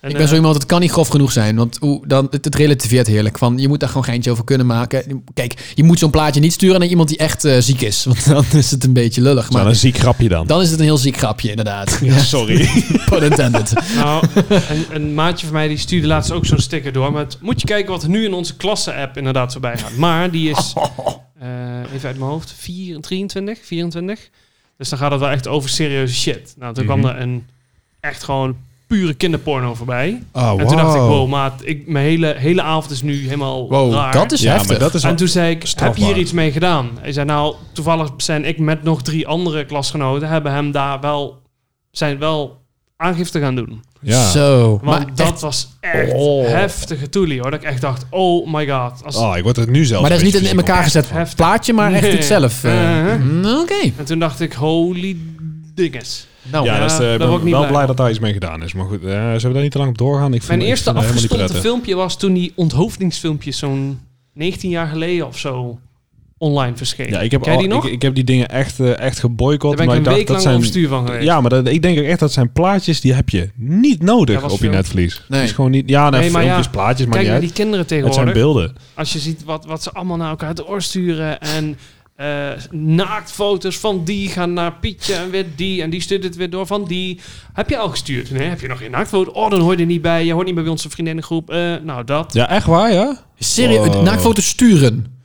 En, 0.00 0.08
ik 0.08 0.14
ben 0.14 0.24
eh, 0.24 0.28
zo 0.30 0.34
iemand, 0.34 0.54
het 0.54 0.66
kan 0.66 0.80
niet 0.80 0.90
grof 0.90 1.08
genoeg 1.08 1.32
zijn. 1.32 1.56
Want 1.56 1.76
hoe, 1.80 2.06
dan, 2.06 2.26
het, 2.30 2.44
het 2.44 2.54
relativeert 2.54 3.06
heerlijk. 3.06 3.38
Van, 3.38 3.58
je 3.58 3.68
moet 3.68 3.80
daar 3.80 3.88
gewoon 3.88 4.04
geintje 4.04 4.30
over 4.30 4.44
kunnen 4.44 4.66
maken. 4.66 5.24
Kijk, 5.34 5.72
je 5.74 5.84
moet 5.84 5.98
zo'n 5.98 6.10
plaatje 6.10 6.40
niet 6.40 6.52
sturen 6.52 6.80
naar 6.80 6.88
iemand 6.88 7.08
die 7.08 7.18
echt 7.18 7.44
eh, 7.44 7.56
ziek 7.58 7.80
is. 7.80 8.04
Want 8.10 8.24
dan 8.28 8.44
is 8.52 8.70
het 8.70 8.84
een 8.84 8.92
beetje 8.92 9.20
lullig. 9.20 9.50
Maar 9.50 9.62
Maar 9.62 9.70
een 9.70 9.76
ziek 9.78 9.96
grapje 9.98 10.28
dan. 10.28 10.46
dan 10.46 10.60
is 10.60 10.70
het 10.70 10.78
een 10.78 10.84
heel 10.84 10.96
ziek 10.96 11.16
grapje, 11.16 11.50
inderdaad. 11.50 11.98
Ja, 12.02 12.18
sorry. 12.18 12.68
Pun 13.10 13.22
intended. 13.22 13.72
Nou, 13.94 14.26
een, 14.48 14.84
een 14.90 15.14
maatje 15.14 15.46
van 15.46 15.54
mij 15.54 15.68
die 15.68 15.76
stuurde 15.78 16.06
laatst 16.06 16.30
ook 16.32 16.46
zo'n 16.46 16.58
sticker 16.58 16.92
door. 16.92 17.12
Maar 17.12 17.22
het, 17.24 17.38
moet 17.40 17.60
je 17.60 17.66
kijken 17.66 17.90
wat 17.90 18.02
er 18.02 18.08
nu 18.08 18.24
in 18.24 18.32
onze 18.32 18.56
klasse-app 18.56 19.16
inderdaad 19.16 19.52
voorbij 19.52 19.78
gaat. 19.78 19.96
Maar 19.96 20.30
die 20.30 20.50
is, 20.50 20.72
eh, 21.38 21.48
even 21.94 22.08
uit 22.08 22.18
mijn 22.18 22.30
hoofd, 22.30 22.54
4, 22.58 23.00
23, 23.00 23.58
24. 23.62 24.28
Dus 24.76 24.88
dan 24.88 24.98
gaat 24.98 25.10
het 25.10 25.20
wel 25.20 25.28
echt 25.30 25.46
over 25.48 25.70
serieuze 25.70 26.14
shit. 26.14 26.54
Nou, 26.58 26.74
toen 26.74 26.84
Mhm. 26.84 26.98
kwam 26.98 27.10
er 27.14 27.20
een 27.20 27.46
echt 28.00 28.22
gewoon 28.22 28.56
pure 28.90 29.14
kinderporno 29.14 29.74
voorbij. 29.74 30.22
Oh, 30.32 30.54
En 30.60 30.66
toen 30.66 30.76
dacht 30.76 30.94
ik, 30.94 31.00
wow, 31.00 31.28
maat, 31.28 31.60
ik, 31.64 31.86
mijn 31.86 32.04
hele, 32.04 32.34
hele 32.38 32.62
avond 32.62 32.90
is 32.90 33.02
nu 33.02 33.22
helemaal 33.24 33.68
Wow, 33.68 33.92
raar. 33.92 34.12
dat 34.12 34.32
is 34.32 34.40
Ja, 34.40 34.50
heftig. 34.52 34.68
maar 34.70 34.78
dat 34.78 34.94
is 34.94 35.02
En 35.02 35.16
toen 35.16 35.28
zei 35.28 35.50
ik, 35.50 35.72
heb 35.76 35.96
je 35.96 36.04
hier 36.04 36.16
iets 36.16 36.32
mee 36.32 36.52
gedaan? 36.52 36.90
Hij 37.00 37.12
zei, 37.12 37.26
nou, 37.26 37.54
toevallig 37.72 38.10
zijn 38.16 38.44
ik 38.44 38.58
met 38.58 38.82
nog 38.82 39.02
drie 39.02 39.26
andere 39.26 39.64
klasgenoten... 39.64 40.28
hebben 40.28 40.52
hem 40.52 40.70
daar 40.72 41.00
wel, 41.00 41.42
zijn 41.90 42.18
wel 42.18 42.58
aangifte 42.96 43.40
gaan 43.40 43.54
doen. 43.54 43.82
Ja. 44.00 44.30
Zo. 44.30 44.68
Want 44.68 44.82
Maar, 44.82 45.14
dat 45.14 45.26
echt- 45.32 45.40
was 45.40 45.68
echt 45.80 46.12
Oh. 46.14 46.46
heftige 46.48 47.08
toelie, 47.08 47.40
hoor. 47.40 47.50
Dat 47.50 47.60
ik 47.62 47.66
echt 47.68 47.80
dacht, 47.80 48.06
oh 48.10 48.52
my 48.52 48.68
god. 48.68 49.04
Als, 49.04 49.16
Oh, 49.16 49.36
ik 49.36 49.42
word 49.42 49.56
er 49.56 49.70
nu 49.70 49.84
zelf 49.84 50.00
maar 50.00 50.10
dat 50.10 50.18
is 50.18 50.24
niet 50.24 50.34
een 50.42 50.50
in 50.50 50.56
elkaar 50.56 50.82
gezet 50.82 51.10
Heftig. 51.10 51.36
plaatje, 51.36 51.72
maar 51.72 51.92
echt 51.92 52.12
het 52.12 52.24
zelf. 52.24 52.64
eh. 52.64 52.72
Uh-huh. 52.72 53.20
Mm, 53.22 53.44
Oké. 53.44 53.92
En 53.96 54.04
toen 54.04 54.18
dacht 54.18 54.40
ik, 54.40 54.52
holy 54.52 55.16
dinges. 55.74 56.26
Nou. 56.42 56.64
Ja, 56.64 56.82
eh, 56.82 56.98
daar 56.98 57.12
ik 57.12 57.18
ben 57.18 57.50
wel 57.50 57.66
blij 57.66 57.86
dat 57.86 57.96
daar 57.96 58.10
iets 58.10 58.18
mee 58.18 58.32
gedaan 58.32 58.62
is. 58.62 58.72
Maar 58.72 58.86
goed, 58.86 59.04
eh, 59.04 59.10
zullen 59.10 59.42
we 59.42 59.52
daar 59.52 59.62
niet 59.62 59.72
te 59.72 59.78
lang 59.78 59.90
op 59.90 59.98
doorgaan? 59.98 60.34
Ik 60.34 60.42
vind, 60.42 60.58
Mijn 60.58 60.70
eerste 60.70 60.92
prettig. 61.28 61.60
filmpje 61.60 61.94
was 61.94 62.18
toen 62.18 62.32
die 62.32 62.52
onthoofdingsfilmpjes 62.54 63.58
zo'n 63.58 64.00
19 64.34 64.70
jaar 64.70 64.86
geleden 64.86 65.26
of 65.26 65.38
zo 65.38 65.78
online 66.38 66.76
verscheen. 66.76 67.08
Ja, 67.08 67.20
ik 67.20 67.30
heb, 67.30 67.42
Ken 67.42 67.50
je 67.52 67.56
al, 67.56 67.62
die 67.64 67.72
nog? 67.74 67.86
Ik, 67.86 67.92
ik 67.92 68.02
heb 68.02 68.14
die 68.14 68.24
dingen 68.24 68.48
echt, 68.48 68.80
eh, 68.80 68.98
echt 68.98 69.18
geboycott. 69.18 69.76
Daar 69.76 69.86
ben 69.86 69.86
ik 69.86 69.86
maar 69.86 69.96
een 69.96 70.00
ik 70.00 70.04
dacht, 70.04 70.16
week 70.16 70.26
dat 70.26 70.36
lang 70.36 70.42
zijn, 70.48 70.56
op 70.56 70.64
stuur 70.64 70.88
van 70.88 71.06
geweest. 71.06 71.24
Ja, 71.24 71.40
maar 71.40 71.50
dat, 71.50 71.68
ik 71.68 71.82
denk 71.82 71.98
ook 71.98 72.04
echt 72.04 72.20
dat 72.20 72.32
zijn 72.32 72.52
plaatjes 72.52 73.00
die 73.00 73.12
heb 73.12 73.28
je 73.28 73.50
niet 73.56 74.02
nodig 74.02 74.40
Ja, 74.40 74.46
op 74.48 74.60
je 74.60 74.68
netvlies. 74.68 75.24
Nee. 75.28 75.40
Het 75.40 75.48
is 75.48 75.54
gewoon 75.54 75.70
niet. 75.70 75.88
Ja, 75.88 76.10
nee, 76.10 76.20
Nee, 76.20 76.30
maar 76.30 76.42
filmpjes, 76.42 76.64
ja, 76.66 76.70
plaatjes, 76.70 77.06
maar 77.06 77.14
Kijk 77.18 77.20
niet 77.20 77.32
naar 77.32 77.40
uit. 77.40 77.42
die 77.42 77.52
kinderen 77.64 77.80
Het 77.80 77.88
zijn 77.88 78.02
tegenwoordig. 78.02 78.34
beelden. 78.34 78.72
Als 78.94 79.12
je 79.12 79.18
ziet 79.18 79.44
wat, 79.44 79.64
wat 79.66 79.82
ze 79.82 79.92
allemaal 79.92 80.16
naar 80.16 80.30
elkaar 80.30 80.48
uit 80.48 80.56
de 80.56 80.66
oor 80.66 80.82
sturen. 80.82 81.40
En 81.40 81.76
eh, 82.20 82.50
naaktfoto's 82.70 83.78
van 83.78 84.04
die 84.04 84.28
gaan 84.28 84.52
naar 84.52 84.72
Pietje 84.72 85.14
en 85.14 85.30
weer 85.30 85.46
die. 85.56 85.82
En 85.82 85.90
die 85.90 86.00
stuurt 86.00 86.24
het 86.24 86.36
weer 86.36 86.50
door 86.50 86.66
van 86.66 86.84
die. 86.84 87.20
Heb 87.52 87.68
je 87.68 87.78
al 87.78 87.88
gestuurd? 87.88 88.30
Nee, 88.30 88.48
heb 88.48 88.60
je 88.60 88.68
nog 88.68 88.78
geen 88.78 88.90
naaktfoto? 88.90 89.30
Oh, 89.30 89.50
dan 89.50 89.60
hoor 89.60 89.72
je 89.72 89.78
er 89.80 89.86
niet 89.86 90.02
bij. 90.02 90.24
Je 90.24 90.32
hoort 90.32 90.44
niet 90.46 90.54
meer 90.54 90.62
bij 90.62 90.72
onze 90.72 90.90
vriendinnengroep. 90.90 91.50
Eh, 91.50 91.74
nou, 91.82 92.04
dat. 92.04 92.32
Ja, 92.32 92.48
echt 92.48 92.66
waar, 92.66 92.92
ja? 92.92 93.24
serieus, 93.38 93.86
Wow. 93.86 94.02
naaktfoto's 94.02 94.46
sturen. 94.48 95.18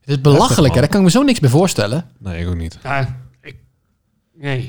Het 0.00 0.16
is 0.16 0.20
belachelijk, 0.20 0.74
hè? 0.74 0.80
Daar 0.80 0.88
kan 0.88 0.98
ik 0.98 1.04
me 1.04 1.10
zo 1.12 1.22
niks 1.22 1.40
bij 1.40 1.50
voorstellen. 1.50 2.10
Nee, 2.18 2.40
ik 2.40 2.48
ook 2.48 2.56
niet. 2.56 2.78
Ja, 2.82 3.18
ik, 3.42 3.56
nee. 4.38 4.60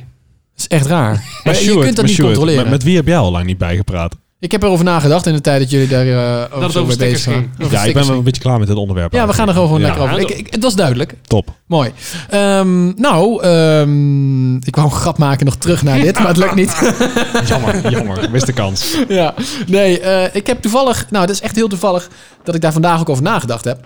Dat 0.53 0.59
is 0.59 0.67
echt 0.67 0.85
raar. 0.85 1.13
Maar 1.43 1.53
Maar 1.53 1.63
je 1.63 1.79
kunt 1.79 1.95
dat 1.95 2.05
niet 2.05 2.21
controleren. 2.21 2.61
Met, 2.61 2.71
met 2.71 2.83
wie 2.83 2.95
heb 2.95 3.07
jij 3.07 3.17
al 3.17 3.31
lang 3.31 3.45
niet 3.45 3.57
bijgepraat? 3.57 4.15
Ik 4.41 4.51
heb 4.51 4.63
erover 4.63 4.85
nagedacht 4.85 5.25
in 5.25 5.33
de 5.33 5.41
tijd 5.41 5.59
dat 5.59 5.69
jullie 5.71 5.87
daar 5.87 6.07
eh 6.07 6.43
over, 6.55 6.63
het 6.63 6.71
zo 6.71 6.79
over 6.81 6.97
mee 6.97 7.09
bezig 7.11 7.25
waren. 7.33 7.51
Ja, 7.69 7.83
ik 7.83 7.93
ben 7.93 8.07
wel 8.07 8.17
een 8.17 8.23
beetje 8.23 8.41
klaar 8.41 8.59
met 8.59 8.67
dit 8.67 8.77
onderwerp. 8.77 9.13
Ja, 9.13 9.27
we 9.27 9.33
gaan 9.33 9.47
er 9.47 9.53
gewoon 9.53 9.79
Ja. 9.79 9.85
lekker 9.85 10.01
over. 10.03 10.19
Ik, 10.19 10.29
ik- 10.29 10.47
het 10.53 10.63
was 10.63 10.75
duidelijk. 10.75 11.13
Top. 11.27 11.49
Mooi. 11.65 11.91
Ehm, 12.29 12.85
nou, 13.01 13.43
ehm, 13.43 14.55
ik 14.55 14.75
wou 14.75 14.87
een 14.87 14.95
grap 14.95 15.17
maken 15.17 15.45
nog 15.45 15.55
terug 15.55 15.83
naar 15.83 15.99
dit, 15.99 16.17
maar 16.19 16.27
het 16.27 16.37
lukt 16.37 16.55
niet. 16.55 16.93
Jammer, 17.47 17.91
jammer. 17.91 18.29
Mist 18.31 18.45
de 18.45 18.53
kans. 18.53 18.97
ja, 19.07 19.33
nee, 19.67 19.99
eh, 19.99 20.35
ik 20.35 20.47
heb 20.47 20.61
toevallig, 20.61 21.05
nou, 21.09 21.25
dat 21.25 21.35
is 21.35 21.41
echt 21.41 21.55
heel 21.55 21.67
toevallig 21.67 22.09
dat 22.43 22.55
ik 22.55 22.61
daar 22.61 22.73
vandaag 22.73 22.99
ook 22.99 23.09
over 23.09 23.23
nagedacht 23.23 23.65
heb. 23.65 23.85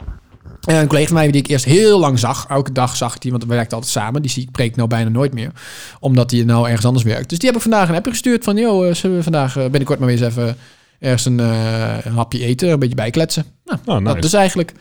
En 0.66 0.76
een 0.76 0.88
collega 0.88 1.08
van 1.08 1.16
mij 1.16 1.32
die 1.32 1.42
ik 1.42 1.48
eerst 1.48 1.66
heel 1.66 2.00
lang 2.00 2.20
zag. 2.20 2.46
Elke 2.50 2.72
dag 2.72 2.96
zag 2.96 3.16
ik 3.16 3.22
die, 3.22 3.32
want 3.32 3.44
we 3.44 3.50
werkten 3.50 3.74
altijd 3.78 3.94
samen. 3.94 4.22
Die 4.22 4.32
zie 4.32 4.44
ik 4.44 4.52
preek 4.52 4.76
nou 4.76 4.88
bijna 4.90 5.10
nooit 5.10 5.34
meer. 5.34 5.52
Omdat 6.00 6.32
hij 6.32 6.44
nou 6.44 6.66
ergens 6.68 6.86
anders 6.86 7.06
werkt. 7.06 7.30
Dus 7.30 7.38
die 7.38 7.48
heb 7.48 7.56
ik 7.58 7.62
vandaag 7.64 7.90
een 7.90 7.96
appje 7.96 8.12
gestuurd 8.12 8.44
van... 8.44 8.58
joh, 8.58 8.88
eh, 8.88 8.94
zullen 8.96 9.18
we 9.18 9.24
vandaag 9.24 9.56
eh, 9.58 9.64
binnenkort 9.64 10.00
maar 10.00 10.08
weer 10.08 10.18
eens 10.24 10.28
even 10.28 10.58
ergens 11.00 11.26
een, 11.26 11.40
eh, 11.40 11.98
een 12.04 12.14
hapje 12.16 12.40
eten. 12.46 12.70
Een 12.70 12.80
beetje 12.80 12.96
bijkletsen. 12.96 13.46
Nou, 13.66 13.80
Oh, 13.86 13.98
nice. 13.98 14.16
dat 14.16 14.24
is 14.24 14.34
eigenlijk 14.34 14.74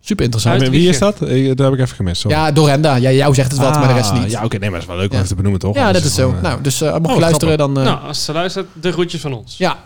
super 0.00 0.24
interessant. 0.24 0.68
Wie 0.68 0.88
is 0.88 0.98
dat? 0.98 1.22
Eh, 1.22 1.46
Dat 1.48 1.58
heb 1.58 1.72
ik 1.72 1.80
even 1.80 1.96
gemist. 1.96 2.20
sorry. 2.20 2.36
Ja, 2.36 2.52
Dorenda. 2.52 2.94
Ja, 2.94 3.10
jou 3.10 3.34
zegt 3.34 3.50
het 3.52 3.60
wat, 3.60 3.74
maar 3.74 3.88
de 3.88 3.94
rest 3.94 4.10
Ah, 4.10 4.20
niet. 4.22 4.30
Ja, 4.30 4.44
oké, 4.44 4.58
nee, 4.58 4.70
maar 4.70 4.80
dat 4.80 4.88
is 4.88 4.94
wel 4.94 4.96
leuk 4.96 5.10
om 5.10 5.12
Ja. 5.12 5.16
even 5.22 5.28
te 5.28 5.34
benoemen, 5.34 5.60
toch? 5.60 5.74
Ja, 5.74 5.86
dat 5.86 5.96
is 5.96 6.02
het 6.04 6.12
zo. 6.12 6.22
gewoon, 6.28 6.36
eh, 6.36 6.42
Nou, 6.50 6.62
dus 6.62 6.80
eh, 6.80 6.92
mocht 6.92 7.06
je 7.06 7.12
Oh, 7.12 7.18
luisteren, 7.18 7.58
dan... 7.58 7.78
eh, 7.78 7.84
Nou, 7.84 8.00
als 8.06 8.24
ze 8.24 8.32
luistert, 8.32 8.66
de 8.80 8.92
groetjes 8.92 9.20
van 9.20 9.32
ons. 9.32 9.56
ja, 9.58 9.78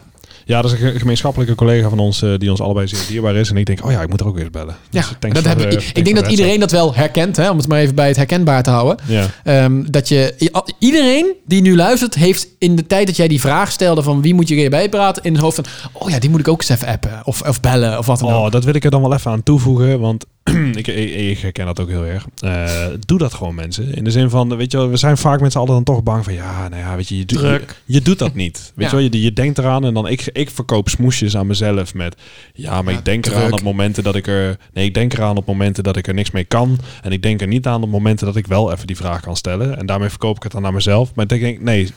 Ja, 0.44 0.62
dat 0.62 0.72
is 0.72 0.80
een 0.80 0.92
ge- 0.92 0.98
gemeenschappelijke 0.98 1.54
collega 1.54 1.88
van 1.88 1.98
ons 1.98 2.22
eh, 2.22 2.30
die 2.38 2.50
ons 2.50 2.60
allebei 2.60 2.86
zeer 2.88 2.98
dierbaar 3.08 3.34
is. 3.36 3.50
En 3.50 3.56
ik 3.56 3.66
denk, 3.66 3.84
oh 3.84 3.90
ja, 3.90 4.02
ik 4.02 4.08
moet 4.08 4.20
er 4.20 4.26
ook 4.26 4.34
weer 4.34 4.42
eens 4.42 4.52
bellen. 4.52 4.76
ja. 4.90 5.04
Dus 5.20 5.32
dat 5.32 5.44
heb 5.44 5.58
de- 5.58 5.64
ik, 5.64 5.70
thanks 5.70 5.86
ik 5.88 6.04
denk 6.04 6.16
de 6.16 6.22
dat 6.22 6.30
iedereen 6.30 6.60
dat 6.60 6.70
wel 6.70 6.94
herkent, 6.94 7.36
hè, 7.36 7.50
om 7.50 7.56
het 7.56 7.68
maar 7.68 7.78
even 7.80 7.94
bij 7.94 8.06
het 8.08 8.16
herkenbaar 8.16 8.62
te 8.62 8.70
houden. 8.70 8.96
Ja. 9.06 9.26
Ehm, 9.44 9.82
dat 9.90 10.08
je, 10.08 10.50
iedereen 10.78 11.32
die 11.46 11.62
nu 11.62 11.76
luistert, 11.76 12.14
heeft 12.14 12.46
in 12.58 12.76
de 12.76 12.86
tijd 12.86 13.06
dat 13.06 13.16
jij 13.16 13.28
die 13.28 13.40
vraag 13.40 13.70
stelde 13.72 14.02
van 14.02 14.22
wie 14.22 14.34
moet 14.34 14.48
je 14.48 14.54
weer 14.54 14.70
bijpraten, 14.70 15.22
in 15.22 15.32
het 15.32 15.42
hoofd 15.42 15.54
van, 15.54 15.64
oh 15.92 16.10
ja, 16.10 16.18
die 16.18 16.30
moet 16.30 16.40
ik 16.40 16.48
ook 16.48 16.60
eens 16.60 16.68
even 16.70 16.88
appen 16.88 17.20
of, 17.24 17.42
of 17.42 17.60
bellen 17.60 17.98
of 17.98 18.06
wat 18.06 18.18
dan 18.18 18.32
ook. 18.32 18.44
Oh, 18.44 18.50
dat 18.50 18.64
wil 18.64 18.74
ik 18.74 18.84
er 18.84 18.90
dan 18.90 19.02
wel 19.02 19.12
even 19.14 19.30
aan 19.30 19.42
toevoegen, 19.42 20.00
want 20.00 20.24
ik, 20.74 20.86
ik, 20.86 21.38
herken 21.38 21.66
dat 21.66 21.80
ook 21.80 21.88
heel 21.88 22.04
erg. 22.04 22.26
Eh, 22.38 22.86
doe 23.06 23.18
dat 23.18 23.34
gewoon, 23.34 23.54
mensen. 23.54 23.94
In 23.94 24.04
de 24.04 24.10
zin 24.10 24.30
van, 24.30 24.56
weet 24.56 24.72
je 24.72 24.78
wel, 24.78 24.88
we 24.90 24.96
zijn 24.96 25.16
vaak 25.16 25.40
met 25.40 25.52
z'n 25.52 25.58
allen 25.58 25.70
dan 25.72 25.84
toch 25.84 26.02
bang 26.02 26.24
van, 26.24 26.32
ja, 26.34 26.68
nou 26.68 26.82
ja, 26.82 26.96
weet 26.96 27.08
je, 27.08 27.16
je, 27.18 27.24
doet- 27.24 27.40
je, 27.40 27.64
je 27.84 28.00
doet 28.02 28.18
dat 28.18 28.34
niet. 28.34 28.58
Weet 28.74 28.90
Ja. 28.90 28.96
je 28.98 29.02
wel, 29.02 29.12
je, 29.12 29.22
je 29.22 29.32
denkt 29.32 29.58
eraan 29.58 29.84
en 29.84 29.94
dan, 29.94 30.08
ik, 30.08 30.26
ik 30.32 30.50
verkoop 30.50 30.88
smoesjes 30.88 31.36
aan 31.36 31.46
mezelf 31.46 31.94
met, 31.94 32.16
ja, 32.54 32.82
maar 32.82 32.92
Ja, 32.92 32.98
ik 32.98 33.04
denk 33.04 33.24
druk. 33.24 33.36
eraan 33.36 33.52
op 33.52 33.62
momenten 33.62 34.02
dat 34.02 34.14
ik 34.14 34.26
er, 34.26 34.58
nee, 34.72 34.84
ik 34.84 34.94
denk 34.94 35.12
eraan 35.12 35.36
op 35.36 35.46
momenten 35.46 35.84
dat 35.84 35.96
ik 35.96 36.06
er 36.06 36.14
niks 36.14 36.30
mee 36.30 36.44
kan. 36.44 36.78
En 37.02 37.12
ik 37.12 37.22
denk 37.22 37.40
er 37.40 37.46
niet 37.46 37.66
aan 37.66 37.82
op 37.82 37.88
momenten 37.90 38.26
dat 38.26 38.36
ik 38.36 38.46
wel 38.46 38.72
even 38.72 38.86
die 38.86 38.96
vraag 38.96 39.20
kan 39.20 39.36
stellen. 39.36 39.78
En 39.78 39.86
daarmee 39.86 40.08
verkoop 40.08 40.36
ik 40.36 40.42
het 40.42 40.52
dan 40.52 40.62
naar 40.62 40.72
mezelf. 40.72 41.14
Maar 41.14 41.32
ik 41.32 41.40
denk, 41.40 41.60
nee, 41.60 41.90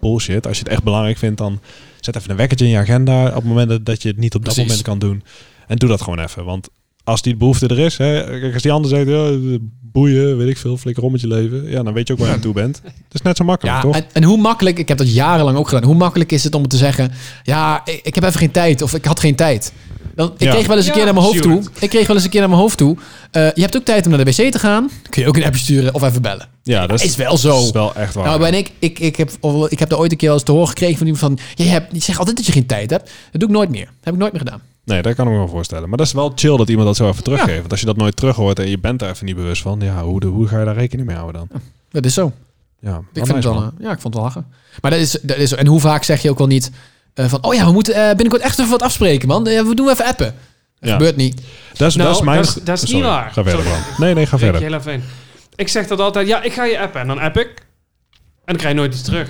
bullshit. 0.00 0.46
Als 0.46 0.56
je 0.58 0.62
het 0.62 0.72
echt 0.72 0.82
belangrijk 0.82 1.18
vindt, 1.18 1.38
dan 1.38 1.60
zet 2.00 2.16
even 2.16 2.30
een 2.30 2.36
wekkertje 2.36 2.64
in 2.66 2.70
je 2.70 2.78
agenda 2.78 3.26
op 3.28 3.34
het 3.34 3.44
moment 3.44 3.86
dat- 3.86 4.02
je 4.02 4.08
het 4.08 4.18
niet 4.18 4.34
op 4.34 4.44
dat 4.44 4.56
moment 4.56 4.82
kan 4.82 4.98
doen. 4.98 5.22
En 5.66 5.76
doe 5.76 5.88
dat 5.88 6.02
gewoon 6.02 6.18
even. 6.18 6.44
Want 6.44 6.68
als 7.06 7.22
die 7.22 7.36
behoefte 7.36 7.66
er 7.68 7.78
is, 7.78 7.96
hè, 7.96 8.24
kijk, 8.40 8.52
als 8.54 8.62
die 8.62 8.72
ander 8.72 8.90
zegt, 8.90 9.08
ja, 9.08 9.30
boeien, 9.82 10.36
weet 10.36 10.48
ik 10.48 10.56
veel, 10.56 10.76
flikker 10.76 11.02
om 11.04 11.12
met 11.12 11.20
je 11.20 11.26
leven. 11.26 11.70
Ja, 11.70 11.82
dan 11.82 11.92
weet 11.92 12.06
je 12.06 12.12
ook 12.12 12.18
waar 12.18 12.28
je 12.28 12.34
aan 12.34 12.40
toe 12.40 12.52
bent. 12.54 12.80
Het 12.84 12.92
is 13.14 13.22
net 13.22 13.36
zo 13.36 13.44
makkelijk, 13.44 13.76
Ja, 13.76 13.82
toch? 13.82 13.94
en, 13.96 14.04
en 14.12 14.22
hoe 14.22 14.36
makkelijk, 14.38 14.78
ik 14.78 14.88
heb 14.88 14.98
dat 14.98 15.14
jarenlang 15.14 15.56
ook 15.58 15.68
gedaan, 15.68 15.84
hoe 15.84 15.94
makkelijk 15.94 16.32
is 16.32 16.44
het 16.44 16.54
om 16.54 16.68
te 16.68 16.76
zeggen, 16.76 17.12
ja, 17.42 17.82
ik, 17.84 18.00
ik 18.02 18.14
heb 18.14 18.24
even 18.24 18.38
geen 18.38 18.50
tijd 18.50 18.82
of 18.82 18.94
ik 18.94 19.04
had 19.04 19.20
geen 19.20 19.34
tijd. 19.34 19.72
Dan, 20.14 20.32
ik 20.36 20.40
Ja. 20.40 20.50
kreeg 20.52 20.66
wel 20.66 20.76
eens 20.76 20.86
een 20.86 20.90
Ja, 20.92 20.96
keer 20.96 21.04
naar 21.04 21.14
mijn 21.14 21.26
hoofd 21.26 21.42
toe. 21.42 21.62
Ik 21.80 21.88
kreeg 21.90 22.06
wel 22.06 22.16
eens 22.16 22.24
een 22.24 22.30
keer 22.30 22.40
naar 22.40 22.48
mijn 22.48 22.60
hoofd 22.60 22.78
toe. 22.78 22.96
eh, 23.30 23.52
je 23.54 23.60
hebt 23.60 23.76
ook 23.76 23.84
tijd 23.84 24.04
om 24.04 24.10
naar 24.10 24.24
de 24.24 24.30
wc 24.30 24.52
te 24.52 24.58
gaan. 24.58 24.90
Kun 25.10 25.22
je 25.22 25.28
ook 25.28 25.36
een 25.36 25.44
appje 25.44 25.60
sturen 25.60 25.94
of 25.94 26.02
even 26.02 26.22
bellen. 26.22 26.48
ja, 26.62 26.86
dat 26.86 27.02
Is 27.02 27.16
wel 27.16 27.36
zo. 27.36 27.48
Dat 27.56 27.64
is 27.64 27.70
wel 27.70 27.94
echt 27.94 28.14
waar. 28.14 28.24
Nou 28.24 28.38
ben 28.38 28.54
ik, 28.54 28.70
ik, 28.78 28.98
ik, 28.98 29.16
heb, 29.16 29.30
of 29.40 29.68
ik 29.70 29.78
heb 29.78 29.90
er 29.92 29.98
ooit 29.98 30.10
een 30.10 30.16
keer 30.16 30.28
wel 30.28 30.36
eens 30.36 30.46
te 30.46 30.52
horen 30.52 30.68
gekregen 30.68 30.96
van 30.96 31.06
iemand 31.06 31.24
van, 31.24 31.38
je, 31.54 31.70
hebt, 31.70 31.92
je 31.92 32.00
zegt 32.00 32.18
altijd 32.18 32.36
dat 32.36 32.46
je 32.46 32.52
geen 32.52 32.66
tijd 32.66 32.90
hebt. 32.90 33.10
Dat 33.30 33.40
doe 33.40 33.48
ik 33.48 33.54
nooit 33.54 33.70
meer. 33.70 33.84
Dat 33.84 33.94
heb 34.04 34.14
ik 34.14 34.20
nooit 34.20 34.32
meer 34.32 34.42
gedaan. 34.42 34.60
Nee, 34.86 35.02
dat 35.02 35.14
kan 35.14 35.26
ik 35.26 35.32
me 35.32 35.38
wel 35.38 35.48
voorstellen. 35.48 35.88
Maar 35.88 35.98
dat 35.98 36.06
is 36.06 36.12
wel 36.12 36.32
chill 36.34 36.56
dat 36.56 36.68
iemand 36.68 36.86
dat 36.86 36.96
zo 36.96 37.08
even 37.08 37.22
teruggeeft. 37.24 37.58
Want 37.58 37.70
als 37.70 37.80
je 37.80 37.86
dat 37.86 37.96
nooit 37.96 38.16
terug 38.16 38.36
hoort 38.36 38.58
en 38.58 38.68
je 38.68 38.78
bent 38.78 38.98
daar 38.98 39.10
even 39.10 39.26
niet 39.26 39.36
bewust 39.36 39.62
van, 39.62 39.80
ja, 39.80 40.02
hoe, 40.02 40.20
de, 40.20 40.26
hoe 40.26 40.48
ga 40.48 40.58
je 40.58 40.64
daar 40.64 40.74
rekening 40.74 41.06
mee 41.08 41.16
houden 41.16 41.46
dan? 41.50 41.60
Dat 41.90 42.04
is 42.04 42.14
zo. 42.14 42.32
Ja, 42.80 42.96
Ik 42.96 43.04
vind 43.24 43.28
het 43.34 43.44
wel, 43.44 43.54
man. 43.54 43.62
eh, 43.64 43.68
ja, 43.84 43.92
ik 43.92 44.00
vond 44.00 44.14
het 44.14 44.14
wel 44.14 44.22
lachen. 44.22 44.46
Maar 44.80 44.90
dat 44.90 45.00
is, 45.00 45.10
dat 45.22 45.36
is 45.36 45.52
En 45.52 45.66
hoe 45.66 45.80
vaak 45.80 46.02
zeg 46.04 46.22
je 46.22 46.30
ook 46.30 46.38
wel 46.38 46.46
niet 46.46 46.70
eh, 47.14 47.26
van, 47.26 47.44
oh 47.44 47.54
ja, 47.54 47.64
we 47.66 47.72
moeten 47.72 47.94
eh, 47.94 48.06
binnenkort 48.08 48.42
echt 48.42 48.58
even 48.58 48.70
wat 48.70 48.82
afspreken, 48.82 49.28
man. 49.28 49.44
We 49.44 49.72
doen 49.74 49.88
even 49.90 50.04
appen. 50.04 50.34
Dat 50.78 50.88
Ja. 50.88 50.92
gebeurt 50.96 51.16
niet. 51.16 51.42
Dat 51.76 51.88
is, 51.88 51.94
Nou, 51.96 52.08
dat 52.08 52.18
is 52.18 52.24
mijn... 52.24 52.44
dat 52.64 52.82
is- 52.82 52.92
niet 52.92 53.02
waar. 53.02 53.30
Ga 53.32 53.42
verder. 53.42 53.62
Bram. 53.64 53.80
Nee, 53.98 54.14
nee, 54.14 54.26
ga 54.26 54.38
Vind 54.38 54.50
ik 54.54 54.58
verder. 54.60 54.70
heel 54.70 54.80
fijn. 54.80 55.02
Ik 55.54 55.68
zeg 55.68 55.86
dat 55.86 56.00
altijd, 56.00 56.26
ja, 56.28 56.42
ik 56.42 56.52
ga 56.52 56.64
je 56.64 56.78
appen. 56.80 57.00
En 57.00 57.06
dan 57.06 57.18
app 57.18 57.36
ik. 57.38 57.46
En 57.48 57.54
dan 58.44 58.56
krijg 58.56 58.74
je 58.74 58.80
nooit 58.80 58.92
iets 58.94 59.02
terug. 59.02 59.28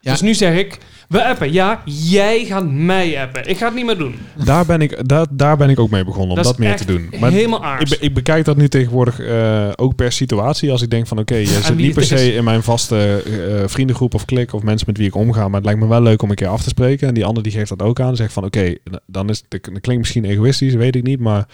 Ja. 0.00 0.10
Dus 0.12 0.20
nu 0.20 0.34
zeg 0.34 0.54
ik, 0.58 0.78
we 1.08 1.24
appen. 1.24 1.52
Ja, 1.52 1.82
jij 1.84 2.44
gaat 2.44 2.70
mij 2.70 3.20
appen. 3.22 3.48
Ik 3.48 3.56
ga 3.56 3.66
het 3.66 3.74
niet 3.74 3.86
meer 3.86 3.98
doen. 3.98 4.14
Daar 4.44 4.66
ben 4.66 4.80
ik, 4.80 5.08
daar, 5.08 5.26
daar 5.30 5.56
ben 5.56 5.70
ik 5.70 5.78
ook 5.78 5.90
mee 5.90 6.04
begonnen, 6.04 6.36
om 6.36 6.42
Dat 6.42 6.58
meer 6.58 6.76
te 6.76 6.84
doen. 6.84 7.10
Maar 7.20 7.30
helemaal 7.30 7.58
ik, 7.58 7.64
aars. 7.64 7.90
be- 7.90 8.04
ik 8.04 8.14
bekijk 8.14 8.44
dat 8.44 8.56
nu 8.56 8.68
tegenwoordig 8.68 9.20
eh, 9.20 9.68
ook 9.76 9.94
per 9.96 10.12
situatie. 10.12 10.70
Als 10.70 10.82
ik 10.82 10.90
denk 10.90 11.06
van 11.06 11.18
oké, 11.18 11.34
je 11.34 11.46
zit 11.46 11.76
niet 11.76 11.94
per 11.94 12.04
se 12.04 12.34
in 12.34 12.44
mijn 12.44 12.62
vaste 12.62 13.22
eh, 13.26 13.68
vriendengroep 13.68 14.14
of 14.14 14.24
klik 14.24 14.52
of 14.52 14.62
mensen 14.62 14.86
met 14.86 14.96
wie 14.98 15.06
ik 15.06 15.14
omga. 15.14 15.44
Maar 15.46 15.56
het 15.56 15.64
lijkt 15.64 15.80
me 15.80 15.86
wel 15.88 16.02
leuk 16.02 16.22
om 16.22 16.30
een 16.30 16.36
keer 16.36 16.48
af 16.48 16.62
te 16.62 16.68
spreken. 16.68 17.08
En 17.08 17.14
die 17.14 17.24
ander 17.24 17.42
die 17.42 17.52
geeft 17.52 17.68
dat 17.68 17.82
ook 17.82 18.00
aan. 18.00 18.16
Zegt 18.16 18.32
van 18.32 18.44
oké, 18.44 18.74
dan 19.06 19.28
is 19.28 19.38
het, 19.48 19.50
dat 19.50 19.80
klinkt 19.80 20.02
misschien 20.02 20.24
egoïstisch, 20.24 20.74
weet 20.74 20.96
ik 20.96 21.02
niet. 21.02 21.20
Maar 21.20 21.46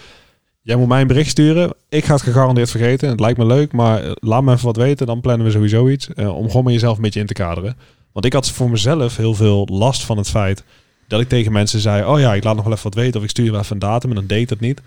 jij 0.61 0.75
moet 0.75 0.87
mij 0.87 1.01
een 1.01 1.07
bericht 1.07 1.29
sturen. 1.29 1.73
Ik 1.89 2.05
ga 2.05 2.13
het 2.13 2.21
gegarandeerd 2.23 2.71
vergeten. 2.71 3.09
Het 3.09 3.19
lijkt 3.19 3.37
me 3.37 3.45
leuk, 3.45 3.71
maar 3.71 4.03
eh, 4.03 4.11
laat 4.15 4.43
me 4.43 4.51
even 4.53 4.65
wat 4.65 4.77
weten. 4.77 5.07
Dan 5.07 5.21
plannen 5.21 5.45
we 5.45 5.51
sowieso 5.51 5.89
iets. 5.89 6.07
om 6.13 6.49
gewoon 6.51 6.71
jezelf 6.73 6.95
een 6.95 7.01
beetje 7.03 7.19
in 7.19 7.25
te 7.25 7.33
kaderen. 7.33 7.75
Want 8.13 8.25
ik 8.25 8.33
had 8.33 8.51
voor 8.51 8.69
mezelf 8.69 9.17
heel 9.17 9.33
veel 9.33 9.67
last 9.71 10.03
van 10.03 10.17
het 10.17 10.29
feit 10.29 10.63
dat 11.07 11.21
ik 11.21 11.29
tegen 11.29 11.51
mensen 11.51 11.79
zei: 11.79 12.05
Oh 12.05 12.19
ja, 12.19 12.33
ik 12.33 12.43
laat 12.43 12.55
nog 12.55 12.63
wel 12.63 12.73
even 12.73 12.83
wat 12.83 12.95
weten. 12.95 13.17
Of 13.17 13.23
ik 13.23 13.29
stuur 13.29 13.45
je 13.45 13.51
wel 13.51 13.59
even 13.59 13.73
een 13.73 13.79
datum. 13.79 14.09
En 14.09 14.15
dan 14.15 14.27
deed 14.27 14.49
dat 14.49 14.59
niet. 14.59 14.81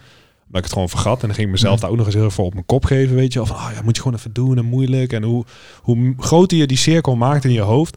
Omdat 0.47 0.57
ik 0.57 0.63
het 0.63 0.73
gewoon 0.73 0.89
vergat. 0.89 1.21
En 1.21 1.27
dan 1.27 1.35
ging 1.35 1.47
ik 1.47 1.53
mezelf 1.53 1.81
daar 1.81 1.91
ook 1.91 1.97
nog 1.97 2.07
eens 2.07 2.15
heel 2.15 2.31
voor 2.31 2.45
op 2.45 2.53
mijn 2.53 2.67
kop 2.67 2.85
geven. 2.85 3.17
Weet 3.17 3.33
je, 3.33 3.41
of 3.41 3.51
oh 3.51 3.71
ja, 3.75 3.83
moet 3.83 3.97
je 3.97 4.03
gewoon 4.03 4.19
even 4.19 4.33
doen 4.33 4.59
en 4.59 4.65
moeilijk. 4.65 5.13
En 5.13 5.23
hoe, 5.23 5.45
hoe 5.83 6.15
groter 6.19 6.59
je 6.59 6.67
die 6.67 6.77
cirkel 6.77 7.17
maakt 7.17 7.45
in 7.45 7.53
je 7.53 7.61
hoofd, 7.61 7.97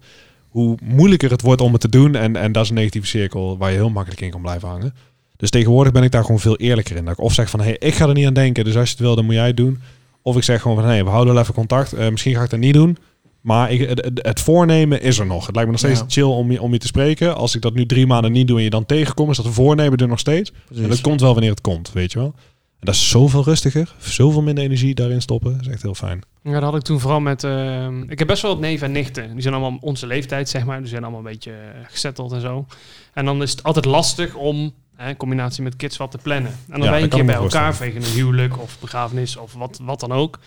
hoe 0.50 0.78
moeilijker 0.84 1.32
het 1.32 1.42
wordt 1.42 1.62
om 1.62 1.72
het 1.72 1.82
te 1.82 1.90
doen. 1.90 2.16
En, 2.16 2.36
en 2.36 2.52
dat 2.52 2.64
is 2.64 2.70
een 2.70 2.76
negatieve 2.76 3.08
cirkel 3.08 3.58
waar 3.58 3.72
je 3.72 3.76
heel 3.76 3.90
makkelijk 3.90 4.22
in 4.22 4.30
kan 4.30 4.42
blijven 4.42 4.68
hangen. 4.68 4.94
Dus 5.38 5.50
tegenwoordig 5.50 5.94
ben 5.94 6.04
ik 6.04 6.12
daar 6.12 6.24
gewoon 6.24 6.40
veel 6.40 6.58
eerlijker 6.58 6.96
in. 6.96 7.06
Dat 7.06 7.14
ik 7.14 7.24
of 7.24 7.34
zeg 7.34 7.50
van, 7.50 7.60
hé, 7.60 7.66
hey, 7.66 7.78
ik 7.80 7.94
ga 7.94 8.08
er 8.08 8.14
niet 8.14 8.26
aan 8.26 8.34
denken. 8.34 8.64
Dus 8.64 8.76
als 8.76 8.86
je 8.90 8.96
het 8.96 9.04
wil, 9.04 9.16
dan 9.16 9.26
moet 9.26 9.34
jij 9.34 9.48
het 9.48 9.58
doen. 9.58 9.80
Of 10.22 10.38
ik 10.38 10.44
zeg 10.44 10.62
gewoon 10.62 10.78
van, 10.78 10.86
hé, 10.86 10.94
hey, 10.94 11.04
we 11.04 11.10
houden 11.10 11.34
wel 11.34 11.44
even 11.44 11.54
contact. 11.54 11.94
Eh, 11.94 12.10
misschien 12.10 12.36
ga 12.36 12.44
ik 12.44 12.50
dat 12.50 12.60
niet 12.60 12.74
doen. 12.74 12.98
Maar 13.42 13.72
ik, 13.72 14.00
het, 14.16 14.40
voornemen 14.42 15.02
is 15.02 15.20
er 15.20 15.26
nog. 15.26 15.46
Het 15.46 15.56
lijkt 15.56 15.72
me 15.72 15.78
nog 15.78 15.86
steeds 15.92 16.00
Ja. 16.00 16.06
chill 16.22 16.32
om 16.36 16.52
je, 16.52 16.62
om 16.62 16.72
je 16.74 16.78
te 16.80 16.88
spreken. 16.88 17.36
Als 17.36 17.56
ik 17.56 17.62
dat 17.62 17.74
nu 17.74 17.86
drie 17.86 18.08
maanden 18.08 18.32
niet 18.32 18.48
doe 18.48 18.58
en 18.58 18.64
je 18.64 18.70
dan 18.70 18.86
tegenkomt, 18.86 19.30
is 19.30 19.38
dat 19.38 19.46
een 19.46 19.52
voornemen 19.54 19.98
er 19.98 20.08
nog 20.08 20.20
steeds. 20.20 20.52
En 20.76 20.90
dat 20.90 21.02
komt 21.02 21.22
wel 21.22 21.32
wanneer 21.34 21.50
het 21.52 21.62
komt, 21.62 21.92
weet 21.92 22.12
je 22.12 22.20
wel. 22.20 22.34
En 22.80 22.86
dat 22.86 22.96
is 22.96 23.10
zoveel 23.10 23.44
rustiger. 23.44 23.96
Zoveel 23.98 24.42
minder 24.42 24.64
energie 24.64 24.96
daarin 24.96 25.22
stoppen. 25.22 25.52
Dat 25.52 25.62
is 25.62 25.68
echt 25.68 25.82
heel 25.82 25.96
fijn. 25.96 26.22
Ja, 26.44 26.52
dat 26.54 26.64
had 26.64 26.76
ik 26.76 26.82
toen 26.82 27.00
vooral 27.00 27.20
met... 27.20 27.44
ehm, 27.44 28.02
ik 28.10 28.20
heb 28.20 28.28
best 28.28 28.42
wel 28.42 28.52
wat 28.52 28.60
neven 28.60 28.86
en 28.88 28.92
nichten. 28.94 29.32
Die 29.34 29.42
zijn 29.42 29.54
allemaal 29.54 29.78
onze 29.82 30.08
leeftijd, 30.08 30.50
zeg 30.50 30.66
maar. 30.66 30.80
Die 30.80 30.88
zijn 30.88 31.02
allemaal 31.02 31.20
een 31.20 31.26
beetje 31.32 31.52
eh, 31.52 31.58
gezetteld 31.88 32.32
en 32.32 32.42
zo. 32.42 32.66
En 33.14 33.26
dan 33.26 33.42
is 33.42 33.52
het 33.52 33.64
altijd 33.64 33.86
lastig 33.86 34.36
om, 34.36 34.74
hè, 34.96 35.10
in 35.10 35.18
combinatie 35.18 35.64
met 35.64 35.76
kids, 35.76 35.98
wat 35.98 36.12
te 36.12 36.18
plannen. 36.18 36.52
En 36.52 36.80
dan 36.80 36.82
Ja, 36.82 36.90
ben 36.90 36.98
je 36.98 37.04
een 37.04 37.10
keer 37.10 37.26
bij 37.26 37.36
elkaar 37.36 37.76
vanwege 37.76 37.98
een 37.98 38.14
huwelijk 38.14 38.60
of 38.62 38.78
begrafenis 38.80 39.38
of 39.38 39.54
wat, 39.54 39.80
wat 39.84 40.00
dan 40.00 40.12
ook. 40.12 40.40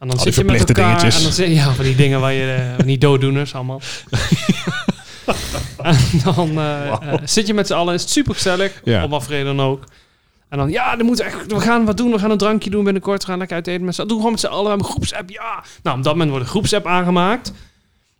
En 0.00 0.08
dan 0.08 0.16
Al 0.16 0.22
zit 0.24 0.34
je 0.34 0.44
met 0.44 0.56
verplichte 0.56 0.82
elkaar 0.82 0.98
dingetjes. 0.98 1.16
en 1.16 1.22
dan 1.22 1.32
zit 1.32 1.54
ja, 1.56 1.72
van 1.74 1.84
die 1.84 1.94
dingen 1.96 2.20
waar 2.20 2.32
je, 2.32 2.52
eh, 2.52 2.76
van 2.76 2.86
die 2.86 2.98
dooddoeners 2.98 3.54
allemaal. 3.54 3.80
en 5.82 5.96
dan 6.24 6.50
eh, 6.58 6.86
eh, 6.88 7.14
zit 7.24 7.46
je 7.46 7.54
met 7.54 7.66
z'n 7.66 7.72
allen, 7.74 7.94
is 7.94 8.00
het 8.00 8.10
super 8.10 8.34
gezellig, 8.34 8.80
Ja. 8.84 9.04
om 9.04 9.10
wat 9.10 9.22
voor 9.22 9.32
reden 9.32 9.56
dan 9.56 9.66
ook. 9.66 9.84
En 10.48 10.58
dan, 10.58 10.70
ja, 10.70 10.98
er 10.98 11.04
moet 11.04 11.20
echt, 11.20 11.52
we 11.52 11.60
gaan 11.60 11.84
wat 11.84 11.96
doen, 11.96 12.10
we 12.10 12.18
gaan 12.18 12.30
een 12.30 12.38
drankje 12.38 12.70
doen 12.70 12.84
binnenkort, 12.84 13.20
we 13.22 13.28
gaan 13.28 13.38
lekker 13.38 13.56
uit 13.56 13.66
eten 13.66 13.84
met 13.84 13.94
z'n 13.94 14.06
Doen 14.06 14.16
gewoon 14.16 14.30
met 14.30 14.40
z'n 14.40 14.46
allen, 14.46 14.62
we 14.62 14.68
hebben 14.68 14.86
een 14.86 14.92
groepsapp, 14.92 15.30
ja. 15.30 15.64
Nou, 15.82 15.96
op 15.98 16.02
dat 16.04 16.12
moment 16.12 16.30
wordt 16.30 16.44
een 16.44 16.50
groepsapp 16.50 16.86
aangemaakt. 16.86 17.52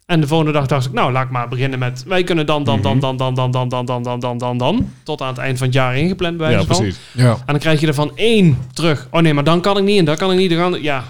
En 0.06 0.20
de 0.20 0.26
volgende 0.26 0.52
dag 0.52 0.66
dacht 0.66 0.86
ik, 0.86 0.92
nou, 0.92 1.12
laat 1.12 1.24
ik 1.24 1.30
maar 1.30 1.48
beginnen 1.48 1.78
met, 1.78 2.04
wij 2.06 2.24
kunnen 2.24 2.46
dan, 2.46 2.64
dan, 2.64 2.80
dan, 2.82 2.92
Mhm. 2.92 3.00
dan, 3.00 3.16
dan, 3.16 3.34
dan, 3.34 3.50
dan, 3.50 3.70
dan, 3.70 3.84
dan, 3.86 4.02
dan, 4.02 4.20
dan, 4.20 4.38
dan, 4.38 4.58
dan, 4.58 4.92
tot 5.02 5.20
aan 5.20 5.28
het 5.28 5.38
eind 5.38 5.58
van 5.58 5.66
het 5.66 5.76
jaar 5.76 5.96
ingepland 5.96 6.36
bij 6.36 6.50
Ja, 6.50 6.52
wijze 6.56 6.66
van. 6.72 6.76
precies. 6.76 7.00
Ja. 7.12 7.30
En 7.30 7.40
dan 7.46 7.58
krijg 7.58 7.80
je 7.80 7.86
er 7.86 7.94
van 7.94 8.12
één 8.14 8.58
terug. 8.72 9.08
Oh 9.10 9.20
nee, 9.20 9.34
maar 9.34 9.44
dan 9.44 9.60
kan 9.60 9.76
ik 9.78 9.84
niet 9.84 9.98
en 9.98 10.04
dan 10.04 10.16
kan 10.16 10.32
ik 10.32 10.38
niet. 10.38 10.50
Dan 10.50 10.58
kan 10.58 10.74
ik- 10.74 10.82
ja, 10.82 11.04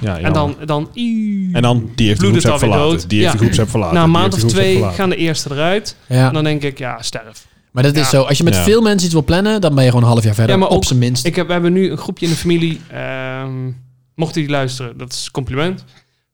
Ja, 0.00 0.18
en 0.18 0.32
dan, 0.32 0.56
dan, 0.64 0.88
en 1.52 1.62
dan 1.62 1.90
die 1.94 2.06
heeft 2.06 2.20
de 2.20 2.26
groepsapp 2.26 2.58
verlaten. 2.58 2.88
dood. 2.88 3.08
Die 3.08 3.18
heeft 3.18 3.32
Ja. 3.32 3.38
de 3.38 3.44
groepsapp 3.44 3.68
verlaten. 3.70 3.94
na 3.94 4.02
een 4.02 4.10
maand 4.10 4.34
of 4.34 4.44
twee 4.44 4.82
gaan 4.82 5.08
de 5.10 5.16
eerste 5.16 5.50
eruit. 5.50 5.96
Ja. 6.08 6.26
En 6.28 6.34
dan 6.34 6.44
denk 6.44 6.62
ik, 6.62 6.78
ja, 6.78 7.02
sterf. 7.02 7.46
Maar 7.72 7.82
dat 7.82 7.96
is 7.96 8.08
zo. 8.08 8.22
Als 8.22 8.38
je 8.38 8.44
met 8.44 8.54
Ja. 8.54 8.62
veel 8.62 8.80
mensen 8.82 9.04
iets 9.04 9.12
wil 9.12 9.24
plannen, 9.24 9.60
dan 9.60 9.74
ben 9.74 9.84
je 9.84 9.90
gewoon 9.90 10.04
een 10.04 10.10
half 10.12 10.24
jaar 10.24 10.34
verder. 10.34 10.52
Ja, 10.54 10.60
maar 10.60 10.68
op 10.68 10.76
ook- 10.76 10.84
zijn 10.84 10.98
minst. 10.98 11.26
Ik 11.26 11.36
heb, 11.36 11.46
we 11.46 11.52
hebben 11.52 11.72
nu 11.72 11.90
een 11.90 11.96
groepje 11.98 12.26
in 12.26 12.32
de 12.32 12.38
familie. 12.38 12.80
ehm 12.90 13.70
mocht 14.14 14.34
die 14.34 14.48
luisteren, 14.48 14.98
dat 14.98 15.12
is 15.12 15.24
een 15.24 15.30
compliment. 15.32 15.80
Eh, 15.80 15.86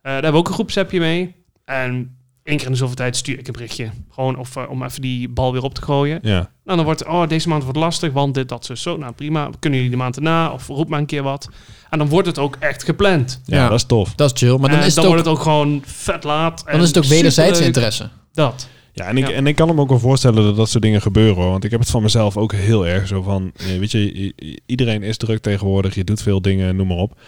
daar 0.03 0.13
hebben 0.13 0.33
we 0.33 0.39
ook 0.39 0.49
een 0.49 0.55
groepsappje 0.55 1.01
mee. 1.01 1.35
En 1.65 2.17
één 2.51 2.57
keer 2.59 2.67
in 2.67 2.73
de 2.73 2.79
zoveel 2.79 2.95
tijd 2.97 3.17
stuur 3.17 3.39
ik 3.39 3.47
een 3.47 3.53
berichtje. 3.53 3.91
Gewoon 4.11 4.39
of, 4.39 4.57
eh, 4.57 4.63
om 4.71 4.83
even 4.85 5.01
die 5.03 5.29
bal 5.29 5.53
weer 5.53 5.63
op 5.63 5.75
te 5.75 5.83
gooien. 5.83 6.19
Ja. 6.23 6.51
Nou, 6.65 6.77
dan 6.77 6.85
wordt 6.85 7.07
oh, 7.07 7.29
deze 7.29 7.49
maand 7.49 7.63
wordt 7.63 7.79
lastig, 7.79 8.13
want 8.13 8.35
dit, 8.35 8.49
dat, 8.49 8.65
zo, 8.65 8.75
zo. 8.75 8.97
Nou, 8.97 9.13
prima. 9.13 9.51
Kunnen 9.59 9.79
jullie 9.79 9.95
de 9.95 10.03
maand 10.03 10.17
erna? 10.17 10.51
Of 10.53 10.67
roep 10.67 10.89
maar 10.89 10.99
een 10.99 11.07
keer 11.07 11.23
wat. 11.23 11.49
En 11.91 11.99
dan 11.99 12.09
wordt 12.09 12.27
het 12.27 12.39
ook 12.39 12.57
echt 12.61 12.85
gepland. 12.85 13.41
Ja, 13.45 13.57
Ja. 13.57 13.69
dat 13.69 13.79
is 13.79 13.85
tof. 13.85 14.15
Dat 14.15 14.33
is 14.35 14.39
chill. 14.41 14.57
Maar 14.59 14.71
dan, 14.71 14.79
En 14.79 14.87
is, 14.87 14.95
dan 14.95 15.05
het 15.05 15.13
ook, 15.13 15.19
wordt 15.19 15.29
het 15.29 15.37
ook 15.39 15.43
gewoon 15.55 15.83
vet 15.87 16.25
laat. 16.25 16.65
dan 16.71 16.81
is 16.81 16.89
het 16.89 16.99
ook 16.99 17.05
wederzijds 17.05 17.61
interesse. 17.61 18.09
Dat. 18.33 18.69
Ja, 18.93 19.05
en 19.07 19.17
ik, 19.17 19.29
Ja. 19.29 19.35
en 19.35 19.47
ik 19.47 19.57
kan 19.57 19.69
hem 19.69 19.81
ook 19.81 19.89
wel 19.89 19.99
voorstellen 19.99 20.45
dat 20.45 20.57
dat 20.57 20.69
soort 20.69 20.83
dingen 20.83 21.03
gebeuren. 21.03 21.35
Hoor. 21.43 21.51
Want 21.51 21.65
ik 21.65 21.71
heb 21.71 21.81
het 21.81 21.91
van 21.91 22.03
mezelf 22.03 22.37
ook 22.37 22.53
heel 22.53 22.87
erg 22.87 23.07
zo 23.07 23.23
van... 23.23 23.51
eh, 23.57 23.79
Weet 23.79 23.91
je, 23.91 24.33
iedereen 24.67 25.03
is 25.03 25.17
druk 25.17 25.43
tegenwoordig. 25.43 25.95
Je 25.95 26.05
doet 26.05 26.23
veel 26.23 26.43
dingen, 26.43 26.77
noem 26.77 26.87
maar 26.87 26.97
op. 26.97 27.19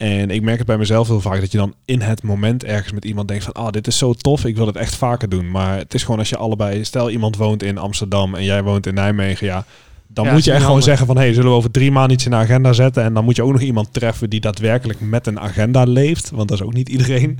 En 0.00 0.30
ik 0.30 0.42
merk 0.42 0.58
het 0.58 0.66
bij 0.66 0.78
mezelf 0.78 1.08
heel 1.08 1.20
vaak 1.20 1.40
dat 1.40 1.52
je 1.52 1.58
dan 1.58 1.74
in 1.84 2.00
het 2.00 2.22
moment 2.22 2.64
ergens 2.64 2.92
met 2.92 3.04
iemand 3.04 3.28
denkt 3.28 3.44
van... 3.44 3.52
Ah, 3.52 3.70
dit 3.70 3.86
is 3.86 3.98
zo 3.98 4.12
tof, 4.12 4.44
ik 4.44 4.56
wil 4.56 4.66
het 4.66 4.76
echt 4.76 4.94
vaker 4.96 5.28
doen. 5.28 5.50
Maar 5.50 5.76
het 5.78 5.94
is 5.94 6.02
gewoon 6.02 6.18
als 6.18 6.28
je 6.28 6.36
allebei... 6.36 6.84
Stel 6.84 7.10
iemand 7.10 7.36
woont 7.36 7.62
in 7.62 7.78
Amsterdam 7.78 8.34
en 8.34 8.44
jij 8.44 8.62
woont 8.62 8.86
in 8.86 8.94
Nijmegen, 8.94 9.46
ja... 9.46 9.64
Dan 10.08 10.24
Ja, 10.24 10.32
moet 10.32 10.44
je 10.44 10.52
echt 10.52 10.64
gewoon 10.64 10.82
zeggen 10.82 11.06
van... 11.06 11.16
hey, 11.16 11.32
zullen 11.32 11.50
we 11.50 11.56
over 11.56 11.70
drie 11.70 11.90
maanden 11.90 12.12
iets 12.12 12.24
in 12.24 12.30
de 12.30 12.36
agenda 12.36 12.72
zetten? 12.72 13.02
En 13.02 13.14
dan 13.14 13.24
moet 13.24 13.36
je 13.36 13.42
ook 13.42 13.52
nog 13.52 13.60
iemand 13.60 13.92
treffen 13.92 14.30
die 14.30 14.40
daadwerkelijk 14.40 15.00
met 15.00 15.26
een 15.26 15.40
agenda 15.40 15.84
leeft. 15.84 16.30
Want 16.30 16.48
dat 16.48 16.58
is 16.60 16.64
ook 16.64 16.72
niet 16.72 16.88
iedereen. 16.88 17.38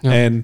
Ja. 0.00 0.12
En 0.12 0.42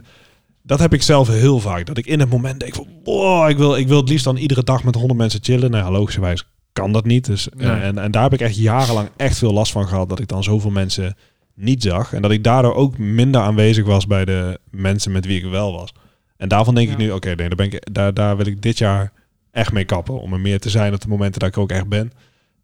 dat 0.62 0.78
heb 0.78 0.94
ik 0.94 1.02
zelf 1.02 1.28
heel 1.28 1.58
vaak. 1.60 1.86
Dat 1.86 1.98
ik 1.98 2.06
in 2.06 2.20
het 2.20 2.30
moment 2.30 2.60
denk 2.60 2.74
van... 2.74 2.86
Wow, 3.04 3.48
ik 3.48 3.56
wil, 3.56 3.76
ik 3.76 3.88
wil 3.88 4.00
het 4.00 4.08
liefst 4.08 4.24
dan 4.24 4.36
iedere 4.36 4.64
dag 4.64 4.84
met 4.84 4.94
honderd 4.94 5.18
mensen 5.18 5.40
chillen. 5.42 5.70
Nou 5.70 5.84
ja, 5.84 5.90
logischerwijs 5.90 6.44
kan 6.72 6.92
dat 6.92 7.04
niet. 7.04 7.24
Dus, 7.24 7.48
eh, 7.48 7.56
Nee. 7.70 7.80
en, 7.80 7.98
en 7.98 8.10
daar 8.10 8.22
heb 8.22 8.32
ik 8.32 8.40
echt 8.40 8.56
jarenlang 8.56 9.08
echt 9.16 9.38
veel 9.38 9.52
last 9.52 9.72
van 9.72 9.88
gehad. 9.88 10.08
Dat 10.08 10.20
ik 10.20 10.28
dan 10.28 10.42
zoveel 10.44 10.70
mensen 10.70 11.16
niet 11.58 11.82
zag. 11.82 12.12
En 12.12 12.22
dat 12.22 12.30
ik 12.30 12.44
daardoor 12.44 12.74
ook 12.74 12.98
minder 12.98 13.40
aanwezig 13.40 13.84
was 13.84 14.06
bij 14.06 14.24
de 14.24 14.60
mensen 14.70 15.12
met 15.12 15.26
wie 15.26 15.38
ik 15.44 15.50
wel 15.50 15.72
was. 15.72 15.92
En 16.36 16.48
daarvan 16.48 16.74
denk 16.74 16.90
ik 16.90 16.96
nu, 16.96 17.10
oké, 17.10 17.26
nee, 17.34 17.48
daar, 17.48 17.56
ben 17.56 17.66
ik, 17.72 17.86
daar, 17.92 18.14
daar 18.14 18.36
wil 18.36 18.46
ik 18.46 18.62
dit 18.62 18.78
jaar 18.78 19.12
echt 19.50 19.72
mee 19.72 19.84
kappen. 19.84 20.20
Om 20.20 20.32
er 20.32 20.40
meer 20.40 20.60
te 20.60 20.70
zijn 20.70 20.94
op 20.94 21.00
de 21.00 21.08
momenten 21.08 21.40
dat 21.40 21.48
ik 21.48 21.58
ook 21.58 21.70
echt 21.70 21.88
ben. 21.88 22.12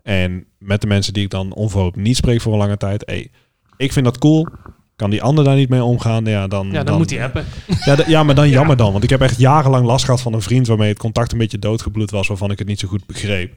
En 0.03 0.45
met 0.59 0.81
de 0.81 0.87
mensen 0.87 1.13
die 1.13 1.25
ik 1.25 1.31
dan 1.31 1.53
onverhoopt 1.53 1.97
niet 1.97 2.17
spreek 2.17 2.41
voor 2.41 2.53
een 2.53 2.59
lange 2.59 2.77
tijd. 2.77 3.03
Hey, 3.07 3.31
ik 3.77 3.93
vind 3.93 4.05
dat 4.05 4.19
cool. 4.19 4.49
Kan 4.97 5.11
die 5.11 5.23
ander 5.23 5.45
daar 5.45 5.57
niet 5.57 5.69
mee 5.69 5.83
omgaan? 5.83 6.25
Ja, 6.25 6.47
dan, 6.47 6.69
Ja, 6.73 6.85
dan, 6.85 6.97
moet 6.97 7.11
hij 7.11 7.19
hebben. 7.19 7.45
Ja, 7.85 7.97
ja, 8.07 8.23
maar 8.23 8.35
dan 8.35 8.47
Ja. 8.49 8.55
jammer 8.55 8.77
dan. 8.77 8.93
Want 8.93 9.05
ik 9.05 9.11
heb 9.11 9.21
echt 9.21 9.39
jarenlang 9.39 9.87
last 9.87 10.05
gehad 10.05 10.21
van 10.21 10.33
een 10.33 10.43
vriend 10.43 10.67
waarmee 10.67 10.89
het 10.89 10.99
contact 10.99 11.33
een 11.33 11.39
beetje 11.39 11.59
doodgebloed 11.59 12.11
was. 12.11 12.29
Waarvan 12.29 12.51
ik 12.51 12.59
het 12.59 12.69
niet 12.69 12.81
zo 12.81 12.89
goed 12.89 13.07
begreep. 13.07 13.55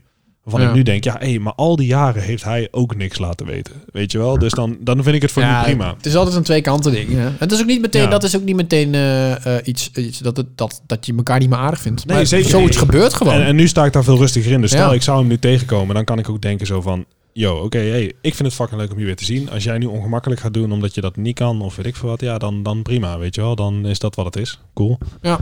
Waarvan 0.47 0.65
Ja. 0.65 0.69
ik 0.71 0.75
nu 0.75 0.83
denk, 0.83 1.03
ja, 1.03 1.15
hé, 1.19 1.39
maar 1.39 1.53
al 1.55 1.75
die 1.75 1.87
jaren 1.87 2.21
heeft 2.21 2.43
hij 2.43 2.67
ook 2.71 2.95
niks 2.95 3.17
laten 3.17 3.45
weten. 3.45 3.73
Weet 3.91 4.11
je 4.11 4.17
wel? 4.17 4.39
Dus 4.39 4.51
dan, 4.53 4.77
dan 4.79 5.03
vind 5.03 5.15
ik 5.15 5.21
het 5.21 5.31
voor 5.31 5.41
Ja, 5.41 5.59
nu 5.59 5.63
prima. 5.65 5.93
Het 5.97 6.05
is 6.05 6.15
altijd 6.15 6.35
een 6.35 6.43
twee 6.43 6.61
kanten 6.61 6.91
ding. 6.91 7.09
Hè? 7.13 7.29
Het 7.37 7.51
is 7.51 7.59
ook 7.59 7.65
niet 7.65 7.81
meteen, 7.81 8.01
Ja. 8.01 8.07
Dat 8.07 8.23
is 8.23 8.35
ook 8.35 8.43
niet 8.43 8.55
meteen 8.55 8.93
eh, 8.93 9.57
eh, 9.57 9.61
iets, 9.67 9.91
iets 9.95 10.19
dat, 10.19 10.37
het, 10.37 10.47
dat, 10.55 10.81
dat 10.85 11.05
je 11.05 11.13
elkaar 11.17 11.39
niet 11.39 11.49
meer 11.49 11.57
aardig 11.57 11.79
vindt. 11.79 12.05
Nee, 12.05 12.15
maar 12.17 12.25
zeker 12.25 12.49
Zoiets 12.49 12.77
gebeurt 12.77 13.13
gewoon. 13.13 13.33
En, 13.33 13.45
en 13.45 13.55
nu 13.55 13.67
sta 13.67 13.85
ik 13.85 13.93
daar 13.93 14.03
veel 14.03 14.17
rustiger 14.17 14.51
in. 14.51 14.61
Dus 14.61 14.71
stel, 14.71 14.93
ik 14.93 15.01
zou 15.01 15.19
hem 15.19 15.27
nu 15.27 15.37
tegenkomen. 15.39 15.95
Dan 15.95 16.03
kan 16.03 16.19
ik 16.19 16.29
ook 16.29 16.41
denken 16.41 16.65
zo 16.67 16.81
van... 16.81 17.05
Yo, 17.33 17.55
oké, 17.55 17.77
hey, 17.77 18.05
ik 18.21 18.35
vind 18.35 18.47
het 18.47 18.53
fucking 18.53 18.79
leuk 18.79 18.91
om 18.91 18.99
je 18.99 19.05
weer 19.05 19.15
te 19.15 19.25
zien. 19.25 19.49
Als 19.49 19.63
jij 19.63 19.77
nu 19.77 19.85
ongemakkelijk 19.85 20.41
gaat 20.41 20.53
doen 20.53 20.71
omdat 20.71 20.95
je 20.95 21.01
dat 21.01 21.15
niet 21.15 21.35
kan 21.35 21.61
of 21.61 21.75
weet 21.75 21.85
ik 21.85 21.95
veel 21.95 22.09
wat. 22.09 22.21
Ja, 22.21 22.37
dan, 22.37 22.63
dan 22.63 22.81
prima, 22.81 23.17
weet 23.17 23.35
je 23.35 23.41
wel. 23.41 23.55
Dan 23.55 23.85
is 23.85 23.99
dat 23.99 24.15
wat 24.15 24.25
het 24.25 24.35
is. 24.35 24.59
Cool. 24.73 24.97
Ja. 25.21 25.39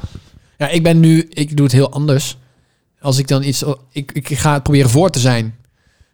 ja, 0.57 0.67
ik 0.69 0.83
ben 0.83 0.99
nu, 0.99 1.27
ik 1.29 1.55
doe 1.57 1.65
het 1.65 1.75
heel 1.75 1.91
anders. 1.91 2.37
Als 3.05 3.17
ik 3.17 3.27
dan 3.27 3.43
iets, 3.43 3.63
ik, 3.91 4.11
ik 4.11 4.37
ga 4.37 4.53
het 4.53 4.63
proberen 4.63 4.89
voor 4.89 5.09
te 5.09 5.19
zijn. 5.19 5.55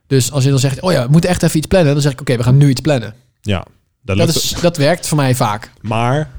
Dus 0.07 0.31
als 0.31 0.43
je 0.43 0.49
dan 0.49 0.59
zegt, 0.59 0.81
oh 0.81 0.91
ja, 0.91 1.05
we 1.05 1.11
moeten 1.11 1.29
echt 1.29 1.43
even 1.43 1.57
iets 1.57 1.67
plannen, 1.67 1.93
dan 1.93 2.01
zeg 2.01 2.11
ik, 2.11 2.21
oké, 2.21 2.37
we 2.37 2.43
gaan 2.43 2.57
nu 2.57 2.69
iets 2.69 2.81
plannen. 2.81 3.13
Ja, 3.41 3.65
dat, 4.01 4.17
Dat, 4.17 4.27
is, 4.27 4.55
dat 4.61 4.77
werkt 4.77 5.07
voor 5.07 5.17
mij 5.17 5.35
vaak. 5.35 5.71
Maar, 5.81 6.29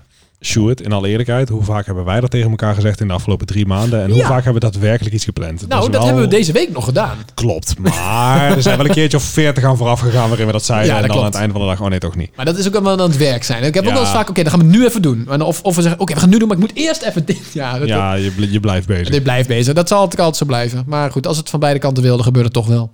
Sjoerd, 0.45 0.81
in 0.81 0.93
alle 0.93 1.09
eerlijkheid, 1.09 1.49
hoe 1.49 1.63
vaak 1.63 1.87
hebben 1.87 2.05
wij 2.05 2.21
dat 2.21 2.31
tegen 2.31 2.51
elkaar 2.51 2.75
gezegd 2.75 3.01
in 3.01 3.07
de 3.09 3.13
afgelopen 3.15 3.47
drie 3.47 3.67
maanden? 3.67 4.03
En 4.03 4.09
hoe 4.11 4.19
Ja. 4.19 4.27
vaak 4.27 4.45
hebben 4.45 4.63
we 4.63 4.71
daadwerkelijk 4.71 5.15
iets 5.15 5.25
gepland? 5.25 5.69
Nou, 5.69 5.83
dat 5.83 5.91
wel- 5.93 6.05
hebben 6.05 6.23
we 6.23 6.29
deze 6.29 6.53
week 6.53 6.73
nog 6.73 6.85
gedaan. 6.85 7.17
Klopt, 7.35 7.79
maar 7.79 8.57
er 8.57 8.63
zijn 8.63 8.77
wel 8.77 8.87
een 8.87 8.93
keertje 8.93 9.17
of 9.17 9.23
veertig 9.23 9.65
aan 9.65 9.77
vooraf 9.77 10.01
gegaan 10.01 10.29
waarin 10.29 10.47
we 10.47 10.53
dat 10.53 10.65
zeiden. 10.65 10.87
Ja, 10.89 10.95
dat 10.95 11.03
en 11.03 11.09
dan 11.09 11.19
aan 11.19 11.25
het 11.25 11.35
einde 11.35 11.53
van 11.53 11.61
de 11.63 11.67
dag, 11.69 11.81
oh 11.81 11.89
nee, 11.89 11.99
toch 11.99 12.17
niet. 12.17 12.37
Maar 12.37 12.45
dat 12.45 12.59
is 12.59 12.67
ook 12.67 12.73
wel 12.83 12.91
aan 12.91 12.99
het 13.01 13.17
werk 13.17 13.45
zijn. 13.45 13.63
Ik 13.63 13.75
heb 13.75 13.87
ook 13.87 13.93
wel 13.93 14.01
eens 14.01 14.11
vaak, 14.11 14.29
oké, 14.31 14.43
dan 14.43 14.51
gaan 14.53 14.61
we 14.61 14.67
het 14.67 14.77
nu 14.77 14.85
even 14.87 15.03
doen. 15.03 15.27
En 15.31 15.43
Of, 15.43 15.63
of 15.63 15.77
we 15.77 15.83
zeggen, 15.83 16.01
oké, 16.01 16.13
we 16.15 16.21
gaan 16.21 16.29
het 16.31 16.39
nu 16.39 16.47
doen, 16.47 16.49
maar 16.49 16.57
ik 16.67 16.73
moet 16.75 16.77
eerst 16.77 17.03
even 17.03 17.25
dit. 17.25 17.41
Ja, 17.53 17.79
dat, 17.79 17.89
Ja, 17.89 18.15
je, 18.15 18.31
bl- 18.31 18.43
je 18.51 18.61
blijft 18.61 18.87
bezig. 18.87 19.09
dit 19.09 19.23
blijft 19.23 19.49
bezig. 19.49 19.75
Dat 19.75 19.89
zal 19.89 19.99
altijd, 19.99 20.19
altijd 20.21 20.37
zo 20.39 20.45
blijven. 20.47 20.83
Maar 20.87 21.11
goed, 21.11 21.27
als 21.27 21.37
het 21.37 21.51
van 21.51 21.61
beide 21.61 21.79
kanten 21.79 22.03
wil, 22.03 22.15
dan 22.15 22.25
gebeurt 22.25 22.45
het 22.45 22.55
toch 22.55 22.67
wel. 22.67 22.93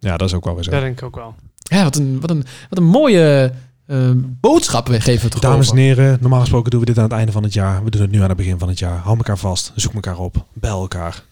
Ja, 0.00 0.16
dat 0.16 0.28
is 0.28 0.34
ook 0.34 0.44
wel 0.44 0.54
weer 0.54 0.64
zo. 0.64 0.70
Dat 0.70 0.80
denk 0.80 0.98
ik 0.98 1.04
ook 1.04 1.16
wel. 1.16 1.34
Ja, 1.62 1.82
wat 1.82 1.96
een, 1.96 2.18
wat 2.20 2.30
een, 2.30 2.44
wat 2.68 2.78
een 2.78 2.84
mooie 2.84 3.52
eh, 3.90 4.10
boodschap 4.40 4.88
we 4.88 5.00
geven 5.00 5.30
toch 5.30 5.40
Dames 5.40 5.70
en 5.70 5.76
heren, 5.76 6.18
normaal 6.20 6.40
gesproken 6.40 6.70
doen 6.70 6.80
we 6.80 6.86
dit 6.86 6.98
aan 6.98 7.04
het 7.04 7.12
einde 7.12 7.32
van 7.32 7.42
het 7.42 7.52
jaar. 7.52 7.84
We 7.84 7.90
doen 7.90 8.00
het 8.00 8.10
nu 8.10 8.22
aan 8.22 8.28
het 8.28 8.36
begin 8.36 8.58
van 8.58 8.68
het 8.68 8.78
jaar. 8.78 8.98
Hou 8.98 9.16
elkaar 9.16 9.38
vast, 9.38 9.72
zoek 9.74 9.94
elkaar 9.94 10.18
op, 10.18 10.46
bel 10.52 10.80
elkaar. 10.80 11.22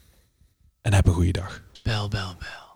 En 0.82 0.92
heb 0.92 1.06
een 1.06 1.12
goede 1.12 1.32
dag. 1.32 1.62
Bel, 1.82 2.08
bel, 2.08 2.34
bel. 2.38 2.67